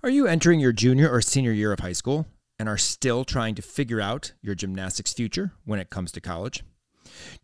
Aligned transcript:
Are 0.00 0.10
you 0.10 0.28
entering 0.28 0.60
your 0.60 0.72
junior 0.72 1.10
or 1.10 1.20
senior 1.20 1.50
year 1.50 1.72
of 1.72 1.80
high 1.80 1.92
school 1.92 2.28
and 2.56 2.68
are 2.68 2.78
still 2.78 3.24
trying 3.24 3.56
to 3.56 3.62
figure 3.62 4.00
out 4.00 4.32
your 4.40 4.54
gymnastics 4.54 5.12
future 5.12 5.54
when 5.64 5.80
it 5.80 5.90
comes 5.90 6.12
to 6.12 6.20
college? 6.20 6.62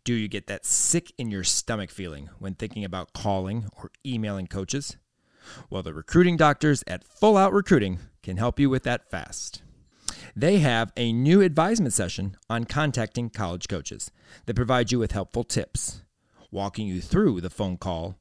Do 0.05 0.13
you 0.13 0.29
get 0.29 0.47
that 0.47 0.65
sick 0.65 1.11
in 1.17 1.29
your 1.29 1.43
stomach 1.43 1.91
feeling 1.91 2.29
when 2.39 2.55
thinking 2.55 2.85
about 2.85 3.11
calling 3.11 3.67
or 3.75 3.91
emailing 4.05 4.47
coaches? 4.47 4.95
Well, 5.69 5.83
the 5.83 5.93
recruiting 5.93 6.37
doctors 6.37 6.81
at 6.87 7.03
Full 7.03 7.35
Out 7.35 7.51
Recruiting 7.51 7.99
can 8.23 8.37
help 8.37 8.57
you 8.57 8.69
with 8.69 8.83
that 8.83 9.11
fast. 9.11 9.61
They 10.33 10.59
have 10.59 10.93
a 10.95 11.11
new 11.11 11.41
advisement 11.41 11.91
session 11.91 12.37
on 12.49 12.63
contacting 12.63 13.31
college 13.31 13.67
coaches 13.67 14.11
that 14.45 14.55
provide 14.55 14.93
you 14.93 14.99
with 14.99 15.11
helpful 15.11 15.43
tips, 15.43 16.03
walking 16.51 16.87
you 16.87 17.01
through 17.01 17.41
the 17.41 17.49
phone 17.49 17.75
call 17.75 18.15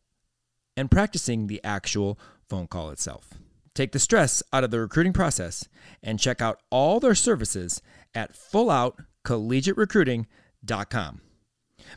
and 0.76 0.90
practicing 0.90 1.46
the 1.46 1.62
actual 1.62 2.18
phone 2.48 2.66
call 2.66 2.90
itself. 2.90 3.34
Take 3.74 3.92
the 3.92 3.98
stress 3.98 4.42
out 4.52 4.64
of 4.64 4.70
the 4.70 4.80
recruiting 4.80 5.12
process 5.12 5.68
and 6.02 6.18
check 6.20 6.40
out 6.40 6.60
all 6.70 7.00
their 7.00 7.14
services 7.14 7.82
at 8.14 8.34
fulloutcollegiaterecruiting.com. 8.34 11.20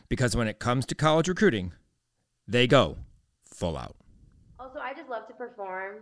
Because 0.10 0.36
when 0.36 0.48
it 0.48 0.60
comes 0.60 0.86
to 0.88 0.96
college 0.96 1.28
recruiting, 1.28 1.74
they 2.48 2.66
go 2.68 2.98
full 3.46 3.78
out. 3.78 3.96
Also, 4.60 4.80
I 4.80 4.94
just 4.94 5.10
love 5.10 5.28
to 5.28 5.34
perform. 5.34 5.98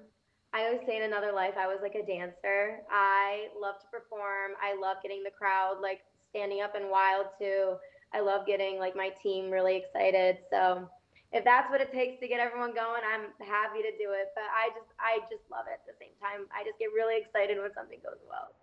I 0.53 0.63
always 0.63 0.79
say 0.87 0.95
in 0.95 1.03
another 1.03 1.33
life, 1.33 1.55
I 1.59 1.67
was 1.67 1.79
like 1.81 1.95
a 1.95 2.05
dancer. 2.05 2.79
I 2.89 3.47
love 3.61 3.75
to 3.81 3.87
perform. 3.91 4.51
I 4.63 4.79
love 4.79 4.95
getting 5.03 5.23
the 5.23 5.31
crowd 5.37 5.79
like 5.81 5.99
standing 6.29 6.61
up 6.61 6.75
and 6.75 6.89
wild 6.89 7.25
too. 7.37 7.75
I 8.13 8.21
love 8.21 8.47
getting 8.47 8.79
like 8.79 8.95
my 8.95 9.09
team 9.21 9.51
really 9.51 9.75
excited. 9.75 10.37
So 10.49 10.89
if 11.35 11.43
that's 11.43 11.69
what 11.69 11.81
it 11.81 11.91
takes 11.91 12.17
to 12.21 12.27
get 12.29 12.39
everyone 12.39 12.73
going, 12.73 13.03
I'm 13.03 13.27
happy 13.45 13.83
to 13.83 13.91
do 13.99 14.15
it. 14.15 14.31
But 14.33 14.47
I 14.55 14.69
just 14.69 14.87
I 14.97 15.19
just 15.29 15.43
love 15.51 15.65
it 15.67 15.75
at 15.75 15.85
the 15.85 15.93
same 15.99 16.15
time. 16.23 16.47
I 16.55 16.63
just 16.63 16.79
get 16.79 16.95
really 16.95 17.19
excited 17.19 17.59
when 17.59 17.73
something 17.75 17.99
goes 18.01 18.23
well. 18.23 18.55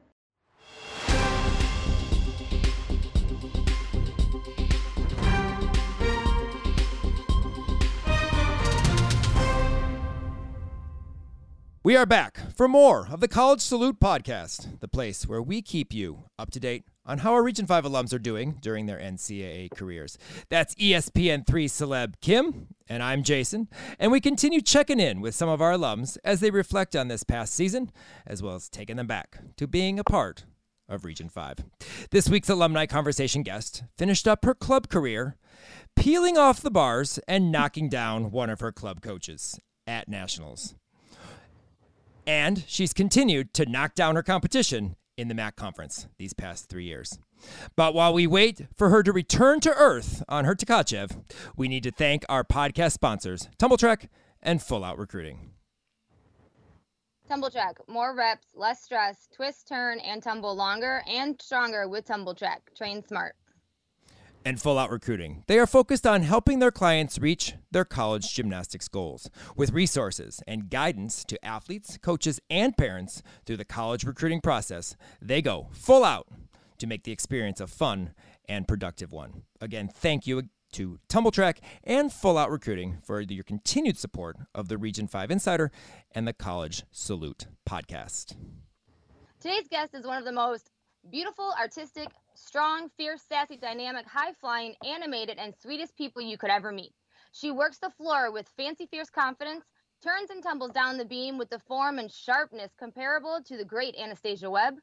We 11.86 11.96
are 11.96 12.06
back 12.06 12.38
for 12.56 12.66
more 12.66 13.08
of 13.10 13.20
the 13.20 13.28
College 13.28 13.60
Salute 13.60 14.00
podcast, 14.00 14.80
the 14.80 14.88
place 14.88 15.28
where 15.28 15.42
we 15.42 15.60
keep 15.60 15.92
you 15.92 16.24
up 16.38 16.50
to 16.52 16.58
date 16.58 16.84
on 17.06 17.18
how 17.18 17.32
our 17.32 17.42
Region 17.42 17.66
5 17.66 17.84
alums 17.84 18.12
are 18.12 18.18
doing 18.18 18.58
during 18.60 18.86
their 18.86 18.98
NCAA 18.98 19.70
careers. 19.74 20.16
That's 20.48 20.74
ESPN3 20.76 21.44
celeb 21.44 22.14
Kim, 22.20 22.68
and 22.88 23.02
I'm 23.02 23.22
Jason, 23.22 23.68
and 23.98 24.10
we 24.10 24.20
continue 24.20 24.60
checking 24.60 25.00
in 25.00 25.20
with 25.20 25.34
some 25.34 25.48
of 25.48 25.60
our 25.60 25.72
alums 25.72 26.16
as 26.24 26.40
they 26.40 26.50
reflect 26.50 26.96
on 26.96 27.08
this 27.08 27.22
past 27.22 27.54
season, 27.54 27.90
as 28.26 28.42
well 28.42 28.54
as 28.54 28.68
taking 28.68 28.96
them 28.96 29.06
back 29.06 29.38
to 29.56 29.66
being 29.66 29.98
a 29.98 30.04
part 30.04 30.44
of 30.88 31.04
Region 31.04 31.28
5. 31.28 31.58
This 32.10 32.28
week's 32.28 32.48
alumni 32.48 32.86
conversation 32.86 33.42
guest 33.42 33.84
finished 33.96 34.28
up 34.28 34.44
her 34.44 34.54
club 34.54 34.88
career 34.88 35.36
peeling 35.96 36.36
off 36.36 36.60
the 36.60 36.70
bars 36.70 37.18
and 37.28 37.52
knocking 37.52 37.88
down 37.88 38.30
one 38.30 38.50
of 38.50 38.60
her 38.60 38.72
club 38.72 39.00
coaches 39.00 39.58
at 39.86 40.08
Nationals. 40.08 40.74
And 42.26 42.64
she's 42.66 42.92
continued 42.92 43.52
to 43.54 43.66
knock 43.66 43.94
down 43.94 44.16
her 44.16 44.22
competition 44.22 44.96
in 45.16 45.28
the 45.28 45.34
MAC 45.34 45.56
conference 45.56 46.06
these 46.18 46.32
past 46.32 46.68
three 46.68 46.84
years. 46.84 47.18
But 47.76 47.94
while 47.94 48.12
we 48.12 48.26
wait 48.26 48.66
for 48.76 48.90
her 48.90 49.02
to 49.02 49.12
return 49.12 49.60
to 49.60 49.74
Earth 49.74 50.22
on 50.28 50.44
her 50.44 50.54
Tkachev, 50.54 51.22
we 51.56 51.68
need 51.68 51.82
to 51.84 51.90
thank 51.90 52.24
our 52.28 52.44
podcast 52.44 52.92
sponsors, 52.92 53.48
Tumbl 53.58 53.78
Trak 53.78 54.08
and 54.42 54.62
Full 54.62 54.84
Out 54.84 54.98
Recruiting. 54.98 55.50
Tumbl 57.30 57.54
Trak, 57.54 57.76
more 57.88 58.14
reps, 58.14 58.48
less 58.54 58.82
stress, 58.82 59.28
twist, 59.34 59.66
turn, 59.66 59.98
and 60.00 60.22
tumble 60.22 60.54
longer 60.54 61.02
and 61.08 61.40
stronger 61.40 61.88
with 61.88 62.06
Tumbl 62.06 62.38
Trak. 62.38 62.58
Train 62.76 63.02
smart 63.06 63.34
and 64.44 64.60
Full 64.60 64.78
Out 64.78 64.90
Recruiting. 64.90 65.44
They 65.46 65.58
are 65.58 65.66
focused 65.66 66.06
on 66.06 66.22
helping 66.22 66.58
their 66.58 66.70
clients 66.70 67.18
reach 67.18 67.54
their 67.70 67.84
college 67.84 68.34
gymnastics 68.34 68.88
goals 68.88 69.30
with 69.56 69.72
resources 69.72 70.42
and 70.46 70.70
guidance 70.70 71.24
to 71.24 71.44
athletes, 71.44 71.98
coaches, 71.98 72.40
and 72.50 72.76
parents 72.76 73.22
through 73.46 73.56
the 73.56 73.64
college 73.64 74.04
recruiting 74.04 74.40
process. 74.40 74.96
They 75.22 75.42
go 75.42 75.68
full 75.72 76.04
out 76.04 76.28
to 76.78 76.86
make 76.86 77.04
the 77.04 77.12
experience 77.12 77.60
a 77.60 77.66
fun 77.66 78.12
and 78.48 78.68
productive 78.68 79.12
one. 79.12 79.42
Again, 79.60 79.88
thank 79.88 80.26
you 80.26 80.42
to 80.72 80.98
Tumbl 81.08 81.32
Trak 81.32 81.58
and 81.84 82.12
Full 82.12 82.36
Out 82.36 82.50
Recruiting 82.50 82.98
for 83.02 83.20
your 83.20 83.44
continued 83.44 83.96
support 83.96 84.36
of 84.54 84.68
the 84.68 84.76
Region 84.76 85.06
5 85.06 85.30
Insider 85.30 85.70
and 86.12 86.26
the 86.26 86.32
College 86.32 86.82
Salute 86.90 87.46
podcast. 87.68 88.34
Today's 89.40 89.68
guest 89.68 89.94
is 89.94 90.04
one 90.04 90.18
of 90.18 90.24
the 90.24 90.32
most 90.32 90.70
beautiful, 91.10 91.54
artistic, 91.60 92.08
strong, 92.36 92.88
fierce, 92.96 93.22
sassy, 93.28 93.56
dynamic, 93.56 94.06
high 94.06 94.32
flying, 94.32 94.74
animated, 94.84 95.38
and 95.38 95.54
sweetest 95.54 95.96
people 95.96 96.22
you 96.22 96.38
could 96.38 96.50
ever 96.50 96.72
meet. 96.72 96.92
She 97.32 97.50
works 97.50 97.78
the 97.78 97.90
floor 97.90 98.30
with 98.30 98.48
fancy, 98.56 98.86
fierce 98.86 99.10
confidence, 99.10 99.64
turns 100.02 100.30
and 100.30 100.42
tumbles 100.42 100.72
down 100.72 100.98
the 100.98 101.04
beam 101.04 101.38
with 101.38 101.50
the 101.50 101.58
form 101.60 101.98
and 101.98 102.10
sharpness 102.12 102.72
comparable 102.78 103.40
to 103.46 103.56
the 103.56 103.64
great 103.64 103.96
Anastasia 103.96 104.50
Webb, 104.50 104.74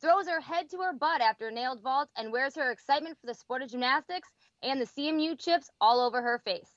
throws 0.00 0.26
her 0.28 0.40
head 0.40 0.68
to 0.70 0.78
her 0.78 0.92
butt 0.92 1.20
after 1.20 1.48
a 1.48 1.52
nailed 1.52 1.82
vault, 1.82 2.08
and 2.16 2.32
wears 2.32 2.56
her 2.56 2.70
excitement 2.70 3.18
for 3.20 3.26
the 3.26 3.34
sport 3.34 3.62
of 3.62 3.70
gymnastics 3.70 4.28
and 4.62 4.80
the 4.80 4.86
CMU 4.86 5.38
chips 5.38 5.70
all 5.80 6.00
over 6.00 6.22
her 6.22 6.40
face. 6.44 6.70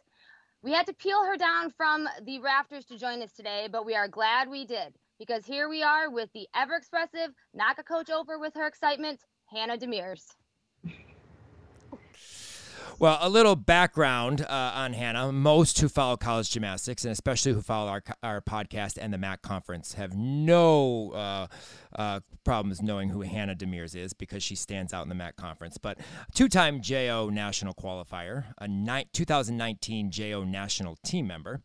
We 0.62 0.72
had 0.72 0.88
to 0.88 0.94
peel 0.94 1.24
her 1.24 1.38
down 1.38 1.72
from 1.78 2.08
the 2.24 2.40
rafters 2.40 2.86
to 2.86 2.98
join 2.98 3.22
us 3.22 3.32
today, 3.32 3.68
but 3.72 3.86
we 3.86 3.96
are 3.96 4.08
glad 4.08 4.50
we 4.50 4.66
did 4.66 4.96
because 5.20 5.46
here 5.46 5.70
we 5.70 5.84
are 5.84 6.10
with 6.10 6.30
the 6.34 6.48
ever 6.56 6.76
expressive, 6.76 7.32
knock 7.54 7.78
a 7.80 7.84
coach 7.84 8.10
over 8.10 8.38
with 8.38 8.54
her 8.56 8.68
excitement, 8.68 9.20
Hannah 9.48 9.78
Demers. 9.78 10.24
Well, 12.98 13.18
a 13.20 13.28
little 13.28 13.58
background 13.58 14.40
uh, 14.42 14.72
on 14.74 14.94
Hannah. 14.94 15.30
Most 15.34 15.80
who 15.80 15.90
follow 15.90 16.16
college 16.16 16.50
gymnastics, 16.50 17.04
and 17.04 17.12
especially 17.12 17.52
who 17.52 17.62
follow 17.62 17.90
our, 17.90 18.04
our 18.24 18.40
podcast 18.40 18.98
and 19.00 19.14
the 19.14 19.18
MAC 19.18 19.42
conference, 19.42 19.96
have 19.96 20.16
no 20.16 21.12
uh, 21.12 21.48
uh, 21.94 22.22
problems 22.46 22.82
knowing 22.82 23.10
who 23.10 23.22
Hannah 23.22 23.56
Demers 23.56 23.98
is 23.98 24.14
because 24.14 24.44
she 24.44 24.56
stands 24.56 24.94
out 24.94 25.04
in 25.04 25.10
the 25.10 25.16
MAC 25.16 25.36
conference. 25.36 25.78
But 25.78 26.00
two 26.34 26.48
time 26.48 26.80
JO 26.80 27.30
national 27.30 27.74
qualifier, 27.74 28.46
a 28.60 28.68
ni- 28.68 29.08
2019 29.12 30.10
JO 30.10 30.46
national 30.46 30.96
team 31.04 31.28
member, 31.28 31.62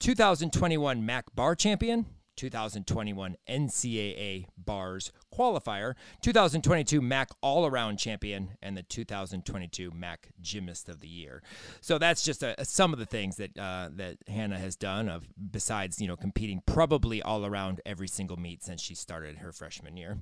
2021 0.00 1.06
MAC 1.06 1.32
bar 1.36 1.54
champion, 1.54 2.06
2021 2.36 3.36
NCAA 3.48 4.46
Bars 4.58 5.12
Qualifier, 5.36 5.94
2022 6.22 7.00
MAC 7.00 7.30
All 7.40 7.66
Around 7.66 7.98
Champion, 7.98 8.50
and 8.62 8.76
the 8.76 8.82
2022 8.82 9.90
MAC 9.90 10.28
Gymnast 10.40 10.88
of 10.88 11.00
the 11.00 11.08
Year. 11.08 11.42
So 11.80 11.98
that's 11.98 12.22
just 12.22 12.42
a, 12.42 12.60
a, 12.60 12.64
some 12.64 12.92
of 12.92 12.98
the 12.98 13.06
things 13.06 13.36
that 13.36 13.58
uh, 13.58 13.88
that 13.96 14.18
Hannah 14.28 14.58
has 14.58 14.76
done. 14.76 15.08
Of 15.08 15.26
besides, 15.50 16.00
you 16.00 16.08
know, 16.08 16.16
competing 16.16 16.62
probably 16.66 17.22
all 17.22 17.44
around 17.44 17.80
every 17.84 18.08
single 18.08 18.36
meet 18.36 18.62
since 18.62 18.80
she 18.80 18.94
started 18.94 19.38
her 19.38 19.52
freshman 19.52 19.96
year. 19.96 20.18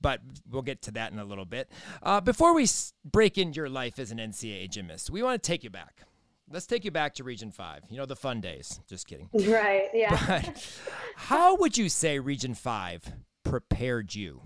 But 0.00 0.20
we'll 0.50 0.62
get 0.62 0.82
to 0.82 0.90
that 0.92 1.12
in 1.12 1.18
a 1.18 1.24
little 1.24 1.44
bit. 1.44 1.70
Uh, 2.02 2.20
before 2.20 2.54
we 2.54 2.66
break 3.04 3.38
into 3.38 3.56
your 3.56 3.68
life 3.68 3.98
as 3.98 4.10
an 4.10 4.18
NCAA 4.18 4.70
gymnast, 4.70 5.10
we 5.10 5.22
want 5.22 5.42
to 5.42 5.46
take 5.46 5.64
you 5.64 5.70
back 5.70 6.02
let's 6.50 6.66
take 6.66 6.84
you 6.84 6.90
back 6.90 7.14
to 7.14 7.24
Region 7.24 7.50
5. 7.50 7.84
You 7.90 7.98
know, 7.98 8.06
the 8.06 8.16
fun 8.16 8.40
days. 8.40 8.80
Just 8.88 9.06
kidding. 9.06 9.28
Right, 9.32 9.88
yeah. 9.92 10.10
But 10.44 10.68
how 11.16 11.56
would 11.56 11.76
you 11.76 11.88
say 11.88 12.18
Region 12.18 12.54
5 12.54 13.12
prepared 13.44 14.14
you 14.14 14.42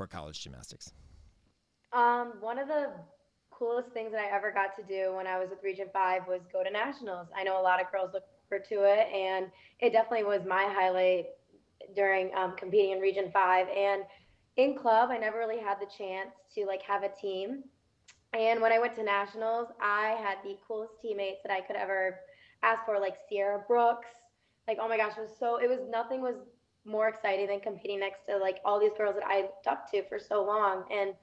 for 0.00 0.06
college 0.06 0.42
gymnastics? 0.42 0.92
Um, 1.92 2.34
one 2.40 2.58
of 2.58 2.68
the 2.68 2.90
coolest 3.50 3.90
things 3.90 4.12
that 4.12 4.20
I 4.20 4.34
ever 4.34 4.50
got 4.50 4.74
to 4.76 4.82
do 4.82 5.14
when 5.14 5.26
I 5.26 5.38
was 5.38 5.50
with 5.50 5.62
Region 5.62 5.88
5 5.92 6.22
was 6.26 6.40
go 6.50 6.64
to 6.64 6.70
nationals. 6.70 7.28
I 7.36 7.44
know 7.44 7.60
a 7.60 7.62
lot 7.62 7.82
of 7.82 7.92
girls 7.92 8.10
look 8.14 8.24
forward 8.48 8.66
to 8.70 8.76
it, 8.84 9.12
and 9.12 9.50
it 9.78 9.92
definitely 9.92 10.24
was 10.24 10.40
my 10.48 10.64
highlight 10.64 11.26
during 11.94 12.34
um, 12.34 12.56
competing 12.56 12.92
in 12.92 13.00
Region 13.00 13.30
5. 13.30 13.66
And 13.68 14.04
in 14.56 14.74
club, 14.74 15.10
I 15.10 15.18
never 15.18 15.36
really 15.36 15.60
had 15.60 15.76
the 15.78 15.88
chance 15.98 16.30
to 16.54 16.64
like 16.64 16.80
have 16.82 17.02
a 17.02 17.10
team 17.20 17.64
and 18.32 18.60
when 18.60 18.72
I 18.72 18.78
went 18.78 18.94
to 18.94 19.02
nationals, 19.02 19.68
I 19.80 20.16
had 20.22 20.38
the 20.44 20.56
coolest 20.66 20.92
teammates 21.02 21.40
that 21.42 21.52
I 21.52 21.60
could 21.60 21.76
ever 21.76 22.20
ask 22.62 22.84
for, 22.84 22.98
like 23.00 23.16
Sierra 23.28 23.64
Brooks. 23.66 24.06
Like, 24.68 24.78
oh 24.80 24.88
my 24.88 24.96
gosh, 24.96 25.14
it 25.18 25.22
was 25.22 25.36
so, 25.38 25.56
it 25.56 25.68
was 25.68 25.80
nothing 25.90 26.20
was 26.20 26.36
more 26.84 27.08
exciting 27.08 27.46
than 27.48 27.60
competing 27.60 28.00
next 28.00 28.26
to 28.26 28.36
like 28.36 28.58
all 28.64 28.80
these 28.80 28.92
girls 28.96 29.14
that 29.14 29.26
I 29.26 29.42
looked 29.42 29.66
up 29.66 29.90
to 29.90 30.02
for 30.08 30.18
so 30.18 30.44
long. 30.44 30.84
And, 30.90 31.14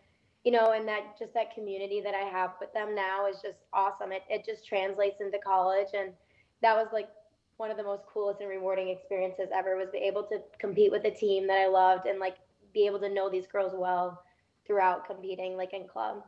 you 0.44 0.52
know, 0.52 0.72
and 0.72 0.88
that 0.88 1.18
just 1.20 1.34
that 1.34 1.54
community 1.54 2.02
that 2.02 2.14
I 2.14 2.28
have 2.30 2.52
with 2.60 2.74
them 2.74 2.96
now 2.96 3.28
is 3.28 3.38
just 3.42 3.60
awesome. 3.74 4.12
It, 4.12 4.24
it 4.30 4.46
just 4.46 4.66
translates 4.66 5.20
into 5.20 5.40
college. 5.40 5.90
And 5.94 6.12
that 6.62 6.76
was 6.76 6.88
like 6.94 7.10
one 7.58 7.72
of 7.72 7.78
the 7.78 7.84
most 7.84 8.04
coolest 8.12 8.40
and 8.40 8.50
rewarding 8.50 8.90
experiences 8.90 9.50
ever 9.54 9.76
was 9.76 9.90
be 9.92 9.98
able 9.98 10.24
to 10.24 10.40
compete 10.60 10.92
with 10.92 11.06
a 11.06 11.12
team 11.12 11.48
that 11.48 11.58
I 11.58 11.68
loved 11.68 12.06
and 12.06 12.20
like 12.20 12.38
be 12.74 12.86
able 12.86 13.00
to 13.00 13.14
know 13.14 13.30
these 13.30 13.48
girls 13.48 13.74
well 13.76 14.24
throughout 14.66 15.08
competing 15.08 15.58
like 15.58 15.74
in 15.74 15.88
club. 15.88 16.24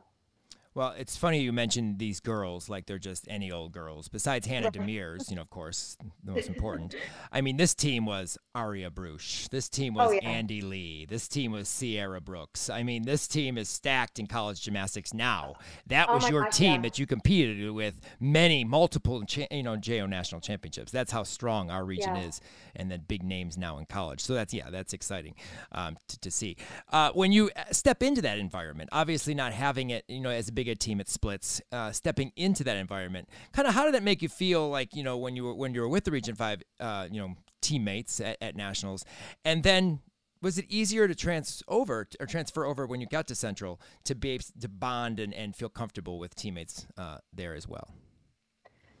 Well, 0.72 0.94
it's 0.96 1.16
funny 1.16 1.40
you 1.40 1.52
mentioned 1.52 1.98
these 1.98 2.20
girls 2.20 2.68
like 2.68 2.86
they're 2.86 2.98
just 2.98 3.26
any 3.28 3.50
old 3.50 3.72
girls. 3.72 4.08
Besides 4.08 4.46
Hannah 4.46 4.70
Demers, 4.70 5.28
you 5.28 5.34
know, 5.34 5.42
of 5.42 5.50
course, 5.50 5.96
the 6.22 6.30
most 6.32 6.48
important. 6.48 6.94
I 7.32 7.40
mean, 7.40 7.56
this 7.56 7.74
team 7.74 8.06
was 8.06 8.38
Aria 8.54 8.88
Brusch. 8.88 9.48
This 9.48 9.68
team 9.68 9.94
was 9.94 10.10
Oh, 10.10 10.12
yeah. 10.12 10.20
Andy 10.28 10.60
Lee. 10.60 11.06
This 11.06 11.26
team 11.26 11.50
was 11.50 11.68
Sierra 11.68 12.20
Brooks. 12.20 12.70
I 12.70 12.84
mean, 12.84 13.02
this 13.04 13.26
team 13.26 13.58
is 13.58 13.68
stacked 13.68 14.20
in 14.20 14.28
college 14.28 14.60
gymnastics 14.62 15.12
now. 15.12 15.54
That 15.88 16.08
Oh 16.08 16.14
was 16.14 16.28
your 16.30 16.44
gosh, 16.44 16.56
team 16.56 16.74
yeah. 16.74 16.80
that 16.82 16.98
you 17.00 17.06
competed 17.06 17.70
with 17.72 18.00
many, 18.20 18.62
multiple, 18.64 19.24
cha- 19.24 19.46
you 19.50 19.64
know, 19.64 19.76
JO 19.76 20.06
national 20.06 20.40
championships. 20.40 20.92
That's 20.92 21.10
how 21.10 21.24
strong 21.24 21.70
our 21.70 21.84
region 21.84 22.14
Yeah. 22.14 22.22
is, 22.28 22.40
and 22.76 22.88
then 22.90 23.02
big 23.08 23.24
names 23.24 23.58
now 23.58 23.78
in 23.78 23.86
college. 23.86 24.20
So 24.20 24.34
that's 24.34 24.54
yeah, 24.54 24.70
that's 24.70 24.92
exciting 24.92 25.34
um, 25.72 25.96
to, 26.08 26.20
to 26.20 26.30
see. 26.30 26.56
Uh, 26.92 27.10
when 27.12 27.32
you 27.32 27.50
uh, 27.56 27.64
step 27.72 28.02
into 28.04 28.22
that 28.22 28.38
environment, 28.38 28.88
obviously 28.92 29.34
not 29.34 29.52
having 29.52 29.90
it, 29.90 30.04
you 30.06 30.20
know, 30.20 30.30
as 30.30 30.48
big 30.60 30.68
a 30.68 30.74
team 30.74 31.00
at 31.00 31.08
Splits, 31.08 31.62
uh, 31.72 31.90
stepping 31.90 32.32
into 32.36 32.62
that 32.64 32.76
environment, 32.76 33.28
kind 33.52 33.66
of 33.66 33.72
how 33.72 33.84
did 33.86 33.94
that 33.94 34.02
make 34.02 34.20
you 34.20 34.28
feel? 34.28 34.68
Like 34.68 34.94
you 34.94 35.02
know, 35.02 35.16
when 35.16 35.34
you 35.36 35.44
were 35.44 35.54
when 35.54 35.74
you 35.74 35.80
were 35.80 35.88
with 35.88 36.04
the 36.04 36.10
Region 36.10 36.34
Five, 36.34 36.62
uh, 36.78 37.08
you 37.10 37.18
know, 37.18 37.34
teammates 37.62 38.20
at, 38.20 38.36
at 38.40 38.56
nationals, 38.56 39.04
and 39.44 39.62
then. 39.62 40.00
Was 40.42 40.56
it 40.56 40.64
easier 40.70 41.06
to 41.06 41.14
trans 41.14 41.62
over 41.68 42.08
or 42.18 42.24
transfer 42.24 42.64
over 42.64 42.86
when 42.86 42.98
you 43.02 43.06
got 43.06 43.28
to 43.28 43.34
Central 43.34 43.78
to 44.04 44.14
be 44.14 44.40
to 44.62 44.68
bond 44.70 45.20
and, 45.20 45.34
and 45.34 45.54
feel 45.54 45.68
comfortable 45.68 46.18
with 46.18 46.34
teammates 46.34 46.86
uh, 46.96 47.18
there 47.30 47.54
as 47.54 47.68
well? 47.68 47.90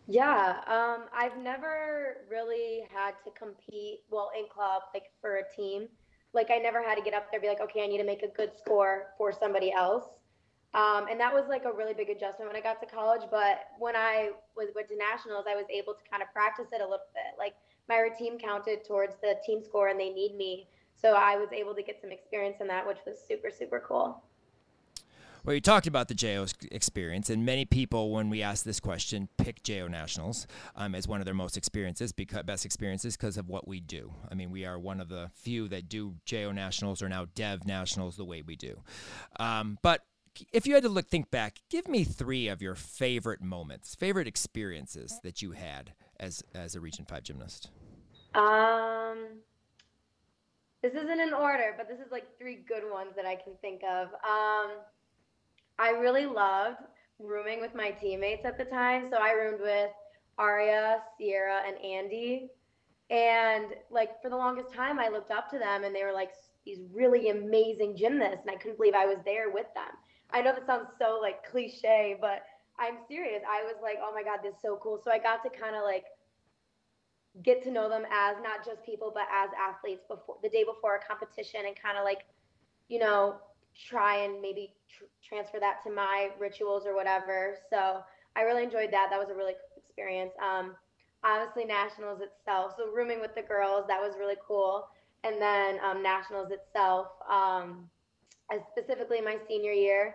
Yeah, 0.06 0.56
um, 0.66 1.06
I've 1.16 1.38
never 1.38 2.26
really 2.30 2.82
had 2.94 3.12
to 3.24 3.30
compete, 3.30 4.00
well, 4.10 4.30
in 4.38 4.50
club, 4.54 4.82
like 4.92 5.04
for 5.22 5.36
a 5.36 5.56
team. 5.56 5.88
Like 6.34 6.50
I 6.50 6.58
never 6.58 6.82
had 6.82 6.96
to 6.96 7.02
get 7.02 7.14
up 7.14 7.30
there 7.30 7.40
be 7.40 7.48
like, 7.48 7.62
okay, 7.62 7.84
I 7.84 7.86
need 7.86 7.98
to 7.98 8.04
make 8.04 8.22
a 8.22 8.28
good 8.28 8.50
score 8.54 9.06
for 9.16 9.32
somebody 9.32 9.72
else. 9.72 10.04
Um, 10.72 11.06
and 11.10 11.18
that 11.18 11.34
was 11.34 11.44
like 11.48 11.64
a 11.64 11.72
really 11.72 11.94
big 11.94 12.10
adjustment 12.10 12.48
when 12.48 12.56
I 12.56 12.60
got 12.60 12.80
to 12.80 12.86
college. 12.86 13.22
But 13.30 13.66
when 13.78 13.96
I 13.96 14.30
was 14.56 14.68
went 14.74 14.88
to 14.88 14.96
nationals, 14.96 15.46
I 15.48 15.56
was 15.56 15.66
able 15.70 15.94
to 15.94 16.00
kind 16.08 16.22
of 16.22 16.32
practice 16.32 16.66
it 16.72 16.80
a 16.80 16.84
little 16.84 17.10
bit. 17.12 17.38
Like 17.38 17.54
my 17.88 17.98
routine 17.98 18.38
counted 18.38 18.84
towards 18.84 19.16
the 19.20 19.36
team 19.44 19.62
score, 19.62 19.88
and 19.88 19.98
they 19.98 20.10
need 20.10 20.36
me, 20.36 20.68
so 20.94 21.14
I 21.14 21.36
was 21.36 21.48
able 21.52 21.74
to 21.74 21.82
get 21.82 22.00
some 22.00 22.12
experience 22.12 22.58
in 22.60 22.68
that, 22.68 22.86
which 22.86 22.98
was 23.04 23.16
super 23.26 23.50
super 23.50 23.82
cool. 23.86 24.22
Well, 25.44 25.54
you 25.54 25.60
talked 25.62 25.86
about 25.86 26.08
the 26.08 26.14
JO 26.14 26.46
experience, 26.70 27.30
and 27.30 27.46
many 27.46 27.64
people, 27.64 28.12
when 28.12 28.28
we 28.28 28.42
ask 28.42 28.62
this 28.62 28.78
question, 28.78 29.28
pick 29.38 29.62
JO 29.62 29.88
Nationals 29.88 30.46
um, 30.76 30.94
as 30.94 31.08
one 31.08 31.20
of 31.20 31.24
their 31.24 31.34
most 31.34 31.56
experiences, 31.56 32.12
because 32.12 32.42
best 32.42 32.66
experiences, 32.66 33.16
because 33.16 33.38
of 33.38 33.48
what 33.48 33.66
we 33.66 33.80
do. 33.80 34.12
I 34.30 34.34
mean, 34.34 34.50
we 34.50 34.66
are 34.66 34.78
one 34.78 35.00
of 35.00 35.08
the 35.08 35.30
few 35.34 35.66
that 35.68 35.88
do 35.88 36.16
JO 36.26 36.52
Nationals 36.52 37.00
or 37.02 37.08
now 37.08 37.26
Dev 37.34 37.66
Nationals 37.66 38.16
the 38.16 38.24
way 38.24 38.42
we 38.42 38.54
do. 38.54 38.82
Um, 39.38 39.78
but 39.82 40.02
if 40.52 40.66
you 40.66 40.74
had 40.74 40.82
to 40.84 40.88
look, 40.88 41.08
think 41.08 41.30
back, 41.30 41.58
give 41.68 41.88
me 41.88 42.04
three 42.04 42.48
of 42.48 42.62
your 42.62 42.74
favorite 42.74 43.42
moments, 43.42 43.94
favorite 43.94 44.26
experiences 44.26 45.18
that 45.22 45.42
you 45.42 45.52
had 45.52 45.92
as 46.18 46.42
as 46.54 46.74
a 46.74 46.80
Region 46.80 47.04
Five 47.04 47.22
gymnast. 47.22 47.70
Um, 48.34 49.40
this 50.82 50.94
isn't 50.94 51.20
in 51.20 51.34
order, 51.34 51.74
but 51.76 51.88
this 51.88 51.98
is 51.98 52.10
like 52.10 52.26
three 52.38 52.64
good 52.66 52.90
ones 52.90 53.10
that 53.16 53.26
I 53.26 53.34
can 53.34 53.54
think 53.60 53.82
of. 53.82 54.08
Um, 54.08 54.78
I 55.78 55.90
really 55.98 56.26
loved 56.26 56.78
rooming 57.18 57.60
with 57.60 57.74
my 57.74 57.90
teammates 57.90 58.44
at 58.44 58.56
the 58.56 58.64
time. 58.64 59.08
So 59.10 59.18
I 59.18 59.32
roomed 59.32 59.60
with 59.60 59.90
Aria, 60.38 61.02
Sierra, 61.18 61.60
and 61.66 61.76
Andy. 61.84 62.48
And 63.10 63.74
like 63.90 64.22
for 64.22 64.30
the 64.30 64.36
longest 64.36 64.72
time, 64.72 64.98
I 64.98 65.08
looked 65.08 65.30
up 65.30 65.50
to 65.50 65.58
them 65.58 65.84
and 65.84 65.94
they 65.94 66.04
were 66.04 66.12
like 66.12 66.30
these 66.64 66.78
really 66.92 67.30
amazing 67.30 67.96
gymnasts. 67.96 68.42
And 68.46 68.50
I 68.50 68.56
couldn't 68.56 68.78
believe 68.78 68.94
I 68.94 69.06
was 69.06 69.18
there 69.24 69.50
with 69.50 69.66
them. 69.74 69.92
I 70.32 70.40
know 70.42 70.52
that 70.52 70.66
sounds 70.66 70.88
so 70.98 71.18
like 71.20 71.44
cliche, 71.50 72.16
but 72.20 72.42
I'm 72.78 72.98
serious. 73.08 73.42
I 73.48 73.62
was 73.64 73.76
like, 73.82 73.96
oh 74.02 74.12
my 74.14 74.22
God, 74.22 74.38
this 74.42 74.54
is 74.54 74.60
so 74.62 74.78
cool. 74.82 75.00
So 75.04 75.10
I 75.10 75.18
got 75.18 75.42
to 75.44 75.50
kind 75.50 75.76
of 75.76 75.82
like 75.84 76.04
get 77.44 77.62
to 77.62 77.70
know 77.70 77.88
them 77.88 78.04
as 78.10 78.36
not 78.42 78.64
just 78.64 78.84
people 78.84 79.12
but 79.14 79.22
as 79.32 79.50
athletes 79.54 80.02
before 80.08 80.36
the 80.42 80.48
day 80.48 80.64
before 80.64 80.96
a 80.96 81.00
competition 81.06 81.60
and 81.66 81.76
kind 81.80 81.96
of 81.96 82.04
like 82.04 82.24
you 82.88 82.98
know 82.98 83.36
try 83.88 84.24
and 84.24 84.40
maybe 84.40 84.74
tr- 84.88 85.04
transfer 85.22 85.60
that 85.60 85.78
to 85.84 85.90
my 85.90 86.30
rituals 86.40 86.86
or 86.86 86.94
whatever 86.94 87.56
so 87.70 88.00
i 88.34 88.42
really 88.42 88.64
enjoyed 88.64 88.90
that 88.90 89.08
that 89.10 89.18
was 89.18 89.28
a 89.30 89.34
really 89.34 89.52
cool 89.52 89.82
experience 89.86 90.32
um 90.42 90.74
obviously 91.22 91.64
nationals 91.64 92.20
itself 92.20 92.72
so 92.76 92.90
rooming 92.92 93.20
with 93.20 93.34
the 93.36 93.42
girls 93.42 93.84
that 93.86 94.00
was 94.00 94.14
really 94.18 94.36
cool 94.46 94.88
and 95.22 95.40
then 95.40 95.78
um, 95.84 96.02
nationals 96.02 96.50
itself 96.50 97.08
um 97.30 97.88
specifically 98.72 99.20
my 99.20 99.38
senior 99.48 99.72
year 99.72 100.14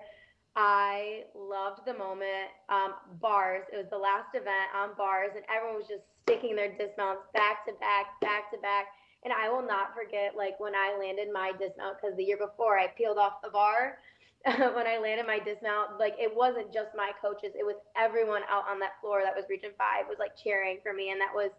I 0.55 1.23
loved 1.35 1.81
the 1.85 1.93
moment. 1.93 2.47
Um, 2.69 2.93
bars. 3.19 3.63
It 3.71 3.75
was 3.75 3.87
the 3.91 3.97
last 3.97 4.33
event 4.33 4.71
on 4.73 4.95
bars, 4.97 5.31
and 5.35 5.43
everyone 5.51 5.77
was 5.77 5.87
just 5.87 6.03
sticking 6.23 6.55
their 6.55 6.71
dismounts 6.71 7.23
back 7.33 7.65
to 7.67 7.73
back, 7.73 8.19
back 8.21 8.51
to 8.51 8.57
back. 8.59 8.87
And 9.23 9.33
I 9.33 9.49
will 9.49 9.65
not 9.65 9.93
forget, 9.93 10.35
like 10.37 10.59
when 10.59 10.73
I 10.73 10.95
landed 10.97 11.27
my 11.33 11.51
dismount, 11.51 11.97
because 11.99 12.15
the 12.15 12.23
year 12.23 12.37
before 12.37 12.79
I 12.79 12.87
peeled 12.87 13.17
off 13.17 13.41
the 13.43 13.49
bar. 13.49 13.99
when 14.45 14.85
I 14.85 14.99
landed 15.01 15.25
my 15.25 15.39
dismount, 15.39 15.97
like 15.99 16.13
it 16.19 16.29
wasn't 16.33 16.71
just 16.71 16.89
my 16.95 17.11
coaches; 17.19 17.57
it 17.57 17.65
was 17.65 17.77
everyone 17.97 18.43
out 18.47 18.69
on 18.69 18.77
that 18.79 19.01
floor 19.01 19.23
that 19.23 19.35
was 19.35 19.45
Region 19.49 19.71
Five 19.75 20.05
was 20.07 20.19
like 20.19 20.37
cheering 20.37 20.77
for 20.83 20.93
me, 20.93 21.09
and 21.09 21.19
that 21.19 21.33
was 21.33 21.49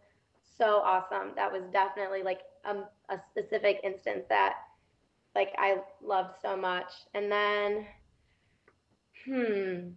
so 0.56 0.82
awesome. 0.86 1.32
That 1.34 1.50
was 1.50 1.62
definitely 1.72 2.22
like 2.22 2.42
um, 2.64 2.84
a 3.08 3.18
specific 3.32 3.80
instance 3.82 4.22
that 4.28 4.54
like 5.36 5.54
I 5.58 5.76
loved 6.02 6.34
so 6.42 6.56
much. 6.56 6.90
And 7.14 7.30
then 7.30 7.86
Hmm. 9.26 9.88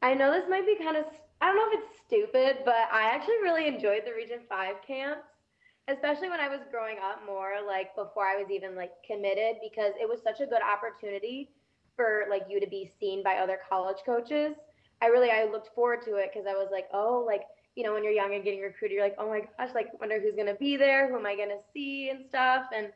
I 0.00 0.14
know 0.14 0.30
this 0.30 0.48
might 0.48 0.64
be 0.64 0.76
kind 0.76 0.96
of, 0.96 1.04
I 1.40 1.46
don't 1.46 1.56
know 1.56 1.78
if 1.78 1.80
it's 1.80 2.00
stupid, 2.06 2.58
but 2.64 2.86
I 2.92 3.10
actually 3.12 3.42
really 3.42 3.66
enjoyed 3.66 4.02
the 4.06 4.12
Region 4.12 4.40
5 4.48 4.76
camps, 4.86 5.26
especially 5.88 6.30
when 6.30 6.38
I 6.40 6.48
was 6.48 6.60
growing 6.70 6.98
up 7.02 7.26
more, 7.26 7.54
like 7.66 7.94
before 7.96 8.26
I 8.26 8.36
was 8.36 8.50
even 8.50 8.76
like 8.76 8.92
committed, 9.04 9.56
because 9.60 9.92
it 10.00 10.08
was 10.08 10.20
such 10.22 10.40
a 10.40 10.46
good 10.46 10.62
opportunity 10.62 11.50
for 11.96 12.26
like 12.30 12.42
you 12.48 12.60
to 12.60 12.68
be 12.68 12.92
seen 13.00 13.24
by 13.24 13.36
other 13.38 13.58
college 13.68 13.98
coaches. 14.06 14.54
I 15.02 15.06
really, 15.06 15.30
I 15.30 15.44
looked 15.44 15.74
forward 15.74 16.02
to 16.04 16.14
it 16.16 16.30
because 16.32 16.46
I 16.48 16.54
was 16.54 16.68
like, 16.70 16.86
oh, 16.92 17.24
like, 17.26 17.42
you 17.74 17.82
know, 17.82 17.92
when 17.92 18.04
you're 18.04 18.12
young 18.12 18.34
and 18.34 18.44
getting 18.44 18.60
recruited, 18.60 18.94
you're 18.94 19.04
like, 19.04 19.16
oh 19.18 19.28
my 19.28 19.40
gosh, 19.58 19.74
like, 19.74 19.98
wonder 20.00 20.20
who's 20.20 20.34
going 20.34 20.46
to 20.46 20.54
be 20.54 20.76
there, 20.76 21.08
who 21.08 21.16
am 21.18 21.26
I 21.26 21.34
going 21.34 21.50
to 21.50 21.62
see 21.72 22.10
and 22.10 22.24
stuff. 22.28 22.66
And 22.74 22.88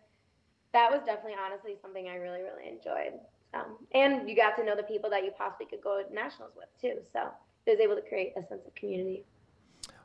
that 0.73 0.91
was 0.91 1.01
definitely 1.05 1.37
honestly 1.39 1.77
something 1.83 2.09
I 2.09 2.17
really, 2.17 2.41
really 2.43 2.69
enjoyed. 2.69 3.21
Um, 3.55 3.77
and 3.93 4.29
you 4.29 4.35
got 4.35 4.57
to 4.57 4.65
know 4.65 4.75
the 4.75 4.83
people 4.83 5.11
that 5.11 5.25
you 5.25 5.31
possibly 5.37 5.67
could 5.67 5.83
go 5.83 6.03
to 6.03 6.15
nationals 6.15 6.53
with 6.57 6.69
too. 6.81 7.01
So 7.13 7.29
it 7.67 7.73
was 7.73 7.81
able 7.81 7.97
to 7.97 8.03
create 8.03 8.33
a 8.37 8.41
sense 8.41 8.63
of 8.67 8.75
community. 8.75 9.25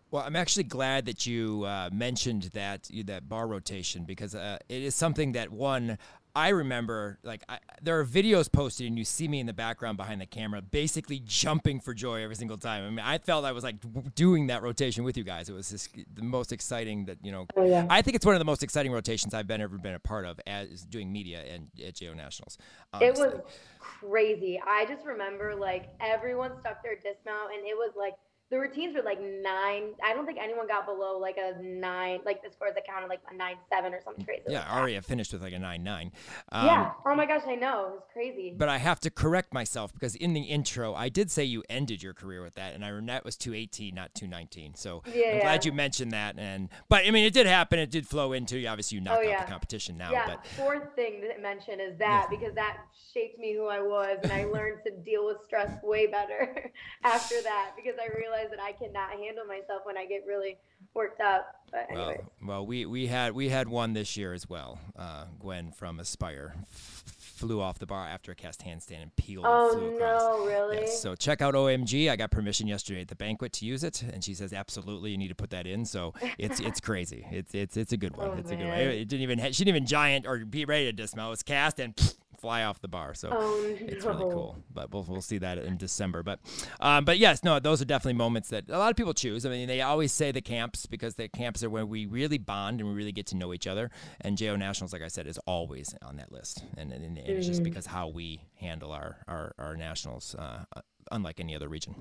Well, 0.10 0.24
I'm 0.24 0.38
actually 0.38 0.64
glad 0.64 1.06
that 1.06 1.26
you 1.26 1.64
uh, 1.64 1.90
mentioned 1.92 2.44
that 2.54 2.90
that 3.06 3.28
bar 3.28 3.46
rotation 3.48 4.06
because 4.06 4.36
uh, 4.36 4.58
it 4.70 4.82
is 4.82 4.96
something 4.96 5.34
that 5.34 5.52
one 5.52 5.98
I 6.38 6.50
remember. 6.50 7.18
Like 7.24 7.44
I, 7.50 7.58
there 7.82 8.00
are 8.00 8.06
videos 8.06 8.52
posted, 8.52 8.86
and 8.86 8.96
you 8.96 9.04
see 9.04 9.28
me 9.28 9.40
in 9.40 9.48
the 9.48 9.54
background 9.54 9.98
behind 9.98 10.22
the 10.22 10.28
camera, 10.28 10.62
basically 10.62 11.20
jumping 11.26 11.80
for 11.80 11.96
joy 11.96 12.22
every 12.22 12.36
single 12.36 12.60
time. 12.60 12.86
I 12.86 12.90
mean, 12.92 13.00
I 13.00 13.18
felt 13.18 13.44
I 13.44 13.54
was 13.54 13.64
like 13.64 13.78
doing 14.14 14.46
that 14.48 14.62
rotation 14.62 15.04
with 15.04 15.18
you 15.18 15.24
guys. 15.24 15.50
It 15.50 15.54
was 15.54 15.72
just 15.72 15.98
the 16.14 16.22
most 16.22 16.52
exciting 16.52 17.06
that 17.06 17.18
you 17.24 17.32
know. 17.32 17.48
Oh, 17.56 17.66
yeah. 17.66 17.88
I 17.90 18.04
think 18.04 18.16
it's 18.16 18.26
one 18.26 18.36
of 18.36 18.40
the 18.40 18.46
most 18.46 18.62
exciting 18.62 18.92
rotations 18.92 19.34
I've 19.34 19.48
been 19.48 19.62
ever 19.62 19.80
been 19.80 19.96
a 19.96 20.00
part 20.00 20.26
of 20.26 20.40
as 20.46 20.84
doing 20.84 21.12
media 21.12 21.42
and 21.42 21.70
at 21.84 21.96
JO 21.96 22.14
Nationals. 22.14 22.60
It 23.02 23.16
was 23.16 23.42
crazy. 23.80 24.62
I 24.64 24.86
just 24.86 25.08
remember 25.08 25.56
like 25.56 25.90
everyone 26.00 26.52
stuck 26.60 26.84
their 26.84 26.98
dismount, 26.98 27.52
and 27.58 27.66
it 27.66 27.76
was 27.76 27.94
like 27.98 28.14
the 28.50 28.58
routines 28.60 28.96
were 28.96 29.02
like 29.04 29.20
nine. 29.22 29.92
I 30.04 30.14
don't 30.14 30.26
think 30.26 30.40
anyone 30.42 30.68
got 30.68 30.86
below 30.86 31.18
like 31.20 31.38
a 31.38 31.62
nine, 31.62 32.20
like 32.26 32.42
the 32.44 32.50
scores 32.52 32.74
that 32.76 32.86
counted 32.88 33.08
like 33.08 33.20
a 33.32 33.36
nine 33.36 33.56
seven 33.70 33.94
or 33.94 34.00
something 34.02 34.24
crazy. 34.24 34.44
Yeah, 34.48 34.60
like. 34.60 34.72
Aria 34.74 35.02
finished 35.02 35.34
with 35.34 35.42
like 35.42 35.54
a 35.54 35.60
nine 35.60 35.84
nine. 35.84 36.12
Um, 36.52 36.66
yeah. 36.66 36.92
Oh 37.06 37.14
my 37.16 37.26
gosh, 37.26 37.42
I 37.46 37.56
know. 37.56 37.88
It 37.88 37.92
was 37.92 38.04
crazy. 38.14 38.54
But 38.56 38.70
I 38.70 38.78
have 38.78 39.00
to 39.02 39.10
correct 39.10 39.54
myself 39.54 39.94
because 39.94 40.16
in 40.16 40.34
the 40.34 40.42
intro, 40.44 40.94
I 40.94 41.10
did 41.10 41.30
say 41.30 41.44
you 41.44 41.64
ended 41.70 42.02
your 42.02 42.14
career 42.14 42.42
with 42.42 42.56
that, 42.56 42.74
and 42.74 42.86
I 42.86 42.92
that 43.08 43.26
was 43.26 43.36
218, 43.38 43.94
not 43.94 44.14
219. 44.16 44.76
So 44.76 45.02
I'm 45.06 45.14
Yeah. 45.14 45.40
glad 45.42 45.66
you 45.66 45.72
mentioned 45.74 46.12
that. 46.12 46.40
And 46.40 46.70
but 46.88 47.06
I 47.06 47.12
mean, 47.12 47.26
it 47.26 47.34
did 47.34 47.48
happen. 47.48 47.80
It 47.80 47.92
did 47.92 48.08
flow 48.08 48.32
into. 48.32 48.58
You. 48.58 48.70
Obviously, 48.70 48.96
you 48.96 49.02
knocked 49.02 49.26
Oh, 49.26 49.32
out 49.32 49.40
the 49.40 49.52
competition 49.52 49.98
now. 49.98 50.12
yeah, 50.12 50.26
But 50.26 50.46
fourth 50.56 50.96
thing 50.96 51.22
to 51.22 51.42
mention 51.42 51.80
is 51.82 51.98
that 52.00 52.28
because 52.30 52.54
that 52.56 52.78
shaped 53.14 53.40
me 53.40 53.54
who 53.56 53.68
I 53.68 53.80
was, 53.82 54.20
and 54.24 54.32
I 54.32 54.46
learned 54.54 54.84
to 54.86 54.92
deal 54.92 55.26
with 55.26 55.38
stress 55.46 55.72
way 55.84 56.08
better 56.08 56.72
after 57.04 57.42
that 57.44 57.72
because 57.76 57.96
I 58.02 58.08
realized 58.18 58.37
that 58.50 58.62
I 58.62 58.72
cannot 58.72 59.12
handle 59.12 59.46
myself 59.46 59.82
when 59.86 59.98
I 59.98 60.06
get 60.06 60.26
really 60.28 60.58
worked 60.94 61.22
up. 61.22 61.62
But 61.72 61.88
well, 61.94 62.16
well, 62.46 62.66
we 62.66 62.86
we 62.86 63.08
had 63.08 63.34
we 63.34 63.50
had 63.50 63.68
one 63.68 63.94
this 63.94 64.16
year 64.18 64.34
as 64.34 64.50
well. 64.50 64.80
Uh, 64.98 65.26
Gwen 65.40 65.72
from 65.72 66.00
Aspire 66.00 66.54
f- 66.72 67.04
flew 67.18 67.60
off 67.62 67.78
the 67.78 67.86
bar 67.86 68.08
after 68.08 68.32
a 68.32 68.36
cast 68.36 68.66
handstand 68.66 69.02
and 69.04 69.16
peeled. 69.16 69.46
and 69.46 69.72
flew 69.72 69.92
oh 69.92 69.96
across. 69.96 70.22
no, 70.22 70.46
really? 70.46 70.78
Yes, 70.78 71.02
so 71.02 71.14
check 71.16 71.42
out 71.42 71.54
OMG. 71.56 72.10
I 72.10 72.16
got 72.16 72.32
permission 72.32 72.68
yesterday 72.68 73.02
at 73.02 73.10
the 73.10 73.16
banquet 73.16 73.52
to 73.54 73.66
use 73.66 73.84
it, 73.84 74.02
and 74.02 74.24
she 74.24 74.34
says 74.34 74.54
absolutely 74.54 75.12
you 75.12 75.18
need 75.18 75.28
to 75.28 75.36
put 75.36 75.50
that 75.50 75.68
in. 75.68 75.84
So 75.86 76.14
it's 76.38 76.60
it's 76.60 76.80
crazy. 76.80 77.26
It's 77.32 77.54
it's 77.54 77.76
it's 77.76 77.92
a 77.92 77.98
good 77.98 78.16
one. 78.16 78.28
Oh, 78.32 78.34
it's 78.38 78.52
a 78.52 78.56
good 78.56 78.68
one. 78.68 78.78
It, 78.78 78.88
it 78.88 79.08
didn't 79.10 79.24
even 79.24 79.40
ha- 79.40 79.52
she 79.52 79.64
didn't 79.66 79.76
even 79.78 79.88
giant 79.88 80.26
or 80.26 80.40
be 80.46 80.66
ready 80.66 80.86
to 80.86 80.94
dismount. 80.94 81.28
It 81.28 81.32
was 81.32 81.44
cast 81.44 81.80
and 81.80 81.94
fly 82.38 82.64
off 82.64 82.80
the 82.82 82.88
bar. 82.88 83.14
So 83.14 83.30
Oh, 83.32 83.76
it's 83.80 84.06
really 84.06 84.24
cool. 84.32 84.58
But 84.74 84.92
we'll, 84.92 85.04
we'll 85.08 85.22
see 85.22 85.38
that 85.40 85.58
in 85.58 85.78
December. 85.78 86.24
But 86.24 86.40
um, 86.80 87.06
but 87.06 87.18
yes, 87.18 87.44
no, 87.44 87.60
those 87.60 87.82
are 87.82 87.86
definitely 87.86 88.18
moments 88.18 88.50
that 88.50 88.70
a 88.70 88.78
lot 88.78 88.90
of 88.90 88.96
people 88.96 89.14
choose. 89.14 89.46
I 89.46 89.50
mean, 89.50 89.68
they 89.68 89.82
always 89.82 90.12
say 90.12 90.32
the 90.32 90.42
camps 90.42 90.86
because 90.86 91.16
the 91.16 91.28
camps 91.28 91.64
are 91.64 91.70
where 91.70 91.86
we 91.86 92.06
really 92.06 92.38
bond 92.38 92.80
and 92.80 92.90
we 92.90 92.96
really 92.96 93.12
get 93.12 93.28
to 93.28 93.36
know 93.36 93.54
each 93.54 93.68
other. 93.68 93.90
And 94.22 94.38
JO 94.38 94.56
Nationals, 94.56 94.94
like 94.94 95.02
I 95.02 95.08
said, 95.08 95.28
is 95.28 95.38
always 95.46 95.96
on 96.02 96.18
that 96.18 96.32
list. 96.32 96.64
And, 96.78 96.92
and, 96.92 97.04
and 97.04 97.18
it's 97.18 97.48
just 97.48 97.64
because 97.64 97.86
how 97.86 98.08
we 98.10 98.42
handle 98.56 98.92
our 98.92 99.18
our, 99.28 99.54
our 99.58 99.76
nationals, 99.76 100.36
uh, 100.36 100.64
unlike 101.12 101.40
any 101.40 101.56
other 101.56 101.68
region. 101.68 101.96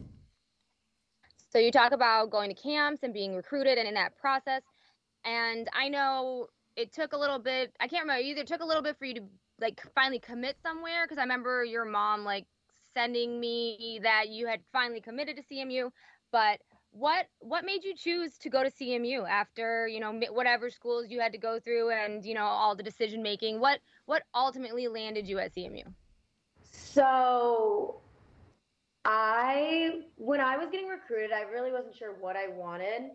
So 1.50 1.59
you 1.59 1.71
talk 1.71 1.93
about 1.93 2.31
going 2.31 2.50
to 2.50 2.61
camps 2.61 3.02
and 3.02 3.14
being 3.14 3.35
recruited 3.35 3.78
and 3.78 3.88
in 3.88 3.95
that 3.95 4.19
process. 4.19 4.62
And 5.25 5.69
I 5.73 5.88
know 5.88 6.49
it 6.76 6.93
took 6.93 7.12
a 7.14 7.16
little 7.16 7.38
bit, 7.38 7.75
I 7.81 7.88
can't 7.88 8.02
remember, 8.02 8.23
either 8.23 8.45
took 8.45 8.61
a 8.61 8.64
little 8.64 8.83
bit 8.83 8.99
for 8.99 9.07
you 9.07 9.14
to 9.14 9.23
like 9.61 9.81
finally 9.95 10.19
commit 10.19 10.57
somewhere 10.63 11.05
because 11.05 11.19
I 11.19 11.23
remember 11.23 11.65
your 11.65 11.85
mom 11.85 12.25
like 12.25 12.47
sending 12.95 13.39
me 13.41 14.01
that 14.03 14.29
you 14.29 14.47
had 14.47 14.61
finally 14.73 15.01
committed 15.01 15.37
to 15.37 15.43
CMU, 15.43 15.91
but 16.33 16.61
what 16.91 17.27
what 17.41 17.65
made 17.65 17.85
you 17.85 17.95
choose 17.95 18.39
to 18.39 18.49
go 18.49 18.63
to 18.63 18.71
CMU 18.71 19.29
after, 19.29 19.87
you 19.87 20.01
know, 20.01 20.19
whatever 20.31 20.71
schools 20.71 21.07
you 21.11 21.21
had 21.21 21.33
to 21.33 21.39
go 21.39 21.61
through 21.61 21.91
and, 21.91 22.25
you 22.25 22.35
know, 22.35 22.45
all 22.45 22.75
the 22.75 22.83
decision 22.83 23.23
making? 23.23 23.61
What 23.61 23.81
what 24.07 24.23
ultimately 24.35 24.89
landed 24.89 25.29
you 25.29 25.39
at 25.39 25.55
CMU? 25.55 25.85
So 26.63 28.01
I 29.05 30.01
when 30.17 30.41
I 30.41 30.57
was 30.57 30.69
getting 30.71 30.89
recruited, 30.89 31.33
I 31.33 31.43
really 31.43 31.71
wasn't 31.71 31.95
sure 31.97 32.15
what 32.19 32.37
I 32.37 32.49
wanted. 32.49 33.11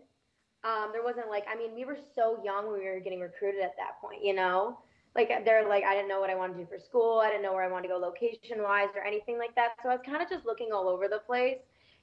Um, 0.64 0.90
there 0.92 1.02
wasn't 1.02 1.28
like 1.28 1.44
I 1.52 1.56
mean, 1.56 1.74
we 1.74 1.84
were 1.84 1.98
so 2.14 2.40
young 2.44 2.70
when 2.70 2.78
we 2.80 2.88
were 2.88 3.00
getting 3.00 3.20
recruited 3.20 3.62
at 3.62 3.76
that 3.78 4.00
point, 4.00 4.24
you 4.24 4.34
know? 4.34 4.78
Like 5.14 5.30
they're 5.44 5.68
like 5.68 5.84
I 5.84 5.94
didn't 5.94 6.08
know 6.08 6.20
what 6.20 6.30
I 6.30 6.34
wanted 6.34 6.54
to 6.54 6.60
do 6.60 6.66
for 6.66 6.78
school. 6.78 7.20
I 7.22 7.28
didn't 7.28 7.42
know 7.42 7.52
where 7.52 7.64
I 7.64 7.70
wanted 7.70 7.88
to 7.88 7.94
go 7.94 7.98
location 7.98 8.62
wise 8.62 8.88
or 8.94 9.04
anything 9.04 9.38
like 9.38 9.54
that. 9.56 9.72
So 9.82 9.90
I 9.90 9.92
was 9.92 10.02
kind 10.04 10.22
of 10.22 10.28
just 10.28 10.46
looking 10.46 10.68
all 10.72 10.88
over 10.88 11.08
the 11.08 11.20
place. 11.26 11.58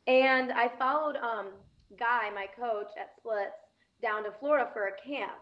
And 0.08 0.52
I 0.52 0.72
followed 0.78 1.18
um 1.18 1.48
Guy, 1.98 2.30
my 2.36 2.46
coach 2.60 2.92
at 3.00 3.16
Splits, 3.18 3.58
down 4.02 4.24
to 4.24 4.32
Florida 4.40 4.70
for 4.74 4.88
a 4.88 5.10
camp. 5.10 5.34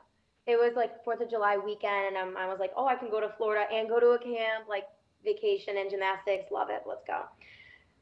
It 0.46 0.56
was 0.56 0.74
like 0.76 1.04
Fourth 1.04 1.20
of 1.20 1.30
July 1.30 1.58
weekend, 1.58 2.16
and 2.16 2.18
um, 2.18 2.36
I 2.38 2.48
was 2.48 2.58
like, 2.60 2.72
oh, 2.78 2.88
I 2.88 2.96
can 2.96 3.10
go 3.10 3.20
to 3.20 3.34
Florida 3.38 3.66
and 3.72 3.90
go 3.90 4.00
to 4.00 4.12
a 4.12 4.20
camp, 4.20 4.70
like 4.70 4.86
vacation 5.26 5.78
and 5.78 5.90
gymnastics. 5.90 6.52
Love 6.52 6.70
it. 6.70 6.84
Let's 6.88 7.04
go. 7.06 7.24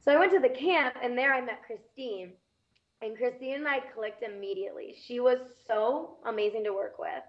So 0.03 0.11
I 0.11 0.19
went 0.19 0.31
to 0.33 0.39
the 0.39 0.49
camp, 0.49 0.95
and 1.01 1.17
there 1.17 1.33
I 1.33 1.41
met 1.41 1.63
Christine. 1.65 2.33
And 3.01 3.17
Christine 3.17 3.55
and 3.55 3.67
I 3.67 3.79
clicked 3.79 4.23
immediately. 4.23 4.95
She 5.05 5.19
was 5.19 5.39
so 5.67 6.17
amazing 6.25 6.63
to 6.65 6.73
work 6.73 6.99
with. 6.99 7.23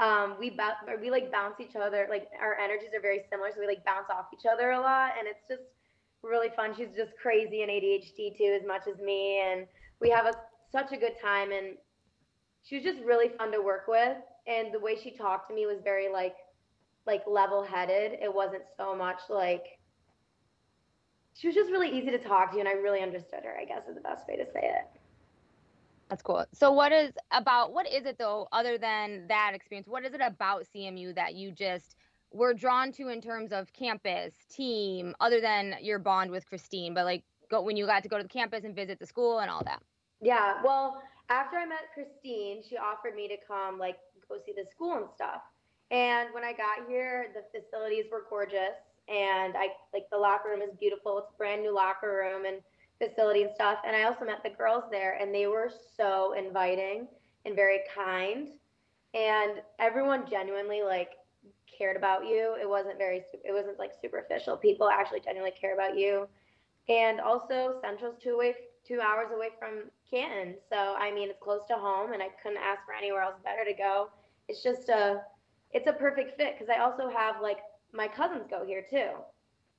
Um, 0.00 0.36
we 0.40 0.48
bou- 0.48 0.96
we 1.00 1.10
like 1.10 1.30
bounce 1.30 1.60
each 1.60 1.76
other. 1.76 2.06
Like 2.08 2.28
our 2.40 2.58
energies 2.58 2.90
are 2.96 3.00
very 3.00 3.22
similar, 3.30 3.50
so 3.52 3.60
we 3.60 3.66
like 3.66 3.84
bounce 3.84 4.06
off 4.10 4.26
each 4.32 4.46
other 4.50 4.70
a 4.70 4.80
lot, 4.80 5.12
and 5.18 5.28
it's 5.28 5.46
just 5.46 5.62
really 6.22 6.48
fun. 6.56 6.74
She's 6.74 6.96
just 6.96 7.12
crazy 7.20 7.62
and 7.62 7.70
ADHD 7.70 8.36
too, 8.36 8.58
as 8.58 8.66
much 8.66 8.82
as 8.90 8.98
me, 8.98 9.42
and 9.44 9.66
we 10.00 10.08
have 10.08 10.24
a, 10.24 10.32
such 10.72 10.92
a 10.92 10.96
good 10.96 11.20
time. 11.22 11.52
And 11.52 11.76
she 12.62 12.76
was 12.76 12.84
just 12.84 13.00
really 13.00 13.28
fun 13.36 13.52
to 13.52 13.60
work 13.60 13.88
with, 13.88 14.16
and 14.46 14.72
the 14.72 14.80
way 14.80 14.96
she 14.96 15.10
talked 15.10 15.48
to 15.50 15.54
me 15.54 15.66
was 15.66 15.78
very 15.84 16.10
like 16.10 16.36
like 17.06 17.22
level-headed. 17.26 18.18
It 18.22 18.34
wasn't 18.34 18.62
so 18.78 18.96
much 18.96 19.20
like 19.28 19.64
she 21.34 21.46
was 21.46 21.54
just 21.54 21.70
really 21.70 21.90
easy 21.90 22.10
to 22.10 22.18
talk 22.18 22.52
to, 22.52 22.58
and 22.58 22.68
I 22.68 22.72
really 22.72 23.02
understood 23.02 23.44
her. 23.44 23.54
I 23.60 23.66
guess 23.66 23.86
is 23.86 23.96
the 23.96 24.00
best 24.00 24.26
way 24.26 24.36
to 24.36 24.46
say 24.46 24.62
it. 24.62 24.99
That's 26.10 26.22
cool. 26.22 26.44
So 26.52 26.72
what 26.72 26.90
is 26.90 27.12
about 27.30 27.72
what 27.72 27.86
is 27.90 28.04
it 28.04 28.18
though 28.18 28.48
other 28.50 28.76
than 28.76 29.28
that 29.28 29.52
experience? 29.54 29.86
What 29.86 30.04
is 30.04 30.12
it 30.12 30.20
about 30.20 30.64
CMU 30.74 31.14
that 31.14 31.36
you 31.36 31.52
just 31.52 31.94
were 32.32 32.52
drawn 32.52 32.90
to 32.92 33.08
in 33.08 33.20
terms 33.20 33.52
of 33.52 33.72
campus, 33.72 34.34
team, 34.50 35.14
other 35.20 35.40
than 35.40 35.76
your 35.80 36.00
bond 36.00 36.32
with 36.32 36.46
Christine, 36.46 36.94
but 36.94 37.04
like 37.04 37.22
go 37.48 37.62
when 37.62 37.76
you 37.76 37.86
got 37.86 38.02
to 38.02 38.08
go 38.08 38.16
to 38.16 38.24
the 38.24 38.28
campus 38.28 38.64
and 38.64 38.74
visit 38.74 38.98
the 38.98 39.06
school 39.06 39.38
and 39.38 39.48
all 39.48 39.62
that? 39.64 39.80
Yeah, 40.20 40.60
well, 40.64 41.00
after 41.28 41.56
I 41.56 41.64
met 41.64 41.94
Christine, 41.94 42.62
she 42.68 42.76
offered 42.76 43.14
me 43.14 43.28
to 43.28 43.36
come 43.46 43.78
like 43.78 43.96
go 44.28 44.36
see 44.44 44.52
the 44.52 44.68
school 44.68 44.96
and 44.96 45.06
stuff. 45.14 45.42
And 45.92 46.34
when 46.34 46.42
I 46.42 46.52
got 46.52 46.88
here, 46.88 47.28
the 47.34 47.42
facilities 47.56 48.06
were 48.10 48.24
gorgeous 48.28 48.78
and 49.08 49.54
I 49.56 49.68
like 49.92 50.10
the 50.10 50.18
locker 50.18 50.50
room 50.50 50.62
is 50.62 50.70
beautiful. 50.78 51.18
It's 51.18 51.30
a 51.32 51.36
brand 51.36 51.62
new 51.62 51.74
locker 51.74 52.24
room 52.24 52.46
and 52.46 52.62
facility 53.00 53.42
and 53.42 53.54
stuff. 53.54 53.78
And 53.86 53.96
I 53.96 54.04
also 54.04 54.24
met 54.24 54.42
the 54.42 54.50
girls 54.50 54.84
there 54.90 55.16
and 55.20 55.34
they 55.34 55.46
were 55.46 55.70
so 55.96 56.34
inviting 56.34 57.08
and 57.44 57.56
very 57.56 57.80
kind. 57.94 58.48
And 59.14 59.62
everyone 59.78 60.28
genuinely 60.28 60.82
like 60.82 61.10
cared 61.76 61.96
about 61.96 62.26
you. 62.26 62.56
It 62.60 62.68
wasn't 62.68 62.98
very 62.98 63.22
it 63.44 63.52
wasn't 63.52 63.78
like 63.78 63.92
superficial. 64.00 64.56
People 64.56 64.88
actually 64.88 65.20
genuinely 65.20 65.56
care 65.58 65.74
about 65.74 65.98
you. 65.98 66.28
And 66.88 67.20
also 67.20 67.78
Central's 67.82 68.16
two 68.22 68.34
away 68.34 68.54
two 68.86 69.00
hours 69.00 69.28
away 69.34 69.48
from 69.58 69.90
Canton. 70.10 70.56
So 70.70 70.94
I 70.98 71.10
mean 71.12 71.30
it's 71.30 71.38
close 71.40 71.62
to 71.68 71.74
home 71.74 72.12
and 72.12 72.22
I 72.22 72.28
couldn't 72.42 72.58
ask 72.58 72.84
for 72.84 72.94
anywhere 72.94 73.22
else 73.22 73.36
better 73.42 73.64
to 73.64 73.76
go. 73.76 74.08
It's 74.48 74.62
just 74.62 74.88
a 74.88 75.22
it's 75.72 75.86
a 75.86 75.92
perfect 75.92 76.36
fit 76.36 76.54
because 76.58 76.72
I 76.74 76.80
also 76.82 77.08
have 77.08 77.36
like 77.40 77.58
my 77.92 78.08
cousins 78.08 78.46
go 78.48 78.64
here 78.64 78.84
too. 78.88 79.10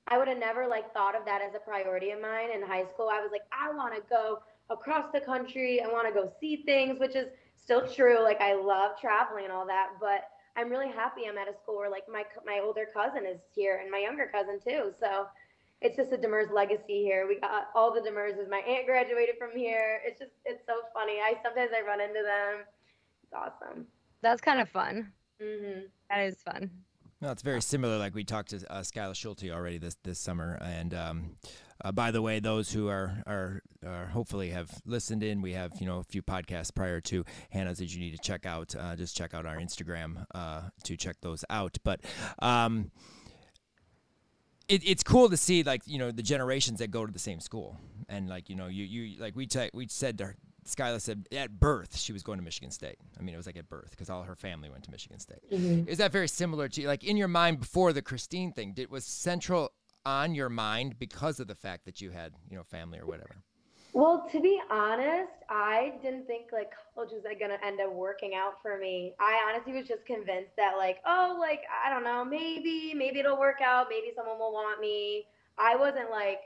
I 0.08 0.18
would 0.18 0.28
have 0.28 0.38
never 0.38 0.68
like 0.68 0.94
thought 0.94 1.16
of 1.16 1.26
that 1.26 1.42
as 1.42 1.56
a 1.56 1.60
priority 1.60 2.12
of 2.12 2.22
mine 2.22 2.50
in 2.54 2.62
high 2.62 2.86
school. 2.86 3.10
I 3.12 3.22
was 3.22 3.32
like, 3.32 3.44
I 3.52 3.74
want 3.74 3.96
to 3.96 4.02
go 4.10 4.40
across 4.70 5.12
the 5.14 5.22
country. 5.22 5.82
I 5.82 5.88
want 5.88 6.08
to 6.08 6.14
go 6.14 6.32
see 6.40 6.64
things, 6.66 7.00
which 7.00 7.16
is 7.16 7.28
still 7.56 7.88
true. 7.88 8.22
Like 8.22 8.42
I 8.42 8.54
love 8.56 9.00
traveling 9.00 9.46
and 9.46 9.54
all 9.54 9.66
that, 9.68 9.92
but 10.00 10.26
I'm 10.58 10.70
really 10.70 10.90
happy 10.90 11.22
I'm 11.28 11.38
at 11.38 11.48
a 11.48 11.54
school 11.54 11.78
where 11.78 11.90
like 11.90 12.04
my 12.12 12.24
my 12.46 12.60
older 12.64 12.88
cousin 12.94 13.26
is 13.26 13.40
here 13.56 13.80
and 13.82 13.90
my 13.92 14.00
younger 14.00 14.30
cousin 14.32 14.60
too. 14.60 14.94
So 15.00 15.28
it's 15.82 15.98
just 15.98 16.12
a 16.14 16.18
Demers 16.18 16.52
legacy 16.52 17.04
here. 17.04 17.28
We 17.28 17.40
got 17.40 17.70
all 17.76 17.94
the 17.94 18.02
Demerses. 18.02 18.50
My 18.50 18.60
aunt 18.60 18.86
graduated 18.86 19.36
from 19.40 19.52
here. 19.56 20.02
It's 20.06 20.20
just 20.20 20.32
it's 20.46 20.66
so 20.66 20.74
funny. 20.94 21.20
I 21.24 21.36
sometimes 21.44 21.72
I 21.76 21.86
run 21.86 22.02
into 22.02 22.22
them. 22.24 22.66
It's 23.24 23.34
awesome. 23.34 23.88
That's 24.22 24.42
kind 24.42 24.60
of 24.60 24.70
fun. 24.70 25.14
Mhm. 25.42 25.90
That 26.10 26.20
is 26.22 26.42
fun. 26.44 26.70
No, 27.22 27.30
it's 27.30 27.44
very 27.44 27.62
similar. 27.62 28.00
Like 28.00 28.16
we 28.16 28.24
talked 28.24 28.50
to 28.50 28.72
uh, 28.72 28.82
Skylar 28.82 29.16
Schulte 29.16 29.52
already 29.52 29.78
this 29.78 29.96
this 30.04 30.18
summer, 30.18 30.58
and 30.60 30.92
um, 30.96 31.36
uh, 31.84 31.92
by 31.92 32.10
the 32.10 32.22
way, 32.22 32.40
those 32.40 32.72
who 32.72 32.88
are, 32.88 33.22
are 33.28 33.62
are 33.86 34.08
hopefully 34.08 34.50
have 34.50 34.72
listened 34.86 35.22
in, 35.22 35.40
we 35.40 35.54
have 35.54 35.72
you 35.80 35.86
know 35.86 36.00
a 36.00 36.04
few 36.04 36.24
podcasts 36.24 36.74
prior 36.74 37.00
to 37.02 37.24
Hannah's 37.52 37.78
that 37.78 37.94
you 37.94 38.00
need 38.00 38.12
to 38.12 38.18
check 38.18 38.48
out. 38.48 38.76
Uh, 38.76 38.96
just 38.96 39.16
check 39.16 39.36
out 39.36 39.46
our 39.46 39.58
Instagram 39.58 40.26
uh, 40.34 40.62
to 40.84 40.98
check 40.98 41.18
those 41.22 41.46
out. 41.52 41.78
But 41.84 42.02
um, 42.40 42.90
it, 44.68 44.82
it's 44.84 45.04
cool 45.04 45.30
to 45.30 45.38
see 45.38 45.62
like 45.62 45.84
you 45.86 46.00
know 46.00 46.10
the 46.10 46.24
generations 46.24 46.80
that 46.80 46.90
go 46.90 47.06
to 47.06 47.12
the 47.12 47.20
same 47.20 47.40
school, 47.40 47.78
and 48.10 48.30
like 48.30 48.50
you 48.50 48.56
know 48.56 48.66
you 48.66 48.84
you 48.84 49.22
like 49.22 49.36
we 49.36 49.46
t- 49.46 49.70
we 49.76 49.88
said 49.88 50.18
to 50.18 50.34
her, 50.64 50.70
Skylar 50.70 51.02
said 51.02 51.28
at 51.32 51.60
birth 51.60 51.98
she 51.98 52.14
was 52.14 52.24
going 52.24 52.38
to 52.38 52.44
Michigan 52.44 52.72
State. 52.72 52.98
I 53.20 53.24
mean, 53.24 53.34
it 53.34 53.38
was 53.38 53.46
like 53.46 53.58
at 53.58 53.70
birth 53.70 53.92
because 53.92 54.10
all 54.10 54.24
her 54.24 54.36
family 54.36 54.70
went 54.70 54.84
to 54.84 54.92
Michigan 54.92 55.20
State. 55.20 55.42
Mm-hmm. 55.52 55.88
Is 55.88 55.98
that 55.98 56.12
very 56.12 56.28
similar 56.28 56.68
to 56.70 56.88
like 56.88 57.04
in 57.04 57.18
your 57.18 57.28
mind 57.28 57.60
before 57.60 57.94
the 57.94 58.02
Christine 58.02 58.52
thing? 58.52 58.74
Did 58.74 58.90
was 58.90 59.06
Central 59.06 59.72
on 60.06 60.34
your 60.34 60.50
mind 60.50 60.98
because 60.98 61.40
of 61.40 61.48
the 61.48 61.56
fact 61.56 61.86
that 61.86 62.02
you 62.02 62.12
had 62.12 62.34
you 62.50 62.58
know 62.58 62.64
family 62.64 63.00
or 63.00 63.06
whatever? 63.06 63.36
Well, 63.94 64.26
to 64.32 64.40
be 64.40 64.58
honest, 64.70 65.34
I 65.50 65.96
didn't 66.02 66.26
think 66.26 66.54
like 66.54 66.72
college 66.96 67.12
was 67.12 67.24
like 67.26 67.40
gonna 67.40 67.58
end 67.64 67.82
up 67.82 67.92
working 67.92 68.34
out 68.36 68.54
for 68.62 68.78
me. 68.78 69.14
I 69.20 69.40
honestly 69.50 69.74
was 69.74 69.88
just 69.88 70.06
convinced 70.06 70.56
that 70.58 70.78
like, 70.78 71.00
oh, 71.06 71.36
like 71.40 71.62
I 71.86 71.90
don't 71.90 72.04
know, 72.04 72.24
maybe, 72.24 72.94
maybe 72.96 73.20
it'll 73.20 73.38
work 73.38 73.60
out. 73.62 73.88
Maybe 73.90 74.14
someone 74.16 74.40
will 74.40 74.54
want 74.54 74.80
me. 74.80 75.26
I 75.58 75.76
wasn't 75.76 76.10
like, 76.10 76.40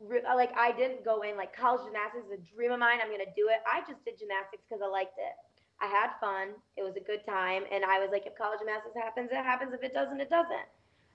like 0.00 0.50
I 0.56 0.72
didn't 0.72 1.04
go 1.04 1.22
in 1.22 1.36
like 1.36 1.54
college 1.54 1.84
gymnastics 1.84 2.26
is 2.26 2.40
a 2.40 2.54
dream 2.54 2.72
of 2.72 2.80
mine. 2.80 2.98
I'm 3.02 3.10
gonna 3.10 3.32
do 3.36 3.48
it. 3.48 3.60
I 3.68 3.80
just 3.80 4.04
did 4.04 4.18
gymnastics 4.18 4.64
because 4.68 4.82
I 4.82 4.88
liked 4.88 5.18
it. 5.18 5.36
I 5.80 5.86
had 5.86 6.10
fun. 6.20 6.56
It 6.76 6.82
was 6.82 6.96
a 6.96 7.04
good 7.04 7.24
time, 7.24 7.64
and 7.72 7.84
I 7.84 7.98
was 7.98 8.10
like, 8.12 8.26
if 8.26 8.36
college 8.36 8.60
gymnastics 8.60 8.96
happens, 8.96 9.30
it 9.32 9.44
happens. 9.44 9.72
If 9.72 9.82
it 9.82 9.94
doesn't, 9.94 10.20
it 10.20 10.28
doesn't. 10.28 10.68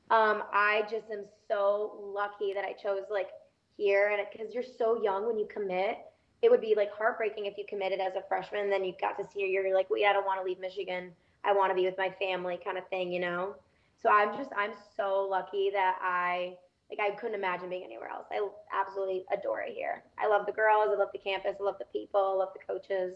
Um, 0.10 0.44
I 0.54 0.84
just 0.90 1.10
am 1.12 1.26
so 1.48 2.12
lucky 2.14 2.54
that 2.54 2.66
I 2.66 2.74
chose 2.74 3.10
like 3.10 3.30
here 3.78 4.10
and 4.10 4.22
because 4.32 4.54
you're 4.54 4.64
so 4.64 5.02
young 5.02 5.28
when 5.28 5.38
you 5.38 5.48
commit 5.48 5.98
it 6.42 6.52
would 6.52 6.62
be 6.62 6.76
like 6.76 6.92
heartbreaking 6.94 7.46
if 7.46 7.58
you 7.58 7.66
committed 7.68 8.00
as 8.00 8.16
a 8.16 8.24
freshman 8.28 8.62
and 8.62 8.72
then 8.72 8.84
you 8.84 8.94
got 9.02 9.18
to 9.18 9.24
senior 9.34 9.48
year 9.48 9.66
you're 9.66 9.76
like 9.76 9.90
wait 9.90 10.06
i 10.06 10.14
don't 10.14 10.26
want 10.26 10.40
to 10.40 10.46
leave 10.46 10.60
michigan 10.60 11.12
i 11.44 11.52
want 11.52 11.70
to 11.72 11.76
be 11.76 11.86
with 11.86 11.98
my 11.98 12.10
family 12.20 12.60
kind 12.64 12.78
of 12.78 12.88
thing 12.90 13.12
you 13.12 13.20
know 13.20 13.56
so 14.02 14.10
i'm 14.10 14.36
just 14.38 14.50
i'm 14.58 14.72
so 14.96 15.28
lucky 15.30 15.70
that 15.74 15.98
i 16.02 16.54
like 16.90 17.00
i 17.00 17.16
couldn't 17.16 17.36
imagine 17.36 17.70
being 17.70 17.84
anywhere 17.84 18.10
else. 18.10 18.26
I 18.32 18.48
absolutely 18.74 19.26
adore 19.32 19.62
it 19.62 19.74
here. 19.76 20.04
I 20.20 20.28
love 20.28 20.46
the 20.46 20.52
girls 20.52 20.90
i 20.92 20.96
love 20.98 21.10
the 21.14 21.20
campus 21.20 21.56
i 21.60 21.64
love 21.64 21.76
the 21.80 21.86
people 21.86 22.34
i 22.36 22.38
love 22.38 22.50
the 22.54 22.74
coaches. 22.74 23.16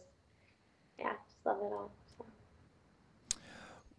Yeah 0.97 1.13
just 1.27 1.45
love 1.45 1.57
it 1.61 1.73
all. 1.73 1.91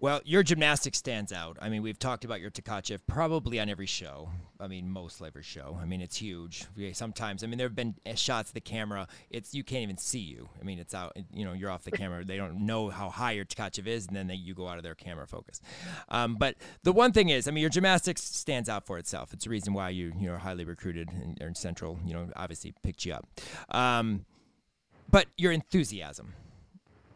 Well, 0.00 0.22
your 0.24 0.42
gymnastics 0.42 0.96
stands 0.96 1.30
out. 1.30 1.58
I 1.60 1.68
mean, 1.68 1.82
we've 1.82 1.98
talked 1.98 2.24
about 2.24 2.40
your 2.40 2.50
Tkachev 2.50 3.00
probably 3.06 3.60
on 3.60 3.68
every 3.68 3.84
show. 3.84 4.30
I 4.58 4.66
mean, 4.66 4.88
most 4.88 5.20
every 5.20 5.42
show. 5.42 5.78
I 5.80 5.84
mean, 5.84 6.00
it's 6.00 6.16
huge. 6.16 6.64
Sometimes, 6.94 7.44
I 7.44 7.46
mean, 7.46 7.58
there 7.58 7.66
have 7.66 7.76
been 7.76 7.94
uh, 8.06 8.14
shots 8.14 8.48
of 8.48 8.54
the 8.54 8.62
camera. 8.62 9.08
It's 9.28 9.52
you 9.54 9.62
can't 9.62 9.82
even 9.82 9.98
see 9.98 10.20
you. 10.20 10.48
I 10.58 10.64
mean, 10.64 10.78
it's 10.78 10.94
out. 10.94 11.14
You 11.34 11.44
know, 11.44 11.52
you're 11.52 11.70
off 11.70 11.84
the 11.84 11.90
camera. 11.90 12.24
They 12.24 12.38
don't 12.38 12.64
know 12.64 12.88
how 12.88 13.10
high 13.10 13.32
your 13.32 13.44
Tkachev 13.44 13.86
is, 13.86 14.06
and 14.06 14.16
then 14.16 14.26
they, 14.26 14.36
you 14.36 14.54
go 14.54 14.68
out 14.68 14.78
of 14.78 14.84
their 14.84 14.94
camera 14.94 15.26
focus. 15.26 15.60
Um, 16.08 16.36
but 16.36 16.56
the 16.82 16.92
one 16.92 17.12
thing 17.12 17.28
is, 17.28 17.46
I 17.46 17.50
mean, 17.50 17.60
your 17.60 17.70
gymnastics 17.70 18.22
stands 18.22 18.70
out 18.70 18.86
for 18.86 18.96
itself. 18.96 19.34
It's 19.34 19.44
the 19.44 19.50
reason 19.50 19.74
why 19.74 19.90
you 19.90 20.14
you 20.18 20.28
know 20.28 20.38
highly 20.38 20.64
recruited 20.64 21.10
and, 21.10 21.38
and 21.42 21.54
Central. 21.54 21.98
You 22.06 22.14
know, 22.14 22.28
obviously 22.36 22.72
picked 22.82 23.04
you 23.04 23.12
up. 23.12 23.28
Um, 23.68 24.24
but 25.10 25.26
your 25.36 25.52
enthusiasm, 25.52 26.32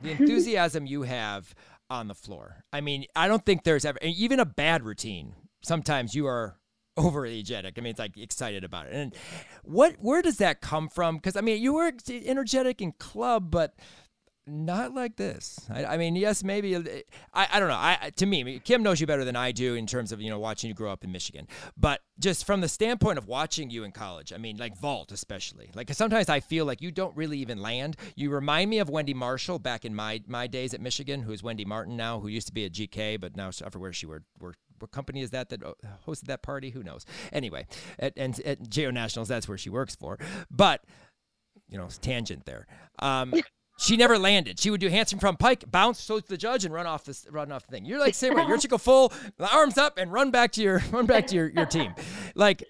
the 0.03 0.11
enthusiasm 0.11 0.85
you 0.85 1.03
have 1.03 1.55
on 1.91 2.09
the 2.09 2.15
floor. 2.15 2.65
I 2.73 2.81
mean, 2.81 3.07
I 3.15 3.29
don't 3.29 3.45
think 3.45 3.65
there's 3.65 3.85
ever 3.85 3.99
even 4.03 4.41
a 4.41 4.45
bad 4.45 4.83
routine. 4.85 5.35
Sometimes 5.63 6.15
you 6.15 6.27
are 6.27 6.59
overly 6.97 7.35
energetic. 7.35 7.75
I 7.77 7.81
mean, 7.81 7.91
it's 7.91 7.99
like 7.99 8.17
excited 8.17 8.65
about 8.65 8.87
it. 8.87 8.95
And 8.95 9.15
what 9.63 9.97
where 9.99 10.23
does 10.23 10.39
that 10.39 10.61
come 10.61 10.89
from? 10.89 11.17
Because 11.17 11.37
I 11.37 11.41
mean, 11.41 11.63
you 11.63 11.75
were 11.75 11.93
energetic 12.09 12.81
in 12.81 12.93
club, 12.93 13.51
but 13.51 13.75
not 14.47 14.95
like 14.95 15.17
this. 15.17 15.59
I, 15.71 15.85
I, 15.85 15.97
mean, 15.97 16.17
yes, 16.17 16.45
maybe. 16.45 16.77
I, 17.33 17.49
I 17.53 17.59
don't 17.59 17.69
know. 17.69 17.75
I 17.75 18.13
to 18.17 18.27
me, 18.27 18.61
Kim 18.61 18.83
knows 18.83 19.01
you 19.01 19.07
better 19.07 19.25
than 19.25 19.37
I 19.37 19.53
do 19.53 19.75
in 19.75 19.87
terms 19.87 20.13
of 20.13 20.21
you 20.21 20.29
know 20.31 20.39
watching 20.39 20.69
you 20.69 20.75
grow 20.75 20.93
up 20.93 21.03
in 21.03 21.11
Michigan. 21.13 21.49
But 21.77 22.01
just 22.19 22.47
from 22.47 22.61
the 22.61 22.69
standpoint 22.69 23.19
of 23.19 23.27
watching 23.27 23.71
you 23.71 23.85
in 23.85 23.93
college, 23.93 24.33
I 24.33 24.37
mean, 24.37 24.57
like 24.57 24.77
vault 24.77 25.13
especially. 25.13 25.71
Like 25.75 25.93
sometimes 25.95 26.29
I 26.29 26.41
feel 26.41 26.67
like 26.67 26.83
you 26.83 26.91
don't 26.91 27.17
really 27.17 27.39
even 27.39 27.63
land. 27.63 27.97
You 28.17 28.31
remind 28.31 28.69
me 28.69 28.79
of 28.79 28.91
Wendy 28.91 29.15
Marshall 29.15 29.59
back 29.59 29.85
in 29.85 29.95
my 29.95 30.21
my 30.27 30.47
days 30.47 30.75
at 30.75 30.81
Michigan, 30.81 31.23
who's 31.23 31.43
Wendy 31.43 31.65
Martin 31.65 31.97
now, 31.97 32.21
who 32.21 32.29
used 32.29 32.47
to 32.49 32.53
be 32.53 32.67
at 32.67 32.73
GK, 32.73 33.21
but 33.21 33.37
now 33.37 33.49
I 33.49 33.53
forget 33.53 33.81
where 33.81 33.93
she 33.93 34.07
worked. 34.07 34.27
What 34.79 34.91
company 34.91 35.23
is 35.23 35.31
that 35.31 35.49
that 35.51 35.63
uh, 35.63 35.73
hosted 36.07 36.27
that 36.27 36.43
party? 36.43 36.71
Who 36.71 36.83
knows? 36.83 37.07
Anyway, 37.33 37.67
at, 37.99 38.13
and 38.17 38.39
at 38.41 38.69
JO 38.69 38.91
Nationals, 38.91 39.29
that's 39.29 39.49
where 39.49 39.57
she 39.57 39.71
works 39.71 39.95
for. 39.95 40.19
But 40.51 40.83
you 41.69 41.79
know, 41.79 41.89
tangent 42.01 42.45
there. 42.45 42.67
Um, 42.99 43.33
she 43.77 43.97
never 43.97 44.19
landed. 44.19 44.59
She 44.59 44.71
would 44.71 44.81
do 44.81 44.89
handspring 44.89 45.21
from 45.21 45.37
pike, 45.37 45.65
bounce 45.71 46.07
to 46.07 46.21
the 46.21 46.37
judge, 46.37 46.65
and 46.65 46.73
run 46.73 46.87
off 46.87 47.05
this 47.05 47.27
run 47.31 47.51
off 47.51 47.67
the 47.67 47.73
thing. 47.73 47.85
You're 47.85 47.99
like 47.99 48.15
same 48.15 48.35
way. 48.35 48.45
You're 48.47 48.59
go 48.69 48.79
full, 48.79 49.13
arms 49.41 49.79
up, 49.79 49.99
and 49.99 50.13
run 50.13 50.31
back 50.31 50.53
to 50.53 50.63
your 50.63 50.83
run 50.91 51.07
back 51.07 51.27
to 51.29 51.35
your, 51.35 51.49
your 51.49 51.67
team. 51.67 51.95
Like 52.35 52.65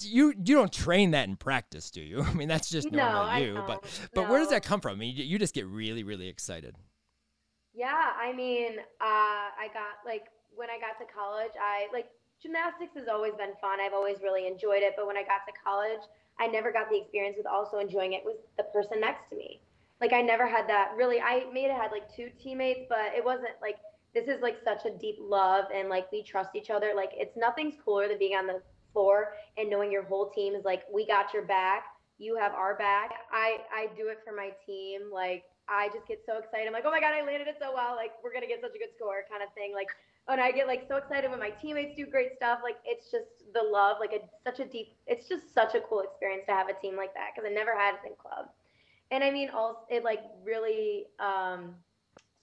you 0.00 0.34
you 0.44 0.56
don't 0.56 0.72
train 0.72 1.12
that 1.12 1.28
in 1.28 1.36
practice, 1.36 1.90
do 1.90 2.00
you? 2.00 2.22
I 2.28 2.32
mean 2.34 2.48
that's 2.48 2.68
just 2.68 2.90
normal 2.90 3.26
no, 3.26 3.36
you. 3.36 3.54
But 3.66 3.84
but 4.14 4.22
no. 4.22 4.30
where 4.30 4.40
does 4.40 4.50
that 4.50 4.64
come 4.64 4.80
from? 4.80 4.92
I 4.92 4.96
mean 4.96 5.16
you, 5.16 5.24
you 5.24 5.38
just 5.38 5.54
get 5.54 5.66
really 5.66 6.02
really 6.02 6.28
excited. 6.28 6.76
Yeah, 7.76 8.12
I 8.16 8.32
mean, 8.32 8.78
uh, 8.78 9.50
I 9.58 9.66
got 9.74 10.06
like 10.06 10.26
when 10.54 10.70
I 10.70 10.78
got 10.78 10.98
to 11.04 11.12
college, 11.12 11.50
I 11.60 11.88
like 11.92 12.06
gymnastics 12.44 12.92
has 12.94 13.08
always 13.08 13.32
been 13.34 13.56
fun. 13.60 13.80
I've 13.80 13.94
always 13.94 14.20
really 14.22 14.46
enjoyed 14.46 14.84
it. 14.84 14.92
But 14.96 15.06
when 15.06 15.16
I 15.16 15.22
got 15.22 15.48
to 15.48 15.52
college, 15.64 16.04
I 16.38 16.46
never 16.46 16.70
got 16.70 16.90
the 16.90 17.00
experience 17.00 17.36
with 17.36 17.46
also 17.46 17.78
enjoying 17.78 18.12
it 18.12 18.22
with 18.24 18.36
the 18.58 18.64
person 18.64 19.00
next 19.00 19.30
to 19.30 19.36
me. 19.36 19.60
Like 20.00 20.12
I 20.12 20.20
never 20.20 20.46
had 20.46 20.68
that 20.68 20.92
really. 20.96 21.20
I 21.20 21.46
may 21.52 21.62
have 21.62 21.80
had 21.80 21.90
like 21.90 22.14
two 22.14 22.28
teammates, 22.42 22.84
but 22.88 23.16
it 23.16 23.24
wasn't 23.24 23.56
like 23.62 23.76
this 24.12 24.28
is 24.28 24.42
like 24.42 24.58
such 24.62 24.84
a 24.84 24.96
deep 24.98 25.16
love 25.18 25.64
and 25.74 25.88
like 25.88 26.12
we 26.12 26.22
trust 26.22 26.50
each 26.54 26.68
other. 26.68 26.92
Like 26.94 27.10
it's 27.14 27.36
nothing's 27.36 27.74
cooler 27.82 28.06
than 28.06 28.18
being 28.18 28.36
on 28.36 28.46
the 28.46 28.60
floor 28.92 29.34
and 29.56 29.70
knowing 29.70 29.90
your 29.90 30.04
whole 30.04 30.30
team 30.30 30.54
is 30.54 30.64
like 30.64 30.82
we 30.92 31.06
got 31.06 31.32
your 31.32 31.44
back, 31.44 31.84
you 32.18 32.36
have 32.36 32.52
our 32.52 32.76
back. 32.76 33.10
I 33.32 33.58
I 33.72 33.88
do 33.96 34.08
it 34.08 34.18
for 34.24 34.34
my 34.34 34.50
team. 34.66 35.10
Like 35.12 35.44
I 35.68 35.88
just 35.94 36.06
get 36.06 36.20
so 36.26 36.38
excited. 36.38 36.66
I'm 36.66 36.74
like, 36.74 36.84
oh 36.84 36.90
my 36.90 37.00
god, 37.00 37.14
I 37.14 37.24
landed 37.24 37.48
it 37.48 37.56
so 37.58 37.72
well. 37.72 37.96
Like 37.96 38.12
we're 38.22 38.32
gonna 38.34 38.50
get 38.50 38.60
such 38.60 38.74
a 38.74 38.78
good 38.78 38.92
score, 38.96 39.24
kind 39.30 39.42
of 39.42 39.48
thing. 39.54 39.72
Like 39.72 39.88
and 40.28 40.40
I 40.40 40.52
get 40.52 40.66
like 40.66 40.86
so 40.88 40.96
excited 40.96 41.30
when 41.30 41.40
my 41.40 41.50
teammates 41.50 41.96
do 41.96 42.06
great 42.06 42.34
stuff. 42.36 42.60
Like 42.62 42.76
it's 42.84 43.10
just 43.10 43.44
the 43.52 43.62
love, 43.62 43.98
like 44.00 44.12
a 44.12 44.20
such 44.48 44.60
a 44.60 44.64
deep. 44.64 44.96
It's 45.06 45.28
just 45.28 45.52
such 45.54 45.74
a 45.74 45.80
cool 45.80 46.00
experience 46.00 46.44
to 46.46 46.52
have 46.52 46.68
a 46.68 46.80
team 46.80 46.96
like 46.96 47.12
that 47.14 47.30
because 47.34 47.48
I 47.48 47.52
never 47.52 47.76
had 47.76 47.94
it 47.94 48.00
in 48.06 48.14
club. 48.16 48.46
And 49.10 49.22
I 49.22 49.30
mean, 49.30 49.50
also 49.50 49.80
it 49.90 50.02
like 50.02 50.20
really 50.42 51.06
um, 51.20 51.74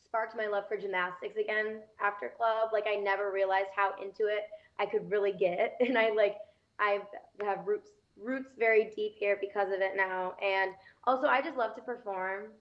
sparked 0.05 0.35
my 0.37 0.47
love 0.47 0.65
for 0.67 0.77
gymnastics 0.77 1.37
again 1.37 1.81
after 2.03 2.31
club. 2.37 2.69
Like 2.71 2.85
I 2.87 2.95
never 2.95 3.31
realized 3.31 3.69
how 3.75 3.93
into 4.01 4.27
it 4.27 4.43
I 4.79 4.85
could 4.85 5.09
really 5.09 5.33
get, 5.33 5.77
and 5.79 5.97
I 5.97 6.11
like 6.11 6.35
I 6.79 6.99
have 7.43 7.65
roots 7.65 7.89
roots 8.21 8.51
very 8.59 8.91
deep 8.95 9.13
here 9.17 9.37
because 9.41 9.69
of 9.69 9.81
it 9.81 9.93
now. 9.95 10.35
And 10.43 10.71
also, 11.05 11.27
I 11.27 11.41
just 11.41 11.57
love 11.57 11.75
to 11.75 11.81
perform. 11.81 12.51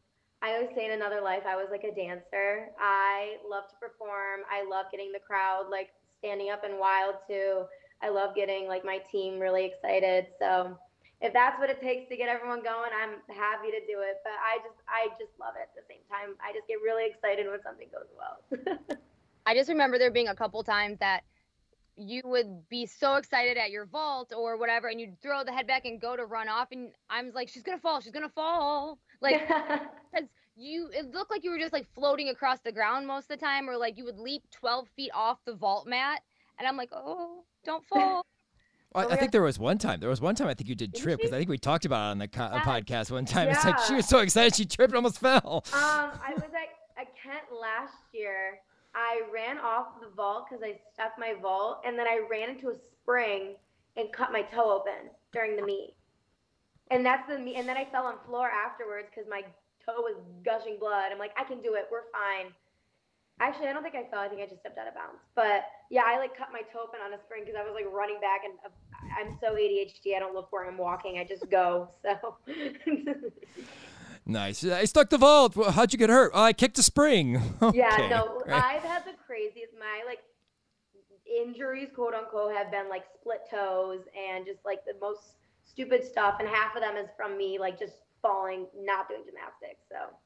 I 0.43 0.55
always 0.55 0.71
say 0.75 0.87
in 0.87 0.93
another 0.93 1.21
life, 1.21 1.43
I 1.47 1.57
was 1.57 1.69
like 1.71 1.85
a 1.85 1.95
dancer. 1.95 2.73
I 2.81 3.37
love 3.49 3.69
to 3.69 3.77
perform. 3.77 4.41
I 4.51 4.65
love 4.65 4.87
getting 4.91 5.13
the 5.13 5.21
crowd 5.21 5.67
like 5.71 5.91
standing 6.19 6.51
up 6.51 6.65
and 6.65 6.79
wild 6.79 7.17
too. 7.29 7.65
I 8.03 8.09
love 8.09 8.35
getting 8.35 8.67
like 8.67 8.85
my 8.85 8.99
team 9.13 9.39
really 9.39 9.67
excited. 9.67 10.29
So 10.41 10.79
if 11.21 11.35
that's 11.35 11.59
what 11.61 11.69
it 11.69 11.81
takes 11.83 12.09
to 12.09 12.17
get 12.17 12.29
everyone 12.29 12.63
going, 12.63 12.91
I'm 12.97 13.21
happy 13.29 13.69
to 13.69 13.81
do 13.85 14.01
it. 14.01 14.25
But 14.25 14.33
I 14.41 14.57
just 14.65 14.81
I 14.89 15.09
just 15.21 15.33
love 15.39 15.55
it 15.61 15.69
at 15.69 15.75
the 15.77 15.85
same 15.89 16.01
time. 16.09 16.37
I 16.41 16.53
just 16.53 16.67
get 16.67 16.81
really 16.83 17.11
excited 17.11 17.47
when 17.47 17.61
something 17.63 17.89
goes 17.93 18.09
well. 18.17 18.99
I 19.47 19.55
just 19.55 19.69
remember 19.69 19.99
there 19.99 20.11
being 20.11 20.29
a 20.29 20.35
couple 20.35 20.63
times 20.65 20.99
that 21.01 21.23
you 21.97 22.23
would 22.25 22.67
be 22.71 22.87
so 22.87 23.17
excited 23.17 23.59
at 23.59 23.71
your 23.71 23.85
vault 23.85 24.33
or 24.35 24.57
whatever 24.57 24.89
and 24.89 24.99
you'd 24.99 25.21
throw 25.21 25.45
the 25.45 25.53
head 25.53 25.67
back 25.67 25.85
and 25.85 26.01
go 26.01 26.17
to 26.17 26.25
run 26.25 26.49
off 26.49 26.69
and 26.73 26.93
I'm 27.11 27.31
like 27.35 27.49
she's 27.51 27.63
to 27.65 27.77
fall, 27.79 28.01
she's 28.01 28.13
to 28.13 28.29
fall. 28.31 28.99
Like 29.21 29.49
cuz 30.15 30.29
you 30.57 30.91
it 30.93 31.13
looked 31.13 31.31
like 31.31 31.45
you 31.45 31.51
were 31.51 31.59
just 31.59 31.73
like 31.73 31.87
floating 31.95 32.29
across 32.29 32.61
the 32.61 32.73
ground 32.73 33.07
most 33.07 33.25
of 33.25 33.39
the 33.39 33.45
time 33.45 33.69
or 33.69 33.77
like 33.77 33.97
you 33.97 34.05
would 34.05 34.19
leap 34.19 34.43
12 34.51 34.89
feet 34.97 35.11
off 35.15 35.39
the 35.45 35.55
vault 35.55 35.87
mat 35.87 36.23
and 36.59 36.69
I'm 36.69 36.77
like, 36.77 36.91
"Oh, 36.93 37.45
don't 37.65 37.85
fall." 37.89 38.27
Well, 38.95 39.13
I, 39.13 39.15
think 39.17 39.31
there 39.31 39.43
was 39.43 39.57
one 39.57 39.79
time. 39.79 40.01
There 40.01 40.09
was 40.09 40.21
one 40.21 40.35
time 40.35 40.49
I 40.49 40.55
think 40.55 40.69
you 40.69 40.75
did 40.75 40.95
trip 40.97 41.19
because 41.19 41.33
I 41.33 41.39
think 41.39 41.49
we 41.49 41.59
talked 41.59 41.85
about 41.85 42.09
it 42.09 42.11
on 42.11 42.19
the 42.19 42.27
co- 42.27 42.51
yeah. 42.53 42.61
podcast 42.63 43.13
one 43.13 43.25
time. 43.25 43.47
Yeah. 43.47 43.55
It's 43.55 43.65
like 43.65 43.79
she 43.87 43.95
was 43.95 44.07
so 44.07 44.19
excited 44.19 44.57
she 44.57 44.65
tripped 44.65 44.91
and 44.91 44.97
almost 44.97 45.21
fell. 45.21 45.63
Um, 45.73 46.11
I 46.21 46.33
was 46.35 46.43
at, 46.43 47.01
at 47.01 47.15
Kent 47.23 47.45
last 47.53 47.95
year. 48.13 48.59
I 48.93 49.23
ran 49.33 49.59
off 49.59 50.01
the 50.01 50.09
vault 50.09 50.47
because 50.51 50.65
I 50.65 50.81
stuck 50.93 51.13
my 51.19 51.35
vault, 51.41 51.83
and 51.87 51.97
then 51.97 52.09
I 52.09 52.27
ran 52.29 52.51
into 52.51 52.71
a 52.71 52.75
spring 53.01 53.55
and 53.97 54.13
cut 54.13 54.33
my 54.33 54.43
toe 54.43 54.81
open 54.81 55.11
during 55.33 55.55
the 55.55 55.63
meet. 55.63 55.95
And 56.91 57.07
that's 57.07 57.29
the 57.29 57.39
meet. 57.39 57.57
And 57.57 57.69
then 57.69 57.77
I 57.77 57.85
fell 57.85 58.05
on 58.05 58.17
floor 58.27 58.51
afterwards 58.51 59.09
because 59.15 59.29
my 59.31 59.43
toe 59.87 60.03
was 60.03 60.17
gushing 60.45 60.77
blood. 60.79 61.13
I'm 61.13 61.19
like, 61.19 61.33
I 61.39 61.45
can 61.45 61.63
do 61.63 61.75
it. 61.75 61.87
We're 61.91 62.11
fine. 62.13 62.53
Actually, 63.41 63.69
I 63.69 63.73
don't 63.73 63.83
think 63.83 63.95
I 63.95 64.05
fell. 64.11 64.21
I 64.21 64.29
think 64.29 64.43
I 64.43 64.47
just 64.47 64.61
stepped 64.61 64.77
out 64.77 64.87
of 64.87 64.95
bounds. 64.95 65.23
But 65.35 65.65
yeah, 65.91 66.03
I 66.05 66.19
like 66.19 66.37
cut 66.37 66.49
my 66.53 66.61
toe 66.73 66.85
open 66.85 67.01
on 67.03 67.15
a 67.15 67.23
spring 67.25 67.43
because 67.45 67.59
I 67.59 67.65
was 67.65 67.73
like 67.75 67.91
running 67.91 68.21
back, 68.21 68.43
and 68.45 68.53
uh, 68.65 68.69
I'm 69.19 69.39
so 69.41 69.55
ADHD. 69.55 70.15
I 70.15 70.19
don't 70.19 70.35
look 70.35 70.53
where 70.53 70.69
I'm 70.69 70.77
walking. 70.77 71.19
I 71.19 71.25
just 71.25 71.49
go. 71.51 71.89
So. 72.03 72.37
nice. 74.27 74.65
I 74.65 74.85
stuck 74.85 75.09
the 75.09 75.17
vault. 75.17 75.55
How'd 75.55 75.93
you 75.93 75.99
get 75.99 76.11
hurt? 76.11 76.33
Oh, 76.35 76.43
I 76.43 76.53
kicked 76.53 76.79
a 76.79 76.83
spring. 76.83 77.41
okay. 77.63 77.79
Yeah. 77.79 78.09
No, 78.11 78.43
I've 78.47 78.83
had 78.83 79.05
the 79.07 79.15
craziest. 79.27 79.73
My 79.79 80.03
like 80.07 80.21
injuries, 81.27 81.89
quote 81.95 82.13
unquote, 82.13 82.55
have 82.55 82.71
been 82.71 82.91
like 82.91 83.05
split 83.19 83.41
toes 83.51 84.01
and 84.15 84.45
just 84.45 84.59
like 84.67 84.85
the 84.85 84.95
most 85.01 85.40
stupid 85.71 86.05
stuff, 86.05 86.37
and 86.41 86.49
half 86.49 86.75
of 86.75 86.83
them 86.83 86.97
is 86.97 87.09
from 87.17 87.37
me 87.39 87.59
like 87.59 87.79
just 87.79 87.95
falling, 88.23 88.67
not 88.77 89.09
doing 89.09 89.23
gymnastics. 89.25 89.83
So 89.89 90.17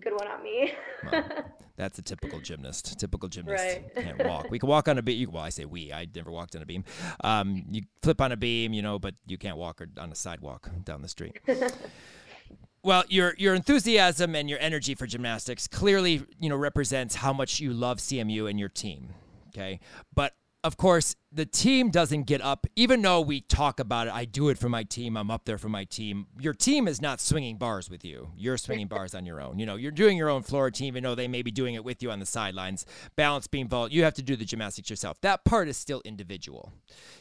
good 0.00 0.12
one 0.12 0.28
on 0.28 0.42
me. 0.42 0.72
well, 1.10 1.24
that's 1.76 1.98
a 1.98 2.02
typical 2.02 2.40
gymnast. 2.40 2.98
Typical 2.98 3.28
gymnast 3.28 3.64
right. 3.64 3.94
can't 3.94 4.24
walk. 4.26 4.50
We 4.50 4.58
can 4.58 4.68
walk 4.68 4.88
on 4.88 4.98
a 4.98 5.02
beam. 5.02 5.30
Well, 5.32 5.42
I 5.42 5.50
say 5.50 5.64
we. 5.64 5.92
I 5.92 6.06
never 6.14 6.30
walked 6.30 6.56
on 6.56 6.62
a 6.62 6.66
beam. 6.66 6.84
Um, 7.22 7.64
you 7.70 7.82
flip 8.02 8.20
on 8.20 8.32
a 8.32 8.36
beam, 8.36 8.72
you 8.72 8.82
know, 8.82 8.98
but 8.98 9.14
you 9.26 9.38
can't 9.38 9.56
walk 9.56 9.80
on 9.98 10.12
a 10.12 10.14
sidewalk 10.14 10.70
down 10.84 11.02
the 11.02 11.08
street. 11.08 11.38
well, 12.82 13.04
your 13.08 13.34
your 13.38 13.54
enthusiasm 13.54 14.34
and 14.34 14.50
your 14.50 14.58
energy 14.58 14.94
for 14.94 15.06
gymnastics 15.06 15.66
clearly, 15.66 16.22
you 16.40 16.48
know, 16.48 16.56
represents 16.56 17.16
how 17.16 17.32
much 17.32 17.60
you 17.60 17.72
love 17.72 17.98
CMU 17.98 18.48
and 18.48 18.58
your 18.58 18.68
team. 18.68 19.14
Okay, 19.48 19.80
but 20.14 20.34
of 20.64 20.76
course, 20.76 21.14
the 21.36 21.44
team 21.44 21.90
doesn't 21.90 22.22
get 22.22 22.40
up, 22.40 22.66
even 22.76 23.02
though 23.02 23.20
we 23.20 23.42
talk 23.42 23.78
about 23.78 24.06
it. 24.06 24.14
I 24.14 24.24
do 24.24 24.48
it 24.48 24.56
for 24.56 24.70
my 24.70 24.84
team. 24.84 25.18
I'm 25.18 25.30
up 25.30 25.44
there 25.44 25.58
for 25.58 25.68
my 25.68 25.84
team. 25.84 26.28
Your 26.40 26.54
team 26.54 26.88
is 26.88 27.02
not 27.02 27.20
swinging 27.20 27.58
bars 27.58 27.90
with 27.90 28.06
you. 28.06 28.30
You're 28.38 28.56
swinging 28.56 28.86
bars 28.86 29.14
on 29.14 29.26
your 29.26 29.42
own. 29.42 29.58
You 29.58 29.66
know, 29.66 29.76
you're 29.76 29.90
doing 29.90 30.16
your 30.16 30.30
own 30.30 30.42
floor 30.42 30.70
team, 30.70 30.88
even 30.88 31.02
though 31.02 31.14
they 31.14 31.28
may 31.28 31.42
be 31.42 31.50
doing 31.50 31.74
it 31.74 31.84
with 31.84 32.02
you 32.02 32.10
on 32.10 32.20
the 32.20 32.26
sidelines. 32.26 32.86
Balance 33.16 33.46
beam 33.48 33.68
vault, 33.68 33.92
you 33.92 34.02
have 34.02 34.14
to 34.14 34.22
do 34.22 34.34
the 34.34 34.46
gymnastics 34.46 34.88
yourself. 34.88 35.20
That 35.20 35.44
part 35.44 35.68
is 35.68 35.76
still 35.76 36.00
individual, 36.06 36.72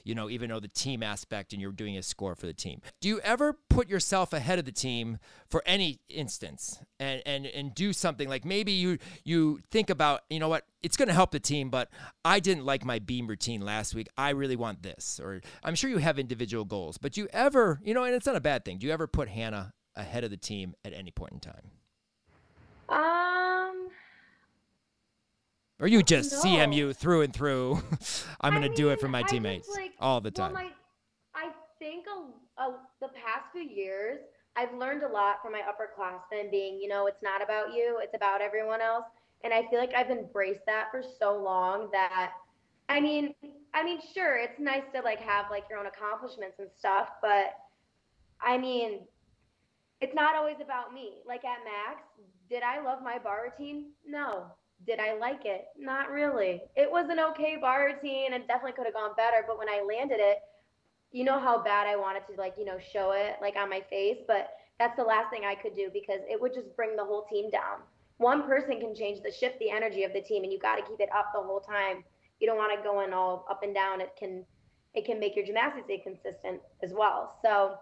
you 0.05 0.15
know, 0.15 0.29
even 0.29 0.49
though 0.49 0.61
the 0.61 0.69
team 0.69 1.03
aspect 1.03 1.51
and 1.51 1.61
you're 1.61 1.73
doing 1.73 1.97
a 1.97 2.03
score 2.03 2.35
for 2.35 2.45
the 2.45 2.53
team. 2.53 2.81
Do 3.01 3.09
you 3.09 3.19
ever 3.19 3.57
put 3.69 3.89
yourself 3.89 4.31
ahead 4.31 4.59
of 4.59 4.65
the 4.65 4.71
team 4.71 5.17
for 5.49 5.61
any 5.65 5.99
instance 6.07 6.79
and, 7.01 7.21
and, 7.25 7.45
and 7.45 7.75
do 7.75 7.91
something 7.91 8.29
like 8.29 8.45
maybe 8.45 8.71
you, 8.71 8.97
you 9.25 9.59
think 9.71 9.89
about, 9.89 10.21
you 10.29 10.39
know 10.39 10.47
what, 10.47 10.63
it's 10.85 10.97
going 10.97 11.07
to 11.07 11.13
help 11.15 11.31
the 11.31 11.39
team, 11.39 11.71
but 11.71 11.89
I 12.23 12.39
didn't 12.39 12.63
like 12.63 12.85
my 12.85 12.99
beam 12.99 13.25
routine 13.25 13.61
last 13.61 13.95
week. 13.95 14.04
I 14.17 14.31
really 14.31 14.55
want 14.55 14.83
this. 14.83 15.19
Or 15.23 15.41
I'm 15.63 15.75
sure 15.75 15.89
you 15.89 15.97
have 15.97 16.17
individual 16.19 16.65
goals, 16.65 16.97
but 16.97 17.13
do 17.13 17.21
you 17.21 17.27
ever, 17.33 17.79
you 17.83 17.93
know, 17.93 18.03
and 18.03 18.13
it's 18.15 18.25
not 18.25 18.35
a 18.35 18.41
bad 18.41 18.65
thing. 18.65 18.77
Do 18.77 18.87
you 18.87 18.93
ever 18.93 19.07
put 19.07 19.29
Hannah 19.29 19.73
ahead 19.95 20.23
of 20.23 20.29
the 20.31 20.37
team 20.37 20.75
at 20.83 20.93
any 20.93 21.11
point 21.11 21.33
in 21.33 21.39
time? 21.39 21.71
Um, 22.89 23.89
Or 25.79 25.87
you 25.87 26.03
just 26.03 26.31
No. 26.31 26.39
CMU 26.51 26.95
through 26.95 27.21
and 27.21 27.33
through. 27.33 27.81
I'm 28.41 28.53
going 28.55 28.69
to 28.69 28.75
do 28.75 28.89
it 28.89 28.99
for 28.99 29.07
my 29.07 29.19
I 29.19 29.23
teammates 29.23 29.69
like- 29.75 29.93
all 29.99 30.21
the 30.21 30.31
time. 30.31 30.53
Well, 30.53 30.63
my, 30.63 30.69
I 31.33 31.49
think 31.79 32.05
a, 32.07 32.61
a, 32.61 32.75
the 33.01 33.09
past 33.09 33.51
few 33.51 33.63
years, 33.63 34.19
I've 34.55 34.73
learned 34.73 35.03
a 35.03 35.07
lot 35.09 35.41
from 35.41 35.51
my 35.51 35.61
upperclassmen 35.61 36.49
being, 36.51 36.79
you 36.79 36.87
know, 36.87 37.07
it's 37.07 37.21
not 37.21 37.41
about 37.43 37.73
you, 37.73 37.99
it's 38.01 38.15
about 38.15 38.41
everyone 38.41 38.81
else. 38.81 39.05
And 39.43 39.53
I 39.53 39.67
feel 39.69 39.79
like 39.79 39.93
I've 39.93 40.09
embraced 40.09 40.65
that 40.65 40.87
for 40.91 41.03
so 41.19 41.37
long 41.37 41.89
that, 41.91 42.31
I 42.89 42.99
mean, 42.99 43.33
I 43.73 43.83
mean, 43.83 43.99
sure, 44.13 44.37
it's 44.37 44.59
nice 44.59 44.83
to 44.93 45.01
like 45.01 45.19
have 45.19 45.45
like 45.49 45.63
your 45.69 45.79
own 45.79 45.87
accomplishments 45.87 46.57
and 46.59 46.69
stuff, 46.77 47.09
but 47.21 47.55
I 48.41 48.57
mean, 48.57 48.99
it's 50.01 50.13
not 50.13 50.35
always 50.35 50.57
about 50.61 50.93
me. 50.93 51.21
Like 51.27 51.43
at 51.45 51.59
MACs, 51.65 52.03
did 52.49 52.63
I 52.63 52.81
love 52.81 53.01
my 53.03 53.17
bar 53.17 53.51
routine? 53.51 53.91
No. 54.05 54.45
Did 54.85 54.99
I 54.99 55.17
like 55.17 55.45
it? 55.45 55.65
Not 55.77 56.11
really. 56.11 56.61
It 56.75 56.91
was 56.91 57.09
an 57.09 57.19
okay 57.19 57.57
bar 57.59 57.85
routine 57.85 58.33
and 58.33 58.45
definitely 58.47 58.73
could 58.73 58.85
have 58.85 58.93
gone 58.93 59.15
better, 59.17 59.43
but 59.47 59.57
when 59.57 59.69
I 59.69 59.81
landed 59.81 60.19
it, 60.19 60.39
you 61.11 61.23
know 61.23 61.39
how 61.39 61.63
bad 61.63 61.87
I 61.87 61.95
wanted 61.95 62.23
to 62.27 62.33
like, 62.37 62.55
you 62.57 62.65
know, 62.65 62.77
show 62.77 63.13
it 63.13 63.37
like 63.41 63.55
on 63.55 63.69
my 63.69 63.81
face, 63.89 64.17
but 64.27 64.49
that's 64.77 64.97
the 64.97 65.03
last 65.03 65.29
thing 65.29 65.43
I 65.45 65.55
could 65.55 65.75
do 65.75 65.89
because 65.93 66.19
it 66.29 66.39
would 66.39 66.53
just 66.53 66.75
bring 66.75 66.95
the 66.95 67.05
whole 67.05 67.25
team 67.31 67.49
down. 67.49 67.79
One 68.17 68.43
person 68.43 68.79
can 68.79 68.93
change 68.93 69.21
the 69.23 69.31
shift 69.31 69.57
the 69.59 69.71
energy 69.71 70.03
of 70.03 70.13
the 70.13 70.21
team 70.21 70.43
and 70.43 70.51
you 70.51 70.59
got 70.59 70.75
to 70.75 70.83
keep 70.83 70.99
it 70.99 71.09
up 71.15 71.31
the 71.33 71.41
whole 71.41 71.61
time. 71.61 72.03
You 72.39 72.47
don't 72.47 72.57
want 72.57 72.77
to 72.77 72.83
go 72.83 73.01
in 73.01 73.13
all 73.13 73.45
up 73.49 73.63
and 73.63 73.73
down. 73.73 74.01
It 74.01 74.11
can 74.17 74.45
it 74.93 75.05
can 75.05 75.19
make 75.19 75.35
your 75.35 75.45
gymnastics 75.45 75.89
inconsistent 75.89 76.61
as 76.81 76.93
well. 76.93 77.37
So 77.43 77.75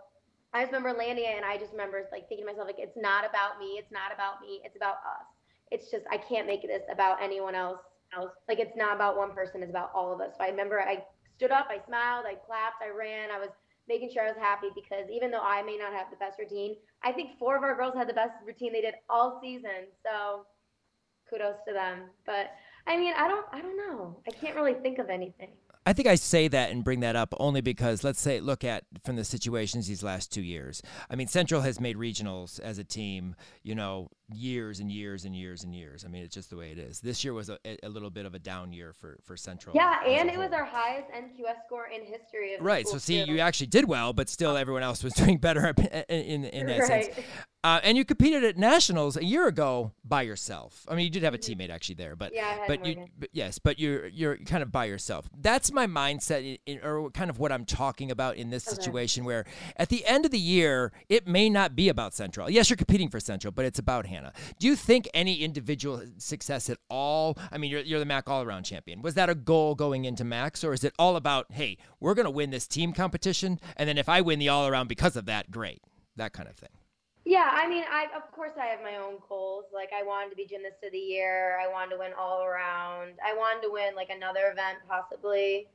I 0.53 0.61
just 0.61 0.73
remember 0.73 0.97
landing 0.97 1.25
it 1.25 1.35
and 1.35 1.45
I 1.45 1.57
just 1.57 1.71
remember 1.71 2.07
like 2.11 2.27
thinking 2.27 2.45
to 2.45 2.51
myself 2.51 2.67
like 2.67 2.79
it's 2.79 2.97
not 2.97 3.23
about 3.25 3.59
me, 3.59 3.77
it's 3.77 3.91
not 3.91 4.13
about 4.13 4.41
me, 4.41 4.61
it's 4.63 4.75
about 4.75 4.97
us. 5.05 5.25
It's 5.71 5.89
just 5.89 6.05
I 6.11 6.17
can't 6.17 6.47
make 6.47 6.61
this 6.61 6.83
about 6.91 7.21
anyone 7.21 7.55
else. 7.55 7.79
else. 8.15 8.31
Like 8.47 8.59
it's 8.59 8.75
not 8.75 8.95
about 8.95 9.17
one 9.17 9.31
person, 9.33 9.61
it's 9.61 9.69
about 9.69 9.91
all 9.95 10.13
of 10.13 10.21
us. 10.21 10.33
So 10.37 10.43
I 10.43 10.49
remember 10.49 10.81
I 10.81 11.03
stood 11.37 11.51
up, 11.51 11.67
I 11.69 11.83
smiled, 11.85 12.25
I 12.27 12.35
clapped, 12.35 12.81
I 12.83 12.95
ran, 12.95 13.31
I 13.31 13.39
was 13.39 13.49
making 13.87 14.11
sure 14.13 14.23
I 14.23 14.27
was 14.27 14.37
happy 14.37 14.67
because 14.75 15.09
even 15.11 15.31
though 15.31 15.41
I 15.43 15.61
may 15.63 15.77
not 15.77 15.93
have 15.93 16.07
the 16.09 16.17
best 16.17 16.39
routine, 16.39 16.75
I 17.03 17.11
think 17.11 17.37
four 17.37 17.57
of 17.57 17.63
our 17.63 17.75
girls 17.75 17.93
had 17.95 18.07
the 18.07 18.13
best 18.13 18.33
routine 18.45 18.73
they 18.73 18.81
did 18.81 18.95
all 19.09 19.39
season. 19.41 19.89
So 20.05 20.45
kudos 21.29 21.57
to 21.67 21.73
them. 21.73 22.09
But 22.25 22.51
I 22.85 22.97
mean, 22.97 23.13
I 23.17 23.27
don't 23.27 23.45
I 23.51 23.61
don't 23.61 23.77
know. 23.77 24.17
I 24.27 24.31
can't 24.31 24.55
really 24.55 24.73
think 24.73 24.99
of 24.99 25.09
anything. 25.09 25.49
I 25.85 25.91
think 25.91 26.07
I 26.07 26.15
say 26.15 26.47
that 26.47 26.71
and 26.71 26.83
bring 26.83 27.01
that 27.01 27.15
up 27.15 27.33
only 27.39 27.59
because 27.59 28.03
let's 28.03 28.21
say 28.21 28.39
look 28.39 28.63
at 28.63 28.85
from 29.03 29.17
the 29.17 29.25
situations 29.25 29.87
these 29.87 30.03
last 30.03 30.31
two 30.31 30.41
years. 30.41 30.81
I 31.09 31.15
mean, 31.15 31.27
Central 31.27 31.61
has 31.61 31.79
made 31.79 31.97
regionals 31.97 32.59
as 32.59 32.77
a 32.77 32.83
team, 32.85 33.35
you 33.63 33.75
know, 33.75 34.09
years 34.35 34.79
and 34.79 34.91
years 34.91 35.25
and 35.25 35.35
years 35.35 35.63
and 35.63 35.73
years. 35.73 36.03
I 36.05 36.07
mean, 36.07 36.23
it's 36.23 36.33
just 36.35 36.49
the 36.49 36.57
way 36.57 36.71
it 36.71 36.77
is. 36.79 36.99
This 36.99 37.23
year 37.23 37.33
was 37.33 37.49
a, 37.49 37.57
a 37.83 37.89
little 37.89 38.09
bit 38.09 38.25
of 38.25 38.33
a 38.33 38.39
down 38.39 38.73
year 38.73 38.93
for 38.93 39.19
for 39.23 39.35
Central. 39.37 39.75
Yeah, 39.75 40.03
and 40.05 40.29
it 40.29 40.37
was 40.37 40.51
our 40.51 40.65
highest 40.65 41.09
NQS 41.11 41.65
score 41.65 41.87
in 41.87 42.01
history 42.05 42.55
of 42.55 42.61
Right. 42.61 42.87
So 42.87 42.97
see, 42.97 43.25
too. 43.25 43.31
you 43.31 43.39
actually 43.39 43.67
did 43.67 43.85
well, 43.85 44.13
but 44.13 44.29
still 44.29 44.55
everyone 44.57 44.83
else 44.83 45.03
was 45.03 45.13
doing 45.23 45.37
better 45.37 45.73
in 46.09 46.19
in, 46.21 46.45
in 46.45 46.67
that 46.67 46.85
sense. 46.85 47.07
right. 47.15 47.25
Uh, 47.65 47.79
and 47.83 47.97
you 47.97 48.03
competed 48.03 48.43
at 48.43 48.57
nationals 48.57 49.15
a 49.15 49.23
year 49.23 49.47
ago 49.47 49.93
by 50.03 50.21
yourself. 50.21 50.85
I 50.89 50.95
mean, 50.95 51.05
you 51.05 51.09
did 51.09 51.23
have 51.23 51.33
a 51.33 51.37
teammate 51.37 51.69
actually 51.69 51.95
there, 51.95 52.13
but. 52.15 52.33
Yeah, 52.33 52.57
but 52.67 52.85
you 52.85 53.05
but 53.17 53.29
yes, 53.31 53.57
but 53.57 53.79
you're 53.79 54.07
you're 54.07 54.35
kind 54.37 54.61
of 54.63 54.71
by 54.71 54.85
yourself. 54.85 55.29
That's 55.39 55.71
my 55.71 55.87
mindset, 55.87 56.43
in, 56.43 56.57
in, 56.65 56.83
or 56.83 57.09
kind 57.11 57.29
of 57.29 57.39
what 57.39 57.51
I'm 57.53 57.63
talking 57.65 58.11
about 58.11 58.35
in 58.35 58.49
this 58.49 58.67
Okay. 58.67 58.75
situation. 58.75 59.23
Where 59.23 59.45
at 59.77 59.89
the 59.89 60.05
end 60.05 60.25
of 60.25 60.31
the 60.31 60.39
year, 60.39 60.91
it 61.09 61.25
may 61.27 61.49
not 61.49 61.75
be 61.75 61.87
about 61.89 62.13
Central. 62.13 62.49
Yes, 62.49 62.69
you're 62.69 62.77
competing 62.77 63.09
for 63.09 63.19
Central, 63.19 63.51
but 63.51 63.65
it's 63.65 63.79
about 63.79 64.05
Hannah. 64.07 64.22
Do 64.59 64.67
you 64.67 64.75
think 64.75 65.07
any 65.13 65.35
individual 65.41 66.01
success 66.17 66.69
at 66.69 66.77
all? 66.89 67.37
I 67.51 67.57
mean, 67.57 67.71
you're 67.71 67.81
you're 67.81 67.99
the 67.99 68.05
MAC 68.05 68.29
all 68.29 68.43
around 68.43 68.63
champion. 68.63 69.01
Was 69.01 69.15
that 69.15 69.29
a 69.29 69.35
goal 69.35 69.75
going 69.75 70.05
into 70.05 70.23
MACs, 70.23 70.63
or 70.63 70.73
is 70.73 70.83
it 70.83 70.93
all 70.97 71.15
about 71.15 71.51
hey, 71.51 71.77
we're 71.99 72.13
gonna 72.13 72.31
win 72.31 72.49
this 72.49 72.67
team 72.67 72.93
competition, 72.93 73.59
and 73.77 73.87
then 73.87 73.97
if 73.97 74.09
I 74.09 74.21
win 74.21 74.39
the 74.39 74.49
all 74.49 74.67
around 74.67 74.87
because 74.87 75.15
of 75.15 75.25
that, 75.25 75.51
great, 75.51 75.81
that 76.15 76.33
kind 76.33 76.47
of 76.47 76.55
thing. 76.55 76.69
Yeah, 77.25 77.49
I 77.51 77.69
mean, 77.69 77.83
I 77.89 78.07
of 78.15 78.29
course 78.31 78.51
I 78.59 78.65
have 78.65 78.81
my 78.81 78.97
own 78.97 79.17
goals. 79.29 79.65
Like 79.73 79.91
I 79.97 80.03
wanted 80.03 80.29
to 80.31 80.35
be 80.35 80.45
gymnast 80.45 80.83
of 80.83 80.91
the 80.91 80.97
year. 80.97 81.57
I 81.59 81.71
wanted 81.71 81.91
to 81.91 81.99
win 81.99 82.11
all 82.19 82.43
around. 82.43 83.13
I 83.25 83.33
wanted 83.33 83.61
to 83.67 83.71
win 83.71 83.95
like 83.95 84.09
another 84.09 84.51
event 84.51 84.79
possibly. 84.89 85.67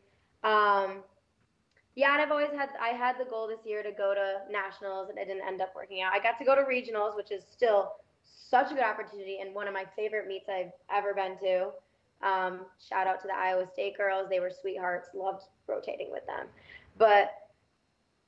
Um, 0.44 1.02
yeah, 1.94 2.12
and 2.12 2.22
I've 2.22 2.30
always 2.30 2.50
had 2.50 2.68
I 2.80 2.90
had 2.90 3.16
the 3.18 3.24
goal 3.24 3.48
this 3.48 3.64
year 3.64 3.82
to 3.82 3.90
go 3.90 4.14
to 4.14 4.52
nationals, 4.52 5.08
and 5.08 5.18
it 5.18 5.26
didn't 5.26 5.46
end 5.46 5.60
up 5.60 5.74
working 5.74 6.02
out. 6.02 6.12
I 6.12 6.20
got 6.20 6.38
to 6.38 6.44
go 6.44 6.54
to 6.54 6.62
regionals, 6.62 7.16
which 7.16 7.32
is 7.32 7.42
still 7.50 7.94
such 8.30 8.70
a 8.70 8.74
good 8.74 8.84
opportunity 8.84 9.38
and 9.40 9.54
one 9.54 9.68
of 9.68 9.74
my 9.74 9.84
favorite 9.96 10.26
meets 10.26 10.48
I've 10.48 10.72
ever 10.92 11.14
been 11.14 11.38
to. 11.38 11.70
Um, 12.26 12.66
shout 12.88 13.06
out 13.06 13.20
to 13.22 13.28
the 13.28 13.36
Iowa 13.36 13.66
State 13.72 13.96
girls; 13.96 14.28
they 14.28 14.40
were 14.40 14.50
sweethearts. 14.50 15.10
Loved 15.14 15.44
rotating 15.66 16.10
with 16.10 16.26
them, 16.26 16.46
but 16.96 17.32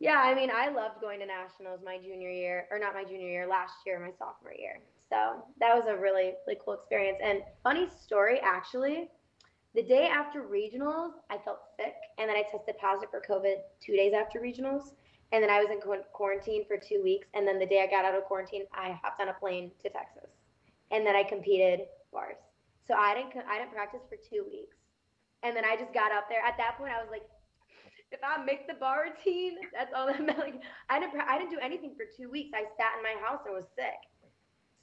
yeah, 0.01 0.23
I 0.25 0.35
mean, 0.35 0.51
I 0.51 0.71
loved 0.71 1.01
going 1.01 1.21
to 1.21 1.27
nationals 1.27 1.81
my 1.85 1.99
junior 1.99 2.31
year, 2.31 2.67
or 2.71 2.79
not 2.79 2.95
my 2.95 3.05
junior 3.05 3.29
year, 3.29 3.47
last 3.47 3.75
year, 3.85 4.01
my 4.01 4.11
sophomore 4.19 4.55
year. 4.59 4.81
So 5.11 5.45
that 5.61 5.75
was 5.75 5.85
a 5.89 5.97
really, 5.97 6.33
really 6.47 6.59
cool 6.65 6.75
experience. 6.75 7.19
And 7.23 7.43
funny 7.63 7.87
story, 8.03 8.41
actually, 8.43 9.11
the 9.75 9.83
day 9.83 10.09
after 10.09 10.43
regionals, 10.43 11.13
I 11.29 11.37
felt 11.45 11.61
sick, 11.77 11.95
and 12.19 12.29
then 12.29 12.37
I 12.37 12.45
tested 12.51 12.79
positive 12.81 13.11
for 13.11 13.23
COVID 13.29 13.57
two 13.81 13.95
days 13.95 14.15
after 14.15 14.41
regionals, 14.41 14.93
and 15.33 15.43
then 15.43 15.51
I 15.51 15.61
was 15.61 15.69
in 15.71 15.81
qu- 15.81 16.05
quarantine 16.13 16.65
for 16.67 16.77
two 16.77 17.03
weeks. 17.03 17.29
And 17.35 17.47
then 17.47 17.59
the 17.59 17.67
day 17.67 17.83
I 17.83 17.87
got 17.91 18.05
out 18.05 18.15
of 18.15 18.25
quarantine, 18.25 18.65
I 18.75 18.99
hopped 19.03 19.21
on 19.21 19.29
a 19.29 19.35
plane 19.35 19.71
to 19.83 19.89
Texas, 19.89 20.31
and 20.91 21.07
then 21.07 21.15
I 21.15 21.23
competed 21.23 21.81
bars. 22.13 22.37
So 22.87 22.95
I 22.95 23.15
didn't, 23.15 23.47
I 23.49 23.59
didn't 23.59 23.73
practice 23.73 24.01
for 24.09 24.17
two 24.17 24.45
weeks, 24.45 24.77
and 25.43 25.57
then 25.57 25.65
I 25.65 25.77
just 25.77 25.95
got 25.95 26.13
up 26.13 26.29
there. 26.29 26.43
At 26.45 26.57
that 26.59 26.77
point, 26.79 26.93
I 26.93 27.01
was 27.01 27.09
like, 27.11 27.23
if 28.13 28.19
I 28.25 28.43
make 28.45 28.67
the 28.67 28.75
bar 28.75 29.07
routine, 29.07 29.59
that's 29.73 29.93
all 29.95 30.07
that 30.07 30.21
mattered. 30.27 30.39
Like, 30.39 30.63
I 30.89 30.99
didn't, 30.99 31.21
I 31.21 31.39
didn't 31.39 31.51
do 31.51 31.59
anything 31.63 31.95
for 31.97 32.05
two 32.05 32.31
weeks. 32.31 32.51
I 32.55 32.65
sat 32.77 32.99
in 32.99 33.03
my 33.03 33.15
house 33.25 33.41
and 33.47 33.55
was 33.55 33.67
sick. 33.77 34.03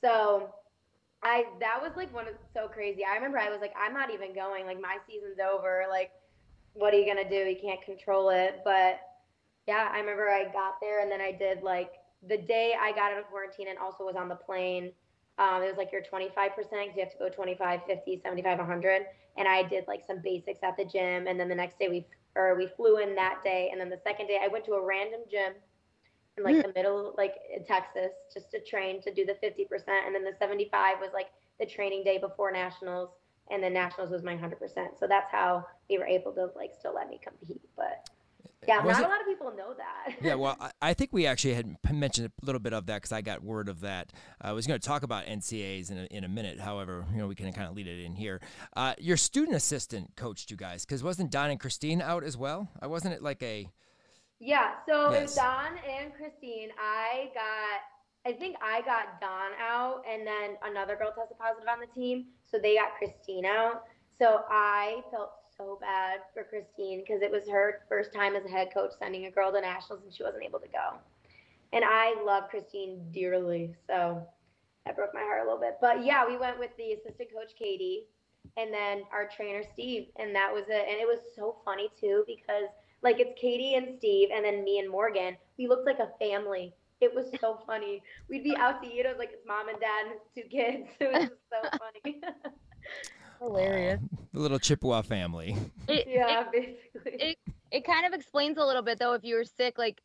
So, 0.01 0.53
I 1.23 1.45
that 1.59 1.81
was 1.81 1.91
like 1.95 2.13
one 2.13 2.27
of 2.27 2.35
so 2.53 2.67
crazy. 2.67 3.03
I 3.03 3.15
remember 3.15 3.39
I 3.39 3.49
was 3.49 3.59
like, 3.59 3.73
I'm 3.79 3.93
not 3.93 4.13
even 4.13 4.33
going. 4.33 4.65
Like 4.65 4.79
my 4.79 4.97
season's 5.07 5.39
over. 5.39 5.85
Like, 5.89 6.11
what 6.73 6.93
are 6.93 6.97
you 6.97 7.07
gonna 7.07 7.27
do? 7.27 7.35
You 7.35 7.57
can't 7.59 7.81
control 7.81 8.29
it. 8.29 8.61
But 8.63 8.99
yeah, 9.67 9.89
I 9.91 9.99
remember 9.99 10.29
I 10.29 10.45
got 10.45 10.79
there 10.81 11.01
and 11.01 11.11
then 11.11 11.21
I 11.21 11.31
did 11.31 11.63
like 11.63 11.91
the 12.27 12.37
day 12.37 12.73
I 12.79 12.91
got 12.91 13.11
out 13.11 13.19
of 13.19 13.25
quarantine 13.25 13.67
and 13.69 13.77
also 13.77 14.03
was 14.05 14.15
on 14.15 14.29
the 14.29 14.35
plane. 14.35 14.91
Um, 15.37 15.61
it 15.61 15.67
was 15.67 15.77
like 15.77 15.91
your 15.91 16.01
25% 16.01 16.33
because 16.33 16.95
you 16.95 17.03
have 17.03 17.11
to 17.11 17.17
go 17.19 17.29
25, 17.29 17.81
50, 17.85 18.21
75, 18.23 18.57
100. 18.57 19.01
And 19.37 19.47
I 19.47 19.61
did 19.61 19.87
like 19.87 20.03
some 20.05 20.19
basics 20.23 20.61
at 20.63 20.75
the 20.77 20.85
gym. 20.85 21.27
And 21.27 21.39
then 21.39 21.47
the 21.47 21.55
next 21.55 21.77
day 21.77 21.89
we 21.89 22.07
or 22.37 22.55
we 22.55 22.67
flew 22.67 22.99
in 22.99 23.15
that 23.15 23.43
day, 23.43 23.69
and 23.71 23.81
then 23.81 23.89
the 23.89 23.99
second 24.03 24.27
day 24.27 24.39
I 24.41 24.47
went 24.47 24.63
to 24.65 24.73
a 24.73 24.85
random 24.85 25.21
gym 25.29 25.53
in 26.37 26.43
like 26.43 26.61
the 26.61 26.71
middle, 26.75 27.15
like 27.17 27.33
in 27.53 27.65
Texas, 27.65 28.11
just 28.31 28.51
to 28.51 28.61
train 28.61 29.01
to 29.01 29.13
do 29.13 29.25
the 29.25 29.33
50%, 29.33 29.65
and 30.05 30.13
then 30.13 30.23
the 30.23 30.33
75 30.37 30.99
was 31.01 31.09
like 31.13 31.29
the 31.59 31.65
training 31.65 32.03
day 32.03 32.19
before 32.19 32.51
nationals, 32.51 33.09
and 33.49 33.61
then 33.61 33.73
nationals 33.73 34.11
was 34.11 34.21
my 34.21 34.35
100%. 34.35 34.53
So 34.99 35.07
that's 35.07 35.31
how 35.31 35.65
we 35.89 35.97
were 35.97 36.05
able 36.05 36.31
to 36.33 36.49
like 36.55 36.73
still 36.77 36.93
let 36.93 37.09
me 37.09 37.19
compete. 37.21 37.61
But 37.75 38.07
yeah, 38.67 38.83
Was 38.83 38.97
not 38.97 39.03
it- 39.03 39.05
a 39.05 39.09
lot 39.09 39.21
of 39.21 39.27
people 39.27 39.53
know 39.57 39.73
that. 39.75 40.15
yeah, 40.21 40.35
well, 40.35 40.55
I, 40.61 40.71
I 40.81 40.93
think 40.93 41.11
we 41.13 41.25
actually 41.27 41.53
had 41.55 41.75
mentioned 41.91 42.31
a 42.41 42.45
little 42.45 42.59
bit 42.59 42.73
of 42.73 42.85
that 42.87 42.95
because 42.95 43.11
I 43.11 43.21
got 43.21 43.43
word 43.43 43.69
of 43.69 43.81
that. 43.81 44.11
I 44.41 44.51
was 44.53 44.65
going 44.65 44.79
to 44.79 44.87
talk 44.87 45.03
about 45.03 45.25
NCAs 45.25 45.91
in 45.91 45.97
a, 45.99 46.03
in 46.05 46.23
a 46.23 46.27
minute. 46.29 46.59
However, 46.59 47.05
you 47.11 47.17
know, 47.19 47.27
we 47.27 47.35
can 47.35 47.51
kind 47.53 47.67
of 47.69 47.75
lead 47.75 47.87
it 47.87 48.03
in 48.03 48.15
here. 48.15 48.41
Uh, 48.75 48.93
your 48.99 49.17
student 49.17 49.55
assistant 49.55 50.15
coached 50.15 50.49
you 50.49 50.57
guys 50.57 50.85
because 50.85 51.03
wasn't 51.03 51.31
Don 51.31 51.49
and 51.51 51.59
Christine 51.59 52.01
out 52.01 52.23
as 52.23 52.35
well? 52.37 52.69
I 52.81 52.87
wasn't 52.87 53.13
it 53.13 53.21
like 53.21 53.43
a 53.43 53.69
Yeah, 54.39 54.71
so 54.87 55.11
Yes. 55.11 55.35
Don 55.35 55.77
and 55.89 56.13
Christine. 56.15 56.69
I 56.79 57.29
got, 57.33 58.33
I 58.33 58.37
think 58.37 58.55
I 58.61 58.81
got 58.81 59.21
Don 59.21 59.51
out, 59.61 60.03
and 60.09 60.25
then 60.27 60.57
another 60.63 60.95
girl 60.95 61.11
tested 61.15 61.37
positive 61.39 61.67
on 61.69 61.79
the 61.79 61.87
team, 61.87 62.25
so 62.49 62.57
they 62.59 62.75
got 62.75 62.89
Christine 62.97 63.45
out. 63.45 63.83
So 64.19 64.41
I 64.49 65.01
felt 65.11 65.29
so 65.57 65.77
bad 65.81 66.19
for 66.33 66.43
Christine 66.43 67.01
because 67.01 67.21
it 67.21 67.31
was 67.31 67.47
her 67.49 67.81
first 67.89 68.13
time 68.13 68.35
as 68.35 68.45
a 68.45 68.49
head 68.49 68.69
coach 68.73 68.91
sending 68.99 69.25
a 69.25 69.31
girl 69.31 69.51
to 69.51 69.61
nationals, 69.61 70.03
and 70.03 70.13
she 70.13 70.23
wasn't 70.23 70.43
able 70.43 70.59
to 70.59 70.67
go. 70.67 70.97
And 71.73 71.83
I 71.85 72.15
love 72.23 72.49
Christine 72.49 73.01
dearly, 73.11 73.75
so 73.87 74.25
that 74.85 74.95
broke 74.95 75.13
my 75.13 75.21
heart 75.21 75.41
a 75.41 75.43
little 75.43 75.59
bit. 75.59 75.77
But 75.81 76.05
yeah, 76.05 76.25
we 76.25 76.37
went 76.37 76.59
with 76.59 76.71
the 76.77 76.93
assistant 76.93 77.29
coach 77.33 77.51
Katie, 77.57 78.05
and 78.55 78.73
then 78.73 79.03
our 79.11 79.27
trainer 79.35 79.63
Steve, 79.73 80.07
and 80.17 80.33
that 80.35 80.53
was 80.53 80.65
it. 80.69 80.85
And 80.89 80.99
it 80.99 81.07
was 81.07 81.19
so 81.35 81.57
funny 81.65 81.89
too 81.99 82.23
because 82.25 82.69
like 83.01 83.19
it's 83.19 83.39
Katie 83.39 83.75
and 83.75 83.97
Steve, 83.97 84.29
and 84.33 84.43
then 84.45 84.63
me 84.63 84.79
and 84.79 84.89
Morgan. 84.89 85.37
We 85.57 85.67
looked 85.67 85.85
like 85.85 85.99
a 85.99 86.11
family. 86.19 86.73
It 87.01 87.13
was 87.13 87.27
so 87.39 87.59
funny. 87.67 88.01
We'd 88.29 88.43
be 88.43 88.55
out 88.57 88.81
to 88.83 88.89
eat. 88.89 89.05
It 89.05 89.09
was 89.09 89.17
like 89.19 89.31
it's 89.33 89.47
mom 89.47 89.69
and 89.69 89.79
dad 89.79 90.05
and 90.11 90.19
two 90.33 90.49
kids. 90.49 90.87
It 90.99 91.11
was 91.11 91.29
just 91.29 91.41
so 91.49 91.77
funny. 91.77 92.21
Hilarious. 93.39 94.01
the 94.33 94.39
little 94.39 94.59
Chippewa 94.59 95.01
family. 95.01 95.55
It, 95.87 96.07
yeah, 96.09 96.43
basically. 96.51 97.13
it 97.19 97.37
it 97.71 97.85
kind 97.85 98.05
of 98.05 98.13
explains 98.13 98.57
a 98.57 98.65
little 98.65 98.81
bit 98.81 98.99
though 98.99 99.13
if 99.13 99.23
you 99.23 99.35
were 99.35 99.43
sick 99.43 99.77
like 99.77 100.01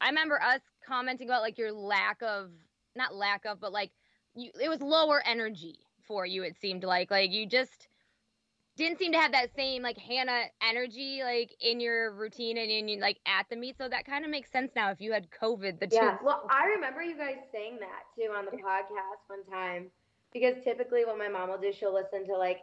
i 0.00 0.08
remember 0.08 0.40
us 0.40 0.60
commenting 0.86 1.28
about 1.28 1.42
like 1.42 1.58
your 1.58 1.72
lack 1.72 2.22
of 2.22 2.50
not 2.94 3.14
lack 3.14 3.44
of 3.44 3.60
but 3.60 3.72
like 3.72 3.90
you 4.34 4.50
it 4.60 4.68
was 4.68 4.80
lower 4.80 5.22
energy 5.26 5.78
for 6.06 6.24
you 6.24 6.42
it 6.42 6.56
seemed 6.60 6.84
like 6.84 7.10
like 7.10 7.30
you 7.30 7.46
just 7.46 7.88
didn't 8.76 8.98
seem 8.98 9.12
to 9.12 9.18
have 9.18 9.32
that 9.32 9.54
same 9.54 9.82
like 9.82 9.96
Hannah 9.98 10.44
energy 10.60 11.20
like 11.22 11.54
in 11.60 11.78
your 11.78 12.12
routine 12.12 12.58
and 12.58 12.70
in 12.70 13.00
like 13.00 13.18
at 13.24 13.46
the 13.48 13.54
meet. 13.54 13.78
So 13.78 13.88
that 13.88 14.04
kind 14.04 14.24
of 14.24 14.32
makes 14.32 14.50
sense 14.50 14.72
now 14.74 14.90
if 14.90 15.00
you 15.00 15.12
had 15.12 15.28
COVID. 15.30 15.78
The 15.78 15.88
yeah. 15.92 16.16
Two- 16.16 16.24
well, 16.24 16.42
I 16.50 16.66
remember 16.66 17.00
you 17.00 17.16
guys 17.16 17.36
saying 17.52 17.78
that 17.78 18.02
too 18.16 18.32
on 18.32 18.46
the 18.46 18.50
podcast 18.50 19.22
one 19.28 19.44
time 19.48 19.92
because 20.34 20.54
typically 20.64 21.04
what 21.04 21.16
my 21.16 21.28
mom 21.28 21.48
will 21.48 21.58
do, 21.58 21.72
she'll 21.72 21.94
listen 21.94 22.26
to 22.26 22.36
like 22.36 22.58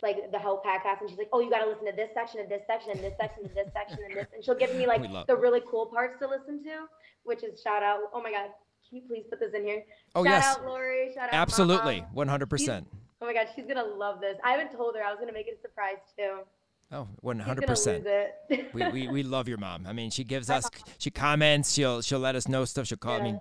like 0.00 0.30
the 0.30 0.38
whole 0.38 0.62
podcast 0.64 1.00
and 1.00 1.10
she's 1.10 1.18
like, 1.18 1.30
oh, 1.32 1.40
you 1.40 1.50
got 1.50 1.58
to 1.58 1.68
listen 1.68 1.84
to 1.86 1.92
this 1.96 2.10
section 2.14 2.38
and 2.38 2.48
this 2.48 2.62
section 2.68 2.92
and 2.92 3.00
this 3.00 3.14
section 3.20 3.44
and 3.44 3.54
this 3.56 3.66
section 3.72 3.98
and 4.06 4.14
this, 4.14 4.26
and 4.32 4.44
she'll 4.44 4.54
give 4.54 4.72
me 4.76 4.86
like 4.92 5.02
the 5.26 5.34
really 5.34 5.60
cool 5.68 5.86
parts 5.86 6.20
to 6.20 6.28
listen 6.28 6.62
to, 6.62 6.86
which 7.24 7.42
is 7.42 7.60
shout 7.60 7.82
out. 7.82 8.00
Oh 8.12 8.22
my 8.22 8.30
god, 8.30 8.50
can 8.88 8.98
you 8.98 9.02
please 9.08 9.24
put 9.28 9.40
this 9.40 9.54
in 9.54 9.64
here? 9.64 9.82
Oh 10.14 10.22
shout 10.24 10.32
yes. 10.32 10.56
Out 10.56 10.66
Lori. 10.66 11.10
Shout 11.14 11.28
out 11.28 11.34
Absolutely, 11.34 12.04
one 12.12 12.28
hundred 12.28 12.48
percent. 12.50 12.86
Oh 13.20 13.26
my 13.26 13.32
god, 13.32 13.48
she's 13.56 13.66
gonna 13.66 13.82
love 13.82 14.20
this. 14.20 14.36
I 14.44 14.52
haven't 14.52 14.76
told 14.76 14.94
her. 14.94 15.02
I 15.02 15.10
was 15.10 15.18
gonna 15.18 15.32
make 15.32 15.48
it 15.48 15.58
a 15.58 15.60
surprise 15.60 15.96
too. 16.16 16.40
Oh, 16.90 17.06
100%. 17.22 18.30
we, 18.72 18.88
we, 18.88 19.08
we 19.08 19.22
love 19.22 19.46
your 19.46 19.58
mom. 19.58 19.86
I 19.86 19.92
mean, 19.92 20.08
she 20.08 20.24
gives 20.24 20.48
us, 20.48 20.70
she 20.96 21.10
comments, 21.10 21.74
she'll 21.74 22.00
she'll 22.00 22.18
let 22.18 22.34
us 22.34 22.48
know 22.48 22.64
stuff. 22.64 22.86
She'll 22.86 22.96
call. 22.96 23.18
Yeah. 23.18 23.20
I 23.20 23.22
mean, 23.24 23.40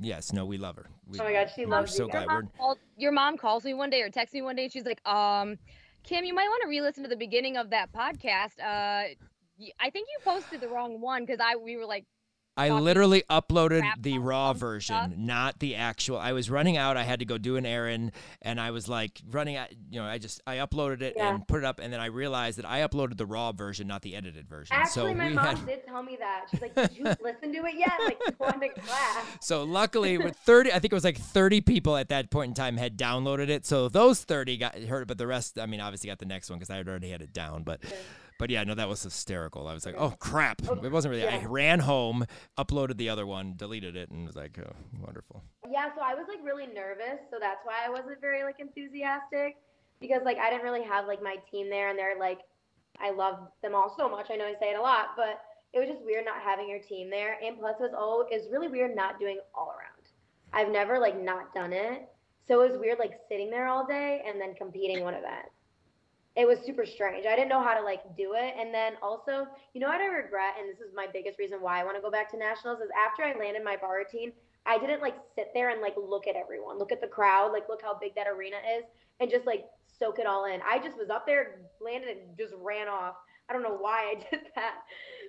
yes, 0.00 0.32
no, 0.32 0.44
we 0.44 0.58
love 0.58 0.76
her. 0.76 0.86
We, 1.08 1.20
oh 1.20 1.24
my 1.24 1.32
God, 1.32 1.50
she 1.54 1.66
loves 1.66 1.94
so 1.94 2.04
you. 2.04 2.10
glad. 2.10 2.28
Your 2.30 2.42
mom, 2.58 2.74
your 2.96 3.12
mom 3.12 3.36
calls 3.36 3.64
me 3.64 3.74
one 3.74 3.90
day 3.90 4.02
or 4.02 4.10
texts 4.10 4.34
me 4.34 4.42
one 4.42 4.56
day. 4.56 4.64
And 4.64 4.72
she's 4.72 4.84
like, 4.84 5.06
um, 5.06 5.58
Kim, 6.04 6.24
you 6.24 6.34
might 6.34 6.48
want 6.48 6.62
to 6.62 6.68
re-listen 6.68 7.02
to 7.02 7.08
the 7.08 7.16
beginning 7.16 7.56
of 7.56 7.70
that 7.70 7.92
podcast. 7.92 8.58
Uh, 8.60 9.14
I 9.80 9.90
think 9.90 10.08
you 10.08 10.18
posted 10.24 10.60
the 10.60 10.68
wrong 10.68 11.00
one 11.00 11.24
because 11.24 11.40
I 11.40 11.56
we 11.56 11.76
were 11.76 11.86
like 11.86 12.04
I 12.58 12.70
literally 12.70 13.22
uploaded 13.30 13.84
the 14.00 14.18
raw 14.18 14.52
version, 14.52 14.96
stuff. 14.96 15.12
not 15.16 15.58
the 15.60 15.76
actual. 15.76 16.18
I 16.18 16.32
was 16.32 16.50
running 16.50 16.76
out. 16.76 16.96
I 16.96 17.04
had 17.04 17.20
to 17.20 17.24
go 17.24 17.38
do 17.38 17.56
an 17.56 17.64
errand, 17.64 18.12
and 18.42 18.60
I 18.60 18.72
was 18.72 18.88
like 18.88 19.22
running 19.30 19.56
out. 19.56 19.68
You 19.90 20.00
know, 20.00 20.06
I 20.06 20.18
just 20.18 20.42
I 20.46 20.56
uploaded 20.56 21.02
it 21.02 21.14
yeah. 21.16 21.34
and 21.34 21.46
put 21.46 21.58
it 21.58 21.64
up, 21.64 21.78
and 21.78 21.92
then 21.92 22.00
I 22.00 22.06
realized 22.06 22.58
that 22.58 22.66
I 22.66 22.80
uploaded 22.80 23.16
the 23.16 23.26
raw 23.26 23.52
version, 23.52 23.86
not 23.86 24.02
the 24.02 24.16
edited 24.16 24.48
version. 24.48 24.74
Actually, 24.76 25.12
so 25.12 25.14
my 25.14 25.28
mom 25.28 25.56
had... 25.56 25.66
did 25.66 25.86
tell 25.86 26.02
me 26.02 26.16
that. 26.18 26.46
She's 26.50 26.60
like, 26.60 26.74
"Did 26.74 26.96
you 26.96 27.04
listen 27.22 27.52
to 27.52 27.64
it 27.64 27.74
yet?" 27.76 27.92
Like 28.04 28.20
going 28.38 28.60
to 28.60 28.80
class. 28.80 29.24
So 29.40 29.62
luckily, 29.64 30.18
with 30.18 30.36
thirty, 30.36 30.70
I 30.70 30.80
think 30.80 30.92
it 30.92 30.96
was 30.96 31.04
like 31.04 31.18
thirty 31.18 31.60
people 31.60 31.96
at 31.96 32.08
that 32.08 32.30
point 32.30 32.48
in 32.48 32.54
time 32.54 32.76
had 32.76 32.98
downloaded 32.98 33.48
it. 33.48 33.66
So 33.66 33.88
those 33.88 34.24
thirty 34.24 34.56
got 34.56 34.76
heard 34.76 35.02
it, 35.02 35.08
but 35.08 35.18
the 35.18 35.26
rest, 35.26 35.58
I 35.58 35.66
mean, 35.66 35.80
obviously 35.80 36.08
got 36.08 36.18
the 36.18 36.26
next 36.26 36.50
one 36.50 36.58
because 36.58 36.70
I 36.70 36.76
had 36.76 36.88
already 36.88 37.10
had 37.10 37.22
it 37.22 37.32
down, 37.32 37.62
but. 37.62 37.80
But 38.38 38.50
yeah, 38.50 38.62
no, 38.62 38.74
that 38.76 38.88
was 38.88 39.02
hysterical. 39.02 39.66
I 39.66 39.74
was 39.74 39.84
like, 39.84 39.96
oh 39.98 40.14
crap! 40.20 40.62
Oh, 40.68 40.74
it 40.74 40.92
wasn't 40.92 41.10
really. 41.10 41.24
Yeah. 41.24 41.40
I 41.42 41.46
ran 41.46 41.80
home, 41.80 42.24
uploaded 42.56 42.96
the 42.96 43.08
other 43.08 43.26
one, 43.26 43.54
deleted 43.56 43.96
it, 43.96 44.10
and 44.10 44.26
was 44.26 44.36
like, 44.36 44.58
oh, 44.60 44.72
wonderful. 45.00 45.42
Yeah, 45.68 45.88
so 45.94 46.00
I 46.02 46.14
was 46.14 46.26
like 46.28 46.38
really 46.44 46.66
nervous, 46.66 47.18
so 47.30 47.38
that's 47.40 47.60
why 47.64 47.74
I 47.84 47.90
wasn't 47.90 48.20
very 48.20 48.44
like 48.44 48.60
enthusiastic 48.60 49.56
because 50.00 50.22
like 50.24 50.38
I 50.38 50.50
didn't 50.50 50.64
really 50.64 50.84
have 50.84 51.06
like 51.06 51.20
my 51.20 51.36
team 51.50 51.68
there, 51.68 51.90
and 51.90 51.98
they're 51.98 52.18
like, 52.18 52.38
I 53.00 53.10
love 53.10 53.48
them 53.60 53.74
all 53.74 53.92
so 53.96 54.08
much. 54.08 54.28
I 54.30 54.36
know 54.36 54.44
I 54.44 54.54
say 54.60 54.70
it 54.70 54.78
a 54.78 54.82
lot, 54.82 55.08
but 55.16 55.42
it 55.72 55.80
was 55.80 55.88
just 55.88 56.04
weird 56.04 56.24
not 56.24 56.40
having 56.40 56.68
your 56.68 56.80
team 56.80 57.10
there, 57.10 57.38
and 57.44 57.58
plus 57.58 57.74
it 57.80 57.82
was 57.82 57.94
all 57.96 58.24
it 58.30 58.34
was 58.40 58.48
really 58.52 58.68
weird 58.68 58.94
not 58.94 59.18
doing 59.18 59.40
all 59.52 59.70
around. 59.70 60.10
I've 60.52 60.72
never 60.72 61.00
like 61.00 61.20
not 61.20 61.52
done 61.54 61.72
it, 61.72 62.08
so 62.46 62.62
it 62.62 62.70
was 62.70 62.78
weird 62.78 63.00
like 63.00 63.18
sitting 63.28 63.50
there 63.50 63.66
all 63.66 63.84
day 63.84 64.22
and 64.24 64.40
then 64.40 64.54
competing 64.54 65.02
one 65.02 65.14
event 65.14 65.48
it 66.38 66.46
was 66.46 66.60
super 66.64 66.86
strange. 66.86 67.26
I 67.26 67.34
didn't 67.34 67.48
know 67.48 67.62
how 67.62 67.74
to 67.74 67.84
like 67.84 68.16
do 68.16 68.34
it. 68.34 68.54
And 68.56 68.72
then 68.72 68.92
also, 69.02 69.48
you 69.74 69.80
know 69.80 69.88
what 69.88 70.00
I 70.00 70.06
regret, 70.06 70.54
and 70.58 70.70
this 70.70 70.78
is 70.78 70.94
my 70.94 71.08
biggest 71.12 71.36
reason 71.36 71.58
why 71.60 71.80
I 71.80 71.84
want 71.84 71.96
to 71.96 72.00
go 72.00 72.12
back 72.12 72.30
to 72.30 72.38
nationals, 72.38 72.78
is 72.78 72.90
after 72.94 73.24
I 73.24 73.36
landed 73.36 73.64
my 73.64 73.76
bar 73.76 73.98
routine, 73.98 74.30
I 74.64 74.78
didn't 74.78 75.02
like 75.02 75.16
sit 75.34 75.50
there 75.52 75.70
and 75.70 75.82
like 75.82 75.94
look 75.96 76.28
at 76.28 76.36
everyone, 76.36 76.78
look 76.78 76.92
at 76.92 77.00
the 77.00 77.08
crowd, 77.08 77.50
like 77.52 77.68
look 77.68 77.82
how 77.82 77.98
big 77.98 78.14
that 78.14 78.28
arena 78.28 78.58
is, 78.78 78.84
and 79.18 79.28
just 79.28 79.46
like 79.46 79.64
soak 79.98 80.20
it 80.20 80.26
all 80.26 80.44
in. 80.44 80.60
I 80.64 80.78
just 80.78 80.96
was 80.96 81.10
up 81.10 81.26
there, 81.26 81.58
landed, 81.80 82.16
and 82.16 82.38
just 82.38 82.54
ran 82.62 82.86
off. 82.86 83.16
I 83.50 83.52
don't 83.52 83.64
know 83.64 83.76
why 83.76 84.14
I 84.14 84.14
did 84.30 84.46
that. 84.54 84.74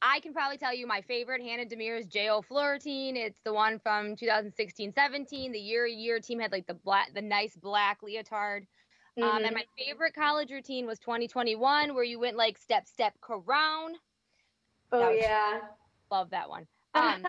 I 0.00 0.20
can 0.20 0.32
probably 0.32 0.58
tell 0.58 0.74
you 0.74 0.86
my 0.86 1.00
favorite 1.02 1.42
Hannah 1.42 1.66
Demers 1.66 2.08
JO 2.08 2.42
floor 2.42 2.72
routine. 2.72 3.16
It's 3.16 3.40
the 3.44 3.52
one 3.52 3.80
from 3.80 4.14
2016-17. 4.16 5.52
The 5.52 5.58
year 5.58 5.86
year 5.86 6.20
team 6.20 6.38
had 6.38 6.52
like 6.52 6.66
the 6.66 6.74
black, 6.74 7.12
the 7.14 7.22
nice 7.22 7.56
black 7.56 8.02
leotard. 8.02 8.66
Mm-hmm. 9.18 9.28
Um, 9.28 9.36
and 9.38 9.46
mm-hmm. 9.46 9.54
my 9.54 9.64
favorite 9.76 10.14
college 10.14 10.50
routine 10.50 10.86
was 10.86 10.98
2021, 11.00 11.94
where 11.94 12.04
you 12.04 12.18
went 12.20 12.36
like 12.36 12.56
step, 12.56 12.86
step, 12.86 13.14
crown. 13.20 13.92
Oh, 14.92 15.10
yeah. 15.10 15.60
Love 16.10 16.30
that 16.30 16.48
one. 16.48 16.66
Um, 16.94 17.22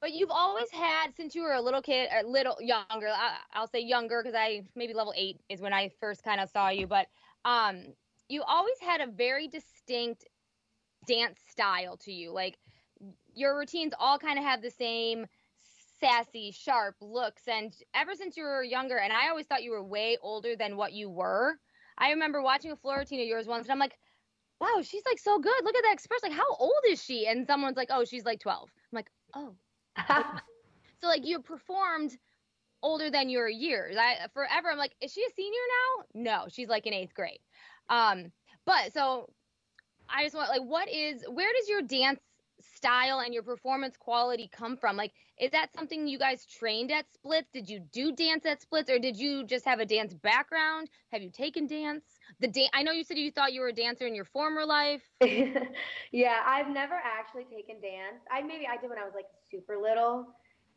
but 0.00 0.12
you've 0.12 0.30
always 0.30 0.70
had, 0.70 1.16
since 1.16 1.34
you 1.34 1.42
were 1.42 1.54
a 1.54 1.60
little 1.60 1.80
kid, 1.80 2.10
a 2.14 2.24
little 2.24 2.56
younger, 2.60 3.08
I, 3.08 3.58
will 3.58 3.66
say 3.66 3.80
younger 3.80 4.22
because 4.22 4.36
I 4.38 4.62
maybe 4.76 4.92
level 4.92 5.14
eight 5.16 5.40
is 5.48 5.60
when 5.60 5.72
I 5.72 5.90
first 5.98 6.22
kind 6.22 6.40
of 6.40 6.50
saw 6.50 6.68
you, 6.68 6.86
but 6.86 7.06
um, 7.44 7.86
you 8.28 8.42
always 8.42 8.78
had 8.80 9.00
a 9.00 9.10
very 9.10 9.48
distinct 9.48 10.26
dance 11.08 11.40
style 11.50 11.96
to 12.04 12.12
you. 12.12 12.30
Like 12.30 12.58
your 13.34 13.58
routines 13.58 13.94
all 13.98 14.18
kind 14.18 14.38
of 14.38 14.44
have 14.44 14.62
the 14.62 14.70
same 14.70 15.26
sassy, 16.00 16.50
sharp 16.52 16.96
looks. 17.00 17.42
And 17.48 17.72
ever 17.94 18.14
since 18.14 18.36
you 18.36 18.44
were 18.44 18.62
younger, 18.62 18.96
and 18.96 19.12
I 19.12 19.28
always 19.28 19.46
thought 19.46 19.62
you 19.62 19.72
were 19.72 19.84
way 19.84 20.16
older 20.22 20.56
than 20.56 20.76
what 20.76 20.92
you 20.92 21.10
were. 21.10 21.58
I 21.96 22.10
remember 22.10 22.42
watching 22.42 22.72
a 22.72 22.76
floor 22.76 22.98
routine 22.98 23.20
of 23.20 23.26
yours 23.26 23.46
once, 23.46 23.66
and 23.66 23.72
I'm 23.72 23.78
like, 23.78 23.96
wow, 24.60 24.82
she's 24.82 25.04
like 25.06 25.18
so 25.18 25.38
good. 25.38 25.64
Look 25.64 25.76
at 25.76 25.82
that 25.82 25.94
expression. 25.94 26.30
Like, 26.30 26.38
how 26.38 26.54
old 26.58 26.72
is 26.88 27.02
she? 27.02 27.26
And 27.26 27.46
someone's 27.46 27.76
like, 27.76 27.88
oh, 27.90 28.04
she's 28.04 28.24
like 28.24 28.40
12. 28.40 28.68
I'm 28.92 28.96
like, 28.96 29.10
oh. 29.34 29.54
so 31.00 31.06
like 31.06 31.26
you 31.26 31.40
performed 31.40 32.16
older 32.82 33.10
than 33.10 33.28
your 33.28 33.48
years. 33.48 33.96
I 33.98 34.26
forever 34.32 34.70
I'm 34.70 34.78
like, 34.78 34.94
is 35.00 35.12
she 35.12 35.22
a 35.22 35.34
senior 35.34 35.60
now? 36.14 36.22
No, 36.22 36.46
she's 36.48 36.68
like 36.68 36.86
in 36.86 36.94
eighth 36.94 37.14
grade. 37.14 37.40
Um, 37.88 38.32
but 38.66 38.92
so 38.92 39.30
I 40.08 40.24
just 40.24 40.34
want 40.34 40.50
like, 40.50 40.62
what 40.62 40.88
is 40.88 41.24
where 41.28 41.52
does 41.58 41.68
your 41.68 41.82
dance 41.82 42.20
style 42.76 43.20
and 43.20 43.34
your 43.34 43.42
performance 43.42 43.96
quality 43.96 44.48
come 44.52 44.76
from? 44.76 44.96
Like, 44.96 45.12
is 45.38 45.50
that 45.52 45.72
something 45.72 46.06
you 46.06 46.18
guys 46.18 46.46
trained 46.46 46.90
at 46.90 47.10
Splits? 47.12 47.50
Did 47.52 47.68
you 47.68 47.80
do 47.80 48.12
dance 48.12 48.46
at 48.46 48.62
Splits, 48.62 48.90
or 48.90 48.98
did 48.98 49.16
you 49.16 49.44
just 49.44 49.64
have 49.64 49.80
a 49.80 49.86
dance 49.86 50.14
background? 50.14 50.88
Have 51.12 51.22
you 51.22 51.30
taken 51.30 51.66
dance? 51.66 52.04
The 52.40 52.48
da- 52.48 52.70
I 52.72 52.82
know 52.82 52.92
you 52.92 53.04
said 53.04 53.18
you 53.18 53.30
thought 53.30 53.52
you 53.52 53.60
were 53.60 53.68
a 53.68 53.72
dancer 53.72 54.06
in 54.06 54.14
your 54.14 54.24
former 54.24 54.64
life. 54.64 55.02
yeah, 56.12 56.40
I've 56.46 56.68
never 56.68 56.94
actually 56.94 57.44
taken 57.44 57.80
dance. 57.80 58.22
I 58.30 58.42
maybe 58.42 58.66
I 58.66 58.80
did 58.80 58.88
when 58.90 58.98
I 58.98 59.04
was 59.04 59.14
like 59.14 59.26
super 59.50 59.76
little, 59.76 60.28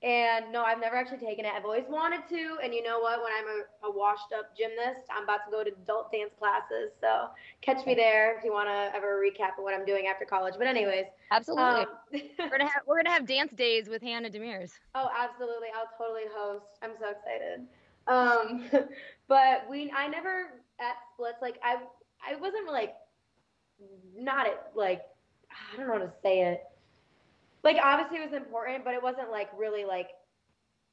And 0.03 0.51
no, 0.51 0.63
I've 0.63 0.79
never 0.79 0.95
actually 0.95 1.25
taken 1.25 1.43
it. 1.43 1.51
I've 1.55 1.65
always 1.65 1.85
wanted 1.89 2.21
to. 2.29 2.57
And 2.63 2.71
you 2.71 2.83
know 2.83 2.99
what? 2.99 3.19
When 3.23 3.31
I'm 3.33 3.47
a, 3.47 3.87
a 3.87 3.91
washed 3.91 4.31
up 4.37 4.55
gymnast, 4.55 5.09
I'm 5.09 5.23
about 5.23 5.45
to 5.45 5.51
go 5.51 5.63
to 5.63 5.71
adult 5.71 6.11
dance 6.11 6.33
classes. 6.37 6.91
So 7.01 7.29
catch 7.61 7.83
me 7.85 7.95
there 7.95 8.37
if 8.37 8.43
you 8.43 8.53
want 8.53 8.67
to 8.69 8.95
ever 8.95 9.19
recap 9.19 9.57
of 9.57 9.63
what 9.63 9.73
I'm 9.73 9.85
doing 9.85 10.05
after 10.05 10.23
college. 10.23 10.53
But 10.55 10.67
anyways, 10.67 11.05
absolutely, 11.31 11.81
um, 11.81 11.87
we're 12.37 12.49
gonna 12.49 12.69
have 12.69 12.83
we're 12.85 12.97
gonna 12.97 13.09
have 13.09 13.25
dance 13.25 13.51
days 13.53 13.89
with 13.89 14.03
Hannah 14.03 14.29
Demers. 14.29 14.73
Oh, 14.93 15.09
absolutely! 15.17 15.69
I'll 15.75 15.89
totally 15.97 16.29
host. 16.31 16.65
I'm 16.83 16.91
so 16.99 17.09
excited. 17.09 17.65
Um, 18.07 18.63
but 19.27 19.65
we, 19.69 19.91
I 19.95 20.07
never 20.07 20.61
at 20.79 20.95
splits 21.13 21.37
like 21.41 21.59
I, 21.63 21.77
I 22.25 22.35
wasn't 22.35 22.67
like, 22.67 22.95
not 24.17 24.47
at 24.47 24.71
like, 24.75 25.01
I 25.51 25.77
don't 25.77 25.87
know 25.87 25.93
how 25.93 25.99
to 25.99 26.13
say 26.23 26.41
it 26.41 26.63
like 27.67 27.83
obviously 27.83 28.19
it 28.19 28.31
was 28.31 28.33
important, 28.33 28.85
but 28.85 28.93
it 28.93 29.03
wasn't 29.03 29.29
like 29.29 29.49
really 29.57 29.83
like 29.83 30.07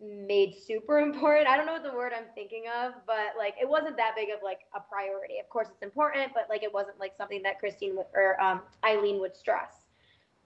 made 0.00 0.56
super 0.66 0.98
important. 1.08 1.46
I 1.46 1.56
don't 1.56 1.66
know 1.66 1.72
what 1.72 1.84
the 1.84 1.92
word 1.92 2.12
I'm 2.12 2.26
thinking 2.34 2.64
of, 2.84 2.94
but 3.06 3.38
like 3.38 3.54
it 3.62 3.68
wasn't 3.68 3.96
that 3.96 4.14
big 4.16 4.30
of 4.30 4.40
like 4.42 4.60
a 4.74 4.80
priority. 4.80 5.38
Of 5.38 5.48
course, 5.48 5.68
it's 5.70 5.82
important, 5.82 6.32
but 6.34 6.46
like 6.50 6.64
it 6.64 6.74
wasn't 6.74 6.98
like 6.98 7.12
something 7.16 7.42
that 7.44 7.60
Christine 7.60 7.94
would, 7.96 8.06
or 8.12 8.40
um, 8.42 8.62
Eileen 8.84 9.20
would 9.20 9.36
stress. 9.36 9.86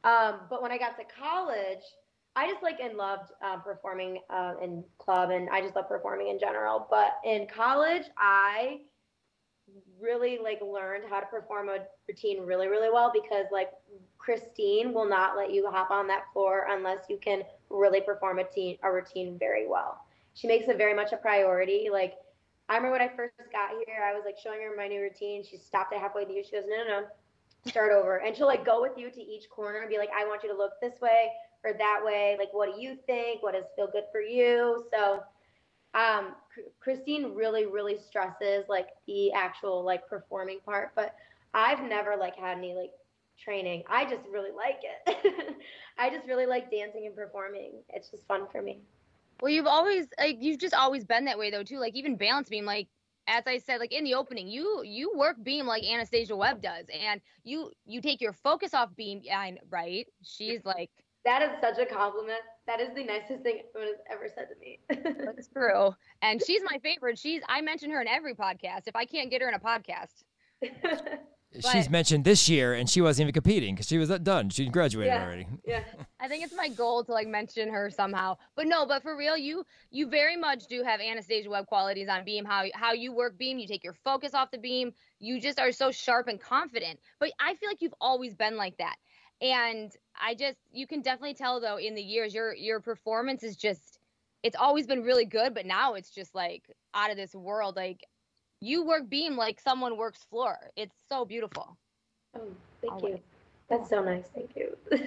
Um, 0.04 0.40
but 0.50 0.60
when 0.60 0.70
I 0.70 0.76
got 0.76 0.98
to 0.98 1.04
college, 1.18 1.82
I 2.36 2.46
just 2.46 2.62
like 2.62 2.78
and 2.78 2.98
loved 2.98 3.32
um, 3.42 3.62
performing 3.62 4.20
uh, 4.28 4.52
in 4.62 4.84
club, 4.98 5.30
and 5.30 5.48
I 5.48 5.62
just 5.62 5.74
love 5.74 5.88
performing 5.88 6.28
in 6.28 6.38
general. 6.38 6.86
But 6.90 7.16
in 7.24 7.46
college, 7.46 8.04
I 8.18 8.80
really 10.00 10.38
like 10.42 10.60
learned 10.60 11.04
how 11.08 11.20
to 11.20 11.26
perform 11.26 11.68
a 11.68 11.78
routine 12.08 12.40
really 12.40 12.68
really 12.68 12.88
well 12.90 13.10
because 13.12 13.46
like 13.52 13.70
Christine 14.28 14.92
will 14.92 15.08
not 15.08 15.38
let 15.38 15.54
you 15.54 15.70
hop 15.70 15.90
on 15.90 16.06
that 16.08 16.24
floor 16.34 16.66
unless 16.68 17.06
you 17.08 17.16
can 17.16 17.44
really 17.70 18.02
perform 18.02 18.38
a, 18.38 18.78
a 18.82 18.92
routine 18.92 19.38
very 19.38 19.66
well. 19.66 20.04
She 20.34 20.46
makes 20.46 20.68
it 20.68 20.76
very 20.76 20.92
much 20.92 21.12
a 21.12 21.16
priority. 21.16 21.88
Like, 21.90 22.12
I 22.68 22.76
remember 22.76 22.98
when 22.98 23.08
I 23.08 23.16
first 23.16 23.32
got 23.50 23.70
here, 23.70 24.04
I 24.04 24.12
was 24.12 24.24
like 24.26 24.36
showing 24.36 24.60
her 24.60 24.76
my 24.76 24.86
new 24.86 25.00
routine. 25.00 25.42
She 25.42 25.56
stopped 25.56 25.94
it 25.94 25.98
halfway 25.98 26.26
through. 26.26 26.42
She 26.44 26.50
goes, 26.50 26.64
no, 26.68 26.76
no, 26.76 27.00
no, 27.00 27.06
start 27.70 27.90
over. 27.90 28.18
And 28.18 28.36
she'll 28.36 28.46
like 28.46 28.66
go 28.66 28.82
with 28.82 28.98
you 28.98 29.10
to 29.10 29.18
each 29.18 29.48
corner 29.48 29.78
and 29.78 29.88
be 29.88 29.96
like, 29.96 30.10
I 30.14 30.26
want 30.26 30.42
you 30.42 30.52
to 30.52 30.58
look 30.58 30.72
this 30.82 31.00
way 31.00 31.30
or 31.64 31.72
that 31.78 32.02
way. 32.04 32.36
Like, 32.38 32.52
what 32.52 32.74
do 32.74 32.82
you 32.82 32.98
think? 33.06 33.42
What 33.42 33.54
does 33.54 33.64
feel 33.76 33.88
good 33.90 34.04
for 34.12 34.20
you? 34.20 34.84
So, 34.92 35.20
um, 35.94 36.34
Christine 36.80 37.32
really, 37.34 37.64
really 37.64 37.96
stresses 37.96 38.66
like 38.68 38.88
the 39.06 39.32
actual 39.32 39.82
like 39.82 40.06
performing 40.06 40.60
part, 40.66 40.90
but 40.94 41.14
I've 41.54 41.82
never 41.82 42.14
like 42.14 42.36
had 42.36 42.58
any 42.58 42.74
like 42.74 42.90
training. 43.42 43.82
I 43.88 44.04
just 44.04 44.22
really 44.30 44.50
like 44.50 44.80
it. 44.82 45.56
I 45.98 46.10
just 46.10 46.26
really 46.26 46.46
like 46.46 46.70
dancing 46.70 47.06
and 47.06 47.14
performing. 47.14 47.82
It's 47.88 48.10
just 48.10 48.26
fun 48.26 48.46
for 48.50 48.62
me. 48.62 48.82
Well, 49.40 49.52
you've 49.52 49.66
always 49.66 50.06
like 50.18 50.38
you've 50.40 50.58
just 50.58 50.74
always 50.74 51.04
been 51.04 51.26
that 51.26 51.38
way 51.38 51.50
though 51.50 51.62
too. 51.62 51.78
Like 51.78 51.94
even 51.94 52.16
balance 52.16 52.48
beam, 52.48 52.64
like 52.64 52.88
as 53.28 53.44
I 53.46 53.58
said, 53.58 53.78
like 53.78 53.92
in 53.92 54.04
the 54.04 54.14
opening, 54.14 54.48
you 54.48 54.82
you 54.84 55.12
work 55.14 55.36
beam 55.42 55.66
like 55.66 55.84
Anastasia 55.84 56.34
Webb 56.34 56.62
does, 56.62 56.86
and 57.08 57.20
you 57.44 57.70
you 57.84 58.00
take 58.00 58.20
your 58.20 58.32
focus 58.32 58.74
off 58.74 58.94
beam. 58.96 59.20
Yeah, 59.22 59.50
right. 59.70 60.06
She's 60.22 60.64
like 60.64 60.90
that 61.24 61.42
is 61.42 61.50
such 61.60 61.78
a 61.78 61.86
compliment. 61.86 62.40
That 62.66 62.80
is 62.80 62.88
the 62.94 63.04
nicest 63.04 63.42
thing 63.42 63.62
anyone 63.76 63.94
has 63.94 64.00
ever 64.10 64.28
said 64.34 64.48
to 64.48 64.58
me. 64.58 64.80
That's 65.24 65.48
true, 65.48 65.94
and 66.22 66.42
she's 66.44 66.62
my 66.64 66.78
favorite. 66.82 67.18
She's 67.18 67.42
I 67.48 67.60
mention 67.60 67.90
her 67.90 68.00
in 68.00 68.08
every 68.08 68.34
podcast. 68.34 68.82
If 68.86 68.96
I 68.96 69.04
can't 69.04 69.30
get 69.30 69.42
her 69.42 69.48
in 69.48 69.54
a 69.54 69.60
podcast. 69.60 70.24
She's 71.52 71.88
mentioned 71.88 72.24
this 72.24 72.48
year, 72.48 72.74
and 72.74 72.88
she 72.88 73.00
wasn't 73.00 73.24
even 73.24 73.32
competing 73.32 73.74
because 73.74 73.88
she 73.88 73.96
was 73.96 74.10
uh, 74.10 74.18
done. 74.18 74.50
She 74.50 74.68
graduated 74.68 75.14
yeah, 75.14 75.24
already. 75.24 75.46
Yeah. 75.66 75.82
I 76.20 76.28
think 76.28 76.44
it's 76.44 76.54
my 76.54 76.68
goal 76.68 77.04
to 77.04 77.12
like 77.12 77.26
mention 77.26 77.70
her 77.70 77.90
somehow. 77.90 78.36
But 78.54 78.66
no, 78.66 78.84
but 78.84 79.02
for 79.02 79.16
real, 79.16 79.36
you 79.36 79.64
you 79.90 80.08
very 80.08 80.36
much 80.36 80.66
do 80.66 80.82
have 80.82 81.00
Anastasia 81.00 81.48
Webb 81.48 81.66
qualities 81.66 82.08
on 82.08 82.24
beam. 82.24 82.44
How 82.44 82.64
how 82.74 82.92
you 82.92 83.12
work 83.12 83.38
beam, 83.38 83.58
you 83.58 83.66
take 83.66 83.82
your 83.82 83.94
focus 84.04 84.34
off 84.34 84.50
the 84.50 84.58
beam. 84.58 84.92
You 85.20 85.40
just 85.40 85.58
are 85.58 85.72
so 85.72 85.90
sharp 85.90 86.28
and 86.28 86.40
confident. 86.40 87.00
But 87.18 87.32
I 87.40 87.54
feel 87.54 87.70
like 87.70 87.80
you've 87.80 87.94
always 88.00 88.34
been 88.34 88.56
like 88.56 88.76
that. 88.76 88.96
And 89.40 89.90
I 90.20 90.34
just 90.34 90.58
you 90.70 90.86
can 90.86 91.00
definitely 91.00 91.34
tell 91.34 91.60
though 91.60 91.78
in 91.78 91.94
the 91.94 92.02
years 92.02 92.34
your 92.34 92.54
your 92.54 92.80
performance 92.80 93.42
is 93.42 93.56
just 93.56 93.98
it's 94.42 94.56
always 94.56 94.86
been 94.86 95.02
really 95.02 95.24
good, 95.24 95.54
but 95.54 95.66
now 95.66 95.94
it's 95.94 96.10
just 96.10 96.34
like 96.34 96.64
out 96.94 97.10
of 97.10 97.16
this 97.16 97.34
world. 97.34 97.74
Like 97.76 98.04
you 98.60 98.84
work 98.84 99.08
beam 99.08 99.36
like 99.36 99.60
someone 99.60 99.96
works 99.96 100.24
floor. 100.30 100.58
It's 100.76 100.96
so 101.08 101.24
beautiful. 101.24 101.76
Oh, 102.36 102.42
thank 102.80 102.92
Always. 102.92 103.14
you. 103.14 103.20
That's 103.68 103.90
so 103.90 104.02
nice. 104.02 104.24
Thank 104.34 104.56
you. 104.56 104.76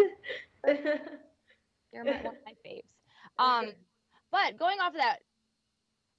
You're 1.93 2.05
my, 2.05 2.11
one 2.11 2.25
of 2.27 2.41
my 2.45 2.53
faves. 2.65 2.83
Um, 3.39 3.71
but 4.31 4.59
going 4.59 4.79
off 4.81 4.93
of 4.93 4.99
that, 4.99 5.19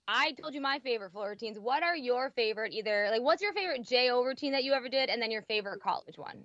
I 0.08 0.32
told 0.32 0.54
you 0.54 0.60
my 0.60 0.80
favorite 0.80 1.12
floor 1.12 1.28
routines. 1.28 1.58
What 1.58 1.82
are 1.82 1.96
your 1.96 2.30
favorite 2.30 2.72
either 2.72 3.08
like 3.10 3.22
what's 3.22 3.42
your 3.42 3.52
favorite 3.52 3.86
JO 3.86 4.24
routine 4.24 4.52
that 4.52 4.64
you 4.64 4.72
ever 4.72 4.88
did 4.88 5.08
and 5.08 5.22
then 5.22 5.30
your 5.30 5.42
favorite 5.42 5.80
college 5.80 6.16
one? 6.16 6.44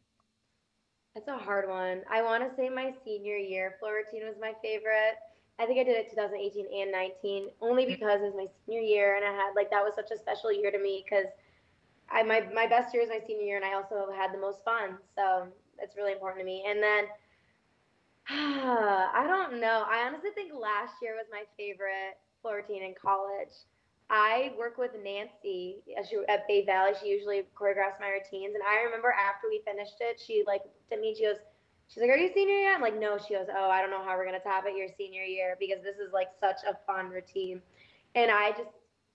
That's 1.15 1.27
a 1.29 1.37
hard 1.37 1.67
one. 1.67 2.01
I 2.11 2.21
want 2.21 2.47
to 2.47 2.55
say 2.55 2.69
my 2.69 2.93
senior 3.03 3.37
year 3.37 3.75
floor 3.79 3.93
routine 3.95 4.27
was 4.27 4.35
my 4.39 4.53
favorite. 4.61 5.17
I 5.59 5.65
think 5.65 5.79
I 5.79 5.83
did 5.83 5.97
it 5.97 6.09
2018 6.11 6.65
and 6.81 6.91
19 6.91 7.49
only 7.61 7.83
mm-hmm. 7.83 7.93
because 7.93 8.21
it 8.21 8.25
was 8.25 8.35
my 8.35 8.47
senior 8.65 8.81
year 8.81 9.15
and 9.15 9.25
I 9.25 9.31
had 9.31 9.53
like 9.55 9.71
that 9.71 9.83
was 9.83 9.93
such 9.95 10.11
a 10.11 10.17
special 10.17 10.51
year 10.51 10.71
to 10.71 10.79
me 10.79 11.03
because 11.03 11.27
I 12.09 12.23
my 12.23 12.47
my 12.53 12.67
best 12.67 12.93
year 12.93 13.03
is 13.03 13.09
my 13.09 13.19
senior 13.25 13.45
year 13.45 13.57
and 13.57 13.65
I 13.65 13.73
also 13.73 14.11
had 14.15 14.33
the 14.33 14.39
most 14.39 14.63
fun. 14.63 14.97
So 15.15 15.47
it's 15.79 15.95
really 15.97 16.13
important 16.13 16.41
to 16.41 16.45
me. 16.45 16.63
And 16.67 16.81
then 16.81 17.05
I 18.29 19.25
don't 19.25 19.59
know. 19.59 19.85
I 19.89 20.05
honestly 20.05 20.31
think 20.35 20.53
last 20.53 20.95
year 21.01 21.15
was 21.15 21.27
my 21.31 21.43
favorite 21.57 22.19
floor 22.41 22.57
routine 22.57 22.83
in 22.83 22.93
college. 22.93 23.53
I 24.09 24.53
work 24.57 24.77
with 24.77 24.91
Nancy 25.03 25.83
at 26.29 26.47
Bay 26.47 26.65
Valley. 26.65 26.91
She 27.01 27.09
usually 27.09 27.43
choreographs 27.59 27.99
my 27.99 28.07
routines, 28.07 28.55
and 28.55 28.63
I 28.63 28.83
remember 28.83 29.11
after 29.11 29.47
we 29.49 29.61
finished 29.65 29.97
it, 29.99 30.21
she 30.25 30.43
like 30.47 30.61
to 30.91 30.99
me, 30.99 31.13
she 31.15 31.23
goes, 31.23 31.37
She's 31.87 32.01
like, 32.01 32.09
Are 32.09 32.17
you 32.17 32.31
senior 32.33 32.55
yet? 32.55 32.75
I'm 32.75 32.81
like, 32.81 32.99
No. 32.99 33.17
She 33.17 33.33
goes, 33.33 33.47
Oh, 33.49 33.69
I 33.69 33.81
don't 33.81 33.91
know 33.91 34.03
how 34.03 34.17
we're 34.17 34.25
going 34.25 34.39
to 34.39 34.43
top 34.43 34.65
it 34.67 34.75
your 34.75 34.87
senior 34.97 35.23
year 35.23 35.55
because 35.59 35.83
this 35.83 35.97
is 35.97 36.13
like 36.13 36.27
such 36.39 36.57
a 36.67 36.75
fun 36.85 37.09
routine. 37.09 37.61
And 38.15 38.31
I 38.31 38.51
just, 38.51 38.69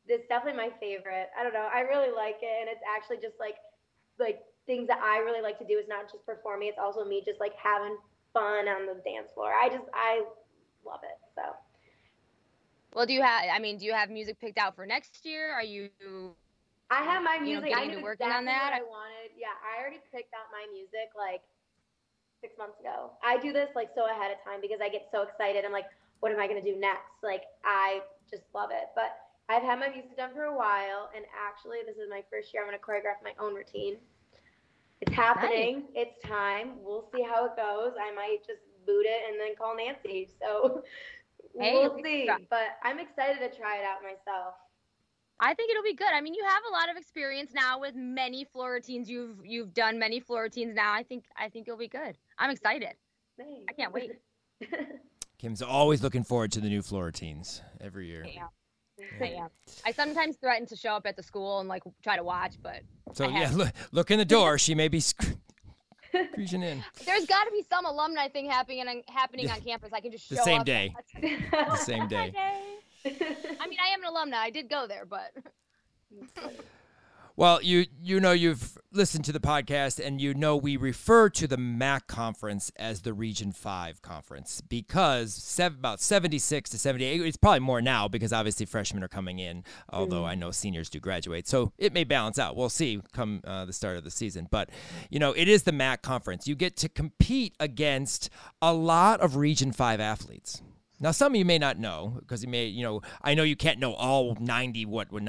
it's 0.08 0.26
definitely 0.28 0.58
my 0.58 0.70
favorite. 0.80 1.28
I 1.38 1.42
don't 1.42 1.54
know. 1.54 1.68
I 1.72 1.80
really 1.80 2.11
like 2.14 2.38
it. 2.42 2.54
And 2.61 2.68
it's 2.68 2.82
actually 2.88 3.16
just 3.16 3.38
like, 3.38 3.56
like 4.18 4.42
things 4.66 4.88
that 4.88 5.00
I 5.02 5.18
really 5.18 5.42
like 5.42 5.58
to 5.58 5.66
do 5.66 5.74
is 5.74 5.87
not 5.88 6.11
just 6.11 6.24
performing, 6.24 6.68
it's 6.68 6.78
also 6.78 7.04
me 7.04 7.22
just 7.24 7.40
like 7.40 7.54
having 7.56 7.96
fun 8.32 8.68
on 8.68 8.87
the 8.87 9.00
dance 9.04 9.32
floor. 9.35 9.52
I 9.52 9.68
just, 9.68 9.85
I 9.94 10.22
love 10.85 11.00
it. 11.02 11.18
So. 11.35 11.42
Well, 12.94 13.06
do 13.06 13.14
you 13.14 13.22
have? 13.22 13.44
I 13.50 13.58
mean, 13.58 13.78
do 13.78 13.87
you 13.87 13.94
have 13.94 14.11
music 14.11 14.38
picked 14.38 14.58
out 14.58 14.76
for 14.76 14.85
next 14.85 15.24
year? 15.24 15.52
Are 15.52 15.64
you? 15.64 15.88
I 16.90 17.00
have 17.02 17.22
my 17.24 17.38
music. 17.38 17.70
You 17.70 17.76
know, 17.76 17.82
I 17.82 17.87
knew 17.87 18.02
working 18.02 18.28
exactly 18.28 18.37
on 18.37 18.44
that. 18.44 18.72
I 18.76 18.85
wanted. 18.85 19.32
Yeah, 19.38 19.56
I 19.64 19.80
already 19.80 20.00
picked 20.12 20.35
out 20.35 20.52
my 20.52 20.68
music 20.70 21.16
like 21.16 21.40
six 22.42 22.59
months 22.59 22.78
ago. 22.81 23.12
I 23.22 23.38
do 23.38 23.52
this 23.52 23.70
like 23.74 23.88
so 23.94 24.05
ahead 24.11 24.35
of 24.35 24.42
time 24.44 24.61
because 24.61 24.83
I 24.83 24.90
get 24.90 25.09
so 25.14 25.22
excited. 25.22 25.64
I'm 25.64 25.72
like, 25.72 25.88
what 26.20 26.33
am 26.33 26.40
I 26.40 26.46
gonna 26.46 26.62
do 26.62 26.76
next? 26.76 27.22
Like 27.22 27.42
I 27.64 28.02
just 28.31 28.42
love 28.55 28.70
it. 28.70 28.92
But 28.94 29.16
I've 29.48 29.62
had 29.62 29.78
my 29.78 29.88
music 29.88 30.16
done 30.16 30.35
for 30.35 30.44
a 30.44 30.57
while, 30.57 31.11
and 31.14 31.24
actually, 31.33 31.78
this 31.87 31.96
is 31.96 32.11
my 32.11 32.22
first 32.31 32.52
year. 32.52 32.62
I'm 32.62 32.68
gonna 32.68 32.83
choreograph 32.83 33.22
my 33.22 33.33
own 33.38 33.55
routine. 33.55 33.96
It's 35.00 35.14
happening. 35.14 35.87
Nice. 35.94 36.07
It's 36.07 36.26
time. 36.26 36.78
We'll 36.83 37.09
see 37.14 37.22
how 37.22 37.46
it 37.46 37.57
goes. 37.57 37.92
I 38.00 38.14
might 38.14 38.38
just 38.46 38.62
boot 38.87 39.07
it 39.07 39.22
and 39.31 39.40
then 39.40 39.57
call 39.57 39.76
Nancy. 39.76 40.28
So 40.40 40.83
hey, 41.59 41.72
we'll 41.74 42.02
see. 42.02 42.28
But 42.48 42.78
I'm 42.83 42.98
excited 42.98 43.38
to 43.40 43.57
try 43.57 43.76
it 43.76 43.85
out 43.85 44.02
myself. 44.02 44.55
I 45.42 45.55
think 45.55 45.72
it'll 45.72 45.83
be 45.83 45.94
good. 45.94 46.12
I 46.14 46.20
mean, 46.20 46.35
you 46.35 46.44
have 46.44 46.62
a 46.70 46.72
lot 46.72 46.88
of 46.88 46.96
experience 46.96 47.50
now 47.52 47.81
with 47.81 47.96
many 47.96 48.44
floor 48.44 48.74
routines. 48.74 49.11
You've 49.11 49.44
you've 49.44 49.74
done 49.74 49.98
many 49.98 50.20
floor 50.20 50.42
routines 50.42 50.74
now. 50.74 50.94
I 50.94 51.02
think 51.02 51.24
I 51.37 51.48
think 51.48 51.66
it'll 51.66 51.78
be 51.78 51.88
good. 51.88 52.16
I'm 52.38 52.50
excited. 52.50 52.94
Thanks. 53.37 53.64
I 53.68 53.72
can't 53.72 53.92
wait. 53.92 54.12
Kim's 55.38 55.61
always 55.61 56.00
looking 56.00 56.22
forward 56.22 56.52
to 56.52 56.61
the 56.61 56.68
new 56.68 56.81
floor 56.81 57.07
routines 57.07 57.61
every 57.81 58.07
year. 58.07 58.24
Yeah. 58.24 58.46
Yeah. 59.20 59.48
I 59.85 59.90
sometimes 59.90 60.37
threaten 60.37 60.64
to 60.68 60.76
show 60.76 60.94
up 60.94 61.07
at 61.07 61.16
the 61.16 61.24
school 61.24 61.59
and 61.59 61.68
like 61.68 61.83
try 62.05 62.16
to 62.16 62.22
watch, 62.22 62.55
but 62.62 62.83
so 63.12 63.28
yeah, 63.28 63.50
look, 63.52 63.72
look 63.90 64.11
in 64.12 64.18
the 64.18 64.24
door. 64.24 64.59
She 64.59 64.76
may 64.76 64.87
be 64.87 65.02
creasing 66.35 66.62
in. 66.62 66.85
There's 67.05 67.26
got 67.26 67.44
to 67.44 67.50
be 67.50 67.64
some 67.68 67.85
alumni 67.85 68.28
thing 68.28 68.48
happening 68.48 69.02
happening 69.09 69.50
on 69.50 69.61
campus. 69.61 69.92
I 69.92 70.00
can 70.00 70.12
just 70.12 70.28
show 70.28 70.37
the 70.37 70.42
same 70.42 70.61
up. 70.61 70.66
day. 70.66 70.94
the 71.20 71.76
same 71.76 72.07
day. 72.07 72.33
I 73.04 73.66
mean, 73.68 73.78
I 73.80 73.94
am 73.94 74.02
an 74.04 74.12
alumna. 74.12 74.36
I 74.36 74.50
did 74.50 74.68
go 74.68 74.86
there, 74.86 75.04
but. 75.04 75.32
Well, 77.34 77.62
you 77.62 77.86
you 78.02 78.20
know 78.20 78.32
you've 78.32 78.76
listened 78.92 79.24
to 79.24 79.32
the 79.32 79.40
podcast 79.40 80.04
and 80.04 80.20
you 80.20 80.34
know 80.34 80.54
we 80.54 80.76
refer 80.76 81.30
to 81.30 81.46
the 81.46 81.56
MAC 81.56 82.06
conference 82.06 82.70
as 82.76 83.00
the 83.00 83.14
Region 83.14 83.52
5 83.52 84.02
conference 84.02 84.60
because 84.60 85.32
seven, 85.32 85.78
about 85.78 85.98
76 86.00 86.68
to 86.68 86.78
78 86.78 87.22
it's 87.22 87.38
probably 87.38 87.60
more 87.60 87.80
now 87.80 88.06
because 88.06 88.34
obviously 88.34 88.66
freshmen 88.66 89.02
are 89.02 89.08
coming 89.08 89.38
in 89.38 89.64
although 89.88 90.27
I 90.27 90.35
know 90.35 90.50
seniors 90.50 90.90
do 90.90 91.00
graduate. 91.00 91.48
So 91.48 91.72
it 91.79 91.94
may 91.94 92.04
balance 92.04 92.38
out. 92.38 92.54
We'll 92.54 92.68
see 92.68 93.00
come 93.14 93.40
uh, 93.46 93.64
the 93.64 93.72
start 93.72 93.96
of 93.96 94.04
the 94.04 94.10
season. 94.10 94.46
But 94.50 94.68
you 95.08 95.18
know, 95.18 95.33
it 95.33 95.48
is 95.48 95.62
the 95.62 95.72
MAC 95.72 96.02
conference. 96.02 96.46
You 96.46 96.54
get 96.54 96.77
to 96.77 96.88
compete 96.90 97.54
against 97.58 98.29
a 98.60 98.74
lot 98.74 99.20
of 99.20 99.37
Region 99.37 99.72
5 99.72 100.00
athletes 100.00 100.60
Now, 101.03 101.11
some 101.11 101.33
of 101.33 101.37
you 101.37 101.44
may 101.44 101.59
not 101.59 101.81
know 101.81 102.17
because 102.21 102.44
you 102.44 102.48
may, 102.48 102.67
you 102.67 102.85
know, 102.85 103.03
I 103.23 103.35
know 103.35 103.42
you 103.42 103.57
can't 103.57 103.81
know 103.81 103.92
all 103.94 104.37
90, 104.38 104.87
what, 104.87 105.11
what 105.11 105.25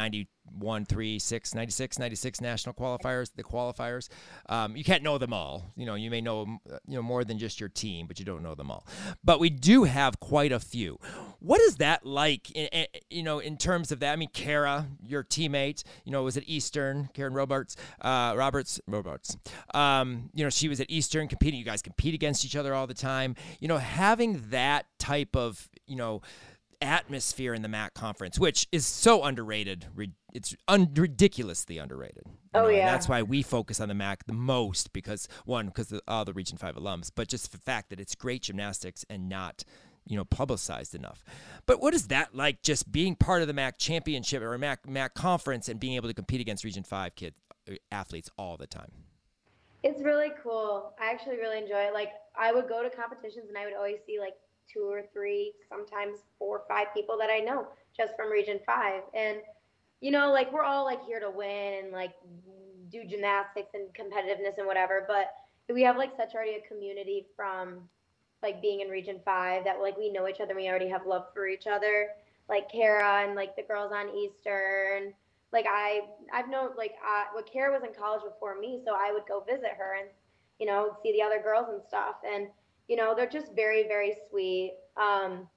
91, 0.51 0.85
3, 0.85 1.19
6, 1.19 1.55
96, 1.55 1.99
96 1.99 2.41
national 2.41 2.75
qualifiers, 2.75 3.31
the 3.35 3.43
qualifiers. 3.43 4.09
Um, 4.47 4.75
you 4.75 4.83
can't 4.83 5.03
know 5.03 5.17
them 5.17 5.33
all. 5.33 5.71
You 5.75 5.85
know, 5.85 5.95
you 5.95 6.09
may 6.09 6.21
know, 6.21 6.59
you 6.87 6.95
know, 6.95 7.01
more 7.01 7.23
than 7.23 7.37
just 7.37 7.59
your 7.59 7.69
team, 7.69 8.07
but 8.07 8.19
you 8.19 8.25
don't 8.25 8.43
know 8.43 8.55
them 8.55 8.71
all. 8.71 8.85
But 9.23 9.39
we 9.39 9.49
do 9.49 9.83
have 9.83 10.19
quite 10.19 10.51
a 10.51 10.59
few. 10.59 10.99
What 11.39 11.59
is 11.61 11.77
that 11.77 12.05
like, 12.05 12.51
in, 12.51 12.67
in, 12.67 12.85
you 13.09 13.23
know, 13.23 13.39
in 13.39 13.57
terms 13.57 13.91
of 13.91 13.99
that? 13.99 14.13
I 14.13 14.15
mean, 14.15 14.29
Kara, 14.33 14.87
your 15.01 15.23
teammate, 15.23 15.83
you 16.05 16.11
know, 16.11 16.23
was 16.23 16.37
at 16.37 16.43
Eastern, 16.47 17.09
Karen 17.13 17.33
Roberts, 17.33 17.75
uh, 18.01 18.33
Roberts, 18.35 18.79
Roberts. 18.87 19.37
Um, 19.73 20.29
you 20.33 20.43
know, 20.43 20.49
she 20.49 20.69
was 20.69 20.79
at 20.79 20.89
Eastern 20.89 21.27
competing. 21.27 21.59
You 21.59 21.65
guys 21.65 21.81
compete 21.81 22.13
against 22.13 22.45
each 22.45 22.55
other 22.55 22.73
all 22.73 22.87
the 22.87 22.93
time. 22.93 23.35
You 23.59 23.67
know, 23.67 23.77
having 23.77 24.43
that 24.49 24.85
type 24.99 25.35
of 25.35 25.69
you 25.85 25.97
know 25.97 26.21
atmosphere 26.81 27.53
in 27.53 27.61
the 27.61 27.67
MAC 27.67 27.93
conference, 27.93 28.39
which 28.39 28.67
is 28.71 28.85
so 28.85 29.23
underrated. 29.23 29.87
It's 30.33 30.55
un- 30.67 30.93
ridiculously 30.95 31.77
underrated. 31.77 32.23
oh 32.53 32.63
know, 32.63 32.67
yeah. 32.69 32.91
That's 32.91 33.07
why 33.07 33.21
we 33.21 33.41
focus 33.43 33.79
on 33.79 33.89
the 33.89 33.93
MAC 33.93 34.25
the 34.25 34.33
most 34.33 34.93
because 34.93 35.27
one, 35.45 35.67
because 35.67 35.91
of 35.91 36.01
all 36.07 36.25
the 36.25 36.33
Region 36.33 36.57
Five 36.57 36.75
alums, 36.75 37.11
but 37.13 37.27
just 37.27 37.51
the 37.51 37.57
fact 37.57 37.89
that 37.89 37.99
it's 37.99 38.15
great 38.15 38.43
gymnastics 38.43 39.05
and 39.09 39.29
not 39.29 39.63
you 40.05 40.17
know 40.17 40.25
publicized 40.25 40.95
enough. 40.95 41.23
But 41.65 41.81
what 41.81 41.93
is 41.93 42.07
that 42.07 42.35
like? 42.35 42.61
Just 42.61 42.91
being 42.91 43.15
part 43.15 43.41
of 43.41 43.47
the 43.47 43.53
MAC 43.53 43.77
championship 43.77 44.41
or 44.41 44.57
MAC 44.57 44.87
MAC 44.87 45.13
conference 45.13 45.69
and 45.69 45.79
being 45.79 45.95
able 45.95 46.09
to 46.09 46.13
compete 46.13 46.41
against 46.41 46.63
Region 46.63 46.83
Five 46.83 47.15
kids 47.15 47.35
uh, 47.69 47.75
athletes 47.91 48.29
all 48.37 48.57
the 48.57 48.67
time. 48.67 48.91
It's 49.83 50.01
really 50.01 50.31
cool. 50.41 50.93
I 50.99 51.11
actually 51.11 51.37
really 51.37 51.57
enjoy 51.57 51.79
it. 51.79 51.93
Like 51.93 52.09
I 52.37 52.53
would 52.53 52.67
go 52.67 52.83
to 52.83 52.89
competitions 52.89 53.45
and 53.49 53.57
I 53.57 53.65
would 53.65 53.75
always 53.75 53.97
see 54.05 54.19
like 54.19 54.35
two 54.71 54.89
or 54.89 55.03
three, 55.13 55.53
sometimes 55.69 56.19
four 56.39 56.59
or 56.59 56.63
five 56.67 56.87
people 56.93 57.17
that 57.19 57.29
I 57.29 57.39
know 57.39 57.67
just 57.95 58.15
from 58.15 58.31
Region 58.31 58.59
Five. 58.65 59.01
And 59.13 59.37
you 60.01 60.11
know, 60.11 60.31
like 60.31 60.51
we're 60.51 60.63
all 60.63 60.83
like 60.85 61.03
here 61.05 61.19
to 61.19 61.31
win 61.31 61.83
and 61.83 61.91
like 61.91 62.13
do 62.91 63.05
gymnastics 63.05 63.71
and 63.73 63.87
competitiveness 63.93 64.57
and 64.57 64.67
whatever. 64.67 65.05
But 65.07 65.33
we 65.73 65.81
have 65.83 65.97
like 65.97 66.11
such 66.17 66.35
already 66.35 66.55
a 66.55 66.67
community 66.67 67.25
from 67.35 67.89
like 68.41 68.61
being 68.61 68.81
in 68.81 68.89
Region 68.89 69.19
Five 69.23 69.63
that 69.63 69.79
like 69.79 69.97
we 69.97 70.11
know 70.11 70.27
each 70.27 70.41
other. 70.41 70.55
We 70.55 70.67
already 70.67 70.89
have 70.89 71.05
love 71.07 71.27
for 71.33 71.47
each 71.47 71.67
other. 71.67 72.09
Like 72.49 72.69
Kara 72.69 73.25
and 73.25 73.35
like 73.35 73.55
the 73.55 73.63
girls 73.63 73.93
on 73.95 74.09
Eastern. 74.15 75.13
Like 75.53 75.65
I, 75.69 76.01
I've 76.33 76.49
known 76.49 76.71
like 76.77 76.95
uh, 77.01 77.25
what 77.33 77.49
Kara 77.51 77.71
was 77.71 77.87
in 77.87 77.95
college 77.97 78.23
before 78.23 78.59
me, 78.59 78.81
so 78.85 78.93
I 78.93 79.13
would 79.13 79.23
go 79.27 79.39
visit 79.41 79.71
her 79.77 79.95
and 79.99 80.09
you 80.59 80.65
know 80.65 80.97
see 81.01 81.13
the 81.13 81.21
other 81.21 81.41
girls 81.41 81.67
and 81.69 81.81
stuff. 81.87 82.15
And 82.27 82.47
you 82.87 82.95
know 82.95 83.13
they're 83.15 83.29
just 83.29 83.55
very 83.55 83.87
very 83.87 84.13
sweet. 84.29 84.73
Um, 84.97 85.47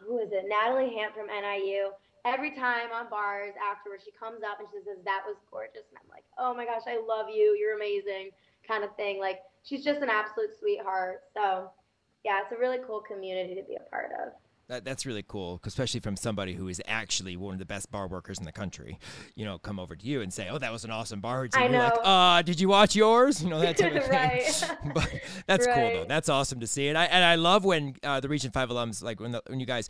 who 0.00 0.18
is 0.18 0.30
it? 0.32 0.44
Natalie 0.48 0.94
Hamp 0.94 1.14
from 1.14 1.26
NIU. 1.26 1.90
Every 2.24 2.50
time 2.50 2.92
on 2.94 3.08
bars 3.08 3.54
afterwards, 3.58 4.02
she 4.04 4.12
comes 4.12 4.42
up 4.42 4.58
and 4.60 4.68
she 4.70 4.78
says 4.84 4.98
that 5.04 5.22
was 5.26 5.36
gorgeous, 5.50 5.86
and 5.90 5.98
I'm 6.02 6.10
like, 6.10 6.24
oh 6.38 6.54
my 6.54 6.64
gosh, 6.64 6.82
I 6.86 7.00
love 7.00 7.26
you. 7.32 7.56
You're 7.58 7.76
amazing, 7.76 8.30
kind 8.66 8.84
of 8.84 8.94
thing. 8.96 9.18
Like 9.18 9.40
she's 9.62 9.84
just 9.84 10.02
an 10.02 10.10
absolute 10.10 10.50
sweetheart. 10.58 11.22
So 11.34 11.70
yeah, 12.24 12.40
it's 12.42 12.52
a 12.52 12.58
really 12.58 12.78
cool 12.86 13.00
community 13.00 13.54
to 13.54 13.62
be 13.62 13.76
a 13.76 13.90
part 13.90 14.10
of. 14.12 14.32
That, 14.68 14.84
that's 14.84 15.06
really 15.06 15.24
cool, 15.26 15.60
especially 15.64 16.00
from 16.00 16.14
somebody 16.14 16.52
who 16.52 16.68
is 16.68 16.82
actually 16.86 17.38
one 17.38 17.54
of 17.54 17.58
the 17.58 17.64
best 17.64 17.90
bar 17.90 18.06
workers 18.06 18.38
in 18.38 18.44
the 18.44 18.52
country. 18.52 18.98
You 19.34 19.46
know, 19.46 19.58
come 19.58 19.80
over 19.80 19.96
to 19.96 20.06
you 20.06 20.20
and 20.20 20.30
say, 20.30 20.48
"Oh, 20.50 20.58
that 20.58 20.70
was 20.70 20.84
an 20.84 20.90
awesome 20.90 21.20
bar 21.20 21.40
routine." 21.40 21.62
I 21.62 21.68
You're 21.68 21.78
like, 21.78 21.94
know. 21.94 22.02
"Uh, 22.02 22.42
did 22.42 22.60
you 22.60 22.68
watch 22.68 22.94
yours?" 22.94 23.42
You 23.42 23.48
know 23.48 23.60
that 23.60 23.78
type 23.78 23.94
of 23.94 24.04
thing. 24.04 24.10
Right. 24.12 24.78
but 24.94 25.10
that's 25.46 25.66
cool 25.66 25.74
though. 25.74 26.04
That's 26.06 26.28
awesome 26.28 26.60
to 26.60 26.66
see, 26.66 26.88
and 26.88 26.98
I 26.98 27.06
and 27.06 27.24
I 27.24 27.36
love 27.36 27.64
when 27.64 27.94
uh, 28.02 28.20
the 28.20 28.28
Region 28.28 28.50
Five 28.50 28.68
alums 28.68 29.02
like 29.02 29.20
when 29.20 29.32
the, 29.32 29.42
when 29.46 29.58
you 29.58 29.66
guys 29.66 29.88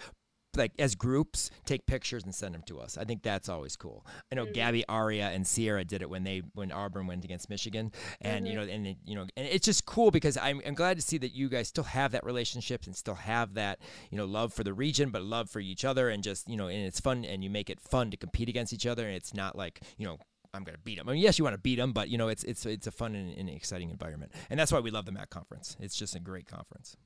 like 0.57 0.73
as 0.79 0.95
groups 0.95 1.51
take 1.65 1.87
pictures 1.87 2.25
and 2.25 2.35
send 2.35 2.55
them 2.55 2.63
to 2.67 2.81
us. 2.81 2.97
I 2.97 3.05
think 3.05 3.23
that's 3.23 3.49
always 3.49 3.77
cool. 3.77 4.05
I 4.33 4.35
know 4.35 4.47
Mhm. 4.47 4.55
Gabby, 4.55 4.85
Aria, 4.89 5.29
and 5.29 5.47
Sierra 5.47 5.85
did 5.85 6.03
it 6.03 6.11
when 6.11 6.25
they 6.25 6.43
when 6.55 6.73
Auburn 6.73 7.07
went 7.07 7.25
against 7.25 7.49
Michigan, 7.51 7.93
and 8.21 8.49
you 8.49 8.55
know, 8.55 8.63
and 8.63 8.87
it, 8.87 8.97
you 9.05 9.15
know, 9.15 9.23
and 9.37 9.47
it's 9.47 9.67
just 9.67 9.85
cool 9.87 10.11
because 10.11 10.37
I'm 10.37 10.61
I'm 10.67 10.75
glad 10.75 10.97
to 10.97 11.03
see 11.03 11.19
that 11.19 11.33
you 11.33 11.49
guys 11.49 11.69
still 11.69 11.85
have 11.85 12.13
that 12.13 12.25
relationship 12.25 12.85
and 12.87 12.97
still 12.97 13.15
have 13.15 13.55
that 13.55 13.79
you 14.11 14.17
know 14.17 14.25
love 14.25 14.53
for 14.53 14.65
the 14.65 14.73
region, 14.75 15.11
but 15.11 15.23
love 15.23 15.51
for 15.51 15.61
each 15.61 15.85
other, 15.85 16.09
and 16.09 16.23
just 16.25 16.49
you 16.49 16.57
know, 16.57 16.69
and 16.69 16.85
it's 16.87 17.01
fun, 17.01 17.25
and 17.25 17.45
you 17.45 17.51
make 17.51 17.71
it 17.71 17.81
fun 17.81 18.11
to 18.11 18.17
compete 18.17 18.49
against 18.49 18.73
each 18.73 18.87
other, 18.87 19.07
and 19.07 19.15
it's 19.15 19.35
not 19.35 19.57
like 19.57 19.81
you 19.97 20.07
know. 20.07 20.19
I'm 20.55 20.65
gonna 20.65 20.79
beat 20.83 20.97
them. 20.97 21.07
I 21.11 21.13
mean, 21.13 21.21
yes, 21.21 21.39
you 21.39 21.45
want 21.45 21.53
to 21.55 21.61
beat 21.61 21.77
them, 21.77 21.93
but 21.93 22.09
you 22.09 22.17
know, 22.17 22.29
it's 22.29 22.43
it's 22.43 22.65
it's 22.65 22.87
a 22.87 22.91
fun 22.91 23.15
and, 23.15 23.37
and 23.37 23.51
exciting 23.51 23.91
environment, 23.91 24.33
and 24.49 24.59
that's 24.59 24.73
why 24.73 24.81
we 24.81 24.91
love 24.91 25.05
the 25.05 25.13
MAC 25.13 25.29
conference. 25.29 25.77
It's 25.79 25.95
just 25.95 26.15
a 26.17 26.19
great 26.21 26.47
conference, 26.47 26.97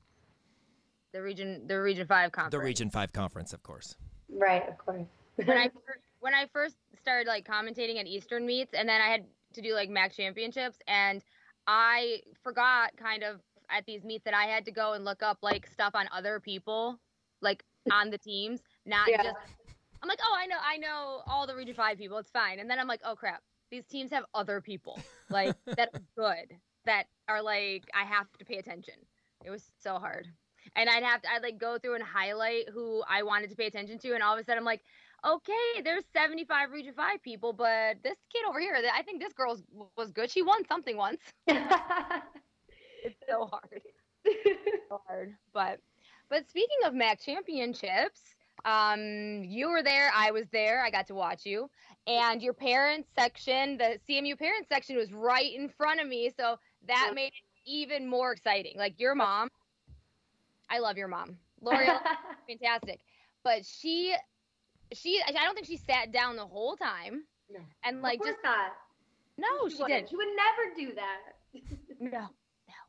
The 1.13 1.21
region, 1.21 1.67
the 1.67 1.79
Region 1.79 2.07
Five 2.07 2.31
conference. 2.31 2.51
the 2.51 2.59
Region 2.59 2.89
Five 2.89 3.13
conference, 3.13 3.53
of 3.53 3.61
course. 3.63 3.95
Right, 4.29 4.67
of 4.67 4.77
course. 4.79 5.05
when 5.35 5.57
I 5.57 5.69
fir- 5.85 5.99
when 6.19 6.33
I 6.33 6.47
first 6.51 6.75
started 6.99 7.27
like 7.27 7.47
commentating 7.47 7.99
at 7.99 8.07
Eastern 8.07 8.45
meets, 8.45 8.73
and 8.73 8.89
then 8.89 8.99
I 8.99 9.07
had 9.09 9.25
to 9.53 9.61
do 9.61 9.73
like 9.75 9.89
MAC 9.89 10.13
championships, 10.13 10.79
and 10.87 11.21
I 11.67 12.21
forgot 12.43 12.91
kind 12.97 13.23
of 13.23 13.41
at 13.69 13.85
these 13.85 14.03
meets 14.03 14.23
that 14.25 14.33
I 14.33 14.45
had 14.45 14.65
to 14.65 14.71
go 14.71 14.93
and 14.93 15.05
look 15.05 15.21
up 15.21 15.37
like 15.41 15.67
stuff 15.67 15.91
on 15.93 16.07
other 16.11 16.39
people, 16.39 16.99
like 17.41 17.63
on 17.91 18.09
the 18.09 18.17
teams, 18.17 18.61
not 18.85 19.07
Yeah. 19.09 19.21
just. 19.23 19.35
I'm 20.01 20.09
like, 20.09 20.19
oh, 20.21 20.35
I 20.37 20.47
know, 20.47 20.57
I 20.61 20.75
know 20.77 21.21
all 21.27 21.47
the 21.47 21.55
Region 21.55 21.75
Five 21.75 21.97
people. 21.97 22.17
It's 22.17 22.31
fine. 22.31 22.59
And 22.59 22.69
then 22.69 22.79
I'm 22.79 22.87
like, 22.87 23.01
oh 23.05 23.15
crap, 23.15 23.41
these 23.69 23.85
teams 23.85 24.11
have 24.11 24.25
other 24.33 24.61
people 24.61 24.99
like 25.29 25.55
that 25.67 25.89
are 25.93 26.01
good 26.17 26.57
that 26.85 27.05
are 27.29 27.41
like 27.43 27.83
I 27.93 28.03
have 28.03 28.25
to 28.39 28.45
pay 28.45 28.57
attention. 28.57 28.95
It 29.45 29.51
was 29.51 29.63
so 29.79 29.99
hard. 29.99 30.27
And 30.75 30.89
I'd 30.89 31.03
have 31.03 31.21
to 31.21 31.31
I'd 31.31 31.43
like 31.43 31.59
go 31.59 31.77
through 31.77 31.95
and 31.95 32.03
highlight 32.03 32.69
who 32.73 33.03
I 33.09 33.23
wanted 33.23 33.49
to 33.51 33.55
pay 33.55 33.67
attention 33.67 33.99
to, 33.99 34.13
and 34.13 34.23
all 34.23 34.33
of 34.33 34.39
a 34.39 34.43
sudden 34.43 34.59
I'm 34.59 34.65
like, 34.65 34.81
okay, 35.25 35.81
there's 35.83 36.03
75 36.13 36.71
Region 36.71 36.93
Five 36.95 37.21
people, 37.21 37.53
but 37.53 37.97
this 38.03 38.17
kid 38.31 38.43
over 38.47 38.59
here, 38.59 38.75
I 38.93 39.03
think 39.03 39.21
this 39.21 39.33
girl 39.33 39.57
was 39.97 40.11
good. 40.11 40.29
She 40.31 40.41
won 40.41 40.65
something 40.67 40.97
once. 40.97 41.19
It's 43.03 43.15
so 43.29 43.49
hard, 43.51 43.81
so 44.89 45.01
hard. 45.05 45.35
But 45.53 45.79
but 46.29 46.47
speaking 46.47 46.77
of 46.85 46.93
MAC 46.93 47.19
championships, 47.19 48.21
um, 48.65 49.43
you 49.43 49.69
were 49.69 49.83
there, 49.83 50.09
I 50.15 50.31
was 50.31 50.45
there, 50.51 50.83
I 50.83 50.89
got 50.89 51.07
to 51.07 51.15
watch 51.15 51.45
you, 51.45 51.69
and 52.07 52.41
your 52.41 52.53
parents 52.53 53.09
section, 53.13 53.77
the 53.77 53.99
CMU 54.07 54.39
parents 54.39 54.69
section, 54.69 54.95
was 54.95 55.11
right 55.11 55.53
in 55.53 55.67
front 55.67 55.99
of 55.99 56.07
me, 56.07 56.31
so 56.39 56.57
that 56.87 57.11
made 57.13 57.27
it 57.27 57.33
even 57.65 58.07
more 58.07 58.31
exciting. 58.31 58.73
Like 58.77 58.99
your 58.99 59.15
mom, 59.15 59.49
I 60.73 60.79
love 60.79 60.97
your 60.97 61.07
mom, 61.07 61.37
L'Oreal, 61.61 61.99
fantastic, 62.49 63.01
but 63.43 63.63
she, 63.65 64.15
she, 64.93 65.21
I 65.27 65.31
don't 65.31 65.53
think 65.53 65.67
she 65.67 65.77
sat 65.77 66.11
down 66.11 66.35
the 66.35 66.45
whole 66.47 66.75
time, 66.75 67.23
No. 67.49 67.59
and 67.83 68.01
like 68.01 68.19
just 68.23 68.39
not. 68.43 68.71
no, 69.37 69.69
she 69.69 69.75
wouldn't. 69.75 69.89
didn't. 69.89 70.09
She 70.09 70.15
would 70.15 70.27
never 70.35 70.75
do 70.75 70.95
that. 70.95 71.19
No. 71.99 72.27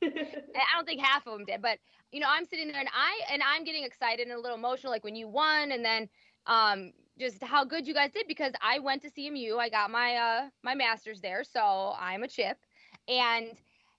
And 0.03 0.12
I 0.57 0.76
don't 0.76 0.87
think 0.87 1.01
half 1.03 1.26
of 1.26 1.32
them 1.35 1.45
did, 1.45 1.61
but 1.62 1.78
you 2.12 2.20
know, 2.20 2.26
I'm 2.28 2.45
sitting 2.47 2.68
there 2.68 2.80
and 2.80 2.89
I 2.95 3.20
and 3.32 3.43
I'm 3.43 3.64
getting 3.64 3.85
excited 3.85 4.26
and 4.26 4.37
a 4.37 4.41
little 4.41 4.57
emotional, 4.57 4.93
like 4.93 5.05
when 5.05 5.14
you 5.16 5.28
won, 5.28 5.72
and 5.72 5.85
then 5.85 6.09
um, 6.47 6.93
just 7.18 7.43
how 7.43 7.64
good 7.64 7.87
you 7.87 7.95
guys 7.95 8.12
did 8.12 8.26
because 8.28 8.53
I 8.62 8.78
went 8.78 9.03
to 9.03 9.11
CMU, 9.11 9.59
I 9.59 9.68
got 9.68 9.91
my 9.91 10.16
uh 10.16 10.49
my 10.62 10.74
master's 10.74 11.20
there, 11.20 11.45
so 11.45 11.95
I'm 11.99 12.22
a 12.22 12.28
chip, 12.28 12.57
and 13.09 13.47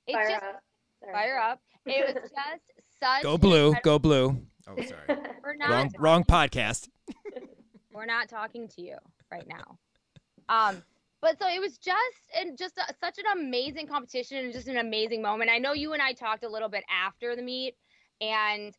it 0.07 0.13
fire 0.13 0.29
just 0.29 0.43
up. 0.43 0.63
Fire 1.11 1.37
up. 1.37 1.59
It 1.85 2.15
was 2.15 2.23
just 2.35 2.63
such 3.05 3.23
Go 3.23 3.37
blue, 3.37 3.67
incredible- 3.67 3.81
go 3.83 3.99
blue. 3.99 4.41
Oh, 4.67 4.75
sorry, 4.87 5.19
We're 5.43 5.55
not 5.55 5.69
wrong 5.69 5.93
wrong 5.99 6.23
podcast. 6.23 6.89
we're 7.93 8.05
not 8.05 8.29
talking 8.29 8.67
to 8.69 8.81
you 8.81 8.95
right 9.31 9.47
now. 9.47 9.77
Um, 10.49 10.83
but 11.21 11.39
so 11.39 11.47
it 11.47 11.59
was 11.59 11.77
just 11.77 11.95
and 12.35 12.57
just 12.57 12.77
a, 12.77 12.93
such 12.99 13.17
an 13.17 13.39
amazing 13.39 13.87
competition 13.87 14.37
and 14.37 14.53
just 14.53 14.67
an 14.67 14.77
amazing 14.77 15.21
moment. 15.21 15.49
I 15.51 15.57
know 15.57 15.73
you 15.73 15.93
and 15.93 16.01
I 16.01 16.13
talked 16.13 16.43
a 16.43 16.49
little 16.49 16.69
bit 16.69 16.83
after 16.89 17.35
the 17.35 17.41
meet, 17.41 17.75
and 18.21 18.75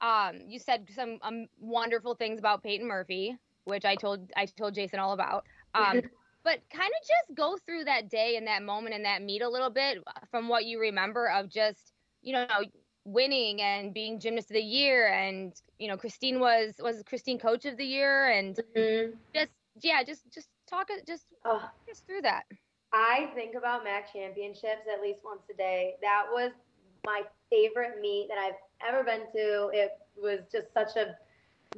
um, 0.00 0.40
you 0.46 0.58
said 0.58 0.88
some 0.94 1.18
um, 1.22 1.46
wonderful 1.58 2.14
things 2.14 2.38
about 2.38 2.62
Peyton 2.62 2.86
Murphy, 2.86 3.36
which 3.64 3.84
I 3.84 3.94
told 3.94 4.30
I 4.36 4.46
told 4.46 4.74
Jason 4.74 4.98
all 4.98 5.12
about. 5.12 5.44
Um, 5.74 6.02
but 6.44 6.58
kind 6.70 6.90
of 7.00 7.08
just 7.08 7.36
go 7.36 7.56
through 7.64 7.84
that 7.84 8.10
day 8.10 8.36
and 8.36 8.46
that 8.46 8.62
moment 8.62 8.94
and 8.94 9.04
that 9.04 9.22
meet 9.22 9.42
a 9.42 9.48
little 9.48 9.70
bit 9.70 9.98
from 10.30 10.48
what 10.48 10.64
you 10.64 10.80
remember 10.80 11.30
of 11.30 11.48
just 11.48 11.92
you 12.20 12.32
know 12.32 12.46
winning 13.04 13.60
and 13.60 13.92
being 13.94 14.18
gymnast 14.20 14.50
of 14.50 14.54
the 14.54 14.60
year 14.62 15.08
and 15.08 15.54
you 15.78 15.88
know 15.88 15.96
Christine 15.96 16.40
was 16.40 16.74
was 16.80 17.02
Christine 17.04 17.38
coach 17.38 17.64
of 17.64 17.76
the 17.76 17.84
year 17.84 18.28
and 18.28 18.58
Mhm. 18.76 19.18
just 19.34 19.50
yeah 19.82 20.02
just 20.04 20.30
just 20.32 20.48
talk 20.68 20.88
just 21.06 21.26
Oh, 21.44 21.70
us 21.90 22.00
through 22.00 22.22
that 22.22 22.44
I 22.92 23.30
think 23.34 23.54
about 23.54 23.84
MAC 23.84 24.12
championships 24.12 24.86
at 24.92 25.00
least 25.00 25.20
once 25.24 25.42
a 25.50 25.54
day. 25.54 25.96
That 26.02 26.26
was 26.30 26.52
my 27.04 27.22
favorite 27.50 28.00
meet 28.00 28.28
that 28.28 28.38
I've 28.38 28.60
ever 28.86 29.02
been 29.04 29.26
to. 29.32 29.70
It 29.72 29.92
was 30.16 30.40
just 30.50 30.72
such 30.72 30.96
a 30.96 31.16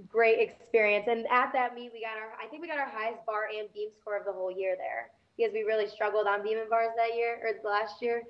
great 0.08 0.40
experience. 0.40 1.06
And 1.08 1.26
at 1.30 1.52
that 1.52 1.74
meet, 1.74 1.92
we 1.92 2.02
got 2.02 2.18
our, 2.18 2.32
I 2.40 2.46
think 2.48 2.62
we 2.62 2.68
got 2.68 2.78
our 2.78 2.88
highest 2.88 3.24
bar 3.26 3.48
and 3.56 3.72
beam 3.72 3.90
score 3.96 4.16
of 4.18 4.24
the 4.24 4.32
whole 4.32 4.50
year 4.50 4.76
there 4.76 5.10
because 5.36 5.52
we 5.52 5.62
really 5.62 5.88
struggled 5.88 6.26
on 6.26 6.42
beam 6.42 6.58
and 6.58 6.68
bars 6.68 6.90
that 6.96 7.14
year 7.14 7.40
or 7.42 7.68
last 7.68 8.02
year. 8.02 8.22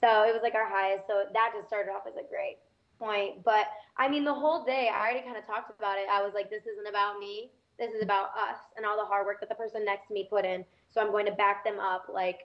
So 0.00 0.24
it 0.24 0.32
was 0.32 0.40
like 0.42 0.54
our 0.54 0.68
highest. 0.68 1.06
So 1.06 1.24
that 1.32 1.52
just 1.54 1.68
started 1.68 1.90
off 1.90 2.06
as 2.06 2.14
a 2.14 2.26
great, 2.28 2.56
point. 3.00 3.42
But 3.42 3.66
I 3.96 4.08
mean, 4.08 4.24
the 4.24 4.34
whole 4.34 4.64
day, 4.64 4.90
I 4.92 5.00
already 5.00 5.24
kind 5.24 5.36
of 5.36 5.46
talked 5.46 5.76
about 5.76 5.98
it. 5.98 6.06
I 6.12 6.22
was 6.22 6.32
like, 6.34 6.50
this 6.50 6.66
isn't 6.66 6.86
about 6.86 7.18
me. 7.18 7.50
This 7.78 7.92
is 7.94 8.02
about 8.02 8.28
us 8.36 8.60
and 8.76 8.84
all 8.84 8.96
the 8.96 9.06
hard 9.06 9.26
work 9.26 9.40
that 9.40 9.48
the 9.48 9.54
person 9.54 9.84
next 9.84 10.08
to 10.08 10.14
me 10.14 10.28
put 10.28 10.44
in. 10.44 10.64
So 10.90 11.00
I'm 11.00 11.10
going 11.10 11.26
to 11.26 11.32
back 11.32 11.64
them 11.64 11.80
up 11.80 12.06
like 12.12 12.40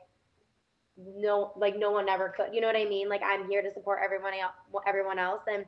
no, 0.97 1.51
like 1.57 1.77
no 1.77 1.91
one 1.91 2.07
ever 2.07 2.33
could. 2.35 2.53
You 2.53 2.61
know 2.61 2.67
what 2.67 2.77
I 2.77 2.85
mean? 2.85 3.09
Like 3.09 3.21
I'm 3.23 3.49
here 3.49 3.61
to 3.61 3.73
support 3.73 3.99
everyone 4.03 4.33
else, 4.33 4.53
everyone 4.87 5.19
else. 5.19 5.41
And 5.51 5.65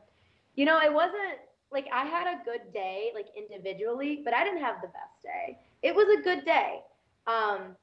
you 0.55 0.63
know, 0.63 0.79
it 0.79 0.91
wasn't 0.91 1.37
like 1.69 1.87
I 1.93 2.05
had 2.05 2.27
a 2.27 2.43
good 2.45 2.73
day, 2.73 3.11
like 3.13 3.27
individually, 3.35 4.21
but 4.23 4.33
I 4.33 4.45
didn't 4.45 4.61
have 4.61 4.81
the 4.81 4.87
best 4.87 5.21
day. 5.21 5.57
It 5.83 5.93
was 5.93 6.07
a 6.17 6.21
good 6.21 6.45
day. 6.45 6.79
Um, 7.27 7.75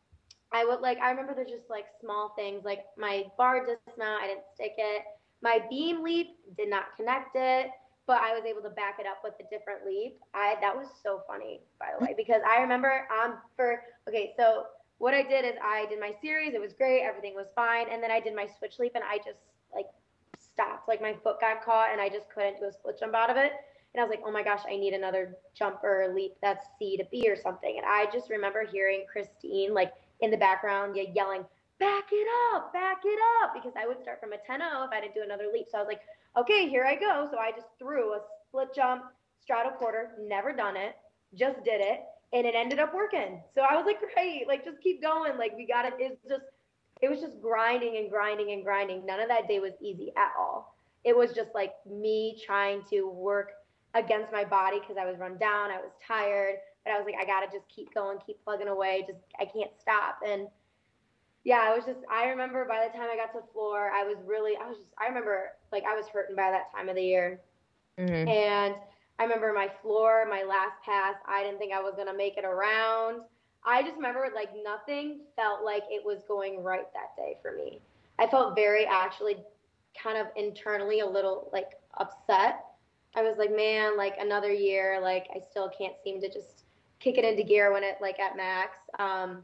I 0.54 0.64
would 0.64 0.80
like 0.80 0.98
I 1.00 1.10
remember 1.10 1.34
there's 1.34 1.50
just 1.50 1.68
like 1.68 1.86
small 2.00 2.32
things 2.36 2.64
like 2.64 2.84
my 2.96 3.24
bar 3.36 3.66
dismount, 3.66 4.22
I 4.22 4.28
didn't 4.28 4.44
stick 4.54 4.74
it. 4.78 5.02
My 5.42 5.58
beam 5.68 6.02
leap 6.02 6.28
did 6.56 6.70
not 6.70 6.96
connect 6.96 7.34
it, 7.34 7.70
but 8.06 8.22
I 8.22 8.32
was 8.34 8.44
able 8.46 8.62
to 8.62 8.70
back 8.70 8.98
it 9.00 9.06
up 9.06 9.18
with 9.24 9.34
a 9.40 9.50
different 9.50 9.84
leap. 9.84 10.16
I 10.32 10.54
that 10.60 10.74
was 10.76 10.86
so 11.02 11.22
funny, 11.26 11.60
by 11.80 11.88
the 11.98 12.04
way, 12.04 12.14
because 12.16 12.40
I 12.48 12.60
remember 12.60 13.08
um 13.10 13.38
for 13.56 13.82
okay, 14.08 14.32
so 14.38 14.66
what 14.98 15.12
I 15.12 15.22
did 15.22 15.44
is 15.44 15.54
I 15.60 15.86
did 15.90 15.98
my 15.98 16.12
series, 16.22 16.54
it 16.54 16.60
was 16.60 16.72
great, 16.72 17.02
everything 17.02 17.34
was 17.34 17.48
fine, 17.56 17.86
and 17.90 18.00
then 18.00 18.12
I 18.12 18.20
did 18.20 18.36
my 18.36 18.46
switch 18.58 18.78
leap 18.78 18.92
and 18.94 19.02
I 19.02 19.18
just 19.18 19.40
like 19.74 19.86
stopped. 20.38 20.86
Like 20.86 21.02
my 21.02 21.14
foot 21.24 21.40
got 21.40 21.64
caught 21.64 21.90
and 21.90 22.00
I 22.00 22.08
just 22.08 22.30
couldn't 22.32 22.60
do 22.60 22.66
a 22.66 22.72
split 22.72 23.00
jump 23.00 23.14
out 23.14 23.28
of 23.28 23.36
it. 23.36 23.52
And 23.92 24.00
I 24.00 24.04
was 24.04 24.10
like, 24.10 24.22
oh 24.24 24.32
my 24.32 24.42
gosh, 24.42 24.62
I 24.68 24.76
need 24.76 24.92
another 24.92 25.36
jump 25.54 25.82
or 25.84 26.12
leap 26.14 26.32
that's 26.42 26.66
C 26.78 26.96
to 26.96 27.04
B 27.10 27.28
or 27.28 27.36
something. 27.36 27.76
And 27.76 27.86
I 27.86 28.06
just 28.12 28.30
remember 28.30 28.64
hearing 28.64 29.04
Christine 29.10 29.72
like 29.72 29.92
in 30.24 30.30
the 30.30 30.36
background 30.36 30.96
yelling, 31.14 31.44
back 31.78 32.04
it 32.10 32.28
up, 32.54 32.72
back 32.72 32.98
it 33.04 33.18
up, 33.42 33.54
because 33.54 33.72
I 33.76 33.86
would 33.86 34.00
start 34.02 34.20
from 34.20 34.32
a 34.32 34.38
10 34.46 34.60
0 34.60 34.84
if 34.84 34.90
I 34.90 35.00
didn't 35.00 35.14
do 35.14 35.22
another 35.22 35.48
leap. 35.52 35.66
So 35.70 35.78
I 35.78 35.80
was 35.82 35.88
like, 35.88 36.00
okay, 36.36 36.68
here 36.68 36.84
I 36.84 36.94
go. 36.94 37.28
So 37.30 37.38
I 37.38 37.50
just 37.50 37.68
threw 37.78 38.14
a 38.14 38.20
split 38.48 38.68
jump, 38.74 39.04
straddle 39.40 39.72
quarter, 39.72 40.12
never 40.20 40.52
done 40.52 40.76
it, 40.76 40.96
just 41.34 41.62
did 41.64 41.80
it, 41.80 42.00
and 42.32 42.46
it 42.46 42.54
ended 42.56 42.78
up 42.78 42.94
working. 42.94 43.40
So 43.54 43.62
I 43.62 43.76
was 43.76 43.84
like, 43.86 43.98
great, 44.14 44.48
like 44.48 44.64
just 44.64 44.80
keep 44.80 45.02
going. 45.02 45.36
Like 45.38 45.52
we 45.56 45.66
got 45.66 45.84
it. 45.84 45.94
It's 45.98 46.20
just, 46.28 46.44
it 47.02 47.10
was 47.10 47.20
just 47.20 47.40
grinding 47.40 47.96
and 47.98 48.10
grinding 48.10 48.52
and 48.52 48.64
grinding. 48.64 49.04
None 49.04 49.20
of 49.20 49.28
that 49.28 49.48
day 49.48 49.60
was 49.60 49.72
easy 49.82 50.12
at 50.16 50.32
all. 50.38 50.76
It 51.04 51.16
was 51.16 51.32
just 51.32 51.50
like 51.54 51.74
me 51.86 52.40
trying 52.46 52.82
to 52.90 53.08
work 53.08 53.50
against 53.94 54.32
my 54.32 54.44
body 54.44 54.80
because 54.80 54.96
I 54.98 55.04
was 55.04 55.18
run 55.18 55.36
down, 55.38 55.70
I 55.70 55.76
was 55.76 55.90
tired, 56.06 56.56
but 56.84 56.92
I 56.92 56.98
was 56.98 57.06
like, 57.06 57.16
I 57.20 57.24
gotta 57.24 57.46
just 57.46 57.68
keep 57.68 57.92
going, 57.94 58.18
keep 58.24 58.42
plugging 58.44 58.68
away, 58.68 59.04
just 59.06 59.20
I 59.40 59.46
can't 59.46 59.70
stop. 59.80 60.18
And 60.26 60.48
yeah, 61.44 61.60
I 61.62 61.74
was 61.74 61.84
just 61.84 62.00
I 62.10 62.26
remember 62.26 62.64
by 62.66 62.86
the 62.86 62.96
time 62.96 63.08
I 63.10 63.16
got 63.16 63.32
to 63.32 63.40
the 63.44 63.52
floor, 63.52 63.90
I 63.94 64.04
was 64.04 64.16
really 64.26 64.52
I 64.56 64.68
was 64.68 64.78
just 64.78 64.90
I 64.98 65.06
remember 65.06 65.52
like 65.72 65.84
I 65.84 65.94
was 65.94 66.06
hurting 66.08 66.36
by 66.36 66.50
that 66.50 66.72
time 66.74 66.88
of 66.88 66.96
the 66.96 67.02
year. 67.02 67.40
Mm-hmm. 67.98 68.28
And 68.28 68.74
I 69.18 69.22
remember 69.22 69.52
my 69.52 69.70
floor, 69.82 70.26
my 70.28 70.42
last 70.42 70.82
pass, 70.84 71.14
I 71.28 71.42
didn't 71.42 71.58
think 71.58 71.72
I 71.72 71.80
was 71.80 71.94
gonna 71.96 72.16
make 72.16 72.36
it 72.36 72.44
around. 72.44 73.22
I 73.64 73.82
just 73.82 73.96
remember 73.96 74.28
like 74.34 74.50
nothing 74.62 75.20
felt 75.36 75.64
like 75.64 75.84
it 75.88 76.04
was 76.04 76.22
going 76.28 76.62
right 76.62 76.86
that 76.92 77.16
day 77.16 77.38
for 77.40 77.52
me. 77.52 77.80
I 78.18 78.26
felt 78.26 78.54
very 78.54 78.86
actually 78.86 79.36
kind 80.00 80.18
of 80.18 80.26
internally 80.36 81.00
a 81.00 81.06
little 81.06 81.48
like 81.52 81.72
upset. 81.98 82.64
I 83.16 83.22
was 83.22 83.38
like, 83.38 83.54
man, 83.54 83.96
like 83.96 84.14
another 84.18 84.52
year, 84.52 84.98
like 85.00 85.26
I 85.34 85.40
still 85.50 85.70
can't 85.76 85.94
seem 86.02 86.20
to 86.20 86.28
just 86.28 86.63
kick 87.00 87.18
it 87.18 87.24
into 87.24 87.42
gear 87.42 87.72
when 87.72 87.84
it 87.84 87.96
like 88.00 88.18
at 88.18 88.36
MACs. 88.36 88.78
Um, 88.98 89.42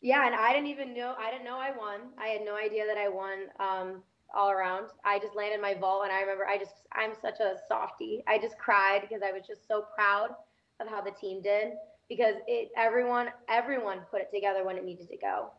yeah, 0.00 0.26
and 0.26 0.34
I 0.34 0.52
didn't 0.52 0.68
even 0.68 0.94
know 0.94 1.14
I 1.18 1.30
didn't 1.30 1.44
know 1.44 1.58
I 1.58 1.70
won. 1.76 2.00
I 2.18 2.28
had 2.28 2.44
no 2.44 2.56
idea 2.56 2.86
that 2.86 2.96
I 2.96 3.08
won 3.08 3.46
um, 3.58 4.02
all 4.34 4.50
around. 4.50 4.90
I 5.04 5.18
just 5.18 5.34
landed 5.34 5.60
my 5.60 5.74
vault, 5.74 6.04
and 6.04 6.12
I 6.12 6.20
remember 6.20 6.46
I 6.46 6.58
just 6.58 6.86
I'm 6.92 7.12
such 7.20 7.40
a 7.40 7.54
softie. 7.68 8.22
I 8.26 8.38
just 8.38 8.58
cried 8.58 9.02
because 9.02 9.22
I 9.22 9.32
was 9.32 9.42
just 9.46 9.66
so 9.66 9.86
proud 9.94 10.30
of 10.80 10.88
how 10.88 11.00
the 11.00 11.10
team 11.10 11.42
did 11.42 11.72
because 12.08 12.36
it 12.46 12.70
everyone 12.76 13.28
everyone 13.48 14.00
put 14.10 14.20
it 14.20 14.30
together 14.32 14.64
when 14.64 14.76
it 14.76 14.84
needed 14.84 15.08
to 15.08 15.16
go. 15.16 15.50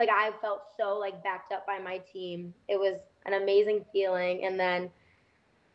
Like 0.00 0.08
I 0.10 0.32
felt 0.40 0.62
so 0.76 0.98
like 0.98 1.22
backed 1.22 1.52
up 1.52 1.66
by 1.66 1.78
my 1.78 1.98
team. 1.98 2.52
It 2.68 2.78
was 2.78 2.98
an 3.26 3.34
amazing 3.34 3.84
feeling, 3.92 4.44
and 4.44 4.58
then 4.58 4.90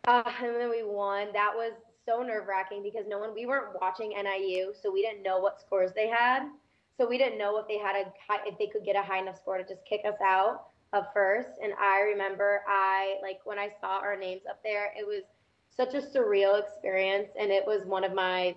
uh, 0.08 0.24
and 0.42 0.56
then 0.56 0.70
we 0.70 0.84
won. 0.84 1.28
That 1.34 1.52
was 1.56 1.74
so 2.10 2.24
nerve 2.24 2.48
wracking 2.48 2.82
because 2.84 3.06
no 3.08 3.20
one 3.20 3.34
we 3.34 3.46
weren't 3.46 3.80
watching 3.80 4.10
NIU, 4.10 4.74
so 4.82 4.92
we 4.92 5.02
didn't 5.02 5.24
know 5.24 5.40
what 5.40 5.60
scores 5.60 5.92
they 5.94 6.08
had. 6.08 6.50
So 6.98 7.08
we 7.08 7.18
didn't 7.18 7.38
know 7.38 7.58
if 7.58 7.68
they 7.68 7.78
had 7.78 7.96
a 7.96 8.12
high, 8.28 8.42
if 8.46 8.58
they 8.58 8.68
could 8.68 8.84
get 8.84 8.96
a 8.96 9.02
high 9.02 9.20
enough 9.20 9.38
score 9.38 9.58
to 9.58 9.64
just 9.64 9.86
kick 9.86 10.02
us 10.06 10.20
out 10.24 10.66
of 10.94 11.06
first. 11.14 11.50
And 11.64 11.74
I 11.80 12.02
remember 12.02 12.62
I 12.68 13.16
like 13.22 13.40
when 13.46 13.60
I 13.60 13.70
saw 13.80 14.00
our 14.00 14.18
names 14.18 14.42
up 14.50 14.60
there, 14.64 14.92
it 14.98 15.06
was 15.06 15.24
such 15.70 15.94
a 15.94 16.02
surreal 16.02 16.62
experience, 16.62 17.30
and 17.40 17.52
it 17.52 17.64
was 17.66 17.86
one 17.86 18.04
of 18.04 18.14
my 18.14 18.56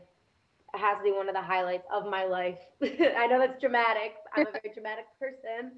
has 0.74 0.96
to 0.98 1.04
be 1.04 1.12
one 1.12 1.28
of 1.28 1.34
the 1.34 1.42
highlights 1.42 1.86
of 1.92 2.06
my 2.06 2.24
life. 2.24 2.58
I 2.82 3.26
know 3.26 3.38
that's 3.38 3.60
dramatic. 3.60 4.14
I'm 4.34 4.46
a 4.46 4.52
very 4.52 4.72
dramatic 4.72 5.04
person, 5.20 5.72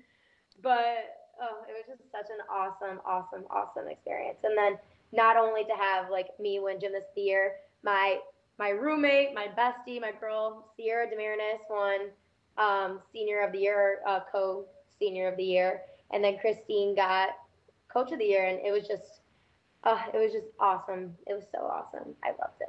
but 0.62 1.18
oh, 1.42 1.64
it 1.68 1.74
was 1.74 1.98
just 1.98 2.10
such 2.12 2.30
an 2.30 2.40
awesome, 2.48 3.00
awesome, 3.04 3.44
awesome 3.50 3.88
experience. 3.88 4.38
And 4.44 4.56
then 4.56 4.78
not 5.12 5.36
only 5.36 5.64
to 5.64 5.74
have 5.78 6.10
like 6.10 6.28
me 6.38 6.60
win 6.60 6.80
Gym 6.80 6.92
this 6.92 7.04
year, 7.16 7.52
my 7.84 8.18
my 8.58 8.70
roommate, 8.70 9.34
my 9.34 9.48
bestie, 9.58 10.00
my 10.00 10.12
girl 10.12 10.72
Sierra 10.76 11.06
Demarinis 11.06 11.58
won 11.68 12.08
um, 12.56 13.00
Senior 13.12 13.40
of 13.40 13.52
the 13.52 13.58
Year, 13.58 14.00
uh, 14.06 14.20
co 14.30 14.64
Senior 14.98 15.28
of 15.28 15.36
the 15.36 15.44
Year, 15.44 15.82
and 16.12 16.22
then 16.22 16.38
Christine 16.38 16.94
got 16.94 17.30
Coach 17.92 18.12
of 18.12 18.18
the 18.18 18.24
Year, 18.24 18.46
and 18.46 18.60
it 18.64 18.72
was 18.72 18.86
just, 18.86 19.20
uh, 19.84 20.02
it 20.12 20.18
was 20.18 20.32
just 20.32 20.46
awesome. 20.58 21.14
It 21.26 21.34
was 21.34 21.44
so 21.52 21.58
awesome. 21.58 22.14
I 22.22 22.30
loved 22.30 22.62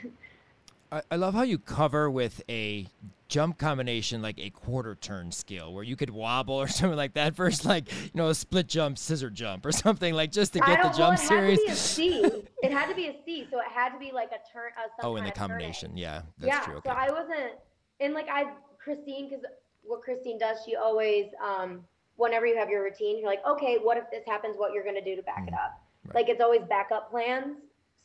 it. 0.00 0.12
I, 0.92 1.02
I 1.10 1.16
love 1.16 1.34
how 1.34 1.42
you 1.42 1.58
cover 1.58 2.10
with 2.10 2.42
a 2.48 2.86
jump 3.32 3.56
combination 3.56 4.20
like 4.20 4.38
a 4.38 4.50
quarter 4.50 4.94
turn 4.94 5.32
skill 5.32 5.72
where 5.72 5.82
you 5.82 5.96
could 5.96 6.10
wobble 6.10 6.54
or 6.54 6.68
something 6.68 6.98
like 6.98 7.14
that 7.14 7.34
versus 7.34 7.64
like 7.64 7.90
you 7.90 8.10
know 8.12 8.28
a 8.28 8.34
split 8.34 8.66
jump 8.66 8.98
scissor 8.98 9.30
jump 9.30 9.64
or 9.64 9.72
something 9.84 10.12
like 10.12 10.30
just 10.30 10.52
to 10.52 10.60
get 10.60 10.82
the 10.82 10.90
jump 10.90 10.98
well, 10.98 11.12
it 11.12 11.18
series 11.18 11.58
had 11.58 11.62
to 11.62 11.66
be 11.66 11.72
a 11.72 11.74
C. 11.74 12.22
it 12.62 12.70
had 12.70 12.86
to 12.90 12.94
be 12.94 13.06
a 13.06 13.16
C 13.24 13.46
so 13.50 13.58
it 13.58 13.68
had 13.74 13.88
to 13.88 13.98
be 13.98 14.12
like 14.12 14.28
a 14.32 14.52
turn 14.52 14.72
uh, 14.76 15.06
oh 15.06 15.16
in 15.16 15.24
the 15.24 15.30
combination 15.30 15.96
yeah 15.96 16.20
that's 16.38 16.48
yeah, 16.52 16.60
true 16.60 16.76
okay. 16.76 16.90
so 16.90 16.94
i 16.94 17.10
wasn't 17.10 17.54
and 18.00 18.12
like 18.12 18.28
i 18.30 18.44
christine 18.78 19.30
because 19.30 19.44
what 19.82 20.02
christine 20.02 20.38
does 20.38 20.58
she 20.66 20.76
always 20.76 21.28
um 21.42 21.80
whenever 22.16 22.46
you 22.46 22.54
have 22.54 22.68
your 22.68 22.84
routine 22.84 23.18
you're 23.18 23.26
like 23.26 23.44
okay 23.48 23.78
what 23.80 23.96
if 23.96 24.04
this 24.10 24.24
happens 24.26 24.56
what 24.58 24.74
you're 24.74 24.84
going 24.84 24.94
to 24.94 25.04
do 25.04 25.16
to 25.16 25.22
back 25.22 25.44
mm, 25.44 25.48
it 25.48 25.54
up 25.54 25.80
right. 26.04 26.14
like 26.16 26.28
it's 26.28 26.42
always 26.42 26.60
backup 26.68 27.10
plans 27.10 27.56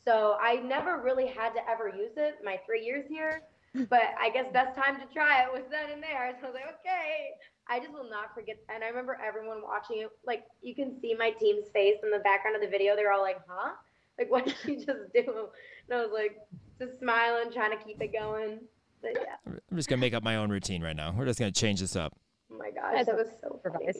so 0.08 0.38
I 0.42 0.56
never 0.56 1.02
really 1.02 1.28
had 1.28 1.50
to 1.56 1.70
ever 1.70 1.90
use 1.90 2.14
it 2.16 2.38
my 2.42 2.58
three 2.66 2.86
years 2.86 3.04
here. 3.10 3.42
But 3.90 4.16
I 4.20 4.30
guess 4.30 4.46
best 4.52 4.76
time 4.76 5.00
to 5.00 5.06
try 5.14 5.44
it 5.44 5.52
was 5.52 5.64
then 5.70 5.92
and 5.92 6.02
there. 6.02 6.36
So 6.40 6.48
I 6.48 6.50
was 6.50 6.56
like, 6.56 6.76
okay. 6.82 7.32
I 7.70 7.80
just 7.80 7.92
will 7.92 8.10
not 8.10 8.34
forget. 8.34 8.58
And 8.74 8.84
I 8.84 8.88
remember 8.88 9.20
everyone 9.26 9.62
watching 9.62 10.02
it. 10.02 10.10
Like 10.26 10.44
you 10.62 10.74
can 10.74 11.00
see 11.00 11.14
my 11.14 11.32
team's 11.32 11.68
face 11.74 11.98
in 12.04 12.10
the 12.10 12.20
background 12.20 12.56
of 12.56 12.62
the 12.62 12.70
video. 12.70 12.96
They're 12.96 13.12
all 13.12 13.22
like, 13.22 13.40
huh? 13.48 13.74
Like 14.18 14.32
what 14.32 14.46
did 14.46 14.56
she 14.64 14.78
just 14.78 15.14
do? 15.14 15.50
And 15.90 16.00
I 16.00 16.02
was 16.02 16.12
like, 16.14 16.38
just 16.80 17.00
smiling, 17.00 17.52
trying 17.52 17.78
to 17.78 17.84
keep 17.84 18.02
it 18.02 18.14
going. 18.14 18.60
But 19.02 19.12
yeah. 19.16 19.36
I'm 19.46 19.78
just 19.78 19.90
gonna 19.90 20.00
make 20.00 20.14
up 20.14 20.24
my 20.24 20.38
own 20.38 20.50
routine 20.50 20.82
right 20.82 20.96
now. 20.96 21.14
We're 21.16 21.26
just 21.26 21.40
gonna 21.40 21.52
change 21.52 21.82
this 21.82 21.96
up. 21.96 22.14
Oh 22.52 22.58
my 22.58 22.72
gosh, 22.72 23.06
that 23.06 23.16
was 23.16 23.28
so 23.42 23.60
funny. 23.64 23.92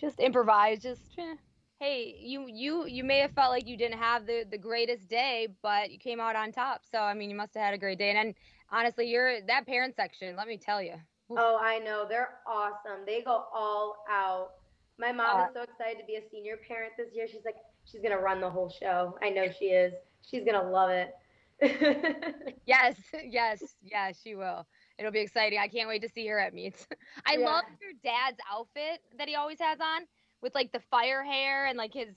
Just 0.00 0.18
improvise. 0.18 0.80
Just. 0.82 1.02
Eh 1.18 1.36
hey, 1.78 2.16
you 2.18 2.46
you 2.48 2.86
you 2.86 3.04
may 3.04 3.18
have 3.18 3.32
felt 3.32 3.50
like 3.50 3.66
you 3.66 3.76
didn't 3.76 3.98
have 3.98 4.26
the 4.26 4.44
the 4.50 4.58
greatest 4.58 5.08
day, 5.08 5.48
but 5.62 5.90
you 5.90 5.98
came 5.98 6.20
out 6.20 6.36
on 6.36 6.52
top. 6.52 6.82
So 6.90 6.98
I 6.98 7.14
mean, 7.14 7.30
you 7.30 7.36
must 7.36 7.54
have 7.54 7.64
had 7.64 7.74
a 7.74 7.78
great 7.78 7.98
day. 7.98 8.10
And 8.10 8.18
then 8.18 8.34
honestly, 8.70 9.08
you're 9.08 9.40
that 9.42 9.66
parent 9.66 9.94
section. 9.96 10.36
Let 10.36 10.48
me 10.48 10.56
tell 10.56 10.82
you. 10.82 10.94
Oh, 11.30 11.58
I 11.60 11.78
know 11.78 12.06
they're 12.08 12.38
awesome. 12.46 13.04
They 13.04 13.22
go 13.22 13.44
all 13.52 14.04
out. 14.08 14.52
My 14.98 15.12
mom 15.12 15.40
uh, 15.40 15.44
is 15.44 15.50
so 15.54 15.62
excited 15.62 15.98
to 15.98 16.06
be 16.06 16.16
a 16.16 16.22
senior 16.30 16.56
parent 16.56 16.92
this 16.96 17.08
year. 17.14 17.26
She's 17.28 17.44
like, 17.44 17.56
she's 17.84 18.00
gonna 18.00 18.18
run 18.18 18.40
the 18.40 18.50
whole 18.50 18.70
show. 18.70 19.18
I 19.22 19.30
know 19.30 19.46
she 19.58 19.66
is. 19.66 19.92
She's 20.28 20.44
gonna 20.44 20.68
love 20.70 20.90
it. 20.90 21.14
yes, 22.66 22.96
yes, 23.24 23.62
yes, 23.82 24.20
she 24.22 24.34
will. 24.34 24.66
It'll 24.98 25.12
be 25.12 25.20
exciting. 25.20 25.58
I 25.58 25.68
can't 25.68 25.88
wait 25.88 26.02
to 26.02 26.08
see 26.08 26.26
her 26.28 26.38
at 26.38 26.54
meets. 26.54 26.86
I 27.26 27.36
yeah. 27.36 27.46
love 27.46 27.64
your 27.80 27.92
dad's 28.02 28.38
outfit 28.50 29.00
that 29.18 29.28
he 29.28 29.34
always 29.34 29.58
has 29.60 29.78
on 29.80 30.02
with 30.42 30.54
like 30.54 30.72
the 30.72 30.82
fire 30.90 31.24
hair 31.24 31.66
and 31.66 31.78
like 31.78 31.92
his 31.92 32.14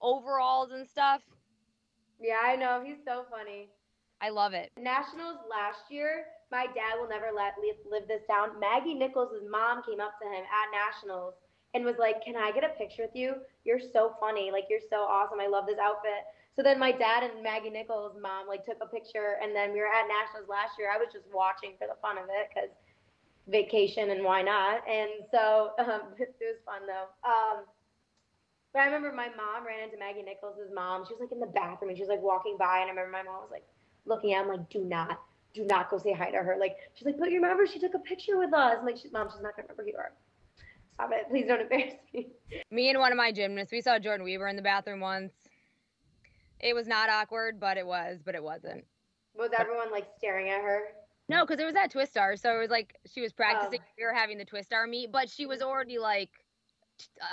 overalls 0.00 0.72
and 0.72 0.86
stuff. 0.86 1.22
Yeah, 2.20 2.40
I 2.42 2.56
know. 2.56 2.82
He's 2.84 3.04
so 3.04 3.26
funny. 3.30 3.68
I 4.20 4.30
love 4.30 4.54
it. 4.54 4.72
Nationals 4.78 5.36
last 5.50 5.90
year, 5.90 6.24
my 6.50 6.66
dad 6.66 6.96
will 6.98 7.08
never 7.08 7.28
let 7.34 7.54
live 7.60 8.08
this 8.08 8.22
down. 8.28 8.58
Maggie 8.60 8.94
Nichols' 8.94 9.42
mom 9.50 9.82
came 9.82 10.00
up 10.00 10.18
to 10.22 10.26
him 10.26 10.44
at 10.44 10.72
Nationals 10.72 11.34
and 11.74 11.84
was 11.84 11.98
like, 11.98 12.24
"Can 12.24 12.36
I 12.36 12.52
get 12.52 12.64
a 12.64 12.70
picture 12.80 13.02
with 13.02 13.14
you? 13.14 13.36
You're 13.64 13.80
so 13.92 14.16
funny. 14.18 14.50
Like 14.50 14.64
you're 14.70 14.88
so 14.88 15.04
awesome. 15.04 15.40
I 15.40 15.46
love 15.46 15.66
this 15.66 15.78
outfit." 15.78 16.24
So 16.54 16.62
then 16.62 16.78
my 16.78 16.92
dad 16.92 17.24
and 17.24 17.42
Maggie 17.42 17.68
Nichols' 17.68 18.16
mom 18.18 18.48
like 18.48 18.64
took 18.64 18.78
a 18.80 18.86
picture, 18.86 19.36
and 19.42 19.54
then 19.54 19.72
we 19.72 19.80
were 19.80 19.92
at 19.92 20.08
Nationals 20.08 20.48
last 20.48 20.78
year. 20.78 20.88
I 20.90 20.96
was 20.96 21.12
just 21.12 21.28
watching 21.28 21.76
for 21.76 21.86
the 21.86 22.00
fun 22.00 22.16
of 22.16 22.24
it 22.32 22.48
because 22.48 22.72
vacation 23.48 24.10
and 24.10 24.24
why 24.24 24.42
not? 24.42 24.82
And 24.88 25.10
so 25.30 25.72
um, 25.78 26.02
it 26.18 26.34
was 26.40 26.58
fun 26.64 26.82
though. 26.86 27.08
Um, 27.28 27.64
But 28.72 28.80
I 28.80 28.84
remember 28.86 29.12
my 29.12 29.28
mom 29.36 29.66
ran 29.66 29.82
into 29.84 29.98
Maggie 29.98 30.22
Nichols' 30.22 30.58
mom. 30.74 31.04
She 31.06 31.14
was 31.14 31.20
like 31.20 31.32
in 31.32 31.40
the 31.40 31.46
bathroom 31.46 31.90
and 31.90 31.96
she 31.98 32.02
was 32.02 32.10
like 32.10 32.22
walking 32.22 32.56
by, 32.58 32.80
and 32.80 32.86
I 32.86 32.90
remember 32.90 33.12
my 33.12 33.22
mom 33.22 33.40
was 33.42 33.50
like 33.50 33.66
looking 34.04 34.34
at 34.34 34.42
him 34.42 34.48
like, 34.48 34.68
"Do 34.68 34.84
not, 34.84 35.20
do 35.54 35.64
not 35.64 35.90
go 35.90 35.98
say 35.98 36.12
hi 36.12 36.30
to 36.30 36.38
her." 36.38 36.56
Like 36.60 36.76
she's 36.94 37.06
like, 37.06 37.18
"But 37.18 37.30
you 37.30 37.36
remember 37.40 37.66
she 37.66 37.78
took 37.78 37.94
a 37.94 37.98
picture 38.00 38.36
with 38.38 38.52
us." 38.52 38.76
I'm 38.78 38.84
like, 38.86 38.96
"Mom, 39.12 39.28
she's 39.30 39.42
not 39.42 39.56
gonna 39.56 39.68
remember 39.68 39.82
who 39.84 39.88
you 39.90 39.96
are. 39.96 40.12
Stop 40.94 41.10
it, 41.12 41.28
please 41.30 41.46
don't 41.46 41.60
embarrass 41.62 41.94
me." 42.12 42.28
Me 42.70 42.90
and 42.90 42.98
one 42.98 43.12
of 43.12 43.18
my 43.18 43.32
gymnasts, 43.32 43.72
we 43.72 43.80
saw 43.80 43.98
Jordyn 43.98 44.22
Wieber 44.22 44.48
in 44.50 44.56
the 44.56 44.62
bathroom 44.62 45.00
once. 45.00 45.32
It 46.60 46.74
was 46.74 46.86
not 46.86 47.08
awkward, 47.10 47.58
but 47.60 47.76
it 47.76 47.86
was, 47.86 48.20
but 48.24 48.34
it 48.34 48.42
wasn't. 48.42 48.84
Was 49.34 49.50
everyone 49.58 49.90
like 49.90 50.06
staring 50.16 50.48
at 50.50 50.62
her? 50.62 50.84
No, 51.28 51.44
because 51.44 51.60
it 51.60 51.64
was 51.64 51.74
at 51.74 51.92
Twistar, 51.92 52.38
so 52.38 52.54
it 52.56 52.60
was 52.60 52.70
like 52.70 52.94
she 53.12 53.20
was 53.20 53.32
practicing. 53.32 53.80
Oh. 53.82 53.92
We 53.98 54.04
were 54.04 54.12
having 54.12 54.38
the 54.38 54.44
Twist 54.44 54.70
Twistar 54.70 54.88
meet, 54.88 55.10
but 55.10 55.28
she 55.28 55.46
was 55.46 55.60
already 55.60 55.98
like, 55.98 56.30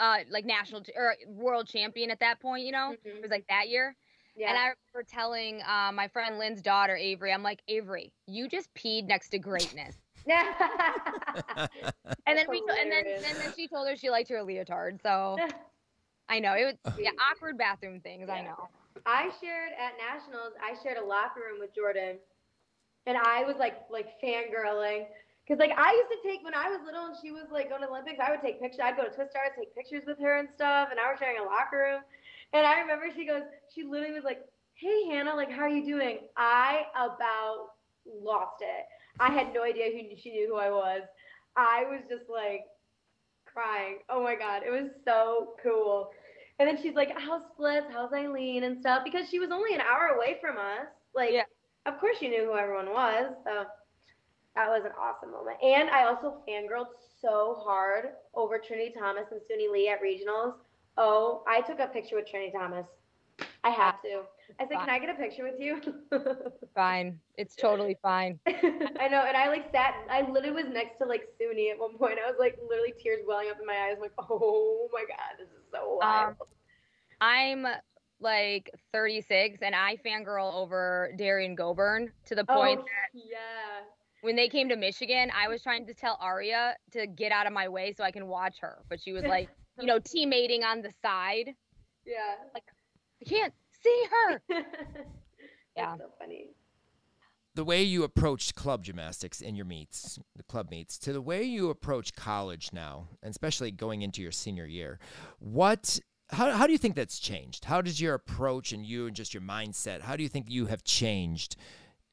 uh, 0.01 0.19
like 0.29 0.45
national 0.45 0.81
ch- 0.83 0.89
or 0.95 1.15
world 1.27 1.67
champion 1.67 2.09
at 2.09 2.19
that 2.19 2.39
point. 2.39 2.65
You 2.65 2.71
know, 2.71 2.95
Mhm. 3.05 3.17
it 3.17 3.21
was 3.21 3.31
like 3.31 3.45
that 3.49 3.69
year. 3.69 3.95
Yeah. 4.35 4.49
And 4.49 4.57
I 4.57 4.61
remember 4.95 5.07
telling 5.07 5.61
uh, 5.61 5.91
my 5.93 6.07
friend 6.07 6.39
Lynn's 6.39 6.61
daughter 6.63 6.95
Avery, 6.95 7.31
I'm 7.31 7.43
like, 7.43 7.61
Avery, 7.67 8.11
you 8.25 8.47
just 8.47 8.73
peed 8.73 9.05
next 9.05 9.29
to 9.29 9.37
greatness. 9.39 9.95
And 12.25 12.37
then 12.37 12.45
we, 12.49 12.63
and 12.79 12.89
then, 12.91 13.05
and 13.05 13.23
then 13.37 13.53
she 13.55 13.67
told 13.67 13.87
her 13.87 13.95
she 13.95 14.09
liked 14.09 14.29
her 14.29 14.41
leotard. 14.41 15.01
So 15.01 15.37
I 16.29 16.39
know 16.39 16.53
it 16.53 16.77
was 16.85 16.93
yeah 16.97 17.11
awkward 17.31 17.57
bathroom 17.57 17.99
things. 17.99 18.29
I 18.29 18.41
know. 18.41 18.69
I 19.05 19.29
shared 19.41 19.71
at 19.77 19.93
nationals. 19.97 20.53
I 20.63 20.73
shared 20.81 20.97
a 20.97 21.03
locker 21.03 21.41
room 21.41 21.59
with 21.59 21.71
Jordyn, 21.75 22.15
and 23.05 23.17
I 23.17 23.43
was 23.43 23.55
like 23.57 23.75
like 23.89 24.07
fangirling 24.23 25.05
because 25.45 25.59
like 25.59 25.77
I 25.77 25.91
used 25.93 26.11
to 26.11 26.27
take 26.27 26.43
when 26.43 26.53
I 26.53 26.69
was 26.69 26.79
little 26.85 27.05
and 27.07 27.15
she 27.21 27.31
was 27.31 27.45
like 27.51 27.69
going 27.69 27.81
to 27.81 27.89
Olympics. 27.89 28.19
I 28.25 28.31
would 28.31 28.41
take 28.41 28.61
pictures. 28.61 28.79
I'd 28.83 28.95
go 28.95 29.03
to 29.03 29.09
Twistar, 29.09 29.43
I'd 29.45 29.57
take 29.57 29.75
pictures 29.75 30.03
with 30.07 30.19
her 30.19 30.39
and 30.39 30.47
stuff. 30.55 30.89
And 30.91 30.99
I 30.99 31.09
was 31.11 31.19
sharing 31.19 31.39
a 31.39 31.43
locker 31.43 31.77
room, 31.77 32.01
and 32.53 32.65
I 32.65 32.79
remember 32.79 33.05
she 33.15 33.25
goes, 33.25 33.43
she 33.73 33.83
literally 33.83 34.13
was 34.13 34.23
like, 34.23 34.45
"Hey 34.73 35.05
Hannah, 35.09 35.35
like 35.35 35.51
how 35.51 35.63
are 35.63 35.69
you 35.69 35.85
doing?" 35.85 36.19
I 36.37 36.83
about 36.95 37.71
lost 38.05 38.61
it. 38.61 38.85
I 39.19 39.31
had 39.31 39.53
no 39.53 39.63
idea 39.63 39.91
who 39.91 40.15
she 40.17 40.31
knew 40.31 40.47
who 40.47 40.57
I 40.57 40.69
was. 40.71 41.03
I 41.55 41.83
was 41.89 42.01
just 42.09 42.29
like 42.29 42.65
crying. 43.45 43.99
Oh 44.09 44.23
my 44.23 44.35
god, 44.35 44.63
it 44.65 44.71
was 44.71 44.89
so 45.05 45.55
cool. 45.61 46.09
And 46.59 46.67
then 46.67 46.81
she's 46.81 46.95
like, 46.95 47.11
"How's 47.19 47.43
Splits? 47.53 47.87
How's 47.91 48.13
Eileen 48.13 48.63
and 48.63 48.79
stuff?" 48.79 49.03
Because 49.03 49.29
she 49.29 49.39
was 49.39 49.51
only 49.51 49.73
an 49.73 49.81
hour 49.81 50.07
away 50.15 50.37
from 50.41 50.57
us. 50.57 50.87
Like, 51.13 51.31
Yeah. 51.31 51.43
Of 51.85 51.99
course 51.99 52.17
you 52.21 52.29
knew 52.29 52.45
who 52.45 52.57
everyone 52.57 52.91
was. 52.91 53.33
So 53.45 53.65
that 54.55 54.69
was 54.69 54.83
an 54.85 54.91
awesome 54.99 55.31
moment. 55.31 55.57
And 55.63 55.89
I 55.89 56.05
also 56.05 56.37
fangirled 56.47 56.87
so 57.21 57.61
hard 57.65 58.09
over 58.35 58.59
Trinity 58.59 58.93
Thomas 58.97 59.25
and 59.31 59.41
Suni 59.41 59.71
Lee 59.71 59.89
at 59.89 60.01
regionals. 60.01 60.53
Oh, 60.97 61.43
I 61.47 61.61
took 61.61 61.79
a 61.79 61.87
picture 61.87 62.15
with 62.15 62.27
Trinity 62.29 62.51
Thomas. 62.55 62.85
I 63.63 63.69
have 63.71 64.01
to. 64.03 64.23
I 64.59 64.67
said, 64.67 64.77
"Can 64.77 64.89
I 64.89 64.99
get 64.99 65.09
a 65.09 65.15
picture 65.15 65.43
with 65.43 65.59
you?" 65.59 65.81
Fine, 66.75 67.19
it's 67.37 67.55
totally 67.55 67.97
fine. 68.01 68.39
I 68.47 69.07
know, 69.07 69.23
and 69.27 69.35
I 69.35 69.47
like 69.47 69.71
sat. 69.71 69.95
I 70.09 70.29
literally 70.29 70.63
was 70.63 70.71
next 70.71 70.99
to 70.99 71.05
like 71.05 71.23
Suni 71.41 71.71
at 71.71 71.79
one 71.79 71.97
point. 71.97 72.19
I 72.23 72.29
was 72.29 72.35
like 72.39 72.59
literally 72.61 72.93
tears 73.01 73.21
welling 73.25 73.49
up 73.49 73.59
in 73.59 73.65
my 73.65 73.73
eyes. 73.73 73.93
I'm 73.95 74.01
like, 74.01 74.11
oh 74.19 74.89
my 74.91 75.05
god, 75.07 75.39
this 75.39 75.47
is 75.47 75.63
so 75.71 75.97
wild. 75.99 76.29
Um, 76.29 76.47
I'm 77.21 77.65
like 78.23 78.69
36 78.91 79.59
and 79.61 79.75
I 79.75 79.97
fangirl 80.05 80.53
over 80.53 81.11
Derrian 81.17 81.55
Gobourne 81.55 82.11
to 82.25 82.35
the 82.35 82.45
oh, 82.49 82.55
point 82.55 82.79
oh, 82.81 82.85
yeah. 83.13 83.83
when 84.21 84.35
they 84.35 84.47
came 84.47 84.69
to 84.69 84.75
Michigan, 84.75 85.29
I 85.35 85.47
was 85.47 85.61
trying 85.61 85.85
to 85.87 85.93
tell 85.93 86.17
Aria 86.19 86.75
to 86.91 87.05
get 87.05 87.31
out 87.31 87.45
of 87.45 87.53
my 87.53 87.67
way 87.67 87.93
so 87.95 88.03
I 88.03 88.11
can 88.11 88.27
watch 88.27 88.55
her, 88.61 88.79
but 88.89 88.99
she 89.01 89.13
was 89.13 89.23
like, 89.23 89.49
you 89.79 89.85
know, 89.85 89.99
teammating 89.99 90.63
on 90.63 90.81
the 90.81 90.91
side. 91.01 91.53
Yeah. 92.05 92.35
Like, 92.53 92.63
I 93.21 93.29
can't 93.29 93.53
see 93.83 94.03
her. 94.11 94.41
Yeah. 95.75 95.95
That's 95.97 96.01
so 96.01 96.09
funny. 96.19 96.51
the 97.55 97.63
way 97.63 97.81
you 97.81 98.03
approached 98.03 98.53
club 98.53 98.83
gymnastics 98.83 99.41
in 99.41 99.55
your 99.55 99.65
meets, 99.65 100.19
the 100.35 100.43
club 100.43 100.69
meets, 100.69 100.99
to 100.99 101.13
the 101.13 101.19
way 101.21 101.41
you 101.41 101.71
approach 101.71 102.13
college 102.13 102.69
now, 102.71 103.07
and 103.23 103.31
especially 103.31 103.71
going 103.71 104.03
into 104.03 104.21
your 104.21 104.31
senior 104.31 104.67
year, 104.67 104.99
what 105.39 105.99
how, 106.33 106.51
how 106.51 106.65
do 106.65 106.71
you 106.71 106.77
think 106.77 106.95
that's 106.95 107.19
changed? 107.19 107.65
How 107.65 107.81
does 107.81 108.01
your 108.01 108.13
approach 108.13 108.71
and 108.71 108.85
you 108.85 109.07
and 109.07 109.15
just 109.15 109.33
your 109.33 109.41
mindset, 109.41 110.01
how 110.01 110.15
do 110.15 110.23
you 110.23 110.29
think 110.29 110.49
you 110.49 110.65
have 110.65 110.83
changed 110.83 111.55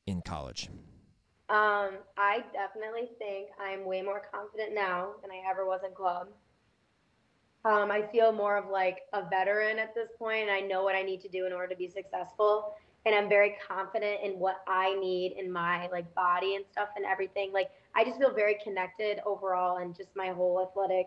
in 0.06 0.22
college? 0.22 0.68
Um, 1.48 1.98
I 2.16 2.44
definitely 2.52 3.10
think 3.18 3.48
I'm 3.60 3.84
way 3.84 4.02
more 4.02 4.22
confident 4.32 4.74
now 4.74 5.14
than 5.20 5.30
I 5.30 5.42
ever 5.50 5.66
was 5.66 5.80
in 5.84 5.92
club. 5.94 6.28
Um, 7.64 7.90
I 7.90 8.02
feel 8.12 8.32
more 8.32 8.56
of 8.56 8.70
like 8.70 9.00
a 9.12 9.28
veteran 9.28 9.78
at 9.78 9.94
this 9.94 10.08
point, 10.18 10.42
and 10.42 10.50
I 10.50 10.60
know 10.60 10.84
what 10.84 10.94
I 10.94 11.02
need 11.02 11.20
to 11.22 11.28
do 11.28 11.46
in 11.46 11.52
order 11.52 11.68
to 11.68 11.76
be 11.76 11.88
successful. 11.88 12.74
And 13.04 13.14
I'm 13.14 13.28
very 13.28 13.56
confident 13.66 14.20
in 14.22 14.38
what 14.38 14.62
I 14.68 14.94
need 14.94 15.32
in 15.38 15.50
my 15.50 15.88
like 15.88 16.14
body 16.14 16.54
and 16.54 16.64
stuff 16.70 16.88
and 16.96 17.04
everything. 17.04 17.50
Like 17.52 17.70
I 17.94 18.04
just 18.04 18.18
feel 18.18 18.32
very 18.32 18.56
connected 18.62 19.20
overall 19.26 19.78
and 19.78 19.96
just 19.96 20.10
my 20.14 20.28
whole 20.28 20.60
athletic 20.62 21.06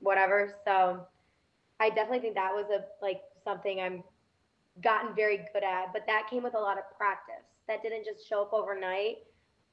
whatever. 0.00 0.54
So 0.64 1.06
I 1.82 1.88
definitely 1.88 2.20
think 2.20 2.36
that 2.36 2.54
was 2.54 2.66
a 2.70 2.84
like 3.04 3.22
something 3.42 3.80
I'm 3.80 4.04
gotten 4.84 5.16
very 5.16 5.38
good 5.52 5.64
at, 5.64 5.92
but 5.92 6.02
that 6.06 6.30
came 6.30 6.44
with 6.44 6.54
a 6.54 6.58
lot 6.58 6.78
of 6.78 6.84
practice. 6.96 7.44
That 7.66 7.82
didn't 7.82 8.04
just 8.04 8.28
show 8.28 8.42
up 8.42 8.52
overnight. 8.52 9.18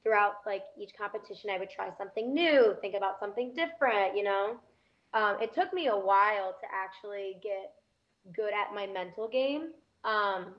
Throughout 0.02 0.36
like 0.44 0.64
each 0.80 0.90
competition, 0.98 1.50
I 1.50 1.58
would 1.58 1.70
try 1.70 1.90
something 1.96 2.34
new, 2.34 2.74
think 2.80 2.96
about 2.96 3.20
something 3.20 3.54
different, 3.54 4.16
you 4.16 4.24
know. 4.24 4.56
Um, 5.14 5.36
it 5.40 5.54
took 5.54 5.72
me 5.72 5.86
a 5.86 5.96
while 5.96 6.56
to 6.60 6.66
actually 6.72 7.36
get 7.42 7.74
good 8.34 8.52
at 8.54 8.74
my 8.74 8.86
mental 8.86 9.28
game. 9.28 9.68
Um, 10.04 10.54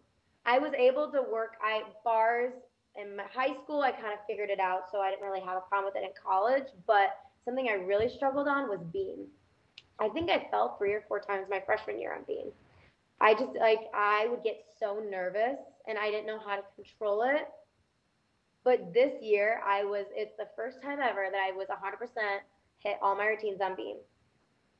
I 0.45 0.58
was 0.58 0.72
able 0.78 1.12
to 1.12 1.22
work 1.22 1.54
I 1.62 1.82
bars 2.06 2.54
in 2.95 3.16
my 3.18 3.24
high 3.34 3.56
school. 3.64 3.82
I 3.82 3.91
kind 3.91 4.14
of 4.14 4.20
figured 4.26 4.49
it 4.49 4.60
out, 4.60 4.84
so 4.91 4.99
I 4.99 5.10
didn't 5.10 5.26
really 5.26 5.41
have 5.41 5.58
a 5.58 5.68
problem 5.68 5.91
with 5.91 6.02
it 6.02 6.06
in 6.06 6.14
college. 6.24 6.68
But 6.88 7.18
something 7.43 7.68
I 7.68 7.74
really 7.74 8.10
struggled 8.10 8.47
on 8.47 8.70
was 8.70 8.80
beam. 8.93 9.28
I 10.02 10.10
think 10.10 10.32
I 10.32 10.47
fell 10.49 10.76
three 10.78 10.93
or 10.93 11.04
four 11.08 11.20
times 11.20 11.45
my 11.47 11.62
freshman 11.64 11.99
year 11.99 12.14
on 12.16 12.24
beam. 12.28 12.52
I 13.22 13.36
just 13.36 13.54
like 13.60 13.82
I 13.93 14.28
would 14.30 14.43
get 14.43 14.66
so 14.80 14.99
nervous 15.08 15.60
and 15.88 15.97
I 15.97 16.10
didn't 16.10 16.26
know 16.26 16.39
how 16.43 16.56
to 16.56 16.64
control 16.76 17.22
it. 17.22 17.47
But 18.64 18.93
this 18.95 19.14
year 19.22 19.62
I 19.66 19.84
was 19.84 20.08
it's 20.12 20.36
the 20.38 20.47
first 20.56 20.82
time 20.82 20.99
ever 20.99 21.28
that 21.32 21.39
I 21.47 21.56
was 21.56 21.68
100% 21.68 22.08
hit 22.80 22.97
all 23.02 23.16
my 23.16 23.28
routines 23.28 23.62
on 23.62 23.76
beam. 23.76 23.97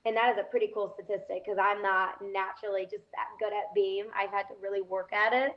And 0.06 0.18
that 0.18 0.34
is 0.34 0.40
a 0.40 0.50
pretty 0.50 0.72
cool 0.74 0.96
statistic 0.96 1.44
because 1.46 1.60
I'm 1.62 1.84
not 1.84 2.16
naturally 2.22 2.86
just 2.86 3.06
that 3.14 3.30
good 3.40 3.54
at 3.54 3.72
beam. 3.76 4.06
I've 4.18 4.32
had 4.32 4.48
to 4.50 4.56
really 4.60 4.82
work 4.82 5.14
at 5.14 5.34
it. 5.34 5.52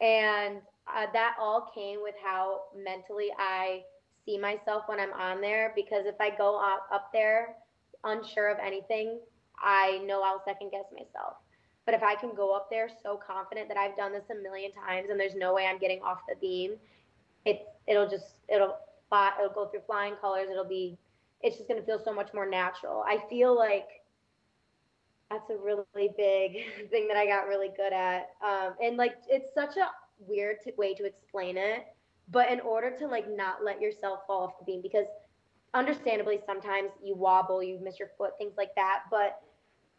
And 0.00 0.58
uh, 0.86 1.06
that 1.12 1.34
all 1.40 1.72
came 1.74 2.00
with 2.00 2.14
how 2.24 2.62
mentally 2.76 3.30
I 3.36 3.82
see 4.24 4.38
myself 4.38 4.84
when 4.86 5.00
I'm 5.00 5.12
on 5.12 5.40
there 5.40 5.72
because 5.74 6.06
if 6.06 6.14
I 6.20 6.30
go 6.30 6.56
up, 6.56 6.86
up 6.92 7.10
there 7.12 7.56
unsure 8.04 8.48
of 8.48 8.58
anything, 8.58 9.20
I 9.62 9.98
know 10.06 10.22
I'll 10.22 10.42
second 10.44 10.70
guess 10.70 10.84
myself. 10.92 11.36
But 11.84 11.94
if 11.94 12.02
I 12.02 12.14
can 12.14 12.34
go 12.34 12.54
up 12.54 12.68
there 12.70 12.88
so 13.02 13.18
confident 13.24 13.68
that 13.68 13.76
I've 13.76 13.96
done 13.96 14.12
this 14.12 14.24
a 14.30 14.40
million 14.40 14.70
times 14.72 15.08
and 15.10 15.18
there's 15.18 15.34
no 15.34 15.52
way 15.54 15.66
I'm 15.66 15.78
getting 15.78 16.00
off 16.02 16.20
the 16.28 16.36
beam, 16.40 16.74
it 17.44 17.66
it'll 17.88 18.08
just 18.08 18.36
it'll 18.48 18.76
fly, 19.08 19.32
it'll 19.38 19.52
go 19.52 19.66
through 19.66 19.82
flying 19.86 20.14
colors. 20.20 20.48
It'll 20.50 20.64
be 20.64 20.96
it's 21.40 21.56
just 21.56 21.68
gonna 21.68 21.82
feel 21.82 22.00
so 22.04 22.12
much 22.14 22.32
more 22.32 22.48
natural. 22.48 23.04
I 23.06 23.18
feel 23.28 23.56
like 23.56 23.88
that's 25.30 25.50
a 25.50 25.56
really 25.56 26.10
big 26.16 26.64
thing 26.90 27.08
that 27.08 27.16
I 27.16 27.26
got 27.26 27.48
really 27.48 27.70
good 27.76 27.92
at. 27.92 28.30
Um, 28.46 28.74
and 28.82 28.96
like 28.96 29.14
it's 29.28 29.52
such 29.54 29.76
a 29.76 29.90
weird 30.18 30.56
t- 30.64 30.72
way 30.76 30.94
to 30.94 31.04
explain 31.04 31.56
it, 31.56 31.86
but 32.30 32.50
in 32.50 32.60
order 32.60 32.96
to 32.98 33.06
like 33.08 33.26
not 33.28 33.64
let 33.64 33.80
yourself 33.80 34.20
fall 34.26 34.44
off 34.44 34.58
the 34.60 34.64
beam 34.64 34.82
because 34.82 35.06
understandably 35.74 36.38
sometimes 36.44 36.90
you 37.02 37.14
wobble, 37.14 37.62
you 37.62 37.78
miss 37.82 37.98
your 37.98 38.10
foot, 38.18 38.32
things 38.38 38.54
like 38.56 38.74
that, 38.76 39.04
but 39.10 39.40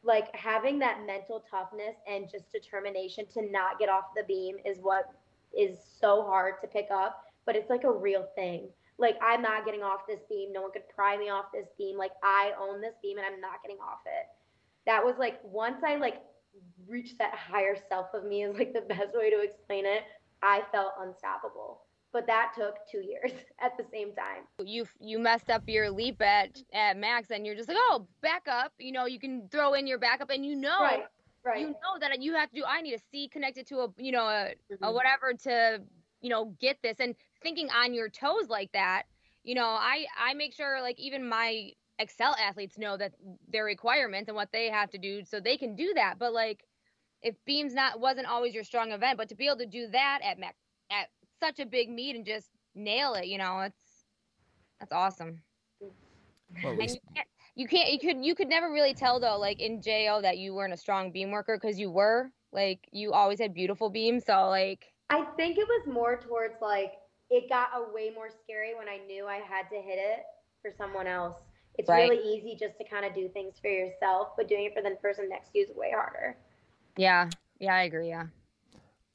like 0.04 0.34
having 0.36 0.80
that 0.80 1.06
mental 1.06 1.44
toughness 1.50 1.96
and 2.08 2.30
just 2.30 2.52
determination 2.52 3.26
to 3.34 3.50
not 3.50 3.80
get 3.80 3.90
off 3.90 4.06
the 4.16 4.24
beam 4.28 4.58
is 4.66 4.80
what 4.82 5.06
is 5.58 5.78
so 6.00 6.24
hard 6.24 6.56
to 6.62 6.68
pick 6.68 6.88
up, 6.92 7.24
but 7.46 7.56
it's 7.56 7.70
like 7.70 7.84
a 7.84 7.92
real 7.92 8.28
thing. 8.36 8.68
Like 8.98 9.18
I'm 9.22 9.42
not 9.42 9.66
getting 9.66 9.82
off 9.82 10.02
this 10.08 10.20
beam. 10.30 10.54
No 10.54 10.62
one 10.62 10.72
could 10.72 10.88
pry 10.94 11.18
me 11.18 11.30
off 11.30 11.46
this 11.54 11.68
beam. 11.78 11.98
Like 11.98 12.12
I 12.22 12.52
own 12.60 12.82
this 12.82 12.94
beam 13.02 13.18
and 13.18 13.26
I'm 13.26 13.42
not 13.42 13.62
getting 13.64 13.78
off 13.78 14.00
it. 14.06 14.28
That 14.86 15.04
was 15.04 15.16
like 15.18 15.40
once 15.44 15.82
I 15.86 15.96
like 15.96 16.22
reached 16.88 17.18
that 17.18 17.34
higher 17.34 17.76
self 17.90 18.08
of 18.14 18.26
me 18.26 18.44
is 18.44 18.56
like 18.58 18.74
the 18.74 18.82
best 18.82 19.16
way 19.16 19.30
to 19.30 19.42
explain 19.42 19.86
it. 19.86 20.04
I 20.42 20.62
felt 20.72 20.94
unstoppable. 21.00 21.82
But 22.14 22.28
that 22.28 22.54
took 22.56 22.76
two 22.90 23.02
years 23.02 23.32
at 23.62 23.76
the 23.78 23.84
same 23.92 24.14
time. 24.14 24.44
You 24.64 24.88
you 25.02 25.20
messed 25.20 25.50
up 25.50 25.64
your 25.68 25.90
leap 25.90 26.22
at 26.22 26.62
at 26.72 26.96
MACs, 26.98 27.32
and 27.32 27.46
you're 27.46 27.56
just 27.56 27.68
like, 27.68 27.78
oh, 27.80 28.08
back 28.22 28.48
up. 28.48 28.72
You 28.80 28.92
know, 28.92 29.06
you 29.06 29.20
can 29.20 29.50
throw 29.52 29.74
in 29.74 29.88
your 29.88 29.98
backup, 29.98 30.30
and 30.30 30.46
you 30.46 30.56
know, 30.56 30.78
Right. 30.82 31.04
Right. 31.44 31.60
you 31.60 31.68
know 31.70 32.00
that 32.00 32.22
you 32.22 32.36
have 32.36 32.50
to 32.52 32.56
do. 32.56 32.64
I 32.66 32.82
need 32.82 32.94
a 32.94 33.00
C 33.12 33.28
connected 33.28 33.68
to 33.68 33.80
a 33.80 33.88
you 33.98 34.12
know 34.12 34.28
a, 34.28 34.54
a 34.84 34.88
Mhm. 34.88 34.94
whatever 34.94 35.34
to 35.34 35.82
you 36.22 36.30
know 36.30 36.56
get 36.60 36.78
this, 36.84 37.00
and 37.00 37.16
thinking 37.42 37.70
on 37.72 37.94
your 37.94 38.10
toes 38.10 38.48
like 38.48 38.72
that. 38.74 39.04
You 39.44 39.56
know, 39.56 39.66
I 39.68 40.06
I 40.18 40.36
make 40.36 40.54
sure 40.54 40.82
like 40.82 41.00
even 41.00 41.28
my 41.28 41.72
excel 42.00 42.36
athletes 42.40 42.78
know 42.78 42.96
that 42.98 43.14
their 43.48 43.66
requirements 43.66 44.28
and 44.28 44.36
what 44.36 44.52
they 44.52 44.70
have 44.70 44.90
to 44.92 44.98
do 44.98 45.24
so 45.26 45.40
they 45.40 45.58
can 45.58 45.76
do 45.76 45.94
that. 45.96 46.20
But 46.20 46.34
like 46.34 46.64
if 47.22 47.36
beams 47.46 47.74
not 47.74 48.00
wasn't 48.00 48.28
always 48.28 48.54
your 48.54 48.64
strong 48.64 48.92
event, 48.92 49.18
but 49.18 49.30
to 49.30 49.36
be 49.36 49.48
able 49.48 49.58
to 49.58 49.66
do 49.66 49.88
that 49.88 50.20
at 50.24 50.38
MACs 50.40 50.54
at 50.92 51.10
such 51.44 51.60
a 51.60 51.66
big 51.66 51.90
meet 51.90 52.16
and 52.16 52.26
just 52.26 52.50
nail 52.76 53.14
it, 53.16 53.28
you 53.28 53.38
know, 53.38 53.62
it's 53.62 54.06
that's 54.80 54.94
awesome. 54.94 55.42
Well, 56.62 56.76
And 56.80 56.92
you 56.92 57.00
can't, 57.16 57.28
you 57.56 57.68
can't 57.68 57.90
you 57.92 58.00
could 58.00 58.26
you 58.26 58.36
could 58.36 58.48
never 58.50 58.72
really 58.72 58.94
tell 58.94 59.20
though 59.20 59.38
like 59.38 59.60
in 59.60 59.82
JO 59.82 60.22
that 60.22 60.38
you 60.38 60.54
weren't 60.54 60.74
a 60.74 60.78
strong 60.78 61.12
beam 61.12 61.32
worker 61.32 61.58
because 61.62 61.80
you 61.80 61.92
were 61.92 62.32
like 62.52 62.80
you 62.92 63.14
always 63.14 63.40
had 63.40 63.54
beautiful 63.54 63.90
beams 63.90 64.26
so 64.26 64.50
like 64.50 64.94
I 65.10 65.24
think 65.38 65.58
it 65.58 65.68
was 65.68 65.88
more 65.88 66.18
towards 66.18 66.62
like 66.62 66.94
it 67.30 67.50
got 67.50 67.70
a 67.76 67.94
way 67.94 68.12
more 68.14 68.30
scary 68.44 68.76
when 68.76 68.88
I 68.90 68.98
knew 69.08 69.26
I 69.28 69.38
had 69.38 69.70
to 69.70 69.76
hit 69.82 70.00
it 70.00 70.24
for 70.62 70.72
someone 70.78 71.08
else. 71.08 71.36
It's 71.78 71.90
Right. 71.90 72.12
really 72.12 72.18
easy 72.24 72.56
just 72.60 72.78
to 72.78 72.84
kind 72.84 73.06
of 73.06 73.14
do 73.14 73.28
things 73.30 73.60
for 73.62 73.70
yourself, 73.70 74.30
but 74.38 74.48
doing 74.48 74.66
it 74.66 74.74
for 74.76 74.82
the 74.82 74.96
person 74.98 75.30
next 75.30 75.52
to 75.52 75.60
you 75.60 75.66
is 75.66 75.76
way 75.76 75.92
harder. 75.96 76.38
yeah 76.98 77.30
yeah 77.60 77.76
I 77.76 77.84
agree 77.84 78.10
yeah 78.10 78.26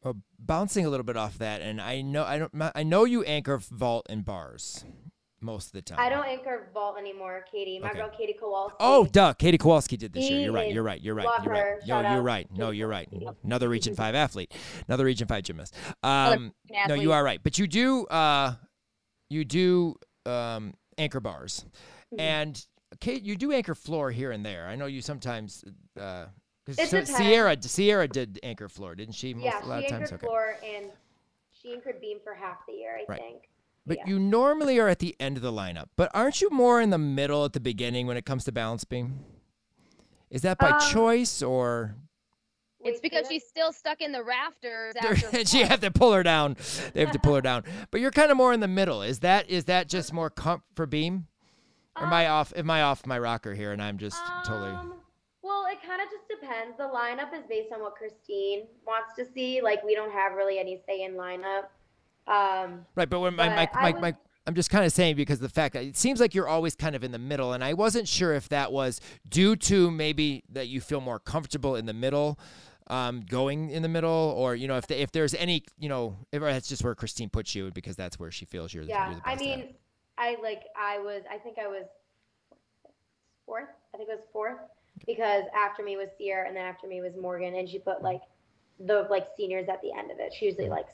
well, 0.02 0.16
bouncing 0.38 0.86
a 0.86 0.88
little 0.90 1.04
bit 1.04 1.16
off 1.16 1.38
that, 1.38 1.60
and 1.60 1.80
I 1.80 2.00
know 2.02 2.24
I 2.24 2.38
don't 2.38 2.52
I 2.74 2.82
know 2.82 3.04
you 3.04 3.22
anchor 3.24 3.58
vault 3.58 4.06
and 4.08 4.24
bars 4.24 4.84
most 5.40 5.66
of 5.66 5.72
the 5.72 5.82
time. 5.82 5.98
I 6.00 6.08
don't 6.08 6.26
anchor 6.26 6.68
vault 6.74 6.96
anymore, 6.98 7.44
Katie. 7.50 7.78
My 7.78 7.90
Okay. 7.90 7.98
girl 7.98 8.10
Katie 8.10 8.36
Kowalski. 8.38 8.76
Oh, 8.80 9.06
duh. 9.06 9.34
Katie 9.34 9.58
Kowalski 9.58 9.96
did 9.96 10.12
this 10.12 10.28
year. 10.28 10.40
You're 10.40 10.52
right. 10.52 10.72
You're 10.72 10.82
right. 10.82 11.00
You're 11.00 11.14
right. 11.14 11.28
You're 11.44 11.52
right. 11.54 11.76
No, 11.86 12.00
you're 12.10 12.22
right. 12.22 12.48
No, 12.52 12.70
you're 12.70 12.88
right. 12.88 13.08
Another 13.44 13.68
Region 13.68 13.94
Five 13.94 14.14
athlete. 14.14 14.52
Another 14.88 15.04
Region 15.04 15.28
Five 15.28 15.44
gymnast. 15.44 15.74
Um, 16.02 16.52
no, 16.88 16.94
you 16.94 17.12
are 17.12 17.22
right. 17.22 17.40
But 17.42 17.58
you 17.58 17.66
do. 17.66 18.06
Uh, 18.06 18.54
you 19.30 19.44
do 19.44 19.94
um, 20.26 20.74
anchor 20.96 21.20
bars, 21.20 21.64
Mhm. 22.14 22.20
and 22.20 22.66
Kate, 23.00 23.22
you 23.22 23.36
do 23.36 23.52
anchor 23.52 23.74
floor 23.74 24.10
here 24.10 24.30
and 24.30 24.44
there. 24.44 24.66
I 24.66 24.74
know 24.74 24.86
you 24.86 25.02
sometimes. 25.02 25.64
Uh, 26.00 26.26
It 26.76 26.88
so- 26.88 27.04
Sierra, 27.04 27.56
Sierra 27.62 28.06
did 28.08 28.38
anchor 28.42 28.68
floor, 28.68 28.94
didn't 28.94 29.14
she? 29.14 29.32
Most, 29.34 29.44
yeah, 29.44 29.64
a 29.64 29.66
lot 29.66 29.80
she 29.80 29.86
of 29.86 29.90
times. 29.92 30.02
anchored 30.12 30.14
Okay. 30.18 30.26
floor 30.26 30.56
and 30.64 30.86
she 31.52 31.72
anchored 31.72 32.00
beam 32.00 32.18
for 32.22 32.34
half 32.34 32.58
the 32.66 32.74
year, 32.74 32.96
I 33.00 33.04
Right. 33.08 33.18
think. 33.20 33.48
But 33.86 33.98
yeah. 33.98 34.06
you 34.08 34.18
normally 34.18 34.78
are 34.78 34.88
at 34.88 34.98
the 34.98 35.16
end 35.18 35.36
of 35.38 35.42
the 35.42 35.50
lineup. 35.52 35.88
But 35.96 36.10
aren't 36.12 36.42
you 36.42 36.50
more 36.50 36.80
in 36.80 36.90
the 36.90 36.98
middle 36.98 37.44
at 37.46 37.54
the 37.54 37.60
beginning 37.60 38.06
when 38.06 38.18
it 38.18 38.26
comes 38.26 38.44
to 38.44 38.52
balance 38.52 38.84
beam? 38.84 39.24
Is 40.30 40.42
that 40.42 40.58
by 40.58 40.70
Um, 40.72 40.80
choice 40.92 41.40
or 41.42 41.94
it's 42.84 43.00
because 43.00 43.26
she's 43.28 43.48
still 43.48 43.72
stuck 43.72 44.00
in 44.02 44.12
the 44.12 44.22
rafters 44.22 44.94
They're- 45.00 45.12
after 45.24 45.38
and 45.38 45.52
you 45.54 45.64
have 45.64 45.80
to 45.80 45.90
pull 45.90 46.12
her 46.12 46.22
down. 46.22 46.56
They 46.92 47.00
have 47.00 47.12
to 47.12 47.18
pull 47.18 47.34
her 47.34 47.40
down. 47.40 47.64
But 47.90 48.02
you're 48.02 48.10
kind 48.10 48.30
of 48.30 48.36
more 48.36 48.52
in 48.52 48.60
the 48.60 48.68
middle. 48.68 49.00
Is 49.02 49.20
that 49.20 49.48
is 49.48 49.64
that 49.64 49.88
just 49.88 50.12
more 50.12 50.28
comp 50.28 50.64
for 50.74 50.84
beam? 50.84 51.26
Or 51.96 52.04
am 52.06 52.12
I 52.12 52.28
off? 52.28 52.52
Am 52.54 52.70
I 52.70 52.82
off 52.82 53.06
my 53.06 53.18
rocker 53.18 53.54
here? 53.54 53.72
And 53.72 53.82
I'm 53.82 53.96
just 53.98 54.18
totally. 54.44 54.70
Um, 54.70 54.88
well, 54.90 54.97
it 55.68 55.78
kind 55.86 56.00
of 56.02 56.08
just 56.10 56.28
depends. 56.28 56.76
The 56.76 56.84
lineup 56.84 57.32
is 57.34 57.44
based 57.48 57.72
on 57.72 57.80
what 57.80 57.94
Christine 57.96 58.66
wants 58.86 59.14
to 59.16 59.24
see. 59.24 59.60
Like, 59.62 59.82
we 59.84 59.94
don't 59.94 60.12
have 60.12 60.32
really 60.34 60.58
any 60.58 60.80
say 60.86 61.04
in 61.04 61.12
lineup. 61.14 61.64
Um, 62.26 62.84
Right, 62.94 63.08
but 63.08 63.20
when 63.20 63.34
my, 63.34 63.48
my, 63.48 63.68
my, 63.74 63.90
would- 63.92 64.00
my 64.00 64.14
I'm 64.46 64.54
just 64.54 64.70
kind 64.70 64.84
of 64.86 64.92
saying 64.92 65.16
because 65.16 65.40
the 65.40 65.48
fact 65.50 65.74
that 65.74 65.84
it 65.84 65.96
seems 65.96 66.20
like 66.20 66.34
you're 66.34 66.48
always 66.48 66.74
kind 66.74 66.96
of 66.96 67.04
in 67.04 67.12
the 67.12 67.18
middle, 67.18 67.52
and 67.52 67.62
I 67.62 67.74
wasn't 67.74 68.08
sure 68.08 68.32
if 68.32 68.48
that 68.48 68.72
was 68.72 68.98
due 69.28 69.56
to 69.56 69.90
maybe 69.90 70.42
that 70.50 70.68
you 70.68 70.80
feel 70.80 71.02
more 71.02 71.18
comfortable 71.18 71.76
in 71.76 71.84
the 71.84 71.92
middle, 71.92 72.38
um, 72.86 73.20
going 73.28 73.68
in 73.68 73.82
the 73.82 73.90
middle, 73.90 74.34
or 74.38 74.54
you 74.54 74.66
know 74.66 74.78
if 74.78 74.86
the, 74.86 74.98
if 75.02 75.12
there's 75.12 75.34
any 75.34 75.64
you 75.78 75.90
know 75.90 76.16
if 76.32 76.40
that's 76.40 76.66
just 76.66 76.82
where 76.82 76.94
Christine 76.94 77.28
puts 77.28 77.54
you 77.54 77.70
because 77.72 77.94
that's 77.94 78.18
where 78.18 78.30
she 78.30 78.46
feels 78.46 78.72
you're, 78.72 78.84
yeah, 78.84 79.10
you're 79.10 79.20
I 79.22 79.34
best 79.34 79.46
at. 79.46 79.58
mean, 79.58 79.74
I 80.16 80.36
like, 80.42 80.62
I 80.80 80.98
was, 80.98 81.24
I 81.30 81.36
think 81.36 81.58
I 81.58 81.66
was 81.68 81.84
fourth. 83.44 83.68
I 83.92 83.98
think 83.98 84.08
it 84.08 84.14
was 84.14 84.24
fourth 84.32 84.56
because 85.06 85.44
after 85.56 85.82
me 85.82 85.96
was 85.96 86.08
Sierra 86.16 86.46
and 86.46 86.56
then 86.56 86.64
after 86.64 86.86
me 86.86 87.00
was 87.00 87.16
Morgan, 87.20 87.54
and 87.54 87.68
she 87.68 87.78
put 87.78 88.02
like 88.02 88.22
the 88.80 89.06
like 89.10 89.26
seniors 89.36 89.68
at 89.68 89.80
the 89.82 89.92
end 89.92 90.10
of 90.10 90.18
it. 90.18 90.32
She 90.32 90.46
usually 90.46 90.68
likes 90.68 90.92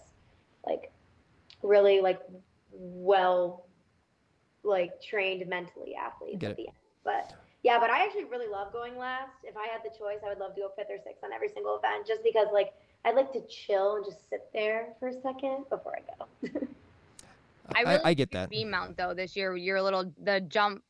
like 0.67 0.91
really 1.63 2.01
like 2.01 2.21
well 2.73 3.67
like 4.63 5.01
trained 5.03 5.47
mentally 5.49 5.95
athletes 5.95 6.39
Get 6.41 6.53
at 6.53 6.53
it. 6.53 6.57
the 6.57 6.69
end. 6.69 6.77
But 7.05 7.35
yeah, 7.63 7.79
but 7.79 7.91
I 7.91 8.05
actually 8.05 8.25
really 8.25 8.49
love 8.49 8.73
going 8.73 8.97
last. 8.99 9.33
If 9.43 9.57
I 9.57 9.67
had 9.67 9.81
the 9.83 9.97
choice, 9.97 10.19
I 10.25 10.29
would 10.29 10.39
love 10.39 10.55
to 10.55 10.61
go 10.63 10.71
fifth 10.77 10.89
or 10.91 10.99
sixth 11.03 11.25
on 11.25 11.33
every 11.33 11.49
single 11.49 11.77
event 11.79 12.07
just 12.07 12.23
because 12.23 12.47
like 12.53 12.73
I'd 13.05 13.15
like 13.17 13.33
to 13.33 13.43
chill 13.49 13.97
and 13.97 14.05
just 14.05 14.29
sit 14.31 14.49
there 14.53 14.95
for 14.99 15.09
a 15.09 15.21
second 15.21 15.65
before 15.71 15.97
I 15.97 16.03
go. 16.19 16.59
I 17.75 17.83
I, 17.85 17.93
really 17.93 18.05
I 18.05 18.15
get 18.15 18.31
that. 18.33 18.51
beam 18.51 18.71
mount 18.71 18.97
though 18.97 19.15
this 19.15 19.37
year 19.37 19.57
your 19.57 19.81
little 19.83 20.13
the 20.23 20.41
jump 20.41 20.83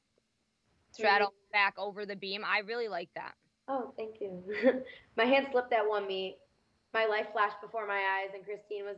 straddle 0.93 1.33
back 1.55 1.75
over 1.79 2.05
the 2.05 2.17
beam 2.17 2.45
I 2.45 2.59
really 2.59 2.89
like 2.89 3.09
that 3.15 3.35
Oh, 3.69 3.93
thank 3.97 4.21
you. 4.21 4.43
my 5.17 5.25
hand 5.25 5.47
slipped 5.51 5.73
at 5.73 5.89
one 5.89 6.07
meet. 6.07 6.37
My 6.93 7.07
life 7.07 7.27
flashed 7.33 7.61
before 7.63 7.87
my 7.87 7.95
eyes, 7.95 8.31
and 8.35 8.45
Christine 8.45 8.85
was 8.85 8.97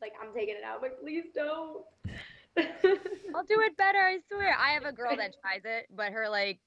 like, 0.00 0.12
"I'm 0.22 0.32
taking 0.32 0.54
it 0.54 0.64
out." 0.64 0.76
I'm 0.76 0.82
like, 0.82 1.00
please 1.00 1.24
don't. 1.34 1.84
I'll 3.34 3.44
do 3.44 3.60
it 3.60 3.76
better 3.76 3.98
I 3.98 4.18
swear 4.28 4.56
I 4.56 4.70
have 4.74 4.84
a 4.84 4.92
girl 4.92 5.16
that 5.16 5.34
tries 5.42 5.62
it 5.64 5.86
but 5.96 6.12
her 6.12 6.28
like 6.28 6.60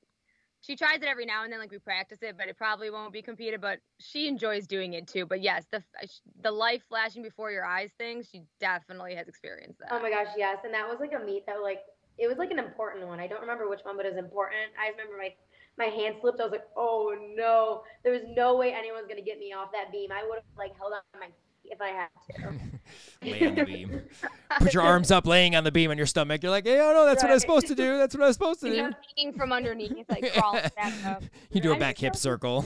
she 0.60 0.76
tries 0.76 0.98
it 0.98 1.06
every 1.06 1.26
now 1.26 1.46
and 1.46 1.54
then 1.54 1.60
like 1.60 1.72
we 1.72 1.80
practice 1.80 2.18
it 2.22 2.36
but 2.38 2.50
it 2.50 2.58
probably 2.58 2.90
won't 2.90 3.14
be 3.14 3.22
competed 3.22 3.62
but 3.62 3.80
she 4.00 4.28
enjoys 4.28 4.68
doing 4.68 4.94
it 4.94 5.08
too 5.08 5.26
but 5.26 5.42
yes 5.42 5.66
the 5.72 5.78
uh, 5.78 6.08
the 6.42 6.52
life 6.52 6.84
flashing 6.90 7.24
before 7.24 7.52
your 7.52 7.64
eyes 7.64 7.90
thing 7.98 8.22
she 8.22 8.42
definitely 8.60 9.16
has 9.16 9.30
experienced 9.30 9.80
that 9.80 9.90
oh 9.94 10.02
my 10.02 10.10
gosh, 10.10 10.28
yes. 10.36 10.58
And 10.66 10.74
that 10.74 10.90
was 10.90 11.00
like 11.00 11.14
a 11.14 11.24
meet 11.24 11.46
that 11.46 11.62
like 11.62 11.84
it 12.18 12.28
was 12.28 12.38
like 12.38 12.52
an 12.52 12.60
important 12.60 13.08
one. 13.08 13.20
I 13.20 13.28
don't 13.28 13.42
remember 13.42 13.70
which 13.70 13.82
one, 13.84 13.98
but 13.98 14.06
it 14.06 14.14
was 14.14 14.24
important. 14.24 14.72
I 14.82 14.90
remember 14.92 15.18
my 15.18 15.34
my 15.78 15.86
hand 15.86 16.16
slipped. 16.22 16.40
I 16.40 16.44
was 16.44 16.52
like, 16.52 16.68
oh 16.76 17.16
no, 17.36 17.84
there 18.04 18.14
was 18.14 18.24
no 18.36 18.56
way 18.58 18.74
anyone's 18.74 19.08
gonna 19.08 19.22
get 19.22 19.40
me 19.40 19.54
off 19.54 19.72
that 19.74 19.92
beam. 19.92 20.12
I 20.12 20.24
would 20.28 20.36
have 20.36 20.44
like 20.58 20.76
held 20.78 20.94
on 20.94 21.20
my 21.20 21.28
feet 21.28 21.72
if 21.72 21.82
I 21.82 21.90
had 21.90 22.08
to. 22.38 22.54
Lay 23.22 23.48
on 23.48 23.56
the 23.56 23.66
beam. 23.66 24.02
Put 24.60 24.74
your 24.74 24.84
arms 24.84 25.12
up, 25.12 25.28
laying 25.28 25.56
on 25.56 25.64
the 25.64 25.72
beam 25.72 25.92
on 25.92 25.98
your 25.98 26.06
stomach. 26.08 26.42
You're 26.42 26.52
like, 26.52 26.66
hey, 26.66 26.80
oh 26.80 26.94
no, 26.94 27.06
that's 27.06 27.22
what 27.22 27.30
I 27.30 27.34
was 27.34 27.42
supposed 27.44 27.68
to 27.68 27.76
do. 27.76 27.98
That's 27.98 28.16
what 28.16 28.24
I 28.24 28.28
was 28.28 28.36
supposed 28.38 28.62
to 28.62 28.68
you 28.70 28.76
do. 28.76 28.82
know 28.84 28.92
peeking 29.16 29.34
from 29.38 29.52
underneath 29.52 30.06
like 30.10 30.34
crawling 30.38 30.64
back 30.76 30.94
up 31.06 31.24
You 31.52 31.62
do 31.62 31.72
a 31.72 31.74
I'm 31.74 31.80
back 31.80 31.98
hip 31.98 32.16
circle. 32.16 32.62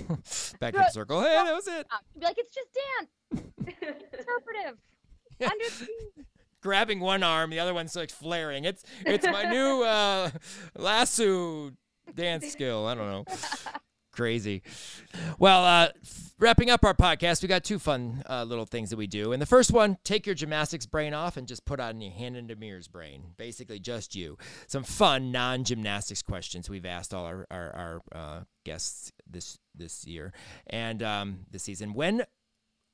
back 0.59 0.75
hip 0.75 0.89
circle. 0.91 1.21
Hey, 1.21 1.29
that 1.43 1.53
was 1.53 1.67
it. 1.67 1.87
You'd 2.13 2.19
be 2.19 2.25
like 2.25 2.37
it's 2.37 2.53
just 2.55 2.69
dance 2.73 3.45
interpretive 3.81 4.77
under 5.41 5.65
the 5.79 5.85
beam. 5.85 6.25
Grabbing 6.61 6.99
one 6.99 7.23
arm, 7.23 7.49
the 7.49 7.59
other 7.59 7.73
one's 7.73 7.95
like 7.95 8.11
flaring. 8.11 8.65
It's 8.65 8.83
it's 9.05 9.25
my 9.25 9.43
new 9.43 9.83
uh, 9.85 10.29
lasso 10.75 11.71
dance 12.13 12.51
skill. 12.51 12.85
I 12.85 12.95
don't 12.95 13.07
know. 13.07 13.25
Crazy. 14.11 14.61
Well, 15.39 15.63
uh, 15.63 15.87
wrapping 16.37 16.69
up 16.69 16.83
our 16.83 16.93
podcast, 16.93 17.41
we 17.41 17.47
got 17.47 17.63
two 17.63 17.79
fun 17.79 18.23
uh, 18.29 18.43
little 18.43 18.65
things 18.65 18.89
that 18.89 18.97
we 18.97 19.07
do. 19.07 19.31
And 19.31 19.41
the 19.41 19.45
first 19.45 19.71
one, 19.71 19.97
take 20.03 20.25
your 20.25 20.35
gymnastics 20.35 20.85
brain 20.85 21.13
off 21.13 21.37
and 21.37 21.47
just 21.47 21.63
put 21.63 21.79
on 21.79 22.01
your 22.01 22.11
Hannah 22.11 22.41
Demers' 22.41 22.91
brain. 22.91 23.23
Basically, 23.37 23.79
just 23.79 24.13
you. 24.13 24.37
Some 24.67 24.83
fun 24.83 25.31
non-gymnastics 25.31 26.21
questions 26.21 26.69
we've 26.69 26.85
asked 26.85 27.13
all 27.13 27.25
our 27.25 27.47
our, 27.49 27.75
our 27.75 28.01
uh, 28.13 28.39
guests 28.65 29.13
this 29.29 29.57
this 29.73 30.05
year 30.05 30.33
and 30.67 31.01
um, 31.01 31.39
this 31.49 31.63
season. 31.63 31.93
When 31.93 32.25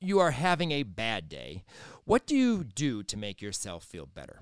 you 0.00 0.20
are 0.20 0.30
having 0.30 0.72
a 0.72 0.82
bad 0.82 1.28
day, 1.28 1.64
what 2.04 2.26
do 2.26 2.36
you 2.36 2.64
do 2.64 3.02
to 3.02 3.16
make 3.16 3.42
yourself 3.42 3.84
feel 3.84 4.06
better? 4.06 4.40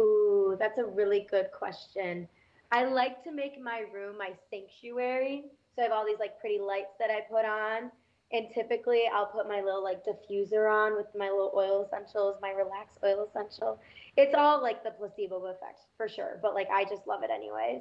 Ooh, 0.00 0.56
that's 0.58 0.78
a 0.78 0.84
really 0.84 1.26
good 1.30 1.50
question. 1.52 2.28
I 2.70 2.84
like 2.84 3.24
to 3.24 3.32
make 3.32 3.60
my 3.60 3.84
room 3.92 4.18
my 4.18 4.32
sanctuary. 4.50 5.44
So 5.74 5.82
I 5.82 5.84
have 5.84 5.92
all 5.92 6.04
these 6.06 6.18
like 6.18 6.38
pretty 6.40 6.58
lights 6.60 6.92
that 6.98 7.10
I 7.10 7.20
put 7.30 7.44
on. 7.44 7.90
And 8.30 8.48
typically 8.54 9.04
I'll 9.12 9.26
put 9.26 9.48
my 9.48 9.62
little 9.62 9.82
like 9.82 10.04
diffuser 10.04 10.70
on 10.70 10.96
with 10.96 11.06
my 11.16 11.30
little 11.30 11.52
oil 11.56 11.86
essentials, 11.86 12.36
my 12.42 12.50
relax 12.50 12.98
oil 13.02 13.26
essential. 13.28 13.80
It's 14.16 14.34
all 14.34 14.60
like 14.60 14.84
the 14.84 14.90
placebo 14.90 15.46
effect 15.46 15.80
for 15.96 16.08
sure, 16.08 16.38
but 16.42 16.54
like 16.54 16.68
I 16.70 16.84
just 16.84 17.06
love 17.06 17.22
it 17.22 17.30
anyways. 17.30 17.80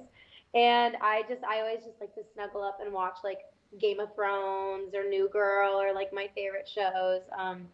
And 0.56 0.96
I 1.02 1.24
just 1.28 1.44
I 1.44 1.60
always 1.60 1.84
just 1.84 2.00
like 2.00 2.16
to 2.16 2.22
snuggle 2.34 2.64
up 2.64 2.78
and 2.82 2.94
watch 2.94 3.18
like 3.26 3.40
Game 3.80 4.00
of 4.00 4.14
Thrones 4.16 4.94
or 4.96 5.08
New 5.08 5.30
Girl 5.30 5.80
or 5.80 5.94
like 5.94 6.14
my 6.14 6.30
favorite 6.36 6.68
shows. 6.68 7.22
Um, 7.38 7.68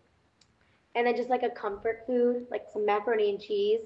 and 0.96 1.08
then 1.08 1.16
just 1.16 1.30
like 1.30 1.44
a 1.44 1.50
comfort 1.50 2.04
food, 2.06 2.46
like 2.52 2.66
some 2.72 2.86
macaroni 2.86 3.30
and 3.30 3.40
cheese, 3.42 3.82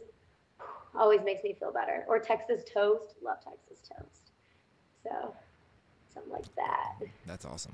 always 0.97 1.21
makes 1.23 1.43
me 1.43 1.55
feel 1.59 1.71
better. 1.71 2.05
Or 2.07 2.19
Texas 2.19 2.63
toast, 2.71 3.15
love 3.23 3.37
Texas 3.43 3.87
toast. 3.87 4.31
So 5.03 5.33
something 6.13 6.31
like 6.33 6.55
that. 6.55 6.95
That's 7.25 7.45
awesome. 7.45 7.73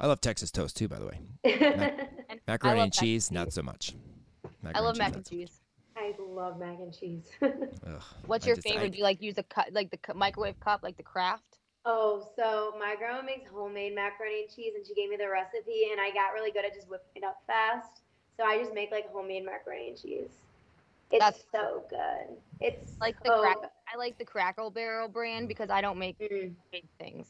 I 0.00 0.06
love 0.06 0.20
Texas 0.20 0.50
toast 0.50 0.76
too, 0.76 0.88
by 0.88 0.98
the 0.98 1.06
way. 1.06 1.18
And 2.30 2.40
Macaroni 2.46 2.80
and 2.80 2.86
mac 2.88 2.92
cheese, 2.92 3.30
not 3.30 3.52
so 3.52 3.60
much. 3.62 3.94
I 4.74 4.80
love 4.80 4.96
mac 4.96 5.08
not 5.08 5.16
and 5.16 5.26
so 5.26 5.30
cheese. 5.30 5.60
I 5.96 6.14
love 6.18 6.58
mac 6.58 6.78
and 6.78 6.96
cheese. 6.96 7.24
Ugh. 7.42 7.52
What's 8.26 8.44
I 8.46 8.48
your 8.48 8.56
just- 8.56 8.66
I- 8.68 8.70
favorite? 8.72 8.92
Do 8.92 8.98
you 8.98 9.04
like 9.04 9.20
use 9.20 9.36
a 9.38 9.42
cut 9.42 9.72
like 9.72 9.90
the 9.90 9.96
cu- 9.98 10.14
microwave 10.14 10.58
cup, 10.60 10.82
like 10.82 10.96
the 10.96 11.02
Kraft? 11.02 11.58
Oh, 11.86 12.26
so 12.36 12.74
my 12.78 12.94
grandma 12.96 13.22
makes 13.22 13.50
homemade 13.50 13.94
macaroni 13.94 14.42
and 14.42 14.54
cheese, 14.54 14.72
and 14.76 14.86
she 14.86 14.94
gave 14.94 15.08
me 15.08 15.16
the 15.16 15.28
recipe, 15.28 15.88
and 15.90 16.00
I 16.00 16.10
got 16.12 16.34
really 16.34 16.50
good 16.50 16.64
at 16.64 16.74
just 16.74 16.88
whipping 16.88 17.22
it 17.22 17.24
up 17.24 17.42
fast. 17.46 18.02
So 18.36 18.44
I 18.44 18.58
just 18.58 18.74
make 18.74 18.90
like 18.90 19.10
homemade 19.10 19.44
macaroni 19.46 19.88
and 19.88 20.00
cheese. 20.00 20.28
It's 21.10 21.18
That's- 21.24 21.42
so 21.52 21.84
good. 21.90 22.36
It's 22.60 22.92
Like 23.00 23.20
the 23.24 23.30
so 23.30 23.40
crack, 23.40 23.56
I 23.92 23.96
like 23.96 24.18
the 24.18 24.24
Cracker 24.24 24.70
Barrel 24.70 25.08
brand 25.08 25.48
because 25.48 25.70
I 25.70 25.80
don't 25.80 25.98
make. 25.98 26.18
Mm. 26.18 26.52
big 26.70 26.84
things. 26.98 27.26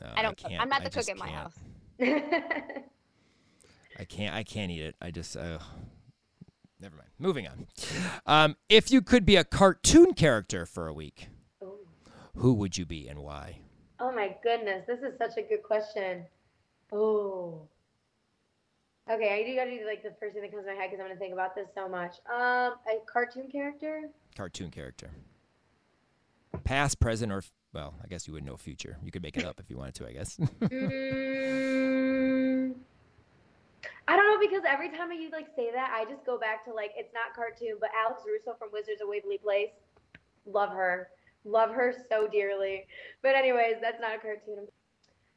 No, 0.00 0.06
I 0.14 0.22
don't. 0.22 0.36
cook. 0.36 0.50
can't. 0.50 0.62
I'm 0.62 0.68
not 0.68 0.82
I 0.82 0.84
the 0.84 0.90
cook 0.90 1.06
just 1.06 1.10
at 1.10 1.16
my 1.18 1.26
can't. 1.28 1.36
house. 1.36 1.58
I 3.98 4.04
can't. 4.04 4.34
I 4.34 4.42
can't 4.44 4.70
eat 4.70 4.82
it. 4.82 4.94
I 5.00 5.10
just. 5.10 5.36
Uh, 5.36 5.58
never 6.80 6.96
mind. 6.96 7.08
Moving 7.18 7.48
on. 7.48 7.66
Um, 8.26 8.56
if 8.68 8.90
you 8.90 9.02
could 9.02 9.26
be 9.26 9.36
a 9.36 9.44
cartoon 9.44 10.14
character 10.14 10.64
for 10.66 10.86
a 10.86 10.92
week, 10.94 11.28
Ooh. 11.62 11.78
who 12.36 12.54
would 12.54 12.78
you 12.78 12.86
be 12.86 13.08
and 13.08 13.18
why? 13.20 13.58
Oh 14.00 14.10
my 14.12 14.34
goodness, 14.42 14.84
this 14.86 15.00
is 15.00 15.16
such 15.18 15.36
a 15.36 15.42
good 15.42 15.62
question. 15.62 16.24
Oh. 16.92 17.60
Okay, 19.10 19.40
I 19.40 19.42
do 19.48 19.56
gotta 19.56 19.70
do 19.70 19.86
like 19.86 20.02
the 20.02 20.14
first 20.20 20.34
thing 20.34 20.42
that 20.42 20.50
comes 20.52 20.64
to 20.64 20.72
my 20.74 20.80
head 20.80 20.90
because 20.90 21.00
I'm 21.02 21.08
gonna 21.08 21.18
think 21.18 21.32
about 21.32 21.54
this 21.54 21.68
so 21.74 21.88
much. 21.88 22.14
Um, 22.32 22.74
a 22.88 23.00
cartoon 23.06 23.48
character. 23.50 24.08
Cartoon 24.36 24.70
character. 24.70 25.10
Past, 26.64 26.98
present, 27.00 27.30
or 27.32 27.38
f- 27.38 27.50
well, 27.72 27.94
I 28.02 28.06
guess 28.06 28.26
you 28.26 28.32
wouldn't 28.32 28.50
know 28.50 28.56
future. 28.56 28.96
You 29.04 29.10
could 29.10 29.22
make 29.22 29.36
it 29.36 29.44
up 29.44 29.60
if 29.60 29.68
you 29.68 29.76
wanted 29.76 29.94
to. 29.96 30.06
I 30.08 30.12
guess. 30.12 30.38
Mm, 32.60 32.74
I 34.06 34.16
don't 34.16 34.26
know 34.26 34.38
because 34.40 34.64
every 34.68 34.90
time 34.90 35.10
I 35.10 35.14
you 35.14 35.30
like 35.30 35.48
say 35.56 35.70
that, 35.72 35.90
I 35.94 36.04
just 36.10 36.24
go 36.26 36.38
back 36.38 36.64
to 36.66 36.72
like 36.74 36.92
it's 36.96 37.12
not 37.14 37.34
cartoon, 37.34 37.76
but 37.80 37.90
Alex 37.96 38.22
Russo 38.26 38.56
from 38.58 38.68
Wizards 38.72 39.00
of 39.00 39.08
Waverly 39.08 39.38
Place. 39.38 39.70
Love 40.46 40.70
her, 40.70 41.08
love 41.44 41.70
her 41.70 41.94
so 42.08 42.26
dearly. 42.28 42.86
But 43.22 43.34
anyways, 43.34 43.76
that's 43.80 44.00
not 44.00 44.16
a 44.16 44.18
cartoon. 44.18 44.66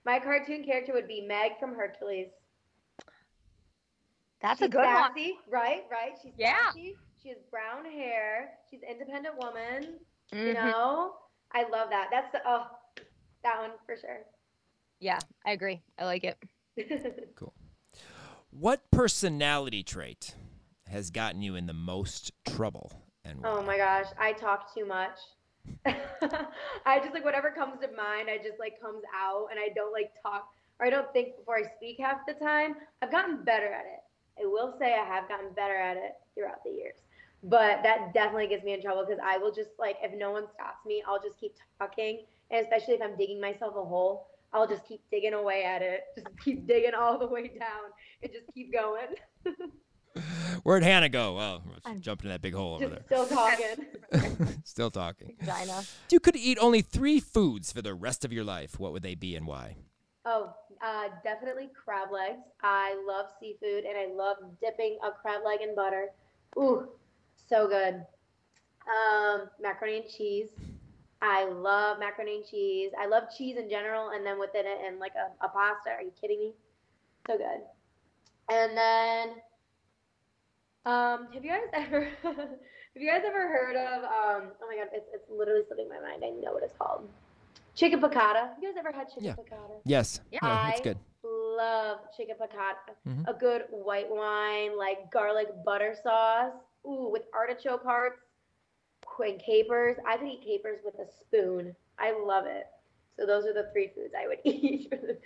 My 0.05 0.19
cartoon 0.19 0.63
character 0.63 0.93
would 0.93 1.07
be 1.07 1.21
Meg 1.21 1.53
from 1.59 1.75
Hercules. 1.75 2.27
That's 4.41 4.59
She's 4.59 4.67
a 4.67 4.71
good 4.71 4.85
one. 4.85 5.09
right? 5.49 5.83
Right? 5.89 6.13
She's 6.21 6.33
Yeah. 6.37 6.55
sassy. 6.67 6.95
She 7.21 7.29
has 7.29 7.37
brown 7.49 7.85
hair. 7.85 8.51
She's 8.69 8.81
an 8.83 8.89
independent 8.89 9.37
woman. 9.37 9.99
You 10.33 10.53
Mhm. 10.53 10.53
know, 10.55 11.15
I 11.53 11.63
love 11.69 11.89
that. 11.89 12.09
That's 12.11 12.31
the 12.33 12.41
oh, 12.45 12.67
that 13.43 13.59
one 13.59 13.71
for 13.85 13.95
sure. 13.95 14.25
Yeah, 14.99 15.19
I 15.45 15.51
agree. 15.51 15.81
I 15.97 16.05
like 16.05 16.23
it. 16.23 16.37
Cool. 17.35 17.53
What 18.49 18.89
personality 18.91 19.83
trait 19.83 20.35
has 20.87 21.09
gotten 21.09 21.41
you 21.41 21.55
in 21.55 21.65
the 21.65 21.73
most 21.73 22.31
trouble 22.45 22.91
and 23.23 23.41
why? 23.41 23.49
Oh 23.49 23.61
my 23.63 23.77
gosh, 23.77 24.05
I 24.19 24.33
talk 24.33 24.73
too 24.73 24.85
much. 24.85 25.17
I 26.85 26.99
just 26.99 27.13
like 27.13 27.23
whatever 27.25 27.51
comes 27.51 27.79
to 27.81 27.87
mind, 27.95 28.29
I 28.29 28.37
just 28.37 28.59
like 28.59 28.79
comes 28.81 29.03
out 29.15 29.47
and 29.51 29.59
I 29.59 29.69
don't 29.75 29.91
like 29.93 30.11
talk 30.21 30.47
or 30.79 30.85
I 30.85 30.89
don't 30.89 31.11
think 31.13 31.37
before 31.37 31.57
I 31.57 31.63
speak 31.77 31.97
half 31.99 32.19
the 32.27 32.33
time. 32.33 32.75
I've 33.01 33.11
gotten 33.11 33.43
better 33.43 33.67
at 33.67 33.85
it. 33.85 34.01
I 34.41 34.45
will 34.45 34.75
say 34.79 34.93
I 34.93 35.05
have 35.05 35.27
gotten 35.27 35.53
better 35.53 35.75
at 35.75 35.97
it 35.97 36.13
throughout 36.35 36.63
the 36.65 36.71
years. 36.71 36.95
But 37.43 37.83
that 37.83 38.13
definitely 38.13 38.47
gets 38.47 38.63
me 38.63 38.73
in 38.73 38.81
trouble 38.81 39.05
because 39.05 39.21
I 39.23 39.37
will 39.37 39.51
just 39.53 39.71
like 39.77 39.97
if 40.01 40.17
no 40.17 40.31
one 40.31 40.45
stops 40.53 40.85
me, 40.85 41.03
I'll 41.07 41.21
just 41.21 41.39
keep 41.39 41.53
talking. 41.79 42.25
And 42.51 42.61
especially 42.63 42.95
if 42.95 43.01
I'm 43.01 43.17
digging 43.17 43.41
myself 43.41 43.75
a 43.75 43.83
hole, 43.83 44.27
I'll 44.53 44.67
just 44.67 44.85
keep 44.87 45.01
digging 45.11 45.33
away 45.33 45.63
at 45.63 45.81
it. 45.81 46.01
Just 46.15 46.27
keep 46.43 46.67
digging 46.67 46.93
all 46.97 47.17
the 47.19 47.27
way 47.27 47.47
down 47.47 47.91
and 48.21 48.31
just 48.31 48.45
keep 48.53 48.71
going. 48.71 49.15
Where'd 50.63 50.83
Hannah 50.83 51.09
go? 51.09 51.35
Well, 51.35 51.63
I'm- 51.85 52.01
jumping 52.01 52.29
that 52.29 52.41
big 52.41 52.53
hole 52.53 52.75
over 52.75 52.87
there. 52.87 53.01
still 53.05 53.25
talking. 53.27 53.85
Still 54.63 54.91
talking. 54.91 55.35
Vagina. 55.39 55.79
If 55.79 56.11
you 56.11 56.19
could 56.19 56.35
eat 56.35 56.57
only 56.61 56.81
three 56.81 57.19
foods 57.19 57.71
for 57.71 57.81
the 57.81 57.93
rest 57.95 58.23
of 58.23 58.31
your 58.31 58.43
life, 58.43 58.79
what 58.79 58.93
would 58.93 59.01
they 59.03 59.15
be 59.15 59.35
and 59.35 59.47
why? 59.47 59.77
Oh, 60.25 60.53
uh, 60.81 61.09
definitely 61.23 61.69
crab 61.73 62.11
legs. 62.11 62.43
I 62.61 62.95
love 63.07 63.25
seafood 63.39 63.83
and 63.85 63.97
I 63.97 64.13
love 64.15 64.37
dipping 64.61 64.99
a 65.03 65.11
crab 65.11 65.41
leg 65.45 65.61
in 65.61 65.75
butter. 65.75 66.09
Ooh, 66.57 66.89
so 67.49 67.67
good. 67.67 68.05
Um, 68.87 69.49
macaroni 69.59 69.97
and 69.97 70.09
cheese. 70.09 70.49
I 71.21 71.45
love 71.45 71.99
macaroni 71.99 72.37
and 72.37 72.45
cheese. 72.45 72.91
I 72.99 73.07
love 73.07 73.23
cheese 73.35 73.57
in 73.57 73.69
general, 73.69 74.09
and 74.09 74.25
then 74.25 74.39
within 74.39 74.65
it, 74.65 74.77
and 74.85 74.99
like 74.99 75.13
a, 75.15 75.45
a 75.45 75.49
pasta. 75.49 75.89
Are 75.91 76.01
you 76.01 76.11
kidding 76.19 76.39
me? 76.39 76.51
So 77.27 77.37
good. 77.37 77.61
And 78.49 78.77
then, 78.77 79.35
um, 80.85 81.27
have 81.33 81.43
you 81.43 81.51
guys 81.51 81.61
ever, 81.73 82.07
have 82.23 82.37
you 82.95 83.09
guys 83.09 83.21
ever 83.25 83.47
heard 83.47 83.75
of? 83.75 84.03
Um, 84.03 84.51
oh 84.61 84.67
my 84.67 84.75
god, 84.77 84.87
it's 84.93 85.07
it's 85.13 85.29
literally 85.29 85.61
slipping 85.67 85.89
my 85.89 85.99
mind. 85.99 86.23
I 86.25 86.29
know 86.29 86.53
what 86.53 86.63
it's 86.63 86.73
called. 86.77 87.07
Chicken 87.75 87.99
piccata. 88.01 88.49
You 88.61 88.69
guys 88.69 88.77
ever 88.79 88.91
had 88.91 89.07
chicken 89.09 89.23
Yeah. 89.25 89.33
piccata? 89.35 89.75
Yes. 89.85 90.19
Yeah. 90.31 90.39
Yeah, 90.43 90.63
that's 90.67 90.79
I 90.79 90.83
good. 90.83 90.97
love 91.23 91.99
chicken 92.15 92.35
piccata. 92.39 92.93
Mhm. 93.07 93.27
A 93.27 93.33
good 93.33 93.63
white 93.71 94.09
wine, 94.09 94.77
like 94.77 95.11
garlic 95.11 95.47
butter 95.65 95.95
sauce. 96.03 96.53
Ooh, 96.85 97.09
with 97.11 97.23
artichoke 97.33 97.83
hearts 97.83 98.19
and 99.25 99.39
capers. 99.39 99.97
I 100.07 100.17
could 100.17 100.27
eat 100.27 100.41
capers 100.43 100.79
with 100.83 100.95
a 100.99 101.05
spoon. 101.09 101.75
I 101.97 102.11
love 102.11 102.45
it. 102.45 102.67
So 103.17 103.25
those 103.27 103.45
are 103.45 103.53
the 103.53 103.69
three 103.71 103.91
foods 103.95 104.13
I 104.19 104.27
would 104.27 104.39
eat 104.43 104.89
for 104.89 104.97
the, 104.97 105.17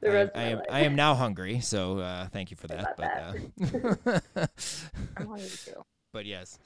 the 0.00 0.10
I, 0.10 0.12
rest 0.12 0.32
I 0.34 0.42
of 0.42 0.46
am 0.46 0.52
my 0.52 0.60
life. 0.60 0.68
I 0.70 0.80
am 0.80 0.94
now 0.94 1.14
hungry, 1.14 1.60
so 1.60 1.98
uh, 1.98 2.28
thank 2.28 2.50
you 2.50 2.56
for 2.56 2.68
that. 2.68 2.96
But 2.96 3.06
uh, 4.36 4.46
I'm 5.16 5.26
hungry 5.26 5.50
too. 5.64 5.84
but 6.12 6.24
yes. 6.24 6.58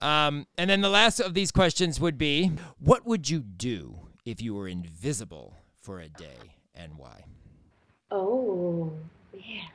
Um, 0.00 0.46
and 0.56 0.70
then 0.70 0.80
the 0.80 0.88
last 0.88 1.18
of 1.18 1.34
these 1.34 1.50
questions 1.50 1.98
would 2.00 2.16
be: 2.16 2.52
What 2.78 3.04
would 3.06 3.28
you 3.28 3.40
do 3.40 3.98
if 4.24 4.40
you 4.40 4.54
were 4.54 4.68
invisible 4.68 5.54
for 5.80 5.98
a 5.98 6.08
day, 6.08 6.56
and 6.74 6.96
why? 6.96 7.24
Oh, 8.10 8.92
yeah. 9.32 9.66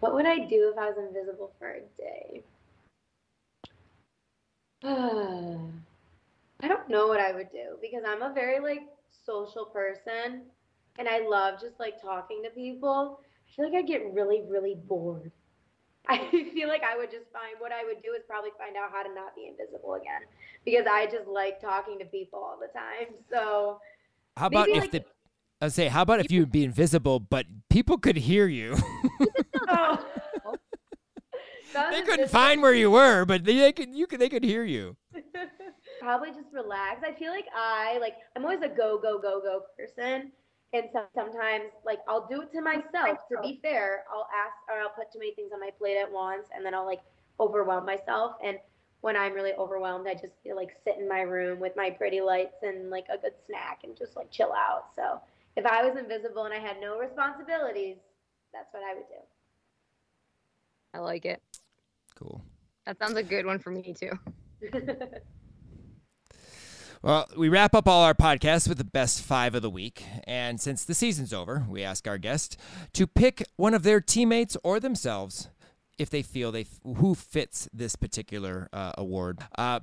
What 0.00 0.14
would 0.14 0.26
I 0.26 0.38
do 0.38 0.70
if 0.72 0.78
I 0.78 0.88
was 0.88 0.96
invisible 0.98 1.52
for 1.58 1.70
a 1.70 1.80
day? 1.98 2.42
I 4.84 6.68
don't 6.68 6.88
know 6.88 7.06
what 7.08 7.20
I 7.20 7.32
would 7.32 7.50
do 7.52 7.76
because 7.80 8.02
I'm 8.06 8.22
a 8.22 8.32
very 8.32 8.60
like 8.60 8.82
social 9.24 9.66
person 9.66 10.42
and 10.98 11.08
I 11.08 11.26
love 11.26 11.60
just 11.60 11.78
like 11.80 12.00
talking 12.00 12.42
to 12.44 12.50
people. 12.50 13.20
I 13.20 13.56
feel 13.56 13.64
like 13.70 13.84
I 13.84 13.86
get 13.86 14.12
really, 14.12 14.42
really 14.48 14.76
bored. 14.86 15.30
I 16.08 16.18
feel 16.52 16.68
like 16.68 16.82
I 16.82 16.96
would 16.96 17.10
just 17.10 17.30
find 17.32 17.56
what 17.58 17.72
I 17.72 17.84
would 17.84 18.02
do 18.02 18.12
is 18.16 18.22
probably 18.28 18.50
find 18.58 18.76
out 18.76 18.90
how 18.92 19.02
to 19.02 19.14
not 19.14 19.34
be 19.34 19.46
invisible 19.48 19.94
again 19.94 20.22
because 20.64 20.86
I 20.90 21.06
just 21.06 21.26
like 21.26 21.60
talking 21.60 21.98
to 21.98 22.04
people 22.04 22.38
all 22.40 22.58
the 22.60 22.68
time. 22.78 23.14
So 23.30 23.80
How 24.36 24.46
about 24.46 24.68
if 24.68 24.76
like- 24.82 24.90
the 24.92 25.04
I 25.60 25.68
say, 25.68 25.88
how 25.88 26.02
about 26.02 26.20
if 26.20 26.30
you 26.30 26.40
would 26.40 26.52
be 26.52 26.64
invisible, 26.64 27.20
but 27.20 27.46
people 27.70 27.96
could 27.96 28.16
hear 28.16 28.46
you? 28.46 28.76
oh. 29.68 30.04
They 31.90 32.02
couldn't 32.02 32.30
find 32.30 32.62
where 32.62 32.74
you 32.74 32.90
were, 32.90 33.24
but 33.24 33.44
they, 33.44 33.56
they 33.56 33.72
could. 33.72 33.94
You 33.94 34.06
could. 34.06 34.20
They 34.20 34.28
could 34.28 34.44
hear 34.44 34.62
you. 34.62 34.96
Probably 36.04 36.28
just 36.30 36.52
relax. 36.52 37.02
I 37.02 37.18
feel 37.18 37.32
like 37.32 37.46
I 37.56 37.98
like 37.98 38.14
I'm 38.36 38.44
always 38.44 38.62
a 38.62 38.68
go 38.68 38.98
go 39.00 39.18
go 39.18 39.40
go 39.40 39.62
person, 39.76 40.30
and 40.72 40.84
so, 40.92 41.04
sometimes 41.14 41.72
like 41.84 42.00
I'll 42.06 42.26
do 42.28 42.42
it 42.42 42.52
to 42.52 42.60
myself. 42.60 43.18
To 43.32 43.40
be 43.42 43.58
fair, 43.62 44.04
I'll 44.12 44.28
ask 44.28 44.54
or 44.68 44.80
I'll 44.80 44.94
put 44.94 45.10
too 45.12 45.18
many 45.18 45.34
things 45.34 45.50
on 45.52 45.60
my 45.60 45.70
plate 45.78 45.96
at 45.96 46.10
once, 46.10 46.46
and 46.54 46.64
then 46.64 46.74
I'll 46.74 46.86
like 46.86 47.00
overwhelm 47.40 47.86
myself. 47.86 48.36
And 48.44 48.58
when 49.00 49.16
I'm 49.16 49.32
really 49.32 49.52
overwhelmed, 49.54 50.06
I 50.06 50.14
just 50.14 50.34
feel 50.42 50.56
like 50.56 50.70
sit 50.84 50.96
in 50.98 51.08
my 51.08 51.20
room 51.20 51.58
with 51.58 51.72
my 51.76 51.90
pretty 51.90 52.20
lights 52.20 52.62
and 52.62 52.90
like 52.90 53.06
a 53.12 53.18
good 53.18 53.34
snack 53.46 53.80
and 53.84 53.96
just 53.96 54.14
like 54.14 54.30
chill 54.30 54.52
out. 54.52 54.86
So 54.94 55.20
if 55.56 55.66
I 55.66 55.82
was 55.82 55.98
invisible 55.98 56.44
and 56.44 56.54
I 56.54 56.58
had 56.58 56.80
no 56.80 56.98
responsibilities, 56.98 57.96
that's 58.52 58.72
what 58.72 58.82
I 58.82 58.94
would 58.94 59.08
do. 59.08 59.20
I 60.94 60.98
like 61.00 61.24
it. 61.24 61.42
Cool. 62.14 62.42
That 62.86 62.98
sounds 62.98 63.16
a 63.16 63.22
good 63.22 63.46
one 63.46 63.58
for 63.58 63.70
me 63.70 63.94
too. 63.98 64.12
Well, 67.04 67.28
we 67.36 67.50
wrap 67.50 67.74
up 67.74 67.86
all 67.86 68.02
our 68.02 68.14
podcasts 68.14 68.66
with 68.66 68.78
the 68.78 68.82
best 68.82 69.20
five 69.20 69.54
of 69.54 69.60
the 69.60 69.68
week. 69.68 70.06
And 70.26 70.58
since 70.58 70.84
the 70.84 70.94
season's 70.94 71.34
over, 71.34 71.66
we 71.68 71.82
ask 71.82 72.08
our 72.08 72.16
guest 72.16 72.58
to 72.94 73.06
pick 73.06 73.44
one 73.56 73.74
of 73.74 73.82
their 73.82 74.00
teammates 74.00 74.56
or 74.64 74.80
themselves 74.80 75.50
if 75.98 76.08
they 76.08 76.22
feel 76.22 76.50
they 76.50 76.64
who 76.82 77.14
fits 77.14 77.68
this 77.74 77.94
particular 77.94 78.70
uh, 78.72 78.92
award. 78.96 79.40
Uh, 79.58 79.80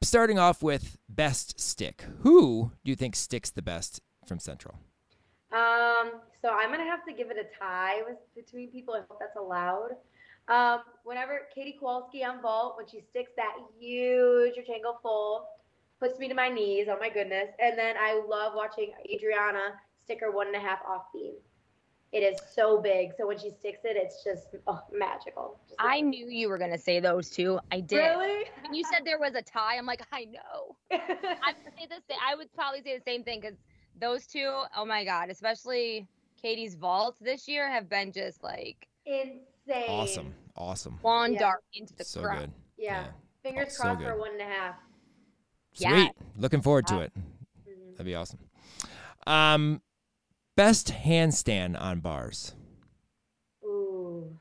starting 0.00 0.38
off 0.38 0.62
with 0.62 0.96
best 1.10 1.60
stick. 1.60 2.06
Who 2.20 2.72
do 2.86 2.90
you 2.90 2.96
think 2.96 3.16
sticks 3.16 3.50
the 3.50 3.60
best 3.60 4.00
from 4.26 4.38
Central? 4.38 4.78
Um, 5.52 6.22
so 6.40 6.48
I'm 6.48 6.70
gonna 6.70 6.84
have 6.84 7.04
to 7.04 7.12
give 7.12 7.30
it 7.30 7.36
a 7.36 7.62
tie 7.62 8.00
with 8.08 8.16
between 8.34 8.70
people. 8.70 8.94
I 8.94 9.00
hope 9.00 9.18
that's 9.20 9.36
allowed. 9.36 9.90
Um, 10.48 10.80
whenever 11.04 11.48
Katie 11.54 11.76
Kowalski 11.78 12.24
on 12.24 12.40
vault, 12.40 12.78
when 12.78 12.86
she 12.86 13.02
sticks 13.10 13.32
that 13.36 13.52
huge 13.78 14.56
rectangle 14.56 15.00
full, 15.02 15.48
puts 16.00 16.18
me 16.18 16.28
to 16.28 16.34
my 16.34 16.48
knees. 16.48 16.86
Oh 16.90 16.96
my 17.00 17.08
goodness! 17.08 17.48
And 17.60 17.78
then 17.78 17.96
I 17.98 18.20
love 18.28 18.52
watching 18.54 18.92
Adriana 19.10 19.74
stick 20.04 20.20
her 20.20 20.30
one 20.30 20.46
and 20.48 20.56
a 20.56 20.60
half 20.60 20.78
off 20.88 21.06
beam. 21.12 21.34
It 22.12 22.20
is 22.20 22.38
so 22.54 22.80
big. 22.80 23.10
So 23.18 23.26
when 23.26 23.36
she 23.38 23.50
sticks 23.50 23.80
it, 23.84 23.96
it's 23.96 24.22
just 24.22 24.54
oh, 24.66 24.80
magical. 24.92 25.58
Just 25.68 25.76
I 25.80 26.00
knew 26.00 26.28
you 26.28 26.48
were 26.48 26.56
gonna 26.58 26.78
say 26.78 27.00
those 27.00 27.28
two. 27.30 27.58
I 27.72 27.80
did. 27.80 27.96
really. 27.98 28.44
When 28.62 28.74
you 28.74 28.84
said 28.84 29.00
there 29.04 29.18
was 29.18 29.34
a 29.34 29.42
tie, 29.42 29.76
I'm 29.76 29.86
like, 29.86 30.02
I 30.12 30.26
know. 30.26 30.76
I 30.92 30.98
would 31.52 31.74
say 31.78 31.86
the 31.88 31.96
same. 32.08 32.18
I 32.26 32.34
would 32.36 32.52
probably 32.54 32.82
say 32.82 32.96
the 32.96 33.02
same 33.04 33.22
thing 33.24 33.40
because 33.40 33.56
those 34.00 34.26
two, 34.26 34.62
oh 34.76 34.84
my 34.84 35.04
god, 35.04 35.30
especially 35.30 36.06
Katie's 36.40 36.74
vaults 36.76 37.18
this 37.18 37.48
year 37.48 37.68
have 37.70 37.88
been 37.88 38.12
just 38.12 38.42
like 38.42 38.86
Insane. 39.04 39.84
Awesome. 39.88 40.34
Awesome. 40.56 40.98
lawn 41.02 41.32
Yeah. 41.34 41.38
dart 41.40 41.64
into 41.74 41.94
the 41.96 42.04
So 42.04 42.22
ground. 42.22 42.40
good. 42.40 42.52
Yeah. 42.84 43.06
Fingers 43.42 43.76
Oh, 43.78 43.82
crossed 43.82 43.98
good. 43.98 44.08
for 44.08 44.18
one 44.18 44.32
and 44.32 44.40
a 44.40 44.44
half. 44.44 44.76
Sweet. 45.76 45.88
Yeah. 45.88 46.08
Looking 46.38 46.62
forward 46.62 46.86
to 46.88 46.94
Wow. 46.94 47.00
it. 47.02 47.12
That'd 47.92 48.06
be 48.06 48.14
awesome. 48.14 48.38
Um, 49.26 49.82
best 50.56 50.88
handstand 50.88 51.80
on 51.80 52.00
bars. 52.00 52.54
Ooh. 53.64 54.38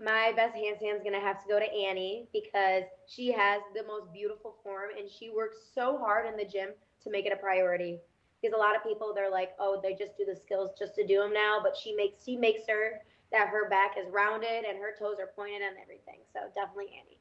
My 0.00 0.32
best 0.36 0.54
handstand's 0.54 1.02
gonna 1.02 1.20
have 1.20 1.42
to 1.42 1.48
go 1.48 1.58
to 1.58 1.70
Annie 1.72 2.28
because 2.32 2.84
she 3.06 3.32
has 3.32 3.60
the 3.74 3.82
most 3.82 4.12
beautiful 4.12 4.56
form 4.62 4.90
and 4.96 5.10
she 5.10 5.28
works 5.30 5.56
so 5.74 5.98
hard 5.98 6.26
in 6.26 6.36
the 6.36 6.44
gym 6.44 6.70
to 7.02 7.10
make 7.10 7.26
it 7.26 7.32
a 7.32 7.36
priority. 7.36 8.00
Because 8.40 8.54
a 8.54 8.58
lot 8.58 8.76
of 8.76 8.84
people 8.84 9.12
they're 9.12 9.30
like, 9.30 9.52
oh, 9.58 9.80
they 9.82 9.94
just 9.94 10.16
do 10.16 10.24
the 10.24 10.36
skills 10.36 10.70
just 10.78 10.94
to 10.94 11.06
do 11.06 11.18
them 11.20 11.32
now, 11.32 11.58
but 11.62 11.76
she 11.76 11.92
makes 11.94 12.24
she 12.24 12.36
makes 12.36 12.64
sure 12.64 13.00
that 13.32 13.48
her 13.48 13.68
back 13.68 13.96
is 13.98 14.08
rounded 14.10 14.64
and 14.64 14.78
her 14.78 14.94
toes 14.98 15.16
are 15.18 15.32
pointed 15.34 15.60
and 15.62 15.76
everything. 15.82 16.20
So 16.32 16.40
definitely 16.54 16.92
Annie. 16.98 17.17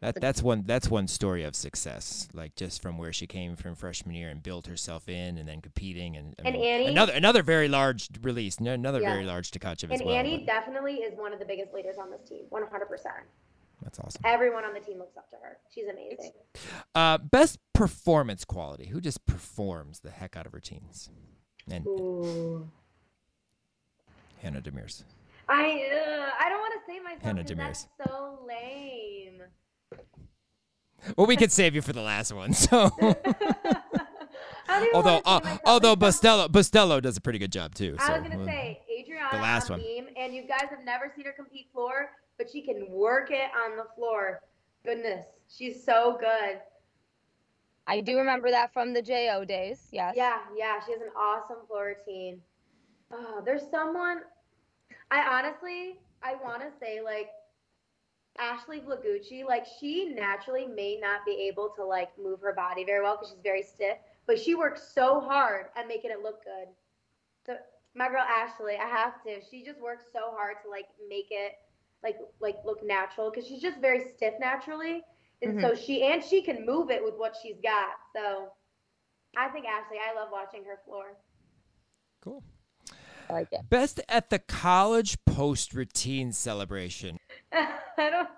That 0.00 0.20
that's 0.20 0.42
one 0.42 0.64
that's 0.66 0.88
one 0.90 1.08
story 1.08 1.42
of 1.44 1.56
success. 1.56 2.28
Like 2.34 2.54
just 2.54 2.82
from 2.82 2.98
where 2.98 3.12
she 3.14 3.26
came 3.26 3.56
from 3.56 3.74
freshman 3.74 4.14
year 4.14 4.28
and 4.28 4.42
built 4.42 4.66
herself 4.66 5.08
in, 5.08 5.38
and 5.38 5.48
then 5.48 5.62
competing, 5.62 6.16
and, 6.16 6.34
I 6.38 6.48
And 6.48 6.54
mean, 6.56 6.64
Annie- 6.64 6.86
another 6.88 7.12
another 7.14 7.42
very 7.42 7.66
large 7.68 8.08
release, 8.20 8.58
another 8.58 9.00
Yeah. 9.00 9.12
very 9.14 9.24
large 9.24 9.50
Tkachev 9.50 9.90
as 9.90 10.00
And 10.00 10.06
well. 10.06 10.14
Annie 10.14 10.38
but 10.38 10.46
definitely 10.46 10.96
is 10.96 11.16
one 11.18 11.32
of 11.32 11.38
the 11.38 11.46
biggest 11.46 11.72
leaders 11.72 11.96
on 11.98 12.10
this 12.10 12.28
team, 12.28 12.44
100%. 12.50 13.24
that's 13.82 13.98
awesome. 13.98 14.20
Everyone 14.24 14.64
on 14.64 14.74
the 14.74 14.80
team 14.80 14.98
looks 14.98 15.16
up 15.16 15.30
to 15.30 15.36
her. 15.36 15.56
She's 15.74 15.86
amazing. 15.86 16.32
Uh, 16.94 17.16
best 17.18 17.58
performance 17.72 18.44
quality. 18.44 18.86
Who 18.88 19.00
just 19.00 19.24
performs 19.24 20.00
the 20.00 20.10
heck 20.10 20.36
out 20.36 20.44
of 20.44 20.52
her 20.52 20.60
teams? 20.60 21.08
And 21.70 21.86
Ooh. 21.86 22.68
Hannah 24.42 24.60
Demers. 24.60 25.04
I 25.48 25.62
uh, 25.90 26.30
I 26.38 26.48
don't 26.50 26.58
want 26.60 26.74
to 26.74 26.80
say 26.92 27.00
myself 27.00 27.22
Hannah 27.22 27.44
that's 27.44 27.86
so 28.06 28.40
lame. 28.46 29.42
Well, 31.16 31.26
we 31.26 31.36
could 31.36 31.52
save 31.52 31.74
you 31.74 31.82
for 31.82 31.92
the 31.92 32.02
last 32.02 32.32
one. 32.32 32.52
So, 32.52 32.90
I 34.68 34.80
don't 34.80 34.82
even 34.82 34.96
although 34.96 35.20
wanna 35.24 35.48
uh, 35.54 35.58
although 35.64 35.92
It's 35.92 36.16
so- 36.20 36.48
Bustello 36.48 36.48
Bustello 36.48 37.00
does 37.00 37.16
a 37.16 37.20
pretty 37.20 37.38
good 37.38 37.52
job 37.52 37.74
too. 37.74 37.96
So 38.00 38.12
I 38.12 38.18
was 38.18 38.28
gonna 38.28 38.44
say 38.44 38.82
Adriana 38.98 39.28
the 39.32 39.38
last 39.38 39.70
on 39.70 39.78
one. 39.78 39.86
beam, 39.86 40.06
and 40.16 40.34
you 40.34 40.42
guys 40.42 40.66
have 40.70 40.84
never 40.84 41.12
seen 41.14 41.24
her 41.26 41.32
compete 41.32 41.68
floor, 41.72 42.10
but 42.38 42.50
she 42.50 42.62
can 42.62 42.86
work 42.90 43.30
it 43.30 43.50
on 43.64 43.76
the 43.76 43.84
floor. 43.94 44.40
Goodness, 44.84 45.24
she's 45.48 45.84
so 45.84 46.16
good. 46.18 46.60
I 47.86 48.00
do 48.00 48.16
remember 48.18 48.50
that 48.50 48.72
from 48.72 48.92
the 48.92 49.00
JO 49.02 49.44
days. 49.44 49.86
Yes. 49.92 50.14
Yeah, 50.16 50.38
yeah, 50.56 50.80
she 50.84 50.90
has 50.92 51.00
an 51.00 51.10
awesome 51.16 51.58
floor 51.68 51.94
routine. 51.96 52.40
Oh, 53.12 53.40
there's 53.44 53.62
someone. 53.70 54.22
I 55.12 55.20
honestly, 55.22 56.00
I 56.24 56.34
want 56.34 56.62
to 56.62 56.68
say 56.80 57.00
like 57.00 57.28
Ashley 58.38 58.80
Blagucci. 58.80 59.44
Like 59.44 59.66
she 59.80 60.12
naturally 60.14 60.66
may 60.66 60.98
not 61.00 61.24
be 61.24 61.48
able 61.48 61.70
to 61.76 61.84
like 61.84 62.10
move 62.22 62.40
her 62.40 62.52
body 62.52 62.84
very 62.84 63.02
well 63.02 63.16
because 63.16 63.30
she's 63.30 63.42
very 63.42 63.62
stiff, 63.62 63.98
but 64.26 64.38
she 64.38 64.54
works 64.54 64.90
so 64.94 65.20
hard 65.20 65.66
at 65.76 65.88
making 65.88 66.10
it 66.10 66.22
look 66.22 66.42
good. 66.44 66.68
So 67.46 67.56
my 67.94 68.08
girl 68.08 68.24
Ashley, 68.28 68.76
I 68.76 68.88
have 68.88 69.22
to. 69.24 69.40
She 69.50 69.64
just 69.64 69.80
works 69.80 70.04
so 70.12 70.32
hard 70.36 70.56
to 70.64 70.70
like 70.70 70.86
make 71.08 71.28
it 71.30 71.52
like 72.02 72.16
like 72.40 72.56
look 72.64 72.84
natural 72.84 73.30
because 73.30 73.48
she's 73.48 73.62
just 73.62 73.80
very 73.80 74.04
stiff 74.16 74.34
naturally, 74.40 75.02
and 75.42 75.60
so 75.60 75.68
mm-hmm. 75.70 75.82
she 75.84 76.02
and 76.04 76.22
she 76.22 76.42
can 76.42 76.66
move 76.66 76.90
it 76.90 77.02
with 77.02 77.14
what 77.16 77.34
she's 77.42 77.60
got. 77.62 77.94
So 78.14 78.48
I 79.36 79.48
think 79.48 79.66
Ashley, 79.66 79.98
I 79.98 80.14
love 80.18 80.28
watching 80.32 80.64
her 80.64 80.80
floor. 80.84 81.16
cool. 82.22 82.42
I 83.28 83.32
like 83.32 83.48
it. 83.52 83.60
Best 83.68 84.00
at 84.08 84.30
the 84.30 84.38
college 84.38 85.18
post 85.26 85.74
routine 85.74 86.32
celebration. 86.32 87.18
I 87.52 87.68
don't. 88.10 88.28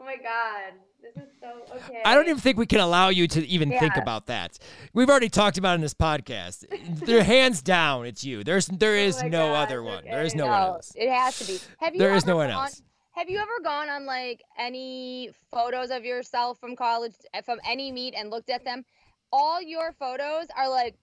Oh 0.00 0.04
my 0.04 0.16
god, 0.16 0.72
this 1.00 1.22
is 1.22 1.30
so 1.40 1.76
okay. 1.76 2.02
I 2.04 2.14
don't 2.16 2.24
even 2.26 2.38
think 2.38 2.56
we 2.58 2.66
can 2.66 2.80
allow 2.80 3.08
you 3.10 3.28
to 3.28 3.46
even 3.46 3.70
think 3.70 3.94
about 3.96 4.26
that. 4.26 4.58
We've 4.92 5.08
already 5.08 5.28
talked 5.28 5.58
about 5.58 5.72
it 5.72 5.74
in 5.76 5.80
this 5.82 5.94
podcast. 5.94 6.64
They're 7.06 7.22
hands 7.22 7.62
down, 7.62 8.06
it's 8.06 8.24
you. 8.24 8.42
There's 8.42 8.66
there 8.66 8.96
is 8.96 9.22
Oh 9.22 9.28
no 9.28 9.52
gosh, 9.52 9.66
other 9.66 9.82
one. 9.84 10.04
There 10.04 10.22
is 10.24 10.32
okay. 10.32 10.38
no 10.38 10.46
one 10.48 10.60
else. 10.60 10.92
it 10.96 11.08
has 11.08 11.38
to 11.38 11.44
be. 11.44 11.60
Have 11.78 11.94
you 11.94 12.00
There 12.00 12.10
ever 12.10 12.26
no 12.26 12.36
one 12.36 12.48
gone, 12.48 12.64
else. 12.64 12.82
Have 13.12 13.30
you 13.30 13.38
ever 13.38 13.60
gone 13.62 13.88
on 13.90 14.04
like 14.06 14.42
any 14.58 15.30
photos 15.52 15.90
of 15.90 16.04
yourself 16.04 16.58
from 16.58 16.74
college, 16.74 17.14
eh, 17.34 17.42
from 17.42 17.60
any 17.64 17.92
meet, 17.92 18.14
and 18.16 18.30
looked 18.30 18.50
at 18.50 18.64
them? 18.64 18.84
All 19.30 19.62
your 19.62 19.92
photos 19.92 20.46
are 20.56 20.68
like 20.68 20.96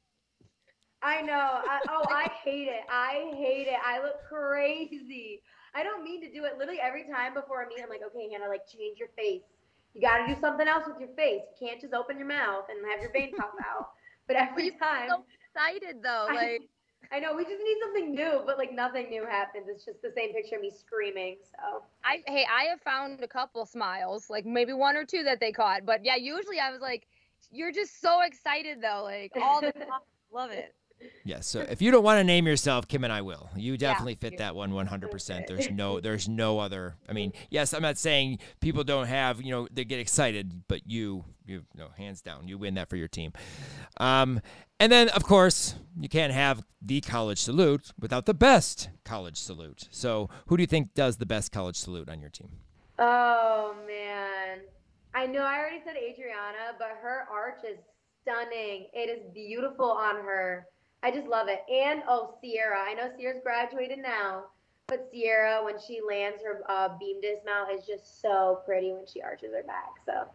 I 1.02 1.22
know. 1.22 1.34
I, 1.34 1.80
oh, 1.89 2.08
I 2.12 2.30
hate 2.43 2.68
it. 2.68 2.82
I 2.89 3.32
hate 3.36 3.68
it. 3.68 3.80
I 3.86 4.02
look 4.02 4.16
crazy. 4.28 5.41
I 5.74 5.84
don't 5.84 6.04
mean 6.04 6.22
to 6.22 6.32
do 6.32 6.45
it. 6.45 6.58
Literally 6.58 6.80
every 6.82 7.06
time 7.06 7.34
before 7.34 7.64
a 7.64 7.68
meet, 7.68 7.82
I'm 7.84 7.89
like, 7.89 8.02
okay, 8.08 8.30
Hannah, 8.32 8.50
like 8.50 8.68
change 8.68 9.00
your 9.00 9.10
face. 9.18 9.43
You 9.93 10.02
got 10.02 10.26
to 10.26 10.34
do 10.34 10.39
something 10.39 10.68
else 10.68 10.84
with 10.88 11.00
your 11.00 11.14
face. 11.16 11.41
You 11.60 11.68
can't 11.68 11.82
just 11.82 11.93
open 11.93 12.18
your 12.18 12.28
mouth 12.28 12.66
and 12.70 12.86
have 12.89 13.02
your 13.02 13.12
vein 13.12 13.34
pop 13.36 13.54
out. 13.64 13.89
But 14.28 14.36
every 14.38 14.72
time, 14.72 15.10
so 15.10 15.24
excited 15.56 16.04
though. 16.04 16.30
I- 16.30 16.36
Like 16.36 16.62
I 17.12 17.20
know 17.20 17.36
we 17.36 17.43
just 17.45 17.64
need 17.64 17.78
something 17.82 18.14
new, 18.14 18.43
but 18.45 18.58
like 18.58 18.72
nothing 18.74 19.10
new 19.10 19.26
happens. 19.26 19.68
It's 19.70 19.86
just 19.86 20.02
the 20.02 20.12
same 20.16 20.34
picture 20.34 20.56
of 20.58 20.62
me 20.62 20.72
screaming. 20.72 21.38
So 21.43 21.84
I 22.04 22.24
hey, 22.28 22.45
I 22.52 22.66
have 22.66 22.82
found 22.82 23.22
a 23.24 23.28
couple 23.28 23.66
smiles, 23.66 24.30
like 24.30 24.45
maybe 24.45 24.74
one 24.74 24.95
or 24.95 25.06
two 25.06 25.24
that 25.24 25.39
they 25.39 25.52
caught. 25.52 25.86
But 25.86 26.04
yeah, 26.04 26.16
usually 26.16 26.60
I 26.60 26.72
was 26.72 26.82
like, 26.82 27.08
you're 27.52 27.72
just 27.72 28.00
so 28.02 28.22
excited 28.22 28.82
though, 28.82 29.02
like 29.04 29.34
all 29.39 29.62
the 29.62 29.72
time. 29.89 30.00
Love 30.32 30.52
it. 30.52 30.74
Yes. 31.24 31.47
So 31.47 31.60
if 31.62 31.82
you 31.82 31.91
don't 31.91 32.04
want 32.04 32.20
to 32.20 32.24
name 32.24 32.47
yourself, 32.47 32.88
Kim 32.88 33.04
and 33.04 33.14
I 33.14 33.22
will. 33.22 33.50
You 33.56 33.78
definitely 33.78 34.16
fit 34.16 34.34
you- 34.34 34.38
that 34.39 34.56
one 34.56 34.72
100%. 34.72 35.47
There's 35.47 35.70
no 35.70 36.00
there's 36.02 36.28
no 36.28 36.60
other. 36.60 36.95
I 37.08 37.14
mean, 37.14 37.34
yes, 37.50 37.74
I'm 37.74 37.82
not 37.82 37.97
saying 37.97 38.39
people 38.60 38.84
don't 38.84 39.08
have, 39.08 39.41
you 39.41 39.52
know, 39.52 39.68
they 39.72 39.86
get 39.86 40.00
excited, 40.00 40.64
but 40.68 40.82
you 40.88 41.26
you 41.45 41.64
know, 41.76 41.88
hands 41.97 42.22
down, 42.22 42.47
you 42.47 42.58
win 42.58 42.76
that 42.76 42.89
for 42.89 42.95
your 42.95 43.08
team. 43.08 43.34
Um 43.97 44.41
and 44.80 44.91
then 44.91 45.10
of 45.10 45.24
course, 45.24 45.76
you 46.00 46.10
can't 46.10 46.34
have 46.34 46.64
the 46.82 47.02
college 47.02 47.39
salute 47.39 47.91
without 48.00 48.26
the 48.26 48.34
best 48.34 48.89
college 49.04 49.38
salute. 49.38 49.88
So, 49.91 50.30
who 50.47 50.56
do 50.58 50.64
you 50.64 50.68
think 50.68 50.93
does 50.93 51.18
the 51.18 51.26
best 51.26 51.52
college 51.52 51.76
salute 51.76 52.10
on 52.10 52.22
your 52.22 52.30
team? 52.30 52.50
Oh 52.97 53.76
man. 53.88 54.60
I 55.14 55.26
know 55.26 55.41
I 55.41 55.58
already 55.58 55.82
said 55.84 55.95
Adriana, 55.97 56.78
but 56.78 56.89
her 57.02 57.26
arch 57.32 57.64
is 57.70 57.78
stunning. 58.22 58.88
It 58.93 59.10
is 59.10 59.34
beautiful 59.34 59.91
on 59.91 60.16
her. 60.18 60.66
I 61.04 61.12
just 61.12 61.28
love 61.28 61.47
it. 61.47 61.64
And 61.72 62.04
oh, 62.08 62.36
Sierra. 62.41 62.80
I 62.80 62.93
know 62.93 63.10
Sierra's 63.18 63.39
graduated 63.43 64.00
now, 64.00 64.45
but 64.88 65.08
Sierra, 65.12 65.64
when 65.64 65.76
she 65.80 66.02
lands 66.06 66.41
her 66.43 66.62
uh, 66.68 66.89
beam 67.00 67.22
dismount, 67.22 67.72
is 67.72 67.86
just 67.86 68.22
so 68.22 68.62
pretty 68.66 68.91
when 68.91 69.06
she 69.06 69.22
arches 69.22 69.54
her 69.54 69.64
back. 69.64 69.93
So 70.06 70.28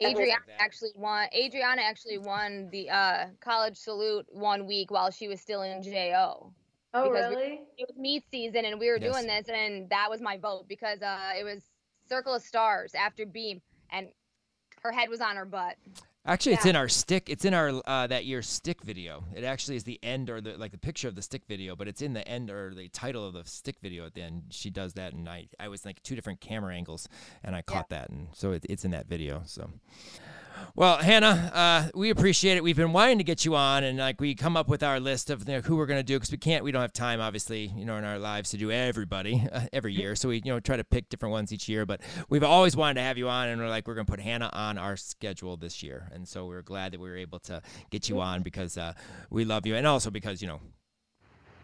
Definitely 0.00 0.24
Adriana 0.24 0.40
actually 0.58 0.90
won. 0.94 1.28
Adriana 1.34 1.82
actually 1.82 2.18
won 2.18 2.68
the 2.70 2.90
uh, 2.90 3.26
college 3.40 3.76
salute 3.76 4.26
one 4.30 4.66
week 4.66 4.90
while 4.90 5.10
she 5.10 5.26
was 5.26 5.40
still 5.40 5.62
in 5.62 5.82
JO. 5.82 6.52
Oh 6.94 7.10
Because 7.10 7.30
we- 7.30 7.36
really? 7.36 7.60
It 7.78 7.88
was 7.88 7.96
meet 7.98 8.24
season, 8.30 8.64
and 8.66 8.78
we 8.80 8.88
were 8.90 8.98
Yes. 8.98 9.12
doing 9.12 9.26
this, 9.26 9.48
and 9.48 9.88
that 9.90 10.08
was 10.08 10.20
my 10.22 10.36
vote 10.38 10.66
because 10.68 11.02
uh, 11.02 11.32
it 11.38 11.44
was 11.44 11.62
Circle 12.08 12.34
of 12.34 12.42
Stars 12.42 12.94
after 12.94 13.26
Beam, 13.26 13.60
and 13.90 14.08
her 14.82 14.92
head 14.92 15.08
was 15.08 15.20
on 15.20 15.36
her 15.36 15.44
butt. 15.44 15.76
Actually, 16.26 16.54
it's 16.54 16.66
in 16.66 16.74
our 16.74 16.88
stick. 16.88 17.30
It's 17.30 17.44
in 17.44 17.54
our 17.54 17.80
uh, 17.86 18.06
that 18.08 18.24
year's 18.24 18.48
stick 18.48 18.82
video. 18.82 19.24
It 19.34 19.44
actually 19.44 19.76
is 19.76 19.84
the 19.84 20.00
end 20.02 20.28
or 20.28 20.40
the 20.40 20.56
like 20.56 20.72
the 20.72 20.78
picture 20.78 21.06
of 21.06 21.14
the 21.14 21.22
stick 21.22 21.42
video, 21.46 21.76
but 21.76 21.86
it's 21.86 22.02
in 22.02 22.14
the 22.14 22.26
end 22.26 22.50
or 22.50 22.74
the 22.74 22.88
title 22.88 23.26
of 23.26 23.34
the 23.34 23.44
stick 23.44 23.76
video 23.80 24.04
at 24.06 24.14
the 24.14 24.22
end. 24.22 24.42
She 24.50 24.70
does 24.70 24.94
that, 24.94 25.12
and 25.12 25.28
I 25.28 25.46
I 25.60 25.68
was 25.68 25.84
like 25.84 26.02
two 26.02 26.16
different 26.16 26.40
camera 26.40 26.74
angles, 26.74 27.08
and 27.44 27.54
I 27.54 27.62
caught 27.62 27.90
that, 27.90 28.10
and 28.10 28.28
so 28.32 28.52
it, 28.52 28.66
it's 28.68 28.84
in 28.84 28.90
that 28.90 29.06
video. 29.06 29.42
So. 29.46 29.70
Well, 30.74 30.98
Hannah, 30.98 31.50
uh, 31.54 31.88
we 31.94 32.10
appreciate 32.10 32.56
it. 32.56 32.62
We've 32.62 32.76
been 32.76 32.92
wanting 32.92 33.18
to 33.18 33.24
get 33.24 33.44
you 33.44 33.56
on, 33.56 33.82
and 33.82 33.98
like 33.98 34.20
we 34.20 34.34
come 34.34 34.56
up 34.56 34.68
with 34.68 34.82
our 34.82 35.00
list 35.00 35.30
of 35.30 35.48
you 35.48 35.54
know, 35.54 35.60
who 35.60 35.76
we're 35.76 35.86
going 35.86 35.98
to 35.98 36.04
do 36.04 36.16
because 36.16 36.30
we 36.30 36.36
can't, 36.36 36.62
we 36.64 36.70
don't 36.70 36.82
have 36.82 36.92
time, 36.92 37.20
obviously, 37.20 37.72
you 37.76 37.84
know, 37.84 37.96
in 37.96 38.04
our 38.04 38.18
lives 38.18 38.50
to 38.50 38.56
do 38.58 38.70
everybody 38.70 39.46
uh, 39.52 39.62
every 39.72 39.94
year. 39.94 40.14
So 40.14 40.28
we, 40.28 40.42
you 40.44 40.52
know, 40.52 40.60
try 40.60 40.76
to 40.76 40.84
pick 40.84 41.08
different 41.08 41.32
ones 41.32 41.52
each 41.52 41.68
year. 41.68 41.86
But 41.86 42.02
we've 42.28 42.42
always 42.44 42.76
wanted 42.76 42.94
to 42.94 43.00
have 43.02 43.16
you 43.16 43.28
on, 43.28 43.48
and 43.48 43.60
we're 43.60 43.68
like, 43.68 43.88
we're 43.88 43.94
going 43.94 44.06
to 44.06 44.10
put 44.12 44.20
Hannah 44.20 44.50
on 44.52 44.76
our 44.76 44.96
schedule 44.96 45.56
this 45.56 45.82
year, 45.82 46.08
and 46.12 46.28
so 46.28 46.46
we're 46.46 46.62
glad 46.62 46.92
that 46.92 47.00
we 47.00 47.08
were 47.08 47.16
able 47.16 47.38
to 47.40 47.62
get 47.90 48.08
you 48.08 48.20
on 48.20 48.42
because 48.42 48.76
uh, 48.76 48.92
we 49.30 49.44
love 49.44 49.66
you, 49.66 49.76
and 49.76 49.86
also 49.86 50.10
because 50.10 50.42
you 50.42 50.48
know. 50.48 50.60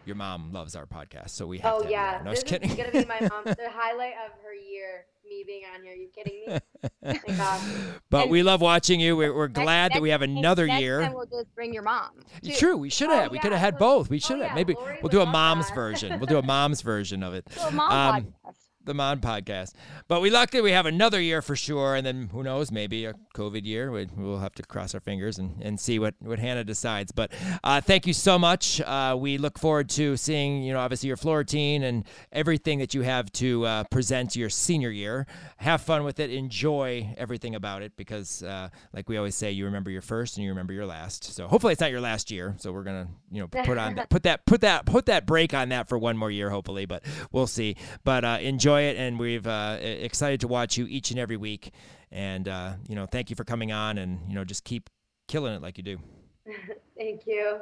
Your 0.05 0.17
mom 0.17 0.51
loves 0.51 0.75
our 0.75 0.85
podcast, 0.85 1.29
so 1.29 1.47
we 1.47 1.59
have 1.59 1.75
Oh 1.75 1.87
yeah. 1.87 2.19
No, 2.25 2.31
this 2.31 2.43
just 2.43 2.47
kidding. 2.51 2.71
is 2.71 2.75
gonna 2.75 2.91
be 2.91 3.05
my 3.05 3.21
mom 3.31 3.45
the 3.45 3.69
highlight 3.69 4.15
of 4.25 4.33
her 4.43 4.53
year, 4.53 5.05
me 5.27 5.43
being 5.45 5.63
on 5.73 5.83
here. 5.83 5.93
Are 5.93 5.95
you 5.95 6.09
kidding 6.13 6.41
me? 6.47 6.59
Oh 7.29 7.93
but 8.09 8.29
we 8.29 8.43
love 8.43 8.59
watching 8.61 8.99
you. 8.99 9.15
We're, 9.15 9.33
we're 9.33 9.47
Next- 9.47 9.61
glad 9.63 9.93
that 9.93 10.01
we 10.01 10.09
have 10.09 10.21
next- 10.21 10.37
another 10.39 10.67
next 10.67 10.81
year. 10.81 11.01
Time 11.01 11.13
we'll 11.13 11.25
just 11.25 11.53
bring 11.55 11.73
your 11.73 11.83
mom. 11.83 12.09
too. 12.43 12.51
True, 12.53 12.77
we 12.77 12.89
should 12.89 13.09
Oh, 13.09 13.13
have. 13.13 13.31
We 13.31 13.39
could 13.39 13.51
have 13.51 13.61
had 13.61 13.77
both. 13.77 14.09
We 14.09 14.17
oh, 14.17 14.19
should 14.19 14.37
have. 14.39 14.47
yeah, 14.47 14.53
Maybe 14.55 14.73
Lori 14.73 14.99
we'll 15.01 15.09
do 15.09 15.21
a 15.21 15.25
mom's 15.25 15.67
that. 15.69 15.75
version. 15.75 16.19
We'll 16.19 16.27
do 16.27 16.37
a 16.37 16.43
mom's 16.45 16.81
version 16.81 17.23
of 17.23 17.33
it. 17.33 17.45
A 17.65 17.71
mom 17.71 17.91
Um, 17.91 18.23
podcast. 18.45 18.55
The 18.85 18.93
Mon 18.93 19.19
podcast. 19.19 19.73
But 20.07 20.21
we 20.21 20.29
luckily 20.29 20.61
we 20.61 20.71
have 20.71 20.85
another 20.85 21.21
year 21.21 21.41
for 21.41 21.55
sure, 21.55 21.95
and 21.95 22.05
then 22.05 22.29
who 22.31 22.43
knows, 22.43 22.71
maybe 22.71 23.05
a 23.05 23.13
COVID 23.35 23.65
year. 23.65 23.91
We, 23.91 24.07
will 24.15 24.39
have 24.39 24.53
to 24.55 24.63
cross 24.63 24.93
our 24.93 24.99
fingers 24.99 25.39
and, 25.39 25.61
and 25.61 25.79
see 25.79 25.99
what, 25.99 26.15
what 26.19 26.39
Hannah 26.39 26.63
decides. 26.63 27.11
But 27.11 27.31
uh, 27.63 27.81
thank 27.81 28.07
you 28.07 28.13
so 28.13 28.37
much. 28.37 28.81
Uh, 28.81 29.15
we 29.19 29.37
look 29.37 29.57
forward 29.57 29.89
to 29.91 30.17
seeing, 30.17 30.63
you 30.63 30.73
know, 30.73 30.79
obviously 30.79 31.07
your 31.07 31.17
floor 31.17 31.39
routine 31.39 31.83
and 31.83 32.05
everything 32.31 32.79
that 32.79 32.93
you 32.93 33.01
have 33.01 33.31
to 33.33 33.65
uh, 33.65 33.83
present 33.85 34.35
your 34.35 34.49
senior 34.49 34.89
year. 34.89 35.25
Have 35.57 35.81
fun 35.81 36.03
with 36.03 36.19
it. 36.19 36.29
Enjoy 36.29 37.13
everything 37.17 37.55
about 37.55 37.81
it 37.81 37.93
because, 37.95 38.43
uh, 38.43 38.69
like 38.93 39.09
we 39.09 39.17
always 39.17 39.35
say, 39.35 39.51
you 39.51 39.65
remember 39.65 39.91
your 39.91 40.01
first 40.01 40.37
and 40.37 40.43
you 40.43 40.51
remember 40.51 40.73
your 40.73 40.85
last. 40.85 41.23
So 41.35 41.47
hopefully 41.47 41.73
it's 41.73 41.81
not 41.81 41.91
your 41.91 42.01
last 42.01 42.31
year. 42.31 42.55
So 42.57 42.71
we're 42.71 42.83
gonna, 42.83 43.07
you 43.31 43.41
know, 43.41 43.47
put 43.47 43.77
on 43.77 43.95
that, 43.95 44.09
put 44.09 44.23
that, 44.23 44.45
put 44.45 44.61
that, 44.61 44.85
put 44.85 45.05
that 45.07 45.25
break 45.25 45.53
on 45.53 45.69
that 45.69 45.89
for 45.89 45.97
one 45.97 46.17
more 46.17 46.31
year, 46.31 46.49
hopefully. 46.49 46.85
But 46.85 47.03
we'll 47.31 47.47
see. 47.47 47.75
But 48.03 48.25
uh, 48.25 48.37
enjoy 48.73 48.89
it, 48.89 48.97
and 48.97 49.19
we've 49.19 49.47
uh, 49.47 49.77
excited 49.79 50.39
to 50.41 50.47
watch 50.47 50.77
you 50.77 50.85
each 50.87 51.11
and 51.11 51.19
every 51.19 51.37
week. 51.37 51.71
And 52.11 52.47
uh, 52.47 52.73
you 52.87 52.95
know, 52.95 53.05
thank 53.05 53.29
you 53.29 53.35
for 53.35 53.43
coming 53.43 53.71
on, 53.71 53.97
and 53.97 54.19
you 54.27 54.35
know, 54.35 54.43
just 54.43 54.63
keep 54.63 54.89
killing 55.27 55.53
it 55.53 55.61
like 55.61 55.77
you 55.77 55.83
do. 55.83 55.97
thank 56.97 57.25
you. 57.25 57.59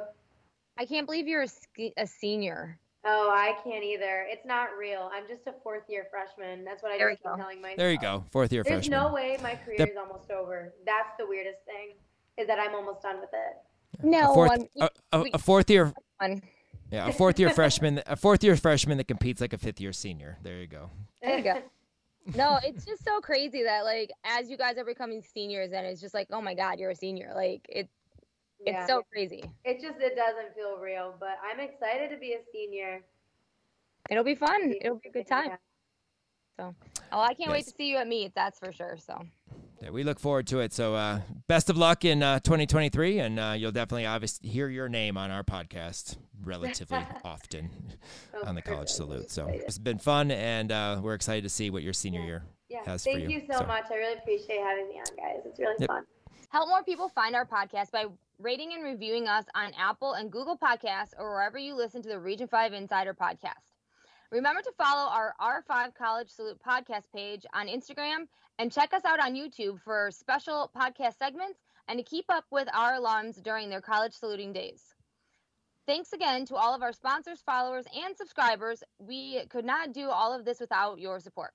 I 0.78 0.84
can't 0.84 1.06
believe 1.06 1.28
you're 1.28 1.44
a, 1.44 1.92
a, 1.98 2.06
senior. 2.06 2.78
Oh, 3.04 3.30
I 3.30 3.54
can't 3.62 3.84
either. 3.84 4.26
It's 4.28 4.46
not 4.46 4.68
real. 4.78 5.10
I'm 5.12 5.28
just 5.28 5.46
a 5.46 5.54
fourth 5.62 5.82
year 5.88 6.06
freshman. 6.10 6.64
That's 6.64 6.82
what 6.82 6.92
I 6.92 6.98
there 6.98 7.10
just 7.10 7.22
keep 7.22 7.36
telling 7.36 7.60
myself. 7.60 7.78
There 7.78 7.92
you 7.92 7.98
go, 7.98 8.24
fourth 8.30 8.52
year 8.52 8.62
There's 8.62 8.86
freshman. 8.86 8.90
There's 8.90 9.10
no 9.10 9.14
way 9.14 9.36
my 9.42 9.54
career 9.54 9.78
the- 9.78 9.90
is 9.90 9.96
almost 9.98 10.30
over. 10.30 10.72
That's 10.86 11.10
the 11.18 11.26
weirdest 11.26 11.58
thing, 11.66 11.94
is 12.38 12.46
that 12.46 12.58
I'm 12.58 12.74
almost 12.74 13.02
done 13.02 13.20
with 13.20 13.30
it. 13.32 14.04
No, 14.04 14.30
a 14.30 14.34
fourth, 14.34 14.68
a, 14.80 14.90
a, 15.12 15.24
a 15.34 15.38
fourth 15.38 15.70
year. 15.70 15.92
Yeah, 16.92 17.08
a 17.08 17.12
fourth 17.12 17.40
year 17.40 17.48
freshman, 17.48 18.02
a 18.06 18.16
fourth 18.16 18.44
year 18.44 18.54
freshman 18.54 18.98
that 18.98 19.08
competes 19.08 19.40
like 19.40 19.54
a 19.54 19.58
fifth 19.58 19.80
year 19.80 19.94
senior. 19.94 20.36
There 20.42 20.58
you 20.58 20.66
go. 20.66 20.90
There 21.22 21.38
you 21.38 21.42
go. 21.42 21.62
no, 22.36 22.58
it's 22.62 22.84
just 22.84 23.02
so 23.02 23.18
crazy 23.20 23.62
that 23.62 23.84
like 23.84 24.10
as 24.24 24.50
you 24.50 24.58
guys 24.58 24.76
are 24.76 24.84
becoming 24.84 25.22
seniors, 25.22 25.72
and 25.72 25.86
it's 25.86 26.02
just 26.02 26.12
like, 26.12 26.28
oh 26.30 26.42
my 26.42 26.52
god, 26.52 26.78
you're 26.78 26.90
a 26.90 26.94
senior. 26.94 27.32
Like 27.34 27.62
it, 27.70 27.88
it's 28.60 28.74
yeah. 28.74 28.86
so 28.86 29.02
crazy. 29.10 29.42
It 29.64 29.80
just 29.80 30.00
it 30.00 30.16
doesn't 30.16 30.54
feel 30.54 30.76
real, 30.76 31.14
but 31.18 31.38
I'm 31.42 31.60
excited 31.60 32.10
to 32.10 32.18
be 32.18 32.34
a 32.34 32.40
senior. 32.52 33.00
It'll 34.10 34.22
be 34.22 34.34
fun. 34.34 34.74
It'll 34.82 34.98
be 34.98 35.08
a 35.08 35.12
good 35.12 35.26
time. 35.26 35.52
So, 36.58 36.74
oh, 37.10 37.20
I 37.20 37.28
can't 37.28 37.48
yes. 37.48 37.50
wait 37.50 37.64
to 37.64 37.70
see 37.70 37.88
you 37.88 37.96
at 37.96 38.06
meet. 38.06 38.34
That's 38.34 38.58
for 38.58 38.70
sure. 38.70 38.98
So. 38.98 39.24
Yeah, 39.82 39.90
we 39.90 40.04
look 40.04 40.20
forward 40.20 40.46
to 40.48 40.60
it. 40.60 40.72
So, 40.72 40.94
uh, 40.94 41.22
best 41.48 41.68
of 41.68 41.76
luck 41.76 42.04
in 42.04 42.22
uh, 42.22 42.38
2023, 42.38 43.18
and 43.18 43.40
uh, 43.40 43.54
you'll 43.58 43.72
definitely 43.72 44.06
obviously 44.06 44.48
hear 44.48 44.68
your 44.68 44.88
name 44.88 45.16
on 45.16 45.32
our 45.32 45.42
podcast 45.42 46.16
relatively 46.44 47.04
often 47.24 47.68
oh, 48.32 48.46
on 48.46 48.54
the 48.54 48.62
College 48.62 48.88
Salute. 48.88 49.28
So 49.28 49.48
it's 49.48 49.78
been 49.78 49.98
fun, 49.98 50.30
and 50.30 50.70
uh, 50.70 51.00
we're 51.02 51.14
excited 51.14 51.42
to 51.42 51.48
see 51.48 51.70
what 51.70 51.82
your 51.82 51.92
senior 51.92 52.20
year 52.20 52.44
yeah. 52.68 52.84
has 52.84 53.02
Thank 53.02 53.24
for 53.24 53.28
you. 53.28 53.40
you 53.40 53.46
so, 53.50 53.58
so, 53.58 53.66
much. 53.66 53.86
I 53.90 53.96
really 53.96 54.18
appreciate 54.18 54.60
having 54.60 54.88
me 54.88 55.00
on, 55.00 55.16
guys. 55.16 55.42
It's 55.44 55.58
really 55.58 55.74
yep. 55.80 55.88
fun. 55.88 56.04
Help 56.50 56.68
more 56.68 56.84
people 56.84 57.08
find 57.08 57.34
our 57.34 57.46
podcast 57.46 57.90
by 57.90 58.04
rating 58.38 58.74
and 58.74 58.84
reviewing 58.84 59.26
us 59.26 59.46
on 59.56 59.72
Apple 59.76 60.12
and 60.12 60.30
Google 60.30 60.56
Podcasts 60.56 61.12
or 61.18 61.30
wherever 61.30 61.58
you 61.58 61.74
listen 61.74 62.02
to 62.02 62.08
the 62.08 62.20
Region 62.20 62.46
5 62.46 62.72
Insider 62.72 63.14
podcast. 63.14 63.71
Remember 64.32 64.62
to 64.62 64.72
follow 64.78 65.10
our 65.10 65.34
R5 65.38 65.94
College 65.94 66.30
Salute 66.30 66.58
podcast 66.66 67.04
page 67.14 67.44
on 67.52 67.66
Instagram 67.66 68.28
and 68.58 68.72
check 68.72 68.94
us 68.94 69.04
out 69.04 69.22
on 69.22 69.34
YouTube 69.34 69.78
for 69.82 70.10
special 70.10 70.70
podcast 70.74 71.18
segments 71.18 71.58
and 71.86 71.98
to 71.98 72.02
keep 72.02 72.24
up 72.30 72.44
with 72.50 72.66
our 72.72 72.92
alums 72.94 73.42
during 73.42 73.68
their 73.68 73.82
college 73.82 74.14
saluting 74.14 74.54
days. 74.54 74.94
Thanks 75.86 76.14
again 76.14 76.46
to 76.46 76.54
all 76.54 76.74
of 76.74 76.80
our 76.80 76.94
sponsors, 76.94 77.42
followers, 77.44 77.84
and 77.94 78.16
subscribers. 78.16 78.82
We 78.98 79.44
could 79.50 79.66
not 79.66 79.92
do 79.92 80.08
all 80.08 80.32
of 80.32 80.46
this 80.46 80.60
without 80.60 80.98
your 80.98 81.20
support. 81.20 81.50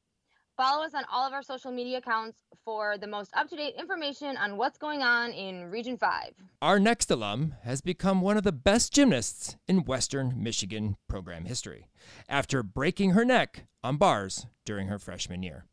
Follow 0.58 0.84
us 0.84 0.96
on 0.96 1.04
all 1.12 1.28
of 1.28 1.34
our 1.34 1.44
social 1.44 1.72
media 1.72 2.00
accounts 2.00 2.40
for 2.66 2.98
the 2.98 3.06
most 3.06 3.30
up 3.36 3.48
to 3.48 3.56
date 3.56 3.76
information 3.78 4.36
on 4.38 4.58
what's 4.58 4.80
going 4.80 5.04
on 5.04 5.32
in 5.32 5.70
Region 5.70 6.00
5. 6.00 6.34
Our 6.64 6.80
next 6.80 7.12
alum 7.12 7.54
has 7.62 7.80
become 7.80 8.22
one 8.22 8.38
of 8.38 8.44
the 8.44 8.52
best 8.52 8.92
gymnasts 8.92 9.56
in 9.68 9.86
Western 9.86 10.34
Michigan 10.42 10.98
program 11.08 11.46
history 11.46 11.90
after 12.28 12.64
breaking 12.64 13.12
her 13.12 13.24
neck 13.24 13.68
on 13.84 13.98
bars 13.98 14.48
during 14.66 14.88
her 14.88 14.98
freshman 14.98 15.44
year. 15.44 15.66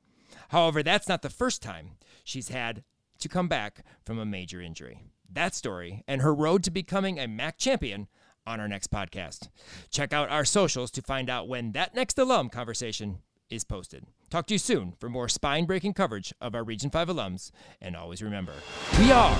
However, 0.50 0.82
that's 0.82 1.08
not 1.08 1.22
the 1.22 1.30
first 1.30 1.62
time 1.62 1.92
she's 2.22 2.50
had 2.50 2.84
to 3.20 3.28
come 3.28 3.48
back 3.48 3.86
from 4.04 4.18
a 4.18 4.26
major 4.26 4.60
injury. 4.60 5.00
That 5.32 5.54
story 5.54 6.04
and 6.06 6.20
her 6.20 6.34
road 6.34 6.62
to 6.64 6.70
becoming 6.70 7.18
a 7.18 7.26
MAC 7.26 7.56
champion 7.56 8.06
on 8.46 8.60
our 8.60 8.68
next 8.68 8.90
podcast. 8.90 9.48
Check 9.90 10.12
out 10.12 10.28
our 10.28 10.44
socials 10.44 10.90
to 10.90 11.00
find 11.00 11.30
out 11.30 11.48
when 11.48 11.72
that 11.72 11.94
next 11.94 12.18
alum 12.18 12.50
conversation 12.50 13.20
is 13.50 13.64
posted. 13.64 14.06
Talk 14.30 14.46
to 14.46 14.54
you 14.54 14.58
soon 14.58 14.94
for 14.98 15.08
more 15.08 15.28
spine 15.28 15.64
breaking 15.64 15.94
coverage 15.94 16.32
of 16.40 16.54
our 16.54 16.64
Region 16.64 16.90
5 16.90 17.08
alums. 17.08 17.50
And 17.80 17.96
always 17.96 18.22
remember, 18.22 18.54
we 18.98 19.12
are 19.12 19.36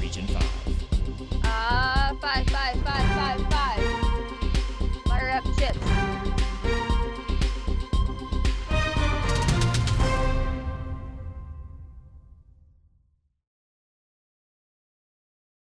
Region 0.00 0.26
5. 0.26 0.42
Ah, 1.44 2.10
uh, 2.10 2.14
5, 2.20 2.46
5, 2.46 2.82
5, 2.82 2.84
5, 2.84 3.52
5. 3.52 3.55